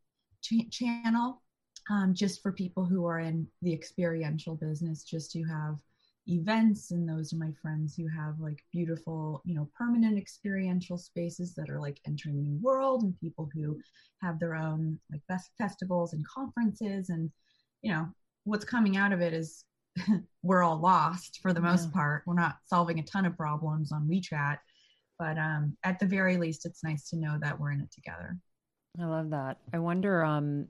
ch- 0.42 0.70
channel 0.70 1.42
um, 1.90 2.14
just 2.14 2.42
for 2.42 2.53
people 2.53 2.84
who 2.84 3.07
are 3.07 3.20
in 3.20 3.47
the 3.62 3.72
experiential 3.72 4.55
business, 4.57 5.05
just 5.05 5.30
to 5.32 5.42
have 5.45 5.78
events 6.27 6.91
and 6.91 7.09
those 7.09 7.33
are 7.33 7.37
my 7.37 7.53
friends 7.61 7.95
who 7.95 8.07
have 8.09 8.41
like 8.41 8.59
beautiful 8.72 9.43
you 9.45 9.55
know 9.55 9.68
permanent 9.77 10.16
experiential 10.16 10.97
spaces 10.97 11.55
that 11.55 11.68
are 11.68 11.81
like 11.81 12.01
entering 12.07 12.37
the 12.37 12.49
new 12.49 12.59
world 12.62 13.03
and 13.03 13.18
people 13.20 13.49
who 13.53 13.79
have 14.22 14.39
their 14.39 14.55
own 14.55 14.99
like 15.11 15.20
best 15.29 15.51
festivals 15.59 16.14
and 16.14 16.27
conferences 16.27 17.11
and 17.11 17.31
you 17.83 17.93
know 17.93 18.09
what's 18.45 18.64
coming 18.64 18.97
out 18.97 19.12
of 19.12 19.20
it 19.20 19.35
is 19.35 19.64
we're 20.43 20.62
all 20.62 20.79
lost 20.79 21.39
for 21.41 21.53
the 21.53 21.61
most 21.61 21.87
yeah. 21.87 21.93
part. 21.93 22.22
We're 22.27 22.35
not 22.35 22.57
solving 22.66 22.99
a 22.99 23.05
ton 23.05 23.27
of 23.27 23.37
problems 23.37 23.93
on 23.93 24.09
wechat 24.09 24.59
but 25.18 25.39
um 25.39 25.77
at 25.85 25.99
the 25.99 26.07
very 26.07 26.37
least 26.37 26.66
it's 26.66 26.83
nice 26.83 27.09
to 27.11 27.16
know 27.16 27.39
that 27.41 27.59
we're 27.59 27.72
in 27.72 27.81
it 27.81 27.93
together. 27.93 28.37
I 29.01 29.05
love 29.05 29.31
that. 29.31 29.59
I 29.72 29.79
wonder 29.79 30.25
um 30.25 30.68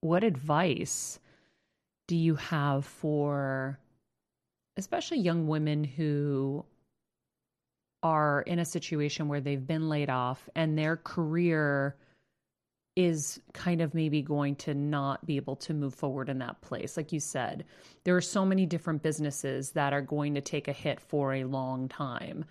what 0.00 0.24
advice 0.24 1.18
do 2.08 2.16
you 2.16 2.34
have 2.34 2.84
for 2.84 3.78
especially 4.76 5.18
young 5.18 5.46
women 5.46 5.84
who 5.84 6.64
are 8.02 8.42
in 8.42 8.58
a 8.58 8.64
situation 8.64 9.28
where 9.28 9.40
they've 9.40 9.66
been 9.66 9.88
laid 9.88 10.10
off 10.10 10.48
and 10.54 10.76
their 10.76 10.96
career 10.96 11.96
is 12.94 13.40
kind 13.54 13.80
of 13.80 13.94
maybe 13.94 14.20
going 14.20 14.54
to 14.54 14.74
not 14.74 15.24
be 15.24 15.36
able 15.36 15.56
to 15.56 15.72
move 15.72 15.94
forward 15.94 16.28
in 16.28 16.38
that 16.40 16.60
place. 16.60 16.96
Like 16.96 17.12
you 17.12 17.20
said, 17.20 17.64
there 18.04 18.16
are 18.16 18.20
so 18.20 18.44
many 18.44 18.66
different 18.66 19.02
businesses 19.02 19.70
that 19.70 19.92
are 19.92 20.02
going 20.02 20.34
to 20.34 20.40
take 20.40 20.68
a 20.68 20.72
hit 20.72 21.00
for 21.00 21.32
a 21.32 21.44
long 21.44 21.88
time. 21.88 22.44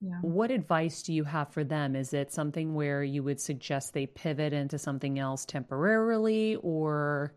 Yeah. 0.00 0.18
What 0.22 0.50
advice 0.50 1.02
do 1.02 1.12
you 1.12 1.24
have 1.24 1.50
for 1.50 1.64
them? 1.64 1.96
Is 1.96 2.14
it 2.14 2.32
something 2.32 2.74
where 2.74 3.02
you 3.02 3.22
would 3.22 3.40
suggest 3.40 3.92
they 3.92 4.06
pivot 4.06 4.52
into 4.52 4.78
something 4.78 5.18
else 5.18 5.44
temporarily 5.44 6.56
or 6.56 7.34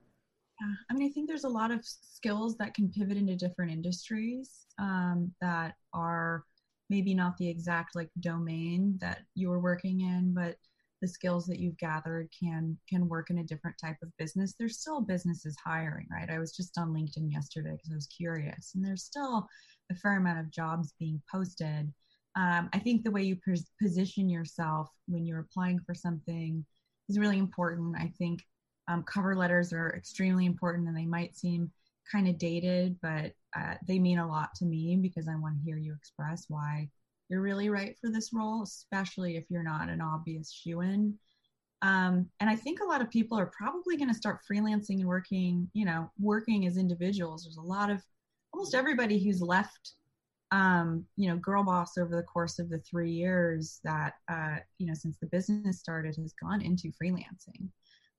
yeah. 0.59 0.73
I 0.89 0.93
mean, 0.93 1.09
I 1.09 1.11
think 1.11 1.27
there's 1.27 1.43
a 1.43 1.49
lot 1.49 1.71
of 1.71 1.85
skills 1.85 2.57
that 2.57 2.73
can 2.73 2.89
pivot 2.89 3.17
into 3.17 3.35
different 3.35 3.71
industries 3.71 4.65
um, 4.79 5.31
that 5.41 5.75
are 5.93 6.43
maybe 6.89 7.13
not 7.13 7.37
the 7.37 7.49
exact 7.49 7.95
like 7.95 8.09
domain 8.19 8.97
that 9.01 9.19
you're 9.35 9.59
working 9.59 10.01
in, 10.01 10.33
but 10.33 10.55
the 11.01 11.07
skills 11.07 11.45
that 11.45 11.59
you've 11.59 11.77
gathered 11.77 12.27
can 12.37 12.77
can 12.89 13.07
work 13.07 13.29
in 13.29 13.39
a 13.39 13.43
different 13.43 13.77
type 13.77 13.97
of 14.01 14.15
business. 14.17 14.55
There's 14.57 14.79
still 14.79 15.01
businesses 15.01 15.55
hiring, 15.63 16.07
right? 16.11 16.29
I 16.29 16.39
was 16.39 16.55
just 16.55 16.77
on 16.77 16.93
LinkedIn 16.93 17.31
yesterday 17.31 17.71
because 17.71 17.91
I 17.91 17.95
was 17.95 18.07
curious, 18.07 18.71
and 18.73 18.83
there's 18.83 19.03
still 19.03 19.47
a 19.91 19.95
fair 19.95 20.17
amount 20.17 20.39
of 20.39 20.51
jobs 20.51 20.93
being 20.99 21.21
posted. 21.31 21.93
Um, 22.35 22.69
I 22.73 22.79
think 22.79 23.03
the 23.03 23.11
way 23.11 23.23
you 23.23 23.37
pos- 23.47 23.71
position 23.81 24.29
yourself 24.29 24.89
when 25.07 25.25
you're 25.25 25.39
applying 25.39 25.79
for 25.85 25.93
something 25.93 26.65
is 27.09 27.19
really 27.19 27.37
important. 27.37 27.95
I 27.97 28.11
think 28.17 28.41
um, 28.87 29.03
cover 29.03 29.35
letters 29.35 29.73
are 29.73 29.93
extremely 29.95 30.45
important 30.45 30.87
and 30.87 30.97
they 30.97 31.05
might 31.05 31.35
seem 31.35 31.71
kind 32.11 32.27
of 32.27 32.37
dated, 32.37 32.97
but 33.01 33.33
uh, 33.55 33.75
they 33.87 33.99
mean 33.99 34.19
a 34.19 34.27
lot 34.27 34.55
to 34.55 34.65
me 34.65 34.95
because 34.95 35.27
I 35.27 35.35
want 35.35 35.57
to 35.57 35.63
hear 35.63 35.77
you 35.77 35.93
express 35.93 36.45
why 36.47 36.89
you're 37.29 37.41
really 37.41 37.69
right 37.69 37.97
for 37.99 38.09
this 38.09 38.31
role, 38.33 38.63
especially 38.63 39.35
if 39.35 39.45
you're 39.49 39.63
not 39.63 39.89
an 39.89 40.01
obvious 40.01 40.51
shoo 40.51 40.81
in. 40.81 41.15
Um, 41.81 42.27
and 42.39 42.49
I 42.49 42.55
think 42.55 42.79
a 42.79 42.85
lot 42.85 43.01
of 43.01 43.09
people 43.09 43.37
are 43.37 43.51
probably 43.57 43.97
going 43.97 44.07
to 44.07 44.15
start 44.15 44.39
freelancing 44.49 44.99
and 44.99 45.05
working, 45.07 45.69
you 45.73 45.85
know, 45.85 46.09
working 46.19 46.65
as 46.65 46.77
individuals. 46.77 47.43
There's 47.43 47.57
a 47.57 47.61
lot 47.61 47.89
of 47.89 48.01
almost 48.53 48.73
everybody 48.73 49.23
who's 49.23 49.41
left, 49.41 49.93
um, 50.51 51.05
you 51.17 51.29
know, 51.29 51.37
Girlboss 51.37 51.97
over 51.99 52.15
the 52.15 52.23
course 52.23 52.57
of 52.57 52.69
the 52.69 52.79
three 52.79 53.11
years 53.11 53.79
that, 53.83 54.13
uh, 54.31 54.55
you 54.79 54.87
know, 54.87 54.93
since 54.95 55.17
the 55.17 55.27
business 55.27 55.79
started 55.79 56.15
has 56.15 56.33
gone 56.41 56.61
into 56.61 56.91
freelancing 57.01 57.67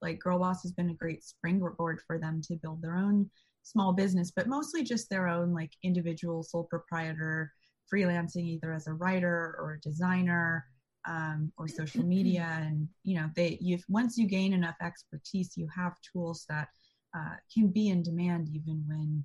like 0.03 0.21
Girlboss 0.21 0.63
has 0.63 0.73
been 0.73 0.91
a 0.91 0.95
great 0.95 1.25
springboard 1.25 2.01
for 2.07 2.19
them 2.19 2.41
to 2.43 2.57
build 2.57 2.83
their 2.83 2.97
own 2.97 3.29
small 3.63 3.93
business 3.93 4.31
but 4.35 4.47
mostly 4.47 4.83
just 4.83 5.11
their 5.11 5.29
own 5.29 5.53
like 5.53 5.73
individual 5.83 6.43
sole 6.43 6.65
proprietor 6.65 7.53
freelancing 7.93 8.45
either 8.45 8.73
as 8.73 8.87
a 8.87 8.93
writer 8.93 9.57
or 9.59 9.75
a 9.75 9.81
designer 9.81 10.67
um, 11.07 11.53
or 11.57 11.69
social 11.69 12.05
media. 12.05 12.59
And 12.61 12.89
you 13.05 13.17
know 13.17 13.31
they 13.35 13.59
you 13.61 13.79
once 13.89 14.17
you 14.17 14.27
gain 14.27 14.53
enough 14.53 14.77
expertise 14.83 15.57
you 15.57 15.69
have 15.75 15.95
tools 16.13 16.45
that 16.49 16.69
uh, 17.17 17.37
can 17.53 17.69
be 17.69 17.89
in 17.89 18.03
demand 18.03 18.49
even 18.49 18.85
when 18.87 19.25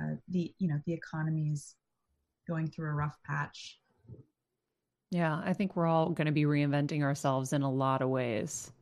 uh, 0.00 0.16
the 0.28 0.54
you 0.58 0.68
know 0.68 0.80
the 0.86 0.92
economy 0.92 1.50
is 1.52 1.74
going 2.48 2.70
through 2.70 2.90
a 2.90 2.94
rough 2.94 3.16
patch. 3.24 3.78
Yeah 5.10 5.40
i 5.44 5.52
think 5.52 5.76
we're 5.76 5.86
all 5.86 6.10
going 6.10 6.26
to 6.26 6.32
be 6.32 6.42
reinventing 6.42 7.02
ourselves 7.02 7.52
in 7.52 7.62
a 7.62 7.70
lot 7.70 8.02
of 8.02 8.08
ways 8.08 8.72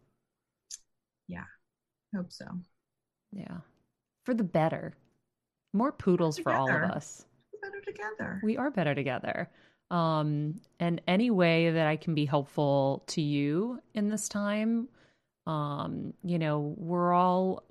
yeah, 1.33 1.45
hope 2.15 2.31
so. 2.31 2.45
Yeah. 3.33 3.59
for 4.25 4.35
the 4.35 4.45
better. 4.45 4.93
More 5.73 5.93
poodles 5.93 6.39
for 6.39 6.53
all 6.53 6.69
of 6.71 6.83
us. 6.91 7.25
We're 7.53 7.71
better 7.71 7.83
together. 7.85 8.41
We 8.45 8.59
are 8.59 8.71
better 8.71 8.95
together. 8.95 9.49
Um, 9.91 10.61
and 10.81 11.01
any 11.07 11.31
way 11.31 11.71
that 11.71 11.87
I 11.87 11.97
can 11.97 12.15
be 12.15 12.27
helpful 12.27 13.05
to 13.09 13.23
you 13.23 13.81
in 13.95 14.09
this 14.09 14.29
time, 14.29 14.89
um, 15.47 16.15
you 16.23 16.39
know, 16.39 16.75
we're 16.77 17.13
all. 17.13 17.65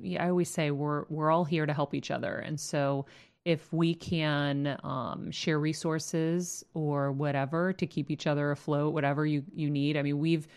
yeah, 0.00 0.24
I 0.24 0.30
always 0.30 0.48
say 0.48 0.70
we're 0.70 1.04
we're 1.08 1.30
all 1.30 1.44
here 1.44 1.66
to 1.66 1.72
help 1.74 1.94
each 1.94 2.10
other, 2.10 2.38
and 2.38 2.58
so 2.58 3.06
if 3.44 3.72
we 3.72 3.94
can 3.94 4.78
um, 4.82 5.30
share 5.30 5.58
resources 5.58 6.64
or 6.74 7.12
whatever 7.12 7.72
to 7.72 7.86
keep 7.86 8.10
each 8.10 8.26
other 8.26 8.50
afloat, 8.50 8.92
whatever 8.92 9.26
you 9.26 9.42
you 9.54 9.70
need. 9.70 9.96
I 9.96 10.02
mean, 10.02 10.18
we've 10.18 10.48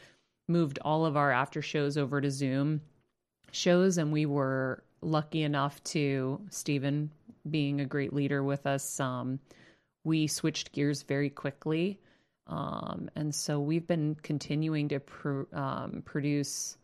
moved 0.51 0.79
all 0.83 1.05
of 1.05 1.17
our 1.17 1.31
after 1.31 1.61
shows 1.61 1.97
over 1.97 2.21
to 2.21 2.29
Zoom 2.31 2.81
shows, 3.51 3.97
and 3.97 4.11
we 4.11 4.25
were 4.25 4.83
lucky 5.01 5.43
enough 5.43 5.83
to 5.83 6.39
Stephen 6.49 7.11
being 7.49 7.81
a 7.81 7.85
great 7.85 8.13
leader 8.13 8.43
with 8.43 8.67
us. 8.67 8.99
Um, 8.99 9.39
we 10.03 10.27
switched 10.27 10.71
gears 10.71 11.03
very 11.03 11.29
quickly. 11.29 11.99
Um, 12.47 13.09
and 13.15 13.33
so 13.33 13.59
we've 13.59 13.87
been 13.87 14.15
continuing 14.23 14.89
to 14.89 14.99
pr- 14.99 15.43
um, 15.53 16.01
produce 16.05 16.77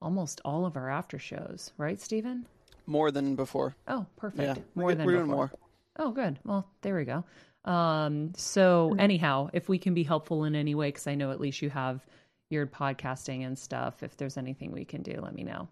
almost 0.00 0.40
all 0.44 0.66
of 0.66 0.76
our 0.76 0.90
after 0.90 1.18
shows, 1.18 1.72
right, 1.78 2.00
Stephen? 2.00 2.46
More 2.86 3.10
than 3.10 3.34
before. 3.36 3.76
Oh, 3.86 4.06
perfect. 4.16 4.58
Yeah, 4.58 4.62
More 4.74 4.94
than 4.94 5.06
we're 5.06 5.12
doing 5.12 5.26
before. 5.26 5.36
more. 5.36 5.52
Oh, 5.98 6.10
good. 6.10 6.38
Well, 6.44 6.66
there 6.82 6.96
we 6.96 7.04
go. 7.04 7.24
Um, 7.70 8.32
so 8.36 8.94
anyhow, 8.98 9.50
if 9.52 9.68
we 9.68 9.78
can 9.78 9.92
be 9.94 10.04
helpful 10.04 10.44
in 10.44 10.54
any 10.54 10.74
way, 10.74 10.88
because 10.88 11.06
I 11.06 11.14
know 11.14 11.30
at 11.32 11.40
least 11.40 11.60
you 11.60 11.70
have 11.70 12.04
your 12.50 12.66
podcasting 12.66 13.46
and 13.46 13.58
stuff. 13.58 14.02
If 14.02 14.16
there's 14.16 14.36
anything 14.36 14.72
we 14.72 14.84
can 14.84 15.02
do, 15.02 15.20
let 15.22 15.34
me 15.34 15.44
know. 15.44 15.68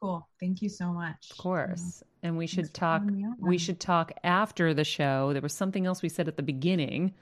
Cool. 0.00 0.28
Thank 0.40 0.62
you 0.62 0.68
so 0.68 0.92
much. 0.92 1.28
Of 1.32 1.38
course. 1.38 2.02
And 2.22 2.36
we 2.36 2.46
should 2.46 2.66
Thanks 2.66 2.70
for 2.70 2.74
talk. 2.74 3.00
having 3.02 3.16
me 3.16 3.24
on. 3.24 3.36
We 3.40 3.58
should 3.58 3.80
talk 3.80 4.12
after 4.22 4.72
the 4.74 4.84
show. 4.84 5.32
There 5.32 5.42
was 5.42 5.52
something 5.52 5.86
else 5.86 6.02
we 6.02 6.08
said 6.08 6.28
at 6.28 6.36
the 6.36 6.42
beginning. 6.42 7.14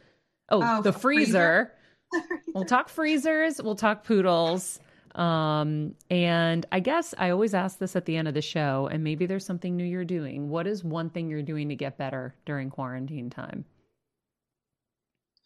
Oh, 0.51 0.61
Oh, 0.62 0.82
the 0.82 0.92
freezer. 0.92 1.72
freezer? 2.12 2.32
we'll 2.55 2.64
talk 2.64 2.88
freezers. 2.88 3.61
We'll 3.62 3.76
talk 3.76 4.05
poodles. 4.05 4.78
Um, 5.14 5.94
and 6.11 6.66
I 6.70 6.80
guess 6.80 7.14
I 7.16 7.30
always 7.30 7.55
ask 7.55 7.78
this 7.78 7.97
at 7.97 8.05
the 8.05 8.16
end 8.16 8.28
of 8.28 8.34
the 8.34 8.42
show, 8.42 8.86
and 8.92 9.03
maybe 9.03 9.24
there's 9.24 9.47
something 9.47 9.74
new 9.74 9.84
you're 9.84 10.05
doing. 10.05 10.51
What 10.51 10.66
is 10.66 10.84
one 10.84 11.09
thing 11.09 11.30
you're 11.30 11.40
doing 11.42 11.70
to 11.70 11.74
get 11.76 11.97
better 11.97 12.34
during 12.44 12.68
quarantine 12.68 13.30
time? 13.30 13.64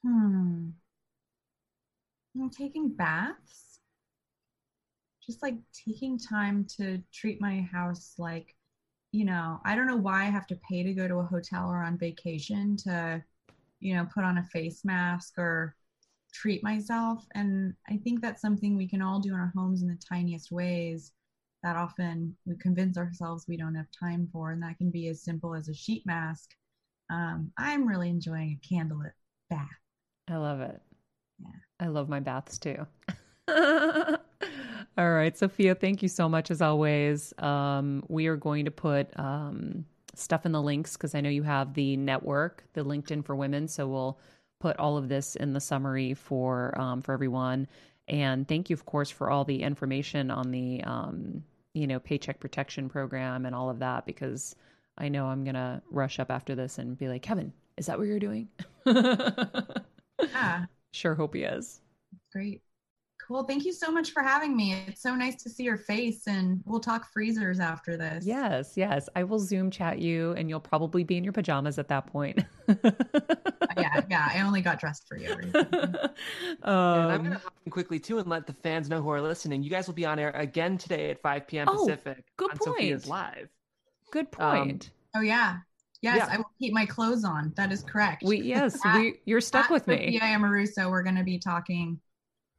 Hmm. 0.04 0.70
I'm 2.34 2.50
taking 2.50 2.88
baths. 2.88 3.80
Just 5.24 5.42
like 5.42 5.56
taking 5.72 6.18
time 6.18 6.66
to 6.76 7.02
treat 7.12 7.40
my 7.40 7.60
house 7.72 8.14
like, 8.18 8.54
you 9.12 9.24
know, 9.24 9.60
I 9.64 9.74
don't 9.74 9.86
know 9.86 9.96
why 9.96 10.22
I 10.22 10.30
have 10.30 10.46
to 10.48 10.60
pay 10.68 10.82
to 10.82 10.94
go 10.94 11.08
to 11.08 11.16
a 11.16 11.24
hotel 11.24 11.68
or 11.68 11.82
on 11.82 11.98
vacation 11.98 12.76
to, 12.78 13.22
you 13.80 13.94
know, 13.94 14.06
put 14.12 14.24
on 14.24 14.38
a 14.38 14.44
face 14.44 14.84
mask 14.84 15.34
or 15.38 15.74
treat 16.32 16.62
myself. 16.62 17.26
And 17.34 17.74
I 17.88 17.96
think 17.98 18.20
that's 18.20 18.40
something 18.40 18.76
we 18.76 18.88
can 18.88 19.02
all 19.02 19.20
do 19.20 19.34
in 19.34 19.40
our 19.40 19.52
homes 19.54 19.82
in 19.82 19.88
the 19.88 19.98
tiniest 20.08 20.50
ways 20.50 21.12
that 21.62 21.76
often 21.76 22.34
we 22.46 22.56
convince 22.56 22.96
ourselves 22.96 23.46
we 23.46 23.56
don't 23.56 23.74
have 23.74 23.90
time 23.90 24.28
for. 24.32 24.52
And 24.52 24.62
that 24.62 24.78
can 24.78 24.90
be 24.90 25.08
as 25.08 25.22
simple 25.22 25.54
as 25.54 25.68
a 25.68 25.74
sheet 25.74 26.06
mask. 26.06 26.50
Um, 27.10 27.52
I'm 27.58 27.86
really 27.86 28.08
enjoying 28.08 28.58
a 28.58 28.74
candlelit 28.74 29.12
bath. 29.50 29.68
I 30.28 30.36
love 30.36 30.60
it. 30.60 30.80
I 31.78 31.86
love 31.86 32.08
my 32.08 32.20
baths 32.20 32.58
too. 32.58 32.86
All 34.98 35.10
right, 35.10 35.36
Sophia, 35.36 35.74
thank 35.74 36.02
you 36.02 36.08
so 36.08 36.28
much 36.28 36.50
as 36.50 36.60
always. 36.60 37.32
Um, 37.38 38.02
we 38.08 38.26
are 38.26 38.36
going 38.36 38.66
to 38.66 38.70
put 38.70 39.08
um, 39.18 39.84
stuff 40.14 40.44
in 40.44 40.52
the 40.52 40.60
links 40.62 40.96
because 40.96 41.14
I 41.14 41.20
know 41.20 41.30
you 41.30 41.42
have 41.42 41.74
the 41.74 41.96
network, 41.96 42.64
the 42.74 42.84
LinkedIn 42.84 43.24
for 43.24 43.34
Women. 43.34 43.68
So 43.68 43.86
we'll 43.88 44.18
put 44.60 44.76
all 44.78 44.96
of 44.98 45.08
this 45.08 45.36
in 45.36 45.52
the 45.52 45.60
summary 45.60 46.14
for 46.14 46.78
um, 46.78 47.02
for 47.02 47.12
everyone. 47.12 47.66
And 48.08 48.46
thank 48.46 48.68
you, 48.70 48.74
of 48.74 48.84
course, 48.84 49.10
for 49.10 49.30
all 49.30 49.44
the 49.44 49.62
information 49.62 50.30
on 50.30 50.50
the 50.50 50.82
um, 50.84 51.42
you 51.72 51.86
know 51.86 51.98
paycheck 52.00 52.40
protection 52.40 52.88
program 52.88 53.46
and 53.46 53.54
all 53.54 53.70
of 53.70 53.78
that 53.78 54.04
because 54.04 54.54
I 54.98 55.08
know 55.08 55.26
I'm 55.26 55.44
gonna 55.44 55.82
rush 55.90 56.18
up 56.18 56.30
after 56.30 56.54
this 56.54 56.78
and 56.78 56.98
be 56.98 57.08
like, 57.08 57.22
Kevin, 57.22 57.52
is 57.76 57.86
that 57.86 57.98
what 57.98 58.06
you're 58.06 58.18
doing? 58.18 58.48
Yeah. 60.20 60.66
Sure 60.92 61.14
hope 61.14 61.34
he 61.34 61.42
is. 61.42 61.80
Great. 62.32 62.62
Cool. 63.26 63.44
Thank 63.44 63.64
you 63.64 63.72
so 63.72 63.92
much 63.92 64.10
for 64.10 64.22
having 64.22 64.56
me. 64.56 64.84
It's 64.88 65.02
so 65.02 65.14
nice 65.14 65.40
to 65.44 65.50
see 65.50 65.62
your 65.62 65.76
face, 65.76 66.26
and 66.26 66.60
we'll 66.64 66.80
talk 66.80 67.12
freezers 67.12 67.60
after 67.60 67.96
this. 67.96 68.26
Yes, 68.26 68.72
yes. 68.76 69.08
I 69.14 69.22
will 69.22 69.38
Zoom 69.38 69.70
chat 69.70 70.00
you, 70.00 70.32
and 70.32 70.48
you'll 70.48 70.58
probably 70.58 71.04
be 71.04 71.16
in 71.16 71.22
your 71.22 71.32
pajamas 71.32 71.78
at 71.78 71.86
that 71.88 72.08
point. 72.08 72.44
yeah, 72.68 74.00
yeah. 74.10 74.28
I 74.34 74.42
only 74.44 74.62
got 74.62 74.80
dressed 74.80 75.06
for 75.06 75.16
you. 75.16 75.36
And 76.62 76.70
I'm 76.72 77.10
um, 77.10 77.22
going 77.22 77.36
to 77.36 77.38
hop 77.38 77.54
in 77.64 77.70
quickly 77.70 77.98
too 77.98 78.18
and 78.18 78.28
let 78.28 78.46
the 78.46 78.52
fans 78.52 78.88
know 78.88 79.00
who 79.00 79.10
are 79.10 79.22
listening. 79.22 79.62
You 79.62 79.70
guys 79.70 79.86
will 79.86 79.94
be 79.94 80.04
on 80.04 80.18
air 80.18 80.30
again 80.30 80.76
today 80.76 81.10
at 81.10 81.22
5 81.22 81.46
p.m. 81.46 81.68
Oh, 81.70 81.86
Pacific 81.86 82.24
good 82.36 82.50
on 82.50 82.56
Sophia's 82.60 83.04
point. 83.04 83.10
Live. 83.10 83.48
good 84.10 84.26
um, 84.38 84.58
point. 84.58 84.90
oh 85.14 85.20
yeah. 85.20 85.58
Yes, 86.02 86.16
Yeah. 86.18 86.34
I 86.34 86.36
will 86.38 86.50
keep 86.58 86.72
my 86.72 86.86
clothes 86.86 87.24
on. 87.24 87.52
That 87.56 87.72
is 87.72 87.82
correct. 87.82 88.22
we 88.24 88.40
yes, 88.40 88.78
At- 88.84 88.96
we 88.96 89.20
you're 89.26 89.40
stuck 89.40 89.68
with 89.70 89.86
me. 89.86 89.96
Sophia 90.18 90.20
Amoruso, 90.20 90.90
we're 90.90 91.02
going 91.02 91.16
to 91.16 91.24
be 91.24 91.38
talking 91.38 92.00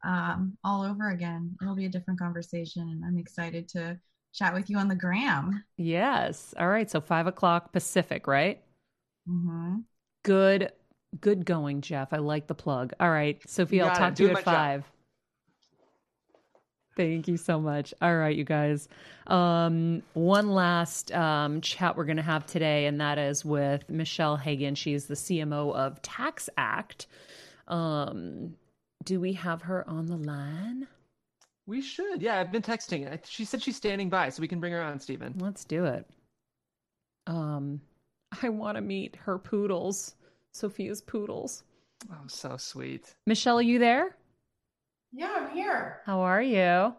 um, 0.04 0.58
all 0.64 0.84
over 0.84 1.10
again. 1.10 1.56
It'll 1.62 1.76
be 1.76 1.86
a 1.86 1.90
different 1.90 2.20
conversation, 2.20 2.84
and 2.84 3.04
I'm 3.06 3.18
excited 3.18 3.68
to 3.70 4.00
chat 4.34 4.54
with 4.54 4.70
you 4.70 4.78
on 4.78 4.88
the 4.88 4.96
gram. 4.96 5.64
Yes. 5.78 6.54
All 6.60 6.68
right. 6.70 6.90
So 6.90 7.02
five 7.02 7.28
o'clock 7.28 7.72
Pacific, 7.74 8.28
right? 8.28 8.62
hmm 9.28 9.78
Good, 10.24 10.72
good 11.20 11.46
going, 11.46 11.82
Jeff. 11.82 12.14
I 12.14 12.18
like 12.18 12.46
the 12.48 12.54
plug. 12.56 12.94
All 13.00 13.10
right, 13.10 13.42
Sophia, 13.50 13.84
I'll 13.86 13.90
got 13.90 13.98
it. 13.98 14.00
talk 14.00 14.16
to 14.16 14.24
you 14.24 14.30
at 14.30 14.44
five. 14.44 14.82
job. 14.82 14.90
Thank 16.96 17.28
you 17.28 17.38
so 17.38 17.60
much. 17.60 17.94
All 18.02 18.16
right, 18.18 18.36
you 18.36 18.44
guys. 18.44 18.90
Um, 19.28 20.04
one 20.14 20.50
last 20.50 21.12
um, 21.14 21.62
chat 21.62 21.96
we're 21.96 22.06
going 22.06 22.18
to 22.18 22.24
have 22.24 22.46
today, 22.46 22.86
and 22.86 23.00
that 23.00 23.18
is 23.18 23.46
with 23.46 23.90
Michelle 23.90 24.36
Hagan. 24.36 24.76
She's 24.76 25.06
the 25.06 25.16
CMO 25.16 25.74
of 25.74 26.02
TaxAct. 26.02 27.06
Um, 27.68 28.56
do 29.04 29.20
we 29.20 29.34
have 29.34 29.62
her 29.64 29.88
on 29.90 30.08
the 30.08 30.18
line? 30.18 30.88
We 31.66 31.82
should. 31.82 32.22
Yeah, 32.22 32.40
I've 32.40 32.52
been 32.52 32.62
texting. 32.62 33.20
She 33.26 33.46
said 33.46 33.62
she's 33.62 33.78
standing 33.78 34.10
by, 34.10 34.30
so 34.30 34.42
we 34.42 34.48
can 34.48 34.60
bring 34.60 34.74
her 34.74 34.82
on, 34.82 35.00
Stephen. 35.00 35.36
Let's 35.40 35.64
do 35.64 35.86
it. 35.86 36.06
Um, 37.28 37.80
I 38.42 38.50
want 38.50 38.76
to 38.76 38.82
meet 38.82 39.16
her 39.16 39.38
poodles, 39.38 40.16
Sophia's 40.52 41.02
poodles. 41.02 41.64
Oh, 42.12 42.28
so 42.28 42.58
sweet. 42.58 43.16
Michelle, 43.26 43.60
are 43.60 43.64
you 43.64 43.80
there? 43.80 44.16
Yeah, 45.14 45.34
I'm 45.36 45.50
here. 45.50 46.02
How 46.06 46.22
are 46.22 46.42
you? 46.42 46.94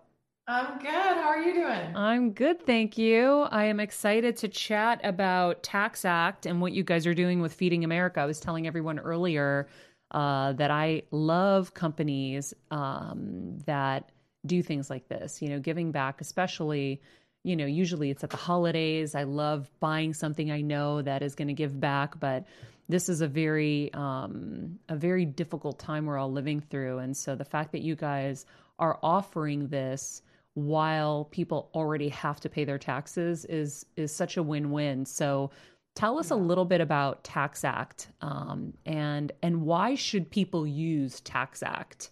I'm 0.47 0.79
good. 0.79 0.91
How 0.91 1.29
are 1.29 1.41
you 1.41 1.55
doing? 1.55 1.97
I'm 1.97 2.33
good, 2.33 2.61
thank 2.67 2.99
you. 2.99 3.47
I 3.51 3.65
am 3.65 3.81
excited 3.81 4.37
to 4.39 4.49
chat 4.49 5.01
about 5.03 5.63
TaxAct 5.63 6.45
and 6.45 6.61
what 6.61 6.73
you 6.73 6.85
guys 6.85 7.07
are 7.07 7.15
doing 7.15 7.41
with 7.41 7.55
Feeding 7.55 7.85
America. 7.85 8.21
I 8.21 8.27
was 8.27 8.39
telling 8.39 8.67
everyone 8.67 8.99
earlier 8.99 9.69
uh, 10.11 10.53
that 10.55 10.71
I 10.71 11.05
love 11.11 11.73
companies 11.73 12.53
um, 12.71 13.59
that 13.65 14.13
do 14.45 14.63
things 14.63 14.91
like 14.91 15.09
this, 15.09 15.41
you 15.41 15.49
know, 15.49 15.59
giving 15.59 15.91
back, 15.91 16.21
especially, 16.21 17.01
you 17.45 17.57
know, 17.57 17.65
usually 17.65 18.11
it's 18.11 18.25
at 18.25 18.31
the 18.31 18.37
holidays. 18.37 19.15
I 19.15 19.23
love 19.23 19.71
buying 19.81 20.13
something 20.13 20.51
I 20.51 20.61
know 20.61 21.01
that 21.01 21.23
is 21.23 21.35
going 21.35 21.49
to 21.49 21.55
give 21.55 21.81
back, 21.81 22.21
but 22.21 22.45
this 22.93 23.09
is 23.09 23.23
a 23.23 23.27
very 23.27 23.93
um, 23.95 24.79
a 24.91 24.97
very 24.97 25.25
difficult 25.25 25.79
time 25.79 26.05
we're 26.05 26.19
all 26.19 26.31
living 26.31 26.61
through, 26.61 26.99
and 26.99 27.17
so 27.17 27.35
the 27.35 27.45
fact 27.45 27.73
that 27.73 27.81
you 27.81 27.97
guys 27.97 28.45
are 28.79 28.99
offering 29.03 29.69
this 29.69 30.23
while 30.55 31.25
people 31.31 31.71
already 31.75 32.11
have 32.11 32.39
to 32.41 32.51
pay 32.51 32.65
their 32.65 32.79
taxes 32.79 33.47
is 33.47 33.87
is 33.97 34.13
such 34.13 34.37
a 34.37 34.43
win-win. 34.43 35.07
So 35.07 35.51
tell 35.95 36.19
us 36.19 36.31
a 36.31 36.37
little 36.37 36.67
bit 36.67 36.83
about 36.83 37.25
TaxAct 37.25 38.09
um, 38.21 38.75
and 38.85 39.33
and 39.43 39.63
why 39.63 39.95
should 39.95 40.31
people 40.31 40.67
use 40.67 41.23
TaxAct? 41.23 42.11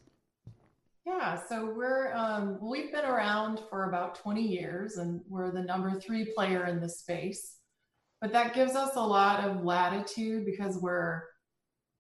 Yeah, 1.05 1.41
so 1.47 1.75
we're 1.77 2.15
um, 2.15 2.59
we've 2.63 2.91
been 2.91 3.05
around 3.05 3.61
for 3.69 3.85
about 3.85 4.15
20 4.15 4.41
years, 4.41 4.97
and 4.97 5.21
we're 5.29 5.51
the 5.51 5.63
number 5.63 6.01
three 6.01 6.33
player 6.35 6.67
in 6.67 6.81
the 6.81 6.89
space. 6.89 7.57
But 8.21 8.33
that 8.33 8.55
gives 8.55 8.77
us 8.77 8.97
a 8.97 9.07
lot 9.07 9.45
of 9.45 9.65
latitude 9.65 10.45
because 10.45 10.79
we're 10.79 11.23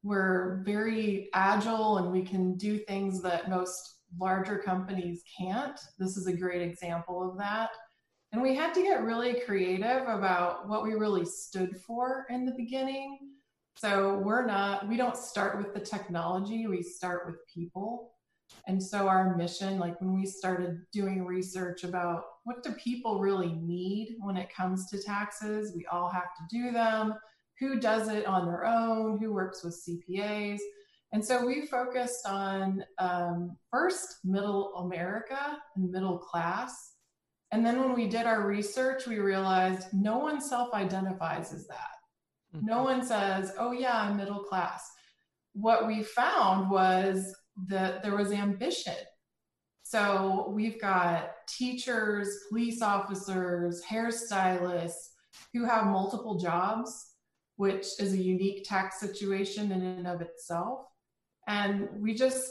we're 0.03 0.63
very 0.65 1.29
agile 1.35 1.99
and 1.99 2.11
we 2.11 2.23
can 2.23 2.57
do 2.57 2.79
things 2.79 3.21
that 3.23 3.51
most 3.51 3.97
larger 4.19 4.59
companies 4.59 5.23
can't. 5.39 5.79
This 5.99 6.17
is 6.17 6.27
a 6.27 6.33
great 6.33 6.63
example 6.63 7.31
of 7.31 7.39
that. 7.39 7.71
And 8.33 8.41
we 8.41 8.55
had 8.55 8.73
to 8.75 8.83
get 8.83 9.03
really 9.03 9.41
creative 9.41 10.09
about 10.09 10.69
what 10.69 10.85
we 10.85 10.95
really 10.95 11.25
stood 11.25 11.77
for 11.77 12.27
in 12.31 12.47
the 12.47 12.55
beginning. 12.57 13.19
So 13.77 14.19
we're 14.25 14.47
not, 14.47 14.89
we 14.89 14.97
don't 14.97 15.17
start 15.17 15.59
with 15.59 15.75
the 15.75 15.81
technology, 15.81 16.67
we 16.67 16.83
start 16.83 17.27
with 17.27 17.37
people. 17.53 18.13
And 18.67 18.83
so 18.83 19.09
our 19.09 19.37
mission, 19.37 19.79
like 19.79 20.01
when 20.01 20.15
we 20.15 20.27
started 20.27 20.81
doing 20.93 21.25
research 21.25 21.85
about 21.85 22.25
what 22.45 22.63
do 22.63 22.73
people 22.73 23.21
really 23.21 23.53
need 23.53 24.17
when 24.21 24.37
it 24.37 24.55
comes 24.55 24.89
to 24.91 25.03
taxes, 25.03 25.73
we 25.75 25.87
all 25.87 26.09
have 26.09 26.35
to 26.37 26.43
do 26.51 26.73
them. 26.73 27.15
Who 27.59 27.79
does 27.79 28.09
it 28.09 28.27
on 28.27 28.47
their 28.47 28.65
own? 28.65 29.19
Who 29.19 29.33
works 29.33 29.63
with 29.63 29.81
CPAs? 29.87 30.59
And 31.13 31.25
so 31.25 31.45
we 31.45 31.67
focused 31.67 32.27
on 32.27 32.85
um, 32.99 33.57
first 33.71 34.19
middle 34.25 34.75
America 34.77 35.59
and 35.77 35.91
middle 35.91 36.19
class. 36.19 36.93
And 37.53 37.67
then 37.67 37.81
when 37.81 37.95
we 37.95 38.07
did 38.07 38.27
our 38.27 38.47
research, 38.47 39.07
we 39.07 39.19
realized 39.19 39.89
no 39.93 40.19
one 40.19 40.41
self 40.41 40.73
identifies 40.73 41.53
as 41.53 41.67
that. 41.67 41.91
Mm-hmm. 42.55 42.67
No 42.67 42.85
one 42.85 43.05
says, 43.05 43.53
oh, 43.59 43.73
yeah, 43.73 44.01
I'm 44.01 44.17
middle 44.17 44.45
class. 44.45 44.89
What 45.53 45.87
we 45.87 46.05
found 46.05 46.71
was 46.71 47.35
that 47.67 48.03
there 48.03 48.17
was 48.17 48.31
ambition. 48.31 48.95
So 49.83 50.53
we've 50.55 50.81
got 50.81 51.33
teachers, 51.57 52.29
police 52.49 52.83
officers, 52.83 53.83
hairstylists 53.89 55.11
who 55.53 55.65
have 55.65 55.87
multiple 55.87 56.39
jobs, 56.39 57.15
which 57.57 57.87
is 57.99 58.13
a 58.13 58.19
unique 58.19 58.65
tax 58.65 59.01
situation 59.01 59.73
in 59.73 59.83
and 59.83 60.07
of 60.07 60.21
itself. 60.21 60.87
And 61.49 61.89
we 61.99 62.15
just, 62.15 62.49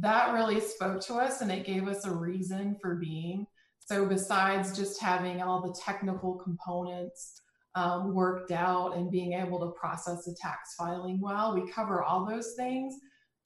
that 0.00 0.32
really 0.32 0.60
spoke 0.60 1.00
to 1.02 1.14
us 1.14 1.40
and 1.40 1.50
it 1.50 1.66
gave 1.66 1.88
us 1.88 2.06
a 2.06 2.10
reason 2.10 2.76
for 2.80 2.94
being. 2.94 3.46
So, 3.80 4.06
besides 4.06 4.76
just 4.76 5.00
having 5.00 5.42
all 5.42 5.60
the 5.60 5.74
technical 5.84 6.34
components 6.34 7.42
um, 7.74 8.14
worked 8.14 8.52
out 8.52 8.96
and 8.96 9.10
being 9.10 9.32
able 9.32 9.58
to 9.60 9.78
process 9.78 10.24
the 10.24 10.36
tax 10.40 10.74
filing 10.76 11.20
well, 11.20 11.54
we 11.54 11.70
cover 11.70 12.02
all 12.02 12.24
those 12.24 12.54
things. 12.56 12.94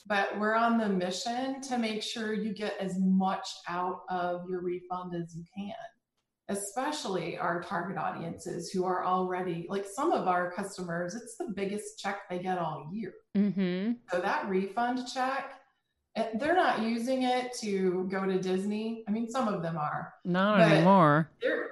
But 0.07 0.39
we're 0.39 0.55
on 0.55 0.77
the 0.77 0.89
mission 0.89 1.63
to 1.63 1.79
make 1.79 2.03
sure 2.03 2.35
you 2.35 2.53
get 2.53 2.77
as 2.79 2.99
much 2.99 3.49
out 3.69 4.03
of 4.11 4.49
your 4.49 4.61
refund 4.61 5.15
as 5.15 5.35
you 5.35 5.45
can 5.57 5.75
especially 6.49 7.39
our 7.39 7.63
target 7.63 7.97
audiences 7.97 8.71
who 8.71 8.85
are 8.85 9.05
already 9.05 9.67
like 9.69 9.87
some 9.87 10.13
of 10.13 10.29
our 10.29 10.51
customers 10.53 11.15
it's 11.15 11.37
the 11.37 11.53
biggest 11.55 11.99
check 11.99 12.29
they 12.29 12.39
get 12.39 12.59
all 12.59 12.91
year. 12.93 13.15
Mm-hmm. 13.37 13.93
so 14.11 14.21
that 14.21 14.49
refund 14.49 15.01
check 15.13 15.55
eh, 16.17 16.29
they're 16.39 16.55
not 16.55 16.83
using 16.83 17.23
it 17.23 17.53
to 17.61 18.07
go 18.11 18.27
to 18.27 18.39
disney. 18.39 19.05
I 19.09 19.11
mean 19.11 19.31
some 19.31 19.49
of 19.49 19.63
them 19.63 19.79
are. 19.79 20.13
Not 20.25 20.61
anymore. 20.61 21.31
they're 21.41 21.69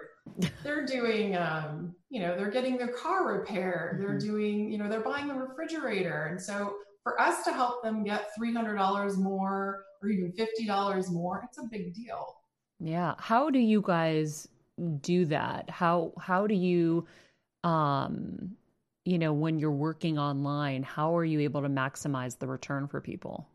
they're 0.62 0.86
doing 0.86 1.36
um 1.36 1.94
you 2.09 2.22
know 2.22 2.34
they're 2.34 2.50
getting 2.50 2.78
their 2.78 2.94
car 2.94 3.26
repaired. 3.26 3.96
Mm-hmm. 3.96 4.06
they're 4.06 4.18
doing 4.18 4.72
you 4.72 4.78
know 4.78 4.88
they're 4.88 5.00
buying 5.00 5.30
a 5.30 5.34
refrigerator. 5.34 6.28
And 6.30 6.40
so 6.40 6.76
for 7.02 7.20
us 7.20 7.44
to 7.44 7.52
help 7.52 7.82
them 7.82 8.04
get 8.04 8.30
$300 8.38 9.16
more 9.18 9.84
or 10.02 10.08
even 10.08 10.32
$50 10.32 11.10
more 11.10 11.42
it's 11.44 11.58
a 11.58 11.64
big 11.70 11.94
deal 11.94 12.36
yeah 12.80 13.14
how 13.18 13.50
do 13.50 13.58
you 13.58 13.80
guys 13.80 14.48
do 15.00 15.24
that? 15.26 15.70
How 15.70 16.12
how 16.18 16.46
do 16.46 16.54
you 16.54 17.06
um 17.64 18.56
you 19.04 19.18
know 19.18 19.32
when 19.32 19.58
you're 19.58 19.70
working 19.70 20.18
online, 20.18 20.82
how 20.82 21.16
are 21.16 21.24
you 21.24 21.40
able 21.40 21.62
to 21.62 21.68
maximize 21.68 22.38
the 22.38 22.46
return 22.46 22.88
for 22.88 23.00
people? 23.00 23.48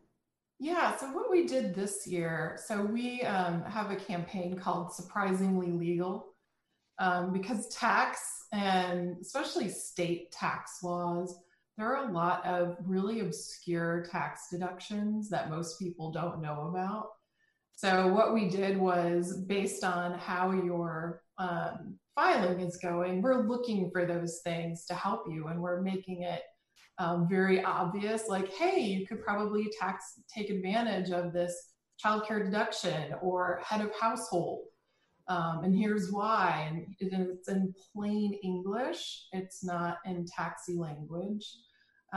Yeah, 0.60 0.96
so 0.98 1.12
what 1.12 1.30
we 1.30 1.46
did 1.46 1.76
this 1.76 2.08
year, 2.08 2.60
so 2.66 2.82
we 2.82 3.22
um, 3.22 3.64
have 3.66 3.92
a 3.92 3.96
campaign 3.96 4.58
called 4.58 4.92
Surprisingly 4.92 5.70
Legal 5.72 6.34
um, 6.98 7.32
because 7.32 7.68
tax 7.68 8.20
and 8.52 9.18
especially 9.22 9.70
state 9.70 10.32
tax 10.32 10.80
laws, 10.82 11.38
there 11.78 11.96
are 11.96 12.10
a 12.10 12.12
lot 12.12 12.44
of 12.46 12.76
really 12.86 13.20
obscure 13.20 14.06
tax 14.12 14.48
deductions 14.52 15.30
that 15.30 15.50
most 15.50 15.78
people 15.78 16.12
don't 16.12 16.42
know 16.42 16.68
about. 16.70 17.10
So 17.76 18.08
what 18.08 18.34
we 18.34 18.50
did 18.50 18.78
was 18.78 19.38
based 19.46 19.84
on 19.84 20.18
how 20.18 20.52
your 20.52 21.22
um, 21.38 22.00
filing 22.16 22.60
is 22.62 22.78
going, 22.78 23.22
we're 23.22 23.48
looking 23.48 23.92
for 23.92 24.06
those 24.08 24.42
things 24.44 24.86
to 24.86 24.96
help 24.96 25.26
you, 25.30 25.48
and 25.48 25.62
we're 25.62 25.82
making 25.82 26.24
it 26.24 26.42
um, 26.98 27.28
very 27.30 27.64
obvious. 27.64 28.28
Like, 28.28 28.52
hey, 28.54 28.82
you 28.82 29.06
could 29.06 29.22
probably 29.22 29.72
tax 29.80 30.20
take 30.34 30.50
advantage 30.50 31.12
of 31.12 31.32
this 31.32 31.56
childcare 32.04 32.44
deduction 32.44 33.14
or 33.22 33.62
head 33.64 33.82
of 33.82 33.92
household, 34.00 34.66
um, 35.28 35.64
and 35.64 35.76
here's 35.76 36.12
why. 36.12 36.70
And 36.72 36.96
it's 37.00 37.50
in 37.50 37.74
plain 37.94 38.34
English. 38.44 39.26
It's 39.34 39.64
not 39.64 39.98
in 40.06 40.26
taxi 40.26 40.74
language. 40.74 41.46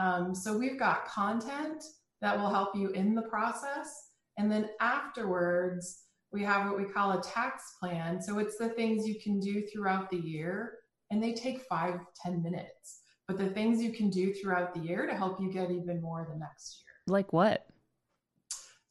Um, 0.00 0.34
so 0.34 0.56
we've 0.56 0.78
got 0.78 1.06
content 1.06 1.84
that 2.22 2.38
will 2.38 2.50
help 2.50 2.74
you 2.74 2.88
in 2.90 3.14
the 3.14 3.22
process 3.22 4.10
and 4.40 4.50
then 4.50 4.70
afterwards, 4.80 6.04
we 6.32 6.42
have 6.44 6.66
what 6.66 6.78
we 6.78 6.84
call 6.84 7.12
a 7.12 7.22
tax 7.22 7.74
plan. 7.78 8.22
So 8.22 8.38
it's 8.38 8.56
the 8.56 8.70
things 8.70 9.06
you 9.06 9.20
can 9.20 9.38
do 9.38 9.66
throughout 9.66 10.08
the 10.08 10.16
year, 10.16 10.78
and 11.10 11.22
they 11.22 11.34
take 11.34 11.60
five, 11.68 12.00
ten 12.24 12.42
minutes. 12.42 13.02
But 13.28 13.36
the 13.36 13.50
things 13.50 13.82
you 13.82 13.92
can 13.92 14.08
do 14.08 14.32
throughout 14.32 14.72
the 14.72 14.80
year 14.80 15.06
to 15.06 15.14
help 15.14 15.42
you 15.42 15.52
get 15.52 15.70
even 15.70 16.00
more 16.00 16.26
the 16.32 16.38
next 16.38 16.82
year. 16.82 16.94
Like 17.06 17.34
what? 17.34 17.66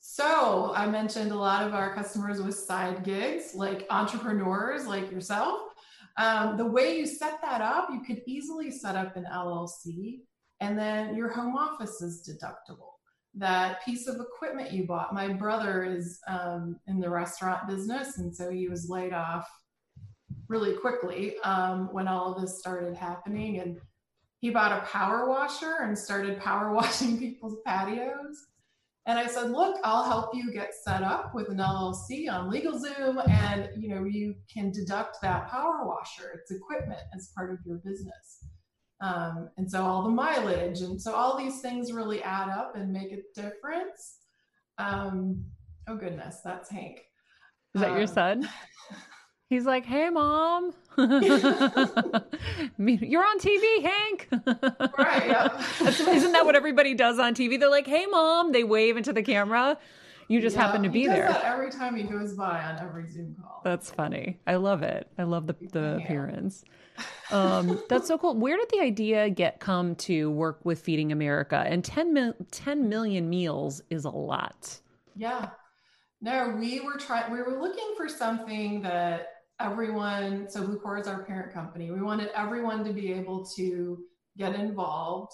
So 0.02 0.72
I 0.76 0.86
mentioned 0.86 1.31
a 1.31 1.36
lot 1.36 1.65
of 1.65 1.73
our 1.73 1.95
customers 1.95 2.40
with 2.40 2.56
side 2.56 3.03
gigs, 3.03 3.56
like 3.56 3.88
entrepreneurs 3.90 4.86
like 4.86 5.11
yourself. 5.11 5.61
Um, 6.18 6.57
the 6.57 6.65
way 6.65 6.95
you 6.95 7.07
set 7.07 7.41
that 7.41 7.61
up, 7.61 7.90
you 7.91 8.02
could 8.02 8.22
easily 8.27 8.69
set 8.69 8.95
up 8.95 9.15
an 9.15 9.26
LLC, 9.34 10.19
and 10.61 10.77
then 10.77 11.15
your 11.15 11.30
home 11.30 11.56
office 11.56 12.02
is 12.02 12.27
deductible 12.27 12.90
that 13.36 13.84
piece 13.86 14.07
of 14.07 14.19
equipment 14.19 14.72
you 14.72 14.86
bought. 14.86 15.14
My 15.14 15.30
brother 15.30 15.84
is 15.84 16.19
um, 16.27 16.80
in 16.88 16.99
the 16.99 17.10
restaurant 17.10 17.68
business, 17.68 18.18
and 18.18 18.36
so 18.36 18.49
he 18.49 18.68
was 18.68 18.90
laid 18.90 19.14
off 19.14 19.48
really 20.48 20.76
quickly 20.76 21.38
um, 21.44 21.90
when 21.91 22.07
all 22.07 22.34
of 22.34 22.41
this 22.41 22.60
started 22.60 22.95
happening. 22.95 23.60
And 23.60 23.77
he 24.40 24.49
bought 24.49 24.72
a 24.72 24.86
power 24.86 25.30
washer 25.30 25.77
and 25.84 25.98
started 25.98 26.40
power 26.40 26.73
washing 26.73 27.19
people's 27.19 27.57
patios. 27.65 28.48
And 29.06 29.18
I 29.18 29.27
said, 29.27 29.52
"Look, 29.52 29.77
I'll 29.84 30.03
help 30.03 30.36
you 30.36 30.52
get 30.52 30.73
set 30.73 31.02
up 31.03 31.34
with 31.34 31.49
an 31.49 31.57
LLC 31.57 32.30
on 32.30 32.52
LegalZoom, 32.52 33.27
and 33.27 33.69
you 33.81 33.90
know 33.90 34.03
you 34.03 34.36
can 34.53 34.72
deduct 34.72 35.18
that 35.22 35.49
power 35.49 35.86
washer. 35.86 36.31
It's 36.36 36.52
equipment 36.52 37.02
as 37.15 37.31
part 37.36 37.52
of 37.52 37.60
your 37.65 37.77
business." 37.77 38.45
Um, 39.02 39.50
and 39.58 39.70
so 39.70 39.84
all 39.84 40.04
the 40.04 40.10
mileage 40.10 40.82
and 40.82 41.02
so 41.02 41.14
all 41.14 41.38
these 41.38 41.62
things 41.62 41.94
really 41.94 42.22
add 42.22 42.50
up 42.50 42.76
and 42.76 42.92
make 42.92 43.12
a 43.12 43.20
difference. 43.34 44.18
Um, 44.78 45.46
oh 45.88 45.96
goodness, 45.96 46.38
that's 46.44 46.70
Hank. 46.70 47.02
Is 47.76 47.82
that 47.82 47.92
um, 47.92 47.98
your 47.98 48.08
son? 48.08 48.50
He's 49.50 49.66
like, 49.66 49.84
"Hey, 49.84 50.12
mom, 50.12 50.76
you're 50.98 51.10
on 51.10 51.20
TV, 53.40 53.82
Hank." 53.82 54.28
right. 54.98 55.28
Yep. 55.28 55.62
isn't 56.08 56.34
that 56.34 56.46
what 56.46 56.56
everybody 56.56 56.94
does 56.94 57.18
on 57.18 57.34
TV? 57.34 57.60
They're 57.60 57.70
like, 57.70 57.88
"Hey, 57.88 58.06
mom," 58.06 58.52
they 58.52 58.64
wave 58.64 58.96
into 58.96 59.12
the 59.12 59.24
camera. 59.24 59.80
You 60.30 60.40
just 60.40 60.56
yeah, 60.56 60.62
happen 60.68 60.84
to 60.84 60.90
be 60.90 61.08
there. 61.08 61.28
every 61.44 61.72
time 61.72 61.96
he 61.96 62.04
goes 62.04 62.36
by 62.36 62.62
on 62.64 62.80
every 62.80 63.10
Zoom 63.10 63.36
call. 63.42 63.62
That's 63.64 63.90
funny. 63.90 64.40
I 64.46 64.56
love 64.58 64.84
it. 64.84 65.08
I 65.18 65.24
love 65.24 65.48
the 65.48 65.56
the 65.72 65.98
yeah. 65.98 66.06
appearance. 66.06 66.64
Um, 67.32 67.82
that's 67.90 68.08
so 68.08 68.18
cool. 68.18 68.36
Where 68.36 68.56
did 68.56 68.70
the 68.72 68.80
idea 68.80 69.30
get 69.30 69.60
come 69.60 69.96
to 69.96 70.30
work 70.30 70.60
with 70.64 70.82
Feeding 70.82 71.12
America? 71.12 71.64
And 71.66 71.84
10, 71.84 72.14
mil- 72.14 72.36
10 72.52 72.90
million 72.90 73.30
meals 73.30 73.82
is 73.90 74.06
a 74.06 74.10
lot. 74.10 74.80
Yeah. 75.16 75.50
No, 76.22 76.56
we 76.60 76.82
were 76.82 76.98
trying. 76.98 77.32
We 77.32 77.42
were 77.42 77.60
looking 77.62 77.94
for 77.98 78.08
something 78.10 78.82
that 78.82 79.28
everyone. 79.60 80.50
So 80.50 80.64
Blucora 80.64 81.02
is 81.02 81.08
our 81.08 81.24
parent 81.24 81.54
company. 81.54 81.92
We 81.92 82.02
wanted 82.02 82.30
everyone 82.36 82.84
to 82.84 82.94
be 82.94 83.12
able 83.14 83.46
to 83.56 84.00
get 84.38 84.56
involved. 84.56 85.34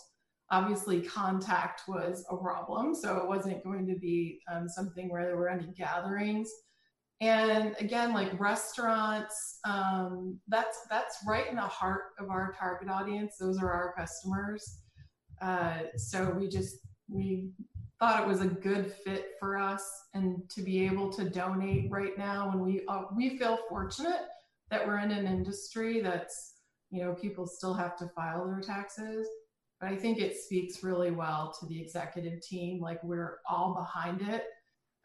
Obviously, 0.52 1.02
contact 1.02 1.84
was 1.88 2.26
a 2.30 2.38
problem, 2.38 2.94
so 2.94 3.18
it 3.18 3.28
wasn't 3.28 3.64
going 3.64 3.88
to 3.88 3.96
be 3.96 4.40
um, 4.52 4.70
something 4.70 5.10
where 5.10 5.26
there 5.26 5.38
were 5.38 5.50
any 5.50 5.68
gatherings. 5.76 6.50
And 7.22 7.76
again 7.80 8.14
like 8.14 8.38
restaurants 8.40 9.60
um, 9.64 10.38
that's 10.50 10.80
that's 10.90 11.18
right 11.26 11.48
in 11.48 11.56
the 11.56 11.62
heart 11.62 12.12
of 12.20 12.30
our 12.30 12.54
target 12.60 12.90
audience. 12.90 13.38
Those 13.40 13.58
are 13.58 13.72
our 13.72 13.94
customers. 13.98 14.82
Uh, 15.42 15.84
so 15.96 16.30
we 16.32 16.50
just 16.50 16.76
we 17.08 17.50
thought 18.00 18.22
it 18.22 18.28
was 18.28 18.42
a 18.42 18.48
good 18.48 18.92
fit 18.92 19.32
for 19.40 19.58
us 19.58 19.90
and 20.14 20.50
to 20.50 20.62
be 20.62 20.86
able 20.86 21.10
to 21.14 21.30
donate 21.30 21.90
right 21.90 22.18
now. 22.18 22.52
And 22.52 22.62
we 22.62 22.84
uh, 22.88 23.04
we 23.16 23.38
feel 23.38 23.60
fortunate 23.70 24.28
that 24.70 24.86
we're 24.86 25.00
in 25.00 25.12
an 25.12 25.26
industry 25.26 26.02
that's 26.02 26.56
you 26.92 27.02
know 27.02 27.14
people 27.14 27.48
still 27.48 27.74
have 27.74 27.98
to 27.98 28.10
file 28.10 28.46
their 28.46 28.60
taxes 28.60 29.26
but 29.80 29.90
i 29.90 29.96
think 29.96 30.20
it 30.20 30.38
speaks 30.38 30.84
really 30.84 31.12
well 31.12 31.56
to 31.60 31.66
the 31.68 31.80
executive 31.80 32.42
team 32.42 32.80
like 32.82 33.04
we're 33.04 33.40
all 33.50 33.74
behind 33.74 34.22
it 34.22 34.46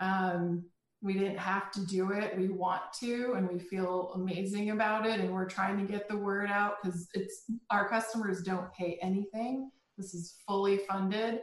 um, 0.00 0.64
we 1.02 1.14
didn't 1.14 1.38
have 1.38 1.70
to 1.70 1.84
do 1.86 2.12
it 2.12 2.36
we 2.36 2.48
want 2.48 2.82
to 2.98 3.34
and 3.36 3.48
we 3.48 3.58
feel 3.58 4.12
amazing 4.14 4.70
about 4.70 5.06
it 5.06 5.20
and 5.20 5.32
we're 5.32 5.48
trying 5.48 5.78
to 5.78 5.90
get 5.90 6.08
the 6.08 6.16
word 6.16 6.48
out 6.50 6.74
because 6.82 7.08
it's 7.14 7.44
our 7.70 7.88
customers 7.88 8.42
don't 8.42 8.72
pay 8.72 8.98
anything 9.02 9.70
this 9.96 10.14
is 10.14 10.36
fully 10.46 10.78
funded 10.88 11.40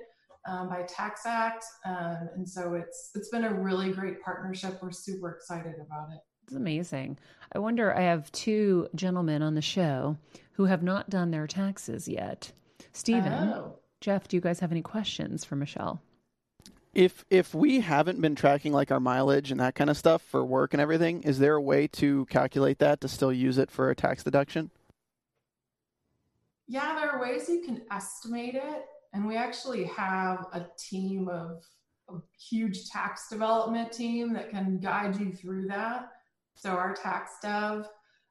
um, 0.48 0.70
by 0.70 0.84
TaxAct, 0.84 1.64
um, 1.86 2.30
and 2.36 2.48
so 2.48 2.74
it's 2.74 3.12
it's 3.16 3.30
been 3.30 3.44
a 3.44 3.54
really 3.54 3.92
great 3.92 4.22
partnership. 4.22 4.80
We're 4.82 4.92
super 4.92 5.32
excited 5.32 5.76
about 5.86 6.10
it. 6.14 6.20
It's 6.46 6.56
amazing. 6.56 7.18
I 7.54 7.60
wonder. 7.60 7.96
I 7.96 8.02
have 8.02 8.32
two 8.32 8.88
gentlemen 8.96 9.42
on 9.42 9.56
the 9.56 9.62
show 9.62 10.18
who 10.54 10.66
have 10.66 10.84
not 10.84 11.10
done 11.10 11.32
their 11.32 11.48
taxes 11.48 12.08
yet. 12.08 12.52
Stephen, 12.98 13.32
Oh. 13.32 13.76
Jeff, 14.02 14.28
do 14.28 14.36
you 14.36 14.42
guys 14.42 14.60
have 14.60 14.72
any 14.72 14.82
questions 14.82 15.46
for 15.46 15.56
Michelle? 15.56 16.02
If 16.96 17.26
if 17.30 17.54
we 17.54 17.82
haven't 17.82 18.20
been 18.22 18.34
tracking 18.34 18.74
like 18.74 18.92
our 18.92 19.00
mileage 19.00 19.52
and 19.52 19.60
that 19.60 19.76
kind 19.76 19.92
of 19.92 19.98
stuff 19.98 20.24
for 20.24 20.44
work 20.44 20.74
and 20.74 20.82
everything, 20.82 21.22
is 21.22 21.38
there 21.38 21.54
a 21.54 21.62
way 21.62 21.86
to 21.90 22.26
calculate 22.26 22.80
that 22.80 23.00
to 23.02 23.08
still 23.08 23.32
use 23.32 23.60
it 23.60 23.70
for 23.70 23.92
a 23.92 23.96
tax 23.96 24.24
deduction? 24.24 24.72
Yeah, 26.68 26.96
there 26.96 27.12
are 27.12 27.22
ways 27.22 27.48
you 27.48 27.62
can 27.64 27.84
estimate 27.92 28.56
it. 28.56 28.86
And 29.14 29.28
we 29.28 29.38
actually 29.38 29.84
have 29.86 30.48
a 30.52 30.66
team 30.78 31.30
of 31.30 31.64
a 32.10 32.16
huge 32.50 32.90
tax 32.90 33.30
development 33.30 33.92
team 33.92 34.34
that 34.34 34.50
can 34.50 34.80
guide 34.80 35.20
you 35.20 35.32
through 35.32 35.68
that. 35.68 36.10
So 36.56 36.72
our 36.72 36.96
tax 36.96 37.34
dev, 37.44 37.88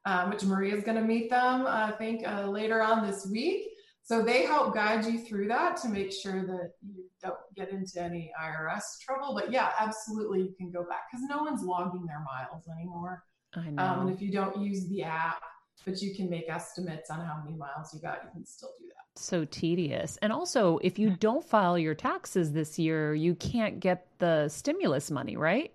um, 0.06 0.30
which 0.30 0.44
Maria 0.44 0.74
is 0.74 0.82
going 0.82 0.98
to 0.98 1.04
meet 1.04 1.30
them, 1.30 1.66
I 1.68 1.92
think 1.92 2.26
uh, 2.26 2.48
later 2.48 2.82
on 2.82 3.06
this 3.06 3.26
week. 3.30 3.75
So 4.06 4.22
they 4.22 4.46
help 4.46 4.72
guide 4.72 5.04
you 5.04 5.18
through 5.18 5.48
that 5.48 5.76
to 5.78 5.88
make 5.88 6.12
sure 6.12 6.46
that 6.46 6.74
you 6.80 7.06
don't 7.20 7.34
get 7.56 7.70
into 7.70 8.00
any 8.00 8.30
IRS 8.40 9.00
trouble. 9.04 9.34
But 9.34 9.50
yeah, 9.50 9.72
absolutely, 9.80 10.42
you 10.42 10.54
can 10.56 10.70
go 10.70 10.84
back 10.84 11.10
because 11.10 11.26
no 11.28 11.42
one's 11.42 11.64
logging 11.64 12.06
their 12.06 12.20
miles 12.20 12.68
anymore. 12.78 13.24
I 13.56 13.68
know. 13.68 13.82
Um, 13.82 14.00
and 14.02 14.10
if 14.10 14.22
you 14.22 14.30
don't 14.30 14.56
use 14.58 14.88
the 14.88 15.02
app, 15.02 15.42
but 15.84 16.00
you 16.00 16.14
can 16.14 16.30
make 16.30 16.48
estimates 16.48 17.10
on 17.10 17.18
how 17.18 17.42
many 17.44 17.56
miles 17.56 17.92
you 17.92 18.00
got, 18.00 18.20
you 18.22 18.30
can 18.32 18.46
still 18.46 18.70
do 18.78 18.86
that. 18.86 19.20
so 19.20 19.44
tedious. 19.46 20.18
And 20.22 20.32
also, 20.32 20.78
if 20.82 21.00
you 21.00 21.10
don't 21.10 21.44
file 21.44 21.76
your 21.76 21.96
taxes 21.96 22.52
this 22.52 22.78
year, 22.78 23.12
you 23.12 23.34
can't 23.34 23.80
get 23.80 24.06
the 24.18 24.48
stimulus 24.48 25.10
money, 25.10 25.36
right? 25.36 25.72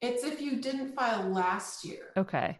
It's 0.00 0.22
if 0.22 0.40
you 0.40 0.60
didn't 0.60 0.94
file 0.94 1.28
last 1.28 1.84
year. 1.84 2.12
Okay. 2.16 2.58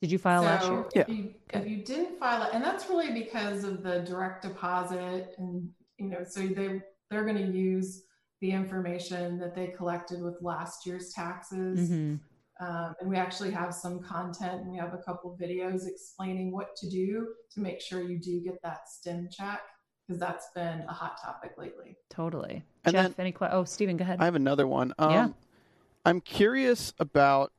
Did 0.00 0.12
you 0.12 0.18
file 0.18 0.42
last 0.42 0.70
year? 0.70 0.84
If 0.94 1.08
you, 1.08 1.34
if 1.52 1.66
you 1.66 1.78
didn't 1.84 2.18
file 2.20 2.44
it, 2.44 2.50
and 2.52 2.62
that's 2.62 2.88
really 2.88 3.12
because 3.12 3.64
of 3.64 3.82
the 3.82 4.00
direct 4.00 4.42
deposit, 4.42 5.34
and 5.38 5.68
you 5.98 6.06
know, 6.06 6.24
so 6.28 6.40
they 6.46 6.80
they're 7.10 7.24
going 7.24 7.36
to 7.36 7.50
use 7.52 8.02
the 8.40 8.52
information 8.52 9.38
that 9.40 9.56
they 9.56 9.68
collected 9.76 10.22
with 10.22 10.36
last 10.40 10.86
year's 10.86 11.12
taxes. 11.12 11.88
hmm 11.88 12.14
Um, 12.60 12.94
and 13.00 13.08
we 13.10 13.16
actually 13.16 13.50
have 13.52 13.72
some 13.74 14.00
content 14.00 14.62
and 14.62 14.70
we 14.70 14.78
have 14.78 14.92
a 14.94 14.98
couple 14.98 15.36
videos 15.40 15.86
explaining 15.88 16.52
what 16.52 16.74
to 16.76 16.88
do 16.90 17.28
to 17.54 17.60
make 17.60 17.80
sure 17.80 18.00
you 18.02 18.18
do 18.20 18.40
get 18.40 18.60
that 18.62 18.88
STEM 18.88 19.28
check 19.30 19.60
because 20.06 20.20
that's 20.20 20.48
been 20.54 20.80
a 20.88 20.92
hot 20.92 21.20
topic 21.22 21.52
lately. 21.58 21.96
Totally. 22.10 22.64
And 22.84 22.92
Jeff, 22.94 23.02
then- 23.04 23.14
any 23.18 23.32
questions? 23.32 23.58
Oh, 23.60 23.64
Stephen, 23.64 23.96
go 23.96 24.02
ahead. 24.02 24.20
I 24.20 24.24
have 24.26 24.34
another 24.36 24.66
one. 24.68 24.92
Um, 24.98 25.10
Yeah. 25.12 25.28
I'm 26.04 26.20
curious 26.20 26.92
about 27.00 27.52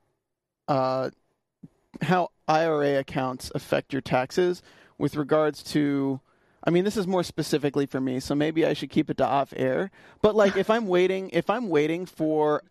uh, 0.70 1.10
how 2.02 2.30
IRA 2.48 3.00
accounts 3.00 3.52
affect 3.54 3.94
your 3.94 4.02
taxes 4.02 4.62
with 4.98 5.16
regards 5.16 5.64
to. 5.64 6.22
I 6.64 6.72
mean, 6.72 6.84
this 6.84 6.98
is 6.98 7.08
more 7.08 7.24
specifically 7.24 7.86
for 7.86 8.02
me, 8.02 8.20
so 8.20 8.36
maybe 8.36 8.66
I 8.66 8.74
should 8.74 8.90
keep 8.90 9.10
it 9.10 9.18
to 9.18 9.26
off 9.26 9.54
air. 9.56 9.92
But 10.22 10.36
like, 10.36 10.58
if 10.58 10.70
I'm 10.70 10.88
waiting, 10.88 11.30
if 11.32 11.50
I'm 11.50 11.70
waiting 11.70 12.06
for 12.06 12.64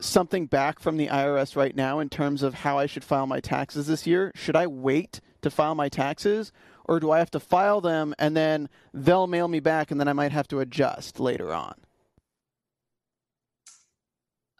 something 0.00 0.46
back 0.46 0.80
from 0.80 0.96
the 0.96 1.08
IRS 1.08 1.54
right 1.54 1.76
now 1.76 1.98
in 1.98 2.08
terms 2.08 2.42
of 2.42 2.54
how 2.54 2.78
I 2.78 2.86
should 2.86 3.04
file 3.04 3.26
my 3.26 3.40
taxes 3.40 3.86
this 3.86 4.06
year, 4.06 4.32
should 4.34 4.56
I 4.56 4.66
wait 4.66 5.20
to 5.42 5.50
file 5.50 5.74
my 5.74 5.88
taxes, 5.88 6.52
or 6.84 6.98
do 7.00 7.10
I 7.10 7.18
have 7.18 7.30
to 7.32 7.40
file 7.40 7.80
them 7.80 8.14
and 8.18 8.36
then 8.36 8.68
they'll 8.92 9.26
mail 9.26 9.48
me 9.48 9.60
back, 9.60 9.90
and 9.90 10.00
then 10.00 10.08
I 10.08 10.14
might 10.14 10.32
have 10.32 10.48
to 10.48 10.60
adjust 10.60 11.20
later 11.20 11.52
on? 11.52 11.74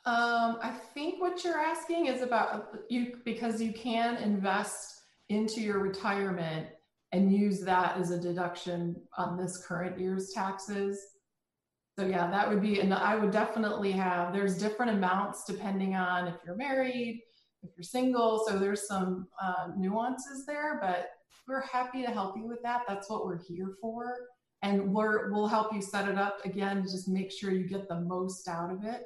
Um, 0.06 0.58
I 0.62 0.70
think 0.92 1.20
what 1.20 1.42
you're 1.44 1.58
asking 1.58 2.06
is 2.06 2.20
about 2.20 2.74
you 2.90 3.16
because 3.24 3.62
you 3.62 3.72
can 3.72 4.16
invest 4.16 5.00
into 5.30 5.62
your 5.62 5.78
retirement 5.78 6.68
and 7.12 7.32
use 7.32 7.60
that 7.60 7.96
as 7.96 8.10
a 8.10 8.20
deduction 8.20 8.96
on 9.16 9.38
this 9.38 9.64
current 9.66 9.98
year's 9.98 10.32
taxes. 10.34 11.00
So 11.98 12.04
yeah, 12.06 12.30
that 12.30 12.48
would 12.48 12.60
be, 12.60 12.80
and 12.80 12.92
I 12.92 13.14
would 13.16 13.30
definitely 13.30 13.92
have, 13.92 14.32
there's 14.32 14.58
different 14.58 14.92
amounts 14.92 15.44
depending 15.46 15.94
on 15.94 16.26
if 16.26 16.34
you're 16.44 16.56
married, 16.56 17.22
if 17.62 17.70
you're 17.76 17.84
single. 17.84 18.44
So 18.46 18.58
there's 18.58 18.86
some 18.86 19.28
uh, 19.40 19.68
nuances 19.76 20.44
there, 20.44 20.78
but 20.82 21.10
we're 21.48 21.62
happy 21.62 22.02
to 22.02 22.10
help 22.10 22.36
you 22.36 22.46
with 22.46 22.62
that. 22.62 22.82
That's 22.86 23.08
what 23.08 23.24
we're 23.24 23.42
here 23.48 23.76
for. 23.80 24.16
And 24.60 24.92
we're, 24.92 25.32
we'll 25.32 25.46
help 25.46 25.72
you 25.72 25.80
set 25.80 26.08
it 26.08 26.18
up 26.18 26.44
again, 26.44 26.82
to 26.82 26.90
just 26.90 27.08
make 27.08 27.30
sure 27.30 27.52
you 27.52 27.66
get 27.66 27.88
the 27.88 28.00
most 28.00 28.48
out 28.48 28.72
of 28.72 28.84
it. 28.84 29.02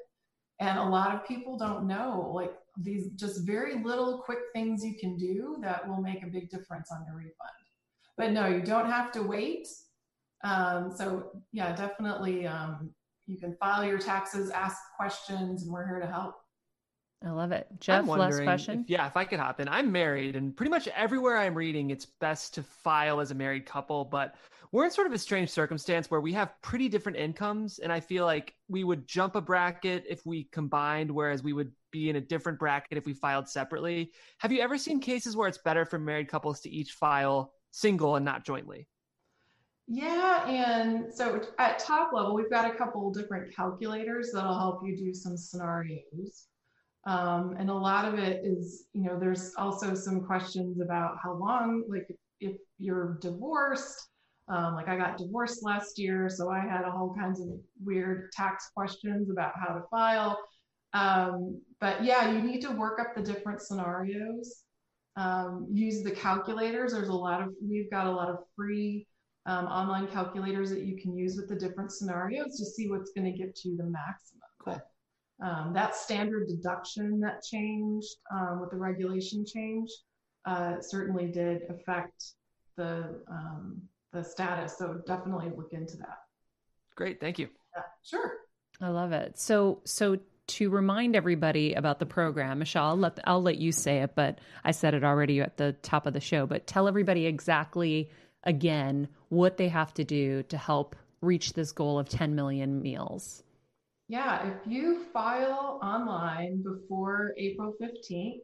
And 0.61 0.79
a 0.79 0.85
lot 0.85 1.15
of 1.15 1.27
people 1.27 1.57
don't 1.57 1.87
know, 1.87 2.33
like 2.35 2.53
these 2.77 3.11
just 3.13 3.47
very 3.47 3.83
little 3.83 4.19
quick 4.19 4.39
things 4.53 4.85
you 4.85 4.95
can 4.99 5.17
do 5.17 5.57
that 5.63 5.89
will 5.89 6.01
make 6.01 6.25
a 6.25 6.27
big 6.27 6.51
difference 6.51 6.91
on 6.91 7.05
your 7.07 7.17
refund. 7.17 7.35
But 8.17 8.33
no, 8.33 8.47
you 8.49 8.63
don't 8.63 8.91
have 8.91 9.13
to 9.13 9.23
wait. 9.23 9.69
Um, 10.43 10.93
so 10.97 11.31
yeah, 11.53 11.75
definitely 11.75 12.47
um, 12.47 12.91
you 13.27 13.39
can 13.39 13.57
file 13.57 13.85
your 13.85 13.99
taxes, 13.99 14.51
ask 14.51 14.77
questions, 14.97 15.63
and 15.63 15.73
we're 15.73 15.87
here 15.87 16.01
to 16.01 16.07
help. 16.07 16.37
I 17.25 17.31
love 17.31 17.51
it. 17.51 17.67
Jeff, 17.81 18.07
last 18.07 18.43
question. 18.43 18.83
If, 18.85 18.91
yeah, 18.91 19.07
if 19.07 19.17
I 19.17 19.25
could 19.25 19.41
hop 19.41 19.59
in, 19.59 19.69
I'm 19.69 19.91
married, 19.91 20.37
and 20.37 20.57
pretty 20.57 20.71
much 20.71 20.87
everywhere 20.89 21.37
I'm 21.37 21.55
reading, 21.55 21.91
it's 21.91 22.07
best 22.07 22.55
to 22.55 22.63
file 22.63 23.21
as 23.21 23.33
a 23.33 23.35
married 23.35 23.67
couple. 23.67 24.05
But 24.05 24.37
we're 24.71 24.85
in 24.85 24.91
sort 24.93 25.09
of 25.09 25.13
a 25.13 25.19
strange 25.19 25.51
circumstance 25.51 26.11
where 26.11 26.21
we 26.21 26.33
have 26.35 26.53
pretty 26.63 26.89
different 26.89 27.19
incomes, 27.19 27.81
and 27.81 27.93
I 27.93 27.99
feel 27.99 28.25
like 28.25 28.55
we 28.69 28.85
would 28.85 29.09
jump 29.09 29.35
a 29.35 29.41
bracket 29.41 30.05
if 30.09 30.25
we 30.27 30.45
combined, 30.53 31.11
whereas 31.11 31.43
we 31.43 31.53
would 31.53 31.73
be 31.91 32.09
in 32.09 32.17
a 32.17 32.21
different 32.21 32.59
bracket 32.59 32.99
if 32.99 33.05
we 33.05 33.15
filed 33.15 33.49
separately. 33.49 34.13
Have 34.39 34.53
you 34.53 34.61
ever 34.61 34.79
seen 34.79 35.01
cases 35.01 35.37
where 35.37 35.49
it's 35.49 35.59
better 35.59 35.85
for 35.85 35.99
married 35.99 36.29
couples 36.29 36.61
to 36.61 36.71
each 36.71 36.93
file 36.93 37.53
single 37.73 38.15
and 38.15 38.25
not 38.25 38.45
jointly? 38.45 38.87
Yeah, 39.89 40.47
and 40.47 41.13
so 41.13 41.41
at 41.59 41.79
top 41.81 42.13
level, 42.13 42.35
we've 42.35 42.51
got 42.51 42.71
a 42.71 42.77
couple 42.77 43.11
different 43.11 43.53
calculators 43.57 44.31
that'll 44.33 44.59
help 44.59 44.87
you 44.87 44.97
do 44.97 45.13
some 45.15 45.37
scenarios. 45.37 46.47
Um, 47.09 47.57
and 47.59 47.71
a 47.71 47.75
lot 47.75 48.05
of 48.05 48.19
it 48.19 48.45
is, 48.45 48.85
you 48.93 49.05
know, 49.05 49.19
there's 49.19 49.55
also 49.57 49.95
some 49.95 50.21
questions 50.21 50.79
about 50.79 51.17
how 51.23 51.33
long, 51.33 51.85
like 51.89 52.07
if 52.39 52.57
you're 52.79 53.17
divorced, 53.23 54.11
um, 54.49 54.75
like 54.75 54.89
I 54.89 54.97
got 54.99 55.17
divorced 55.17 55.65
last 55.65 55.99
year, 55.99 56.29
so 56.29 56.51
I 56.51 56.59
had 56.61 56.85
all 56.85 57.15
kinds 57.19 57.41
of 57.41 57.49
weird 57.83 58.31
tax 58.33 58.71
questions 58.77 59.31
about 59.31 59.53
how 59.59 59.73
to 59.73 59.81
file. 59.91 60.39
Um, 60.93 61.63
but 61.81 62.05
yeah, 62.05 62.31
you 62.31 62.43
need 62.43 62.61
to 62.61 62.73
work 62.73 63.01
up 63.01 63.15
the 63.15 63.23
different 63.23 63.63
scenarios. 63.63 64.65
Um, 65.17 65.67
use 65.73 66.03
the 66.03 66.11
calculators. 66.11 66.93
There's 66.93 67.09
a 67.09 67.13
lot 67.15 67.41
of, 67.41 67.49
we've 67.67 67.91
got 67.91 68.07
a 68.07 68.13
lot 68.13 68.29
of 68.29 68.41
free 68.55 69.07
um, 69.47 69.65
online 69.65 70.09
calculators 70.09 70.69
that 70.69 70.83
you 70.83 71.01
can 71.01 71.17
use 71.17 71.37
with 71.37 71.49
the 71.49 71.57
different 71.57 71.91
scenarios 71.91 72.59
to 72.59 72.67
see 72.67 72.91
what's 72.91 73.13
going 73.13 73.33
to 73.33 73.39
get 73.39 73.59
you 73.65 73.79
the 73.79 73.85
maximum. 73.85 74.43
Cool. 74.63 74.83
Um, 75.41 75.73
that 75.73 75.95
standard 75.95 76.49
deduction 76.49 77.21
that 77.21 77.43
changed 77.45 78.17
um, 78.33 78.61
with 78.61 78.71
the 78.71 78.77
regulation 78.77 79.45
change 79.47 79.89
uh, 80.45 80.81
certainly 80.81 81.27
did 81.27 81.63
affect 81.71 82.33
the 82.77 83.21
um, 83.31 83.81
the 84.13 84.23
status. 84.23 84.77
So 84.79 85.01
definitely 85.07 85.51
look 85.57 85.73
into 85.73 85.97
that. 85.99 86.19
Great, 86.95 87.21
thank 87.21 87.39
you. 87.39 87.49
Yeah, 87.77 87.83
sure. 88.03 88.33
I 88.81 88.89
love 88.89 89.13
it. 89.13 89.39
So, 89.39 89.81
so 89.85 90.19
to 90.49 90.71
remind 90.71 91.15
everybody 91.15 91.75
about 91.75 91.99
the 91.99 92.07
program, 92.07 92.61
Michelle, 92.61 92.87
I'll 92.87 92.97
let, 92.97 93.19
I'll 93.25 93.43
let 93.43 93.59
you 93.59 93.73
say 93.73 93.99
it, 93.99 94.15
but 94.15 94.41
I 94.65 94.71
said 94.71 94.95
it 94.95 95.05
already 95.05 95.41
at 95.41 95.57
the 95.57 95.73
top 95.83 96.07
of 96.07 96.13
the 96.13 96.21
show. 96.21 96.47
But 96.47 96.67
tell 96.67 96.89
everybody 96.89 97.27
exactly 97.27 98.11
again 98.45 99.09
what 99.29 99.57
they 99.57 99.69
have 99.69 99.93
to 99.95 100.05
do 100.05 100.43
to 100.45 100.57
help 100.57 100.97
reach 101.21 101.53
this 101.53 101.73
goal 101.73 101.99
of 101.99 102.09
10 102.09 102.35
million 102.35 102.81
meals. 102.81 103.43
Yeah, 104.09 104.49
if 104.49 104.67
you 104.67 105.05
file 105.13 105.79
online 105.83 106.63
before 106.63 107.35
April 107.37 107.75
15th, 107.81 108.41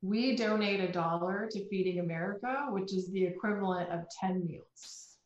we 0.00 0.36
donate 0.36 0.78
a 0.78 0.92
dollar 0.92 1.48
to 1.50 1.68
Feeding 1.68 1.98
America, 1.98 2.66
which 2.70 2.92
is 2.92 3.10
the 3.10 3.24
equivalent 3.24 3.90
of 3.90 4.04
10 4.20 4.46
meals. 4.46 5.16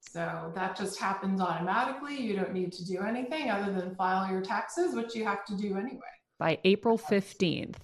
So 0.00 0.52
that 0.54 0.76
just 0.76 1.00
happens 1.00 1.40
automatically. 1.40 2.20
You 2.20 2.36
don't 2.36 2.52
need 2.52 2.72
to 2.72 2.84
do 2.84 3.00
anything 3.00 3.50
other 3.50 3.72
than 3.72 3.94
file 3.94 4.30
your 4.30 4.42
taxes, 4.42 4.94
which 4.94 5.14
you 5.14 5.24
have 5.24 5.46
to 5.46 5.56
do 5.56 5.76
anyway. 5.78 6.00
By 6.38 6.58
April 6.64 6.98
15th. 6.98 7.76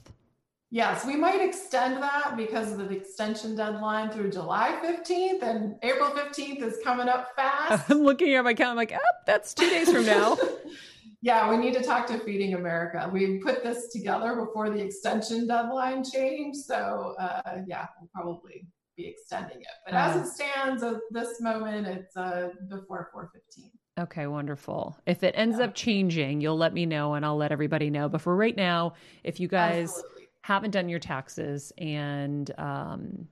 Yes, 0.71 1.07
we 1.07 1.17
might 1.17 1.41
extend 1.41 2.03
that 2.03 2.37
because 2.37 2.73
of 2.73 2.79
the 2.79 2.91
extension 2.91 3.57
deadline 3.57 4.11
through 4.11 4.33
July 4.33 4.79
15th, 4.83 5.43
and 5.43 5.77
April 5.83 6.11
15th 6.11 6.63
is 6.63 6.79
coming 6.85 7.09
up 7.09 7.29
fast. 7.37 7.85
I'm 7.91 8.03
looking 8.03 8.35
at 8.35 8.45
my 8.45 8.53
calendar, 8.53 8.71
I'm 8.73 8.77
like, 8.77 8.93
oh, 8.93 9.17
that's 9.27 9.55
two 9.55 9.71
days 9.71 9.91
from 9.91 10.05
now. 10.05 10.37
yeah, 11.27 11.51
we 11.51 11.57
need 11.57 11.75
to 11.75 11.83
talk 11.83 12.07
to 12.07 12.21
Feeding 12.21 12.55
America. 12.55 13.11
We 13.13 13.39
put 13.39 13.65
this 13.65 13.89
together 13.89 14.37
before 14.37 14.71
the 14.71 14.79
extension 14.81 15.49
deadline 15.49 16.05
changed. 16.05 16.61
So, 16.61 17.17
uh, 17.19 17.63
yeah, 17.67 17.89
we'll 18.01 18.09
probably 18.15 18.65
be 18.97 19.09
extending 19.09 19.61
it. 19.61 19.67
But 19.85 19.95
as 19.95 20.15
Uh. 20.17 20.21
it 20.21 20.27
stands 20.29 20.83
at 20.85 21.01
this 21.11 21.41
moment, 21.41 21.89
it's 21.89 22.17
uh, 22.17 22.51
before 22.69 23.09
415. 23.13 23.73
Okay, 23.99 24.29
wonderful. 24.29 24.97
If 25.05 25.25
it 25.25 25.35
ends 25.37 25.59
up 25.59 25.75
changing, 25.75 26.41
you'll 26.43 26.57
let 26.59 26.73
me 26.73 26.87
know 26.87 27.15
and 27.15 27.27
I'll 27.27 27.37
let 27.37 27.51
everybody 27.51 27.91
know. 27.91 28.09
But 28.09 28.21
for 28.21 28.37
right 28.37 28.57
now, 28.57 28.93
if 29.25 29.41
you 29.41 29.49
guys 29.49 29.89
Absolutely. 29.89 30.29
haven't 30.43 30.71
done 30.71 30.89
your 30.89 31.01
taxes 31.01 31.73
and 31.77 32.53
um 32.57 33.27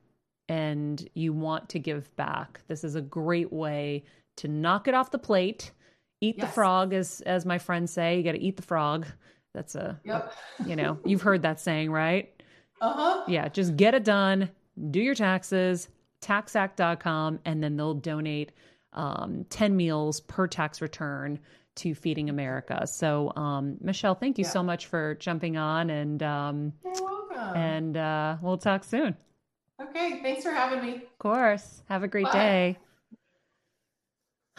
and 0.49 1.09
you 1.15 1.33
want 1.33 1.69
to 1.71 1.79
give 1.79 2.15
back, 2.17 2.61
this 2.67 2.83
is 2.83 2.97
a 2.97 3.01
great 3.01 3.53
way 3.53 4.03
to 4.37 4.49
knock 4.49 4.89
it 4.89 4.95
off 4.95 5.13
the 5.13 5.19
plate. 5.19 5.71
Eat 6.25 6.41
the 6.41 6.47
frog 6.47 6.93
as 6.95 7.21
as 7.23 7.45
my 7.47 7.59
friends 7.59 7.93
say, 7.93 8.17
you 8.17 8.23
got 8.23 8.33
to 8.33 8.41
eat 8.43 8.57
the 8.57 8.63
frog. 8.63 9.07
That's 9.55 9.75
a 9.75 10.01
Yep. 10.05 10.33
you 10.67 10.77
know, 10.77 10.99
you've 11.05 11.23
heard 11.23 11.43
that 11.43 11.61
saying, 11.61 11.91
right? 11.91 12.31
Uh 12.81 12.93
huh. 12.93 13.25
Yeah, 13.29 13.49
just 13.49 13.77
get 13.77 13.95
it 13.95 14.05
done, 14.05 14.51
do 14.91 15.01
your 15.01 15.15
taxes, 15.15 15.89
taxact.com, 16.23 17.39
and 17.45 17.63
then 17.63 17.77
they'll 17.77 17.95
donate 17.95 18.53
um, 18.93 19.45
10 19.51 19.77
meals 19.77 20.21
per 20.21 20.47
tax 20.47 20.81
return 20.81 21.39
to 21.77 21.95
Feeding 21.95 22.31
America. 22.31 22.87
So, 22.87 23.33
um, 23.37 23.77
Michelle, 23.81 24.15
thank 24.15 24.39
you 24.39 24.45
Yeah. 24.45 24.51
so 24.51 24.63
much 24.63 24.87
for 24.87 25.15
jumping 25.17 25.57
on, 25.57 25.91
and 25.91 26.23
um, 26.23 26.73
You're 26.85 26.93
welcome. 27.03 27.57
and 27.57 27.97
uh, 27.97 28.37
we'll 28.43 28.59
talk 28.59 28.85
soon. 28.85 29.17
okay. 29.81 30.21
Thanks 30.23 30.45
for 30.45 30.51
having 30.53 30.81
me. 30.85 30.95
Of 30.97 31.19
course. 31.19 31.83
Have 31.89 32.03
a 32.05 32.09
great 32.09 32.27
Bye. 32.27 32.33
day. 32.33 32.79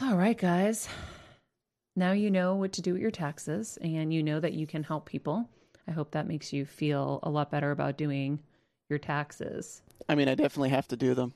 All 0.01 0.15
right, 0.17 0.37
guys. 0.37 0.89
Now 1.95 2.11
you 2.11 2.29
know 2.29 2.55
what 2.55 2.73
to 2.73 2.81
do 2.81 2.93
with 2.93 3.01
your 3.01 3.11
taxes, 3.11 3.77
and 3.81 4.13
you 4.13 4.21
know 4.21 4.39
that 4.39 4.53
you 4.53 4.67
can 4.67 4.83
help 4.83 5.05
people. 5.05 5.49
I 5.87 5.91
hope 5.91 6.11
that 6.11 6.27
makes 6.27 6.51
you 6.51 6.65
feel 6.65 7.19
a 7.23 7.29
lot 7.29 7.51
better 7.51 7.71
about 7.71 7.97
doing 7.97 8.39
your 8.89 8.99
taxes. 8.99 9.81
I 10.09 10.15
mean, 10.15 10.27
I 10.27 10.35
definitely 10.35 10.69
have 10.69 10.87
to 10.89 10.97
do 10.97 11.13
them. 11.13 11.33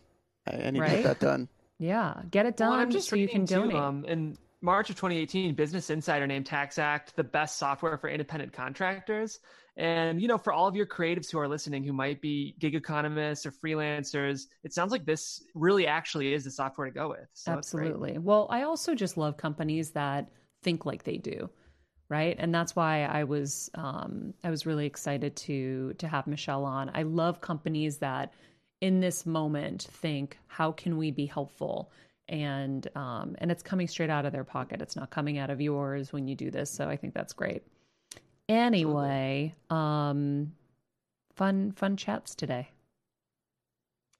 I, 0.47 0.55
I 0.55 0.71
need 0.71 0.79
to 0.79 0.87
get 0.87 1.03
that 1.03 1.19
done. 1.19 1.47
Yeah, 1.77 2.21
get 2.29 2.45
it 2.45 2.57
done 2.57 2.71
Well, 2.71 2.79
I'm 2.79 2.91
just 2.91 3.09
so 3.09 3.15
you 3.15 3.27
can 3.27 3.41
reading, 3.41 3.47
too, 3.47 3.69
donate. 3.69 3.75
um, 3.75 4.05
in 4.05 4.37
March 4.61 4.89
of 4.89 4.97
2018, 4.97 5.55
Business 5.55 5.89
Insider 5.89 6.27
named 6.27 6.45
TaxAct 6.45 7.13
the 7.15 7.23
best 7.23 7.57
software 7.57 7.97
for 7.97 8.09
independent 8.09 8.51
contractors. 8.51 9.39
And 9.77 10.21
you 10.21 10.27
know, 10.27 10.37
for 10.37 10.51
all 10.51 10.67
of 10.67 10.75
your 10.75 10.85
creatives 10.85 11.31
who 11.31 11.39
are 11.39 11.47
listening, 11.47 11.85
who 11.85 11.93
might 11.93 12.19
be 12.19 12.53
gig 12.59 12.75
economists 12.75 13.45
or 13.45 13.51
freelancers, 13.51 14.47
it 14.63 14.73
sounds 14.73 14.91
like 14.91 15.05
this 15.05 15.41
really 15.55 15.87
actually 15.87 16.33
is 16.33 16.43
the 16.43 16.51
software 16.51 16.87
to 16.87 16.93
go 16.93 17.09
with. 17.09 17.27
So. 17.33 17.53
Absolutely. 17.53 18.17
Well, 18.17 18.47
I 18.49 18.63
also 18.63 18.93
just 18.93 19.15
love 19.15 19.37
companies 19.37 19.91
that 19.91 20.29
think 20.63 20.85
like 20.85 21.03
they 21.03 21.17
do, 21.17 21.49
right? 22.09 22.35
And 22.39 22.53
that's 22.53 22.75
why 22.75 23.03
I 23.03 23.23
was 23.23 23.69
um, 23.75 24.33
I 24.43 24.49
was 24.49 24.65
really 24.65 24.85
excited 24.85 25.35
to 25.37 25.93
to 25.97 26.07
have 26.07 26.27
Michelle 26.27 26.65
on. 26.65 26.91
I 26.93 27.03
love 27.03 27.41
companies 27.41 27.97
that 27.97 28.33
in 28.81 28.99
this 28.99 29.25
moment 29.25 29.87
think, 29.91 30.37
how 30.47 30.71
can 30.71 30.97
we 30.97 31.11
be 31.11 31.25
helpful? 31.25 31.91
And 32.27 32.87
um, 32.95 33.35
and 33.39 33.51
it's 33.51 33.63
coming 33.63 33.87
straight 33.87 34.09
out 34.09 34.25
of 34.25 34.31
their 34.31 34.43
pocket. 34.43 34.81
It's 34.81 34.95
not 34.95 35.09
coming 35.09 35.37
out 35.37 35.49
of 35.49 35.59
yours 35.59 36.13
when 36.13 36.27
you 36.27 36.35
do 36.35 36.51
this. 36.51 36.69
So 36.69 36.87
I 36.87 36.95
think 36.95 37.13
that's 37.13 37.33
great. 37.33 37.63
Anyway, 38.47 39.53
um, 39.69 40.51
fun 41.35 41.71
fun 41.71 41.97
chats 41.97 42.35
today. 42.35 42.69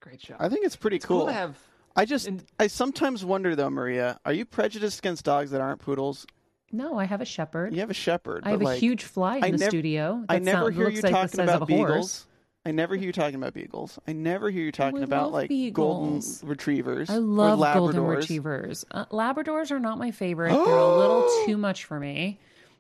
Great 0.01 0.21
show. 0.21 0.35
I 0.39 0.49
think 0.49 0.65
it's 0.65 0.75
pretty 0.75 0.97
it's 0.97 1.05
cool. 1.05 1.19
cool. 1.19 1.27
to 1.27 1.33
have. 1.33 1.57
I 1.99 2.05
just, 2.05 2.27
and- 2.27 2.43
I 2.57 2.67
sometimes 2.67 3.25
wonder 3.25 3.55
though, 3.55 3.69
Maria, 3.69 4.19
are 4.25 4.31
you 4.31 4.45
prejudiced 4.45 4.99
against 4.99 5.25
dogs 5.25 5.51
that 5.51 5.59
aren't 5.59 5.81
poodles? 5.81 6.25
No, 6.71 6.97
I 6.97 7.03
have 7.05 7.19
a 7.19 7.25
shepherd. 7.25 7.73
You 7.73 7.81
have 7.81 7.89
a 7.89 7.95
shepherd. 7.95 8.43
I 8.45 8.51
have 8.51 8.61
but, 8.61 8.77
a 8.77 8.79
huge 8.79 9.03
fly 9.03 9.37
in 9.37 9.43
I 9.43 9.51
the 9.51 9.57
nev- 9.57 9.69
studio. 9.69 10.23
I 10.29 10.39
never 10.39 10.71
hear 10.71 10.87
you 10.89 11.01
like 11.01 11.11
talking 11.11 11.41
about 11.41 11.59
horse. 11.59 11.67
beagles. 11.67 12.27
I 12.65 12.71
never 12.71 12.95
hear 12.95 13.07
you 13.07 13.11
talking 13.11 13.35
about 13.35 13.53
beagles. 13.53 13.99
I 14.07 14.13
never 14.13 14.49
hear 14.49 14.63
you 14.63 14.71
talking 14.71 15.03
about 15.03 15.31
like 15.31 15.51
golden 15.73 16.21
retrievers. 16.43 17.09
I 17.09 17.15
or 17.15 17.19
love 17.19 17.73
golden 17.73 18.03
Labradors. 18.03 18.17
retrievers. 18.17 18.85
Uh, 18.91 19.05
Labradors 19.05 19.71
are 19.71 19.79
not 19.79 19.97
my 19.97 20.11
favorite. 20.11 20.51
They're 20.65 20.75
a 20.75 20.97
little 20.97 21.27
too 21.45 21.57
much 21.57 21.85
for 21.85 21.99
me. 21.99 22.39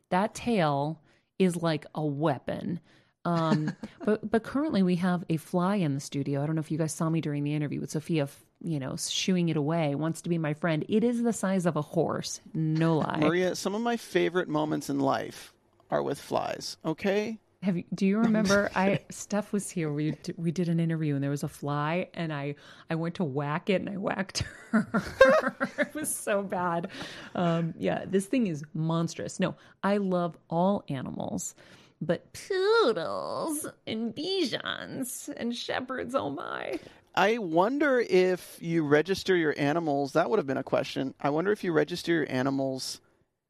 That 0.09 0.33
tail 0.33 1.01
is 1.39 1.55
like 1.61 1.85
a 1.95 2.05
weapon. 2.05 2.79
Um, 3.25 3.73
but 4.05 4.29
but 4.29 4.43
currently 4.43 4.83
we 4.83 4.97
have 4.97 5.23
a 5.29 5.37
fly 5.37 5.75
in 5.75 5.95
the 5.95 6.01
studio. 6.01 6.43
I 6.43 6.45
don't 6.45 6.55
know 6.55 6.61
if 6.61 6.71
you 6.71 6.77
guys 6.77 6.93
saw 6.93 7.09
me 7.09 7.21
during 7.21 7.43
the 7.43 7.53
interview 7.53 7.81
with 7.81 7.91
Sophia. 7.91 8.29
You 8.61 8.79
know, 8.79 8.95
shooing 8.97 9.49
it 9.49 9.55
away. 9.57 9.95
Wants 9.95 10.21
to 10.23 10.29
be 10.29 10.37
my 10.37 10.53
friend. 10.53 10.83
It 10.89 11.03
is 11.03 11.23
the 11.23 11.31
size 11.33 11.65
of 11.65 11.75
a 11.77 11.81
horse. 11.81 12.41
No 12.53 12.97
lie. 12.99 13.19
Maria, 13.21 13.55
some 13.55 13.73
of 13.75 13.81
my 13.81 13.95
favorite 13.97 14.49
moments 14.49 14.89
in 14.89 14.99
life 14.99 15.53
are 15.89 16.03
with 16.03 16.19
flies. 16.19 16.75
Okay, 16.85 17.39
Have 17.63 17.77
you, 17.77 17.83
do 17.95 18.05
you 18.05 18.19
remember? 18.19 18.69
I 18.75 18.99
Steph 19.09 19.51
was 19.53 19.69
here. 19.69 19.91
We 19.93 20.15
we 20.37 20.51
did 20.51 20.67
an 20.69 20.79
interview 20.79 21.15
and 21.15 21.23
there 21.23 21.31
was 21.31 21.43
a 21.43 21.47
fly 21.47 22.09
and 22.13 22.31
I 22.33 22.55
I 22.89 22.95
went 22.95 23.15
to 23.15 23.23
whack 23.23 23.69
it 23.69 23.81
and 23.81 23.89
I 23.89 23.97
whacked 23.97 24.43
her. 24.71 25.55
it 25.77 25.93
was 25.95 26.13
so 26.13 26.43
bad. 26.43 26.89
Um, 27.35 27.73
yeah, 27.77 28.03
this 28.05 28.25
thing 28.27 28.47
is 28.47 28.63
monstrous. 28.73 29.39
No, 29.39 29.55
I 29.83 29.97
love 29.97 30.37
all 30.49 30.83
animals, 30.89 31.55
but 32.01 32.31
poodles 32.33 33.65
and 33.87 34.13
Bichons 34.13 35.29
and 35.35 35.55
shepherds. 35.55 36.13
Oh 36.13 36.29
my! 36.29 36.77
I 37.15 37.37
wonder 37.39 37.99
if 37.99 38.57
you 38.61 38.83
register 38.85 39.35
your 39.35 39.53
animals. 39.57 40.13
That 40.13 40.29
would 40.29 40.39
have 40.39 40.47
been 40.47 40.57
a 40.57 40.63
question. 40.63 41.13
I 41.19 41.29
wonder 41.31 41.51
if 41.51 41.63
you 41.63 41.71
register 41.73 42.11
your 42.13 42.27
animals 42.29 43.01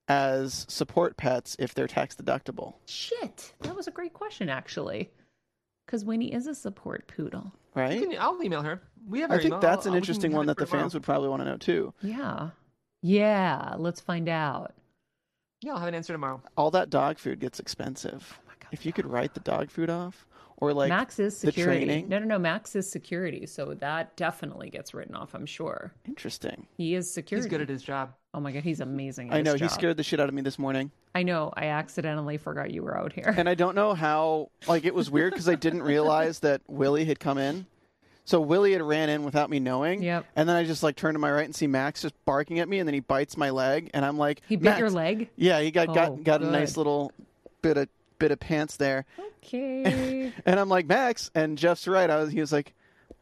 as 0.07 0.65
support 0.69 1.17
pets 1.17 1.55
if 1.59 1.73
they're 1.75 1.85
tax 1.87 2.15
deductible, 2.15 2.73
Shit, 2.87 3.53
that 3.61 3.75
was 3.75 3.87
a 3.87 3.91
great 3.91 4.13
question 4.13 4.49
actually. 4.49 5.11
Because 5.85 6.03
Winnie 6.03 6.33
is 6.33 6.47
a 6.47 6.55
support 6.55 7.07
poodle. 7.07 7.51
right? 7.75 8.01
Can- 8.01 8.15
I'll 8.19 8.41
email 8.43 8.61
her. 8.63 8.81
We 9.07 9.21
have. 9.21 9.29
I 9.31 9.35
think 9.37 9.47
email. 9.47 9.59
that's 9.59 9.85
I'll- 9.85 9.93
an 9.93 9.97
interesting 9.97 10.31
one 10.31 10.45
that 10.47 10.57
the 10.57 10.65
for 10.65 10.71
tomorrow. 10.71 10.83
fans 10.85 10.93
would 10.95 11.03
probably 11.03 11.29
want 11.29 11.41
to 11.41 11.45
know 11.45 11.57
too. 11.57 11.93
Yeah, 12.01 12.49
yeah. 13.01 13.75
Let's 13.77 13.99
find 14.01 14.29
out. 14.29 14.73
Yeah, 15.61 15.73
I'll 15.73 15.79
have 15.79 15.87
an 15.89 15.95
answer 15.95 16.13
tomorrow. 16.13 16.41
All 16.57 16.71
that 16.71 16.89
dog 16.89 17.17
food 17.19 17.39
gets 17.39 17.59
expensive. 17.59 18.39
Oh 18.47 18.67
if 18.71 18.85
you 18.85 18.93
could 18.93 19.05
write 19.07 19.33
the 19.33 19.39
dog 19.41 19.69
food 19.71 19.89
off, 19.89 20.25
or 20.61 20.73
like 20.73 20.89
Max 20.89 21.19
is 21.19 21.39
the 21.41 21.47
security. 21.47 21.85
training. 21.85 22.09
No, 22.09 22.19
no, 22.19 22.25
no. 22.25 22.39
Max 22.39 22.75
is 22.75 22.89
security, 22.89 23.45
so 23.45 23.73
that 23.75 24.15
definitely 24.17 24.69
gets 24.69 24.93
written 24.93 25.15
off. 25.15 25.33
I'm 25.33 25.45
sure 25.45 25.93
interesting. 26.05 26.67
he 26.77 26.95
is 26.95 27.11
security. 27.11 27.45
He's 27.45 27.49
good 27.49 27.61
at 27.61 27.69
his 27.69 27.81
job. 27.81 28.13
Oh 28.33 28.39
my 28.39 28.51
god, 28.51 28.63
he's 28.63 28.79
amazing. 28.79 29.29
At 29.31 29.37
I 29.37 29.41
know 29.41 29.53
his 29.53 29.61
he 29.61 29.67
job. 29.67 29.73
scared 29.73 29.97
the 29.97 30.03
shit 30.03 30.19
out 30.19 30.29
of 30.29 30.35
me 30.35 30.41
this 30.41 30.59
morning. 30.59 30.91
I 31.15 31.23
know. 31.23 31.51
I 31.57 31.65
accidentally 31.67 32.37
forgot 32.37 32.71
you 32.71 32.83
were 32.83 32.95
out 32.97 33.13
here. 33.13 33.33
and 33.35 33.49
I 33.49 33.55
don't 33.55 33.75
know 33.75 33.93
how. 33.93 34.51
Like 34.67 34.85
it 34.85 34.93
was 34.93 35.09
weird 35.09 35.33
because 35.33 35.49
I 35.49 35.55
didn't 35.55 35.81
realize 35.83 36.39
that 36.41 36.61
Willie 36.67 37.05
had 37.05 37.19
come 37.19 37.37
in. 37.37 37.65
So 38.25 38.39
Willie 38.39 38.73
had 38.73 38.83
ran 38.83 39.09
in 39.09 39.23
without 39.23 39.49
me 39.49 39.59
knowing. 39.59 40.03
Yep. 40.03 40.23
And 40.35 40.47
then 40.47 40.55
I 40.55 40.63
just 40.63 40.83
like 40.83 40.95
turn 40.95 41.13
to 41.13 41.19
my 41.19 41.31
right 41.31 41.45
and 41.45 41.55
see 41.55 41.65
Max 41.65 42.03
just 42.03 42.13
barking 42.25 42.59
at 42.59 42.69
me, 42.69 42.77
and 42.77 42.87
then 42.87 42.93
he 42.93 42.99
bites 42.99 43.35
my 43.35 43.49
leg, 43.49 43.89
and 43.95 44.05
I'm 44.05 44.19
like, 44.19 44.41
He 44.47 44.55
bit 44.55 44.65
"Max." 44.65 44.79
your 44.79 44.91
leg. 44.91 45.29
Yeah, 45.35 45.61
he 45.61 45.71
got 45.71 45.89
Oh, 45.89 45.93
got 45.95 46.23
got 46.23 46.41
a 46.43 46.51
nice 46.51 46.77
little 46.77 47.11
bit 47.63 47.77
of 47.77 47.89
bit 48.19 48.31
of 48.31 48.39
pants 48.39 48.77
there, 48.77 49.05
Okay. 49.37 50.31
and 50.45 50.59
I'm 50.59 50.69
like 50.69 50.85
Max, 50.87 51.31
and 51.33 51.57
Jeff's 51.57 51.87
right. 51.87 52.09
I 52.09 52.17
was 52.17 52.31
he 52.31 52.39
was 52.39 52.51
like, 52.51 52.73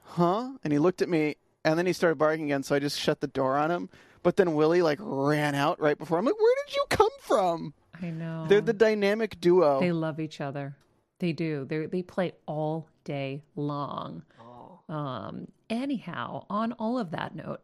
huh, 0.04 0.50
and 0.64 0.74
he 0.74 0.80
looked 0.80 1.02
at 1.02 1.10
me, 1.10 1.36
and 1.64 1.78
then 1.78 1.86
he 1.86 1.94
started 1.94 2.18
barking 2.18 2.46
again. 2.46 2.64
So 2.64 2.76
I 2.76 2.80
just 2.80 3.00
shut 3.00 3.22
the 3.22 3.28
door 3.28 3.58
on 3.58 3.72
him. 3.72 3.90
But 4.24 4.36
then 4.36 4.56
Willie 4.56 4.82
like 4.82 5.00
ran 5.02 5.56
out 5.56 5.80
right 5.80 5.98
before. 5.98 6.18
I'm 6.18 6.26
like, 6.26 6.40
where 6.40 6.56
did 6.66 6.76
you 6.76 6.84
come 6.90 7.10
from? 7.22 7.74
I 8.02 8.10
know. 8.10 8.46
They're 8.50 8.62
the 8.62 8.74
dynamic 8.74 9.40
duo. 9.40 9.80
They 9.80 9.92
love 9.92 10.20
each 10.20 10.42
other. 10.42 10.76
They 11.20 11.32
do. 11.32 11.66
They 11.66 11.86
they 11.86 12.02
play 12.04 12.34
all 12.46 12.90
day 13.04 13.44
long. 13.56 14.24
Oh. 14.42 14.94
Um. 14.94 15.48
Anyhow, 15.70 16.46
on 16.50 16.74
all 16.74 16.98
of 17.00 17.12
that 17.12 17.36
note, 17.36 17.62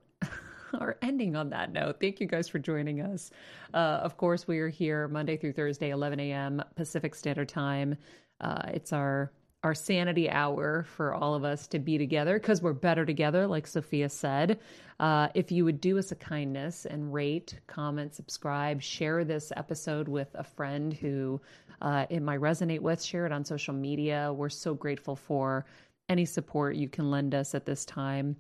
or 0.80 0.98
ending 1.02 1.36
on 1.36 1.50
that 1.50 1.72
note, 1.72 2.00
thank 2.00 2.20
you 2.20 2.28
guys 2.28 2.48
for 2.48 2.60
joining 2.60 3.02
us. 3.02 3.32
Uh, 3.74 4.00
of 4.04 4.18
course, 4.18 4.48
we 4.48 4.60
are 4.60 4.70
here 4.70 5.08
Monday 5.08 5.38
through 5.38 5.54
Thursday, 5.54 5.90
11 5.90 6.20
a.m. 6.20 6.64
Pacific 6.76 7.16
Standard 7.16 7.50
Time. 7.50 7.98
Uh, 8.42 8.64
it's 8.68 8.94
our 8.94 9.32
our 9.64 9.74
sanity 9.74 10.30
hour 10.30 10.84
for 10.84 11.14
all 11.14 11.36
of 11.36 11.46
us 11.46 11.68
to 11.68 11.80
be 11.80 11.98
together 11.98 12.38
because 12.38 12.62
we're 12.62 12.74
better 12.74 13.06
together, 13.06 13.48
like 13.48 13.66
Sophia 13.66 14.10
said. 14.10 14.60
Uh, 15.00 15.30
if 15.36 15.54
you 15.54 15.64
would 15.64 15.80
do 15.80 15.98
us 15.98 16.12
a 16.12 16.16
kindness 16.16 16.86
and 16.86 17.14
rate, 17.14 17.58
comment, 17.66 18.14
subscribe, 18.14 18.82
share 18.82 19.24
this 19.24 19.54
episode 19.56 20.10
with 20.10 20.28
a 20.36 20.44
friend 20.44 20.94
who 20.94 21.40
uh, 21.82 22.06
it 22.10 22.22
might 22.22 22.42
resonate 22.42 22.82
with, 22.82 23.02
share 23.02 23.26
it 23.26 23.32
on 23.32 23.46
social 23.46 23.74
media. 23.74 24.34
We're 24.34 24.50
so 24.50 24.74
grateful 24.74 25.16
for 25.16 25.66
any 26.10 26.26
support 26.26 26.76
you 26.76 26.90
can 26.90 27.10
lend 27.10 27.34
us 27.34 27.56
at 27.56 27.66
this 27.66 27.86
time. 27.86 28.36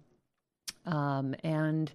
Um, 0.85 1.35
and 1.41 1.89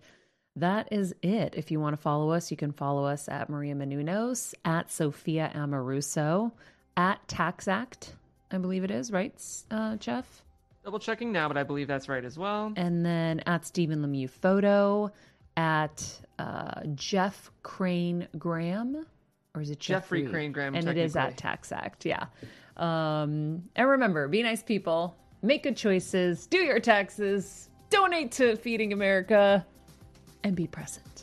that 0.60 0.88
is 0.92 1.14
it. 1.22 1.54
If 1.56 1.70
you 1.70 1.80
want 1.80 1.94
to 1.94 2.02
follow 2.02 2.30
us, 2.30 2.50
you 2.50 2.56
can 2.56 2.72
follow 2.72 3.04
us 3.04 3.28
at 3.28 3.48
Maria 3.48 3.74
Menounos, 3.74 4.54
at 4.64 4.90
Sophia 4.90 5.50
Amoruso, 5.54 6.52
at 6.96 7.26
TaxAct, 7.28 8.10
I 8.50 8.58
believe 8.58 8.84
it 8.84 8.90
is, 8.90 9.10
right, 9.10 9.34
uh, 9.70 9.96
Jeff? 9.96 10.42
Double 10.84 10.98
checking 10.98 11.32
now, 11.32 11.48
but 11.48 11.56
I 11.56 11.62
believe 11.62 11.86
that's 11.86 12.08
right 12.08 12.24
as 12.24 12.38
well. 12.38 12.72
And 12.76 13.04
then 13.04 13.40
at 13.46 13.64
Stephen 13.64 14.00
Lemieux 14.02 14.30
Photo, 14.30 15.12
at 15.56 16.20
uh, 16.38 16.82
Jeff 16.94 17.50
Crane 17.62 18.28
Graham, 18.38 19.04
or 19.54 19.60
is 19.60 19.70
it 19.70 19.80
Jeffrey 19.80 20.22
Jeffrey 20.22 20.32
Crane 20.32 20.52
Graham, 20.52 20.74
And 20.74 20.88
it 20.88 20.96
is 20.96 21.16
at 21.16 21.36
technically. 21.36 21.76
TaxAct, 21.76 22.04
yeah. 22.04 22.26
Um, 22.76 23.64
and 23.74 23.88
remember, 23.88 24.28
be 24.28 24.42
nice 24.42 24.62
people, 24.62 25.16
make 25.42 25.64
good 25.64 25.76
choices, 25.76 26.46
do 26.46 26.58
your 26.58 26.80
taxes, 26.80 27.68
donate 27.90 28.32
to 28.32 28.56
Feeding 28.56 28.92
America, 28.92 29.66
and 30.44 30.56
be 30.56 30.66
present. 30.66 31.17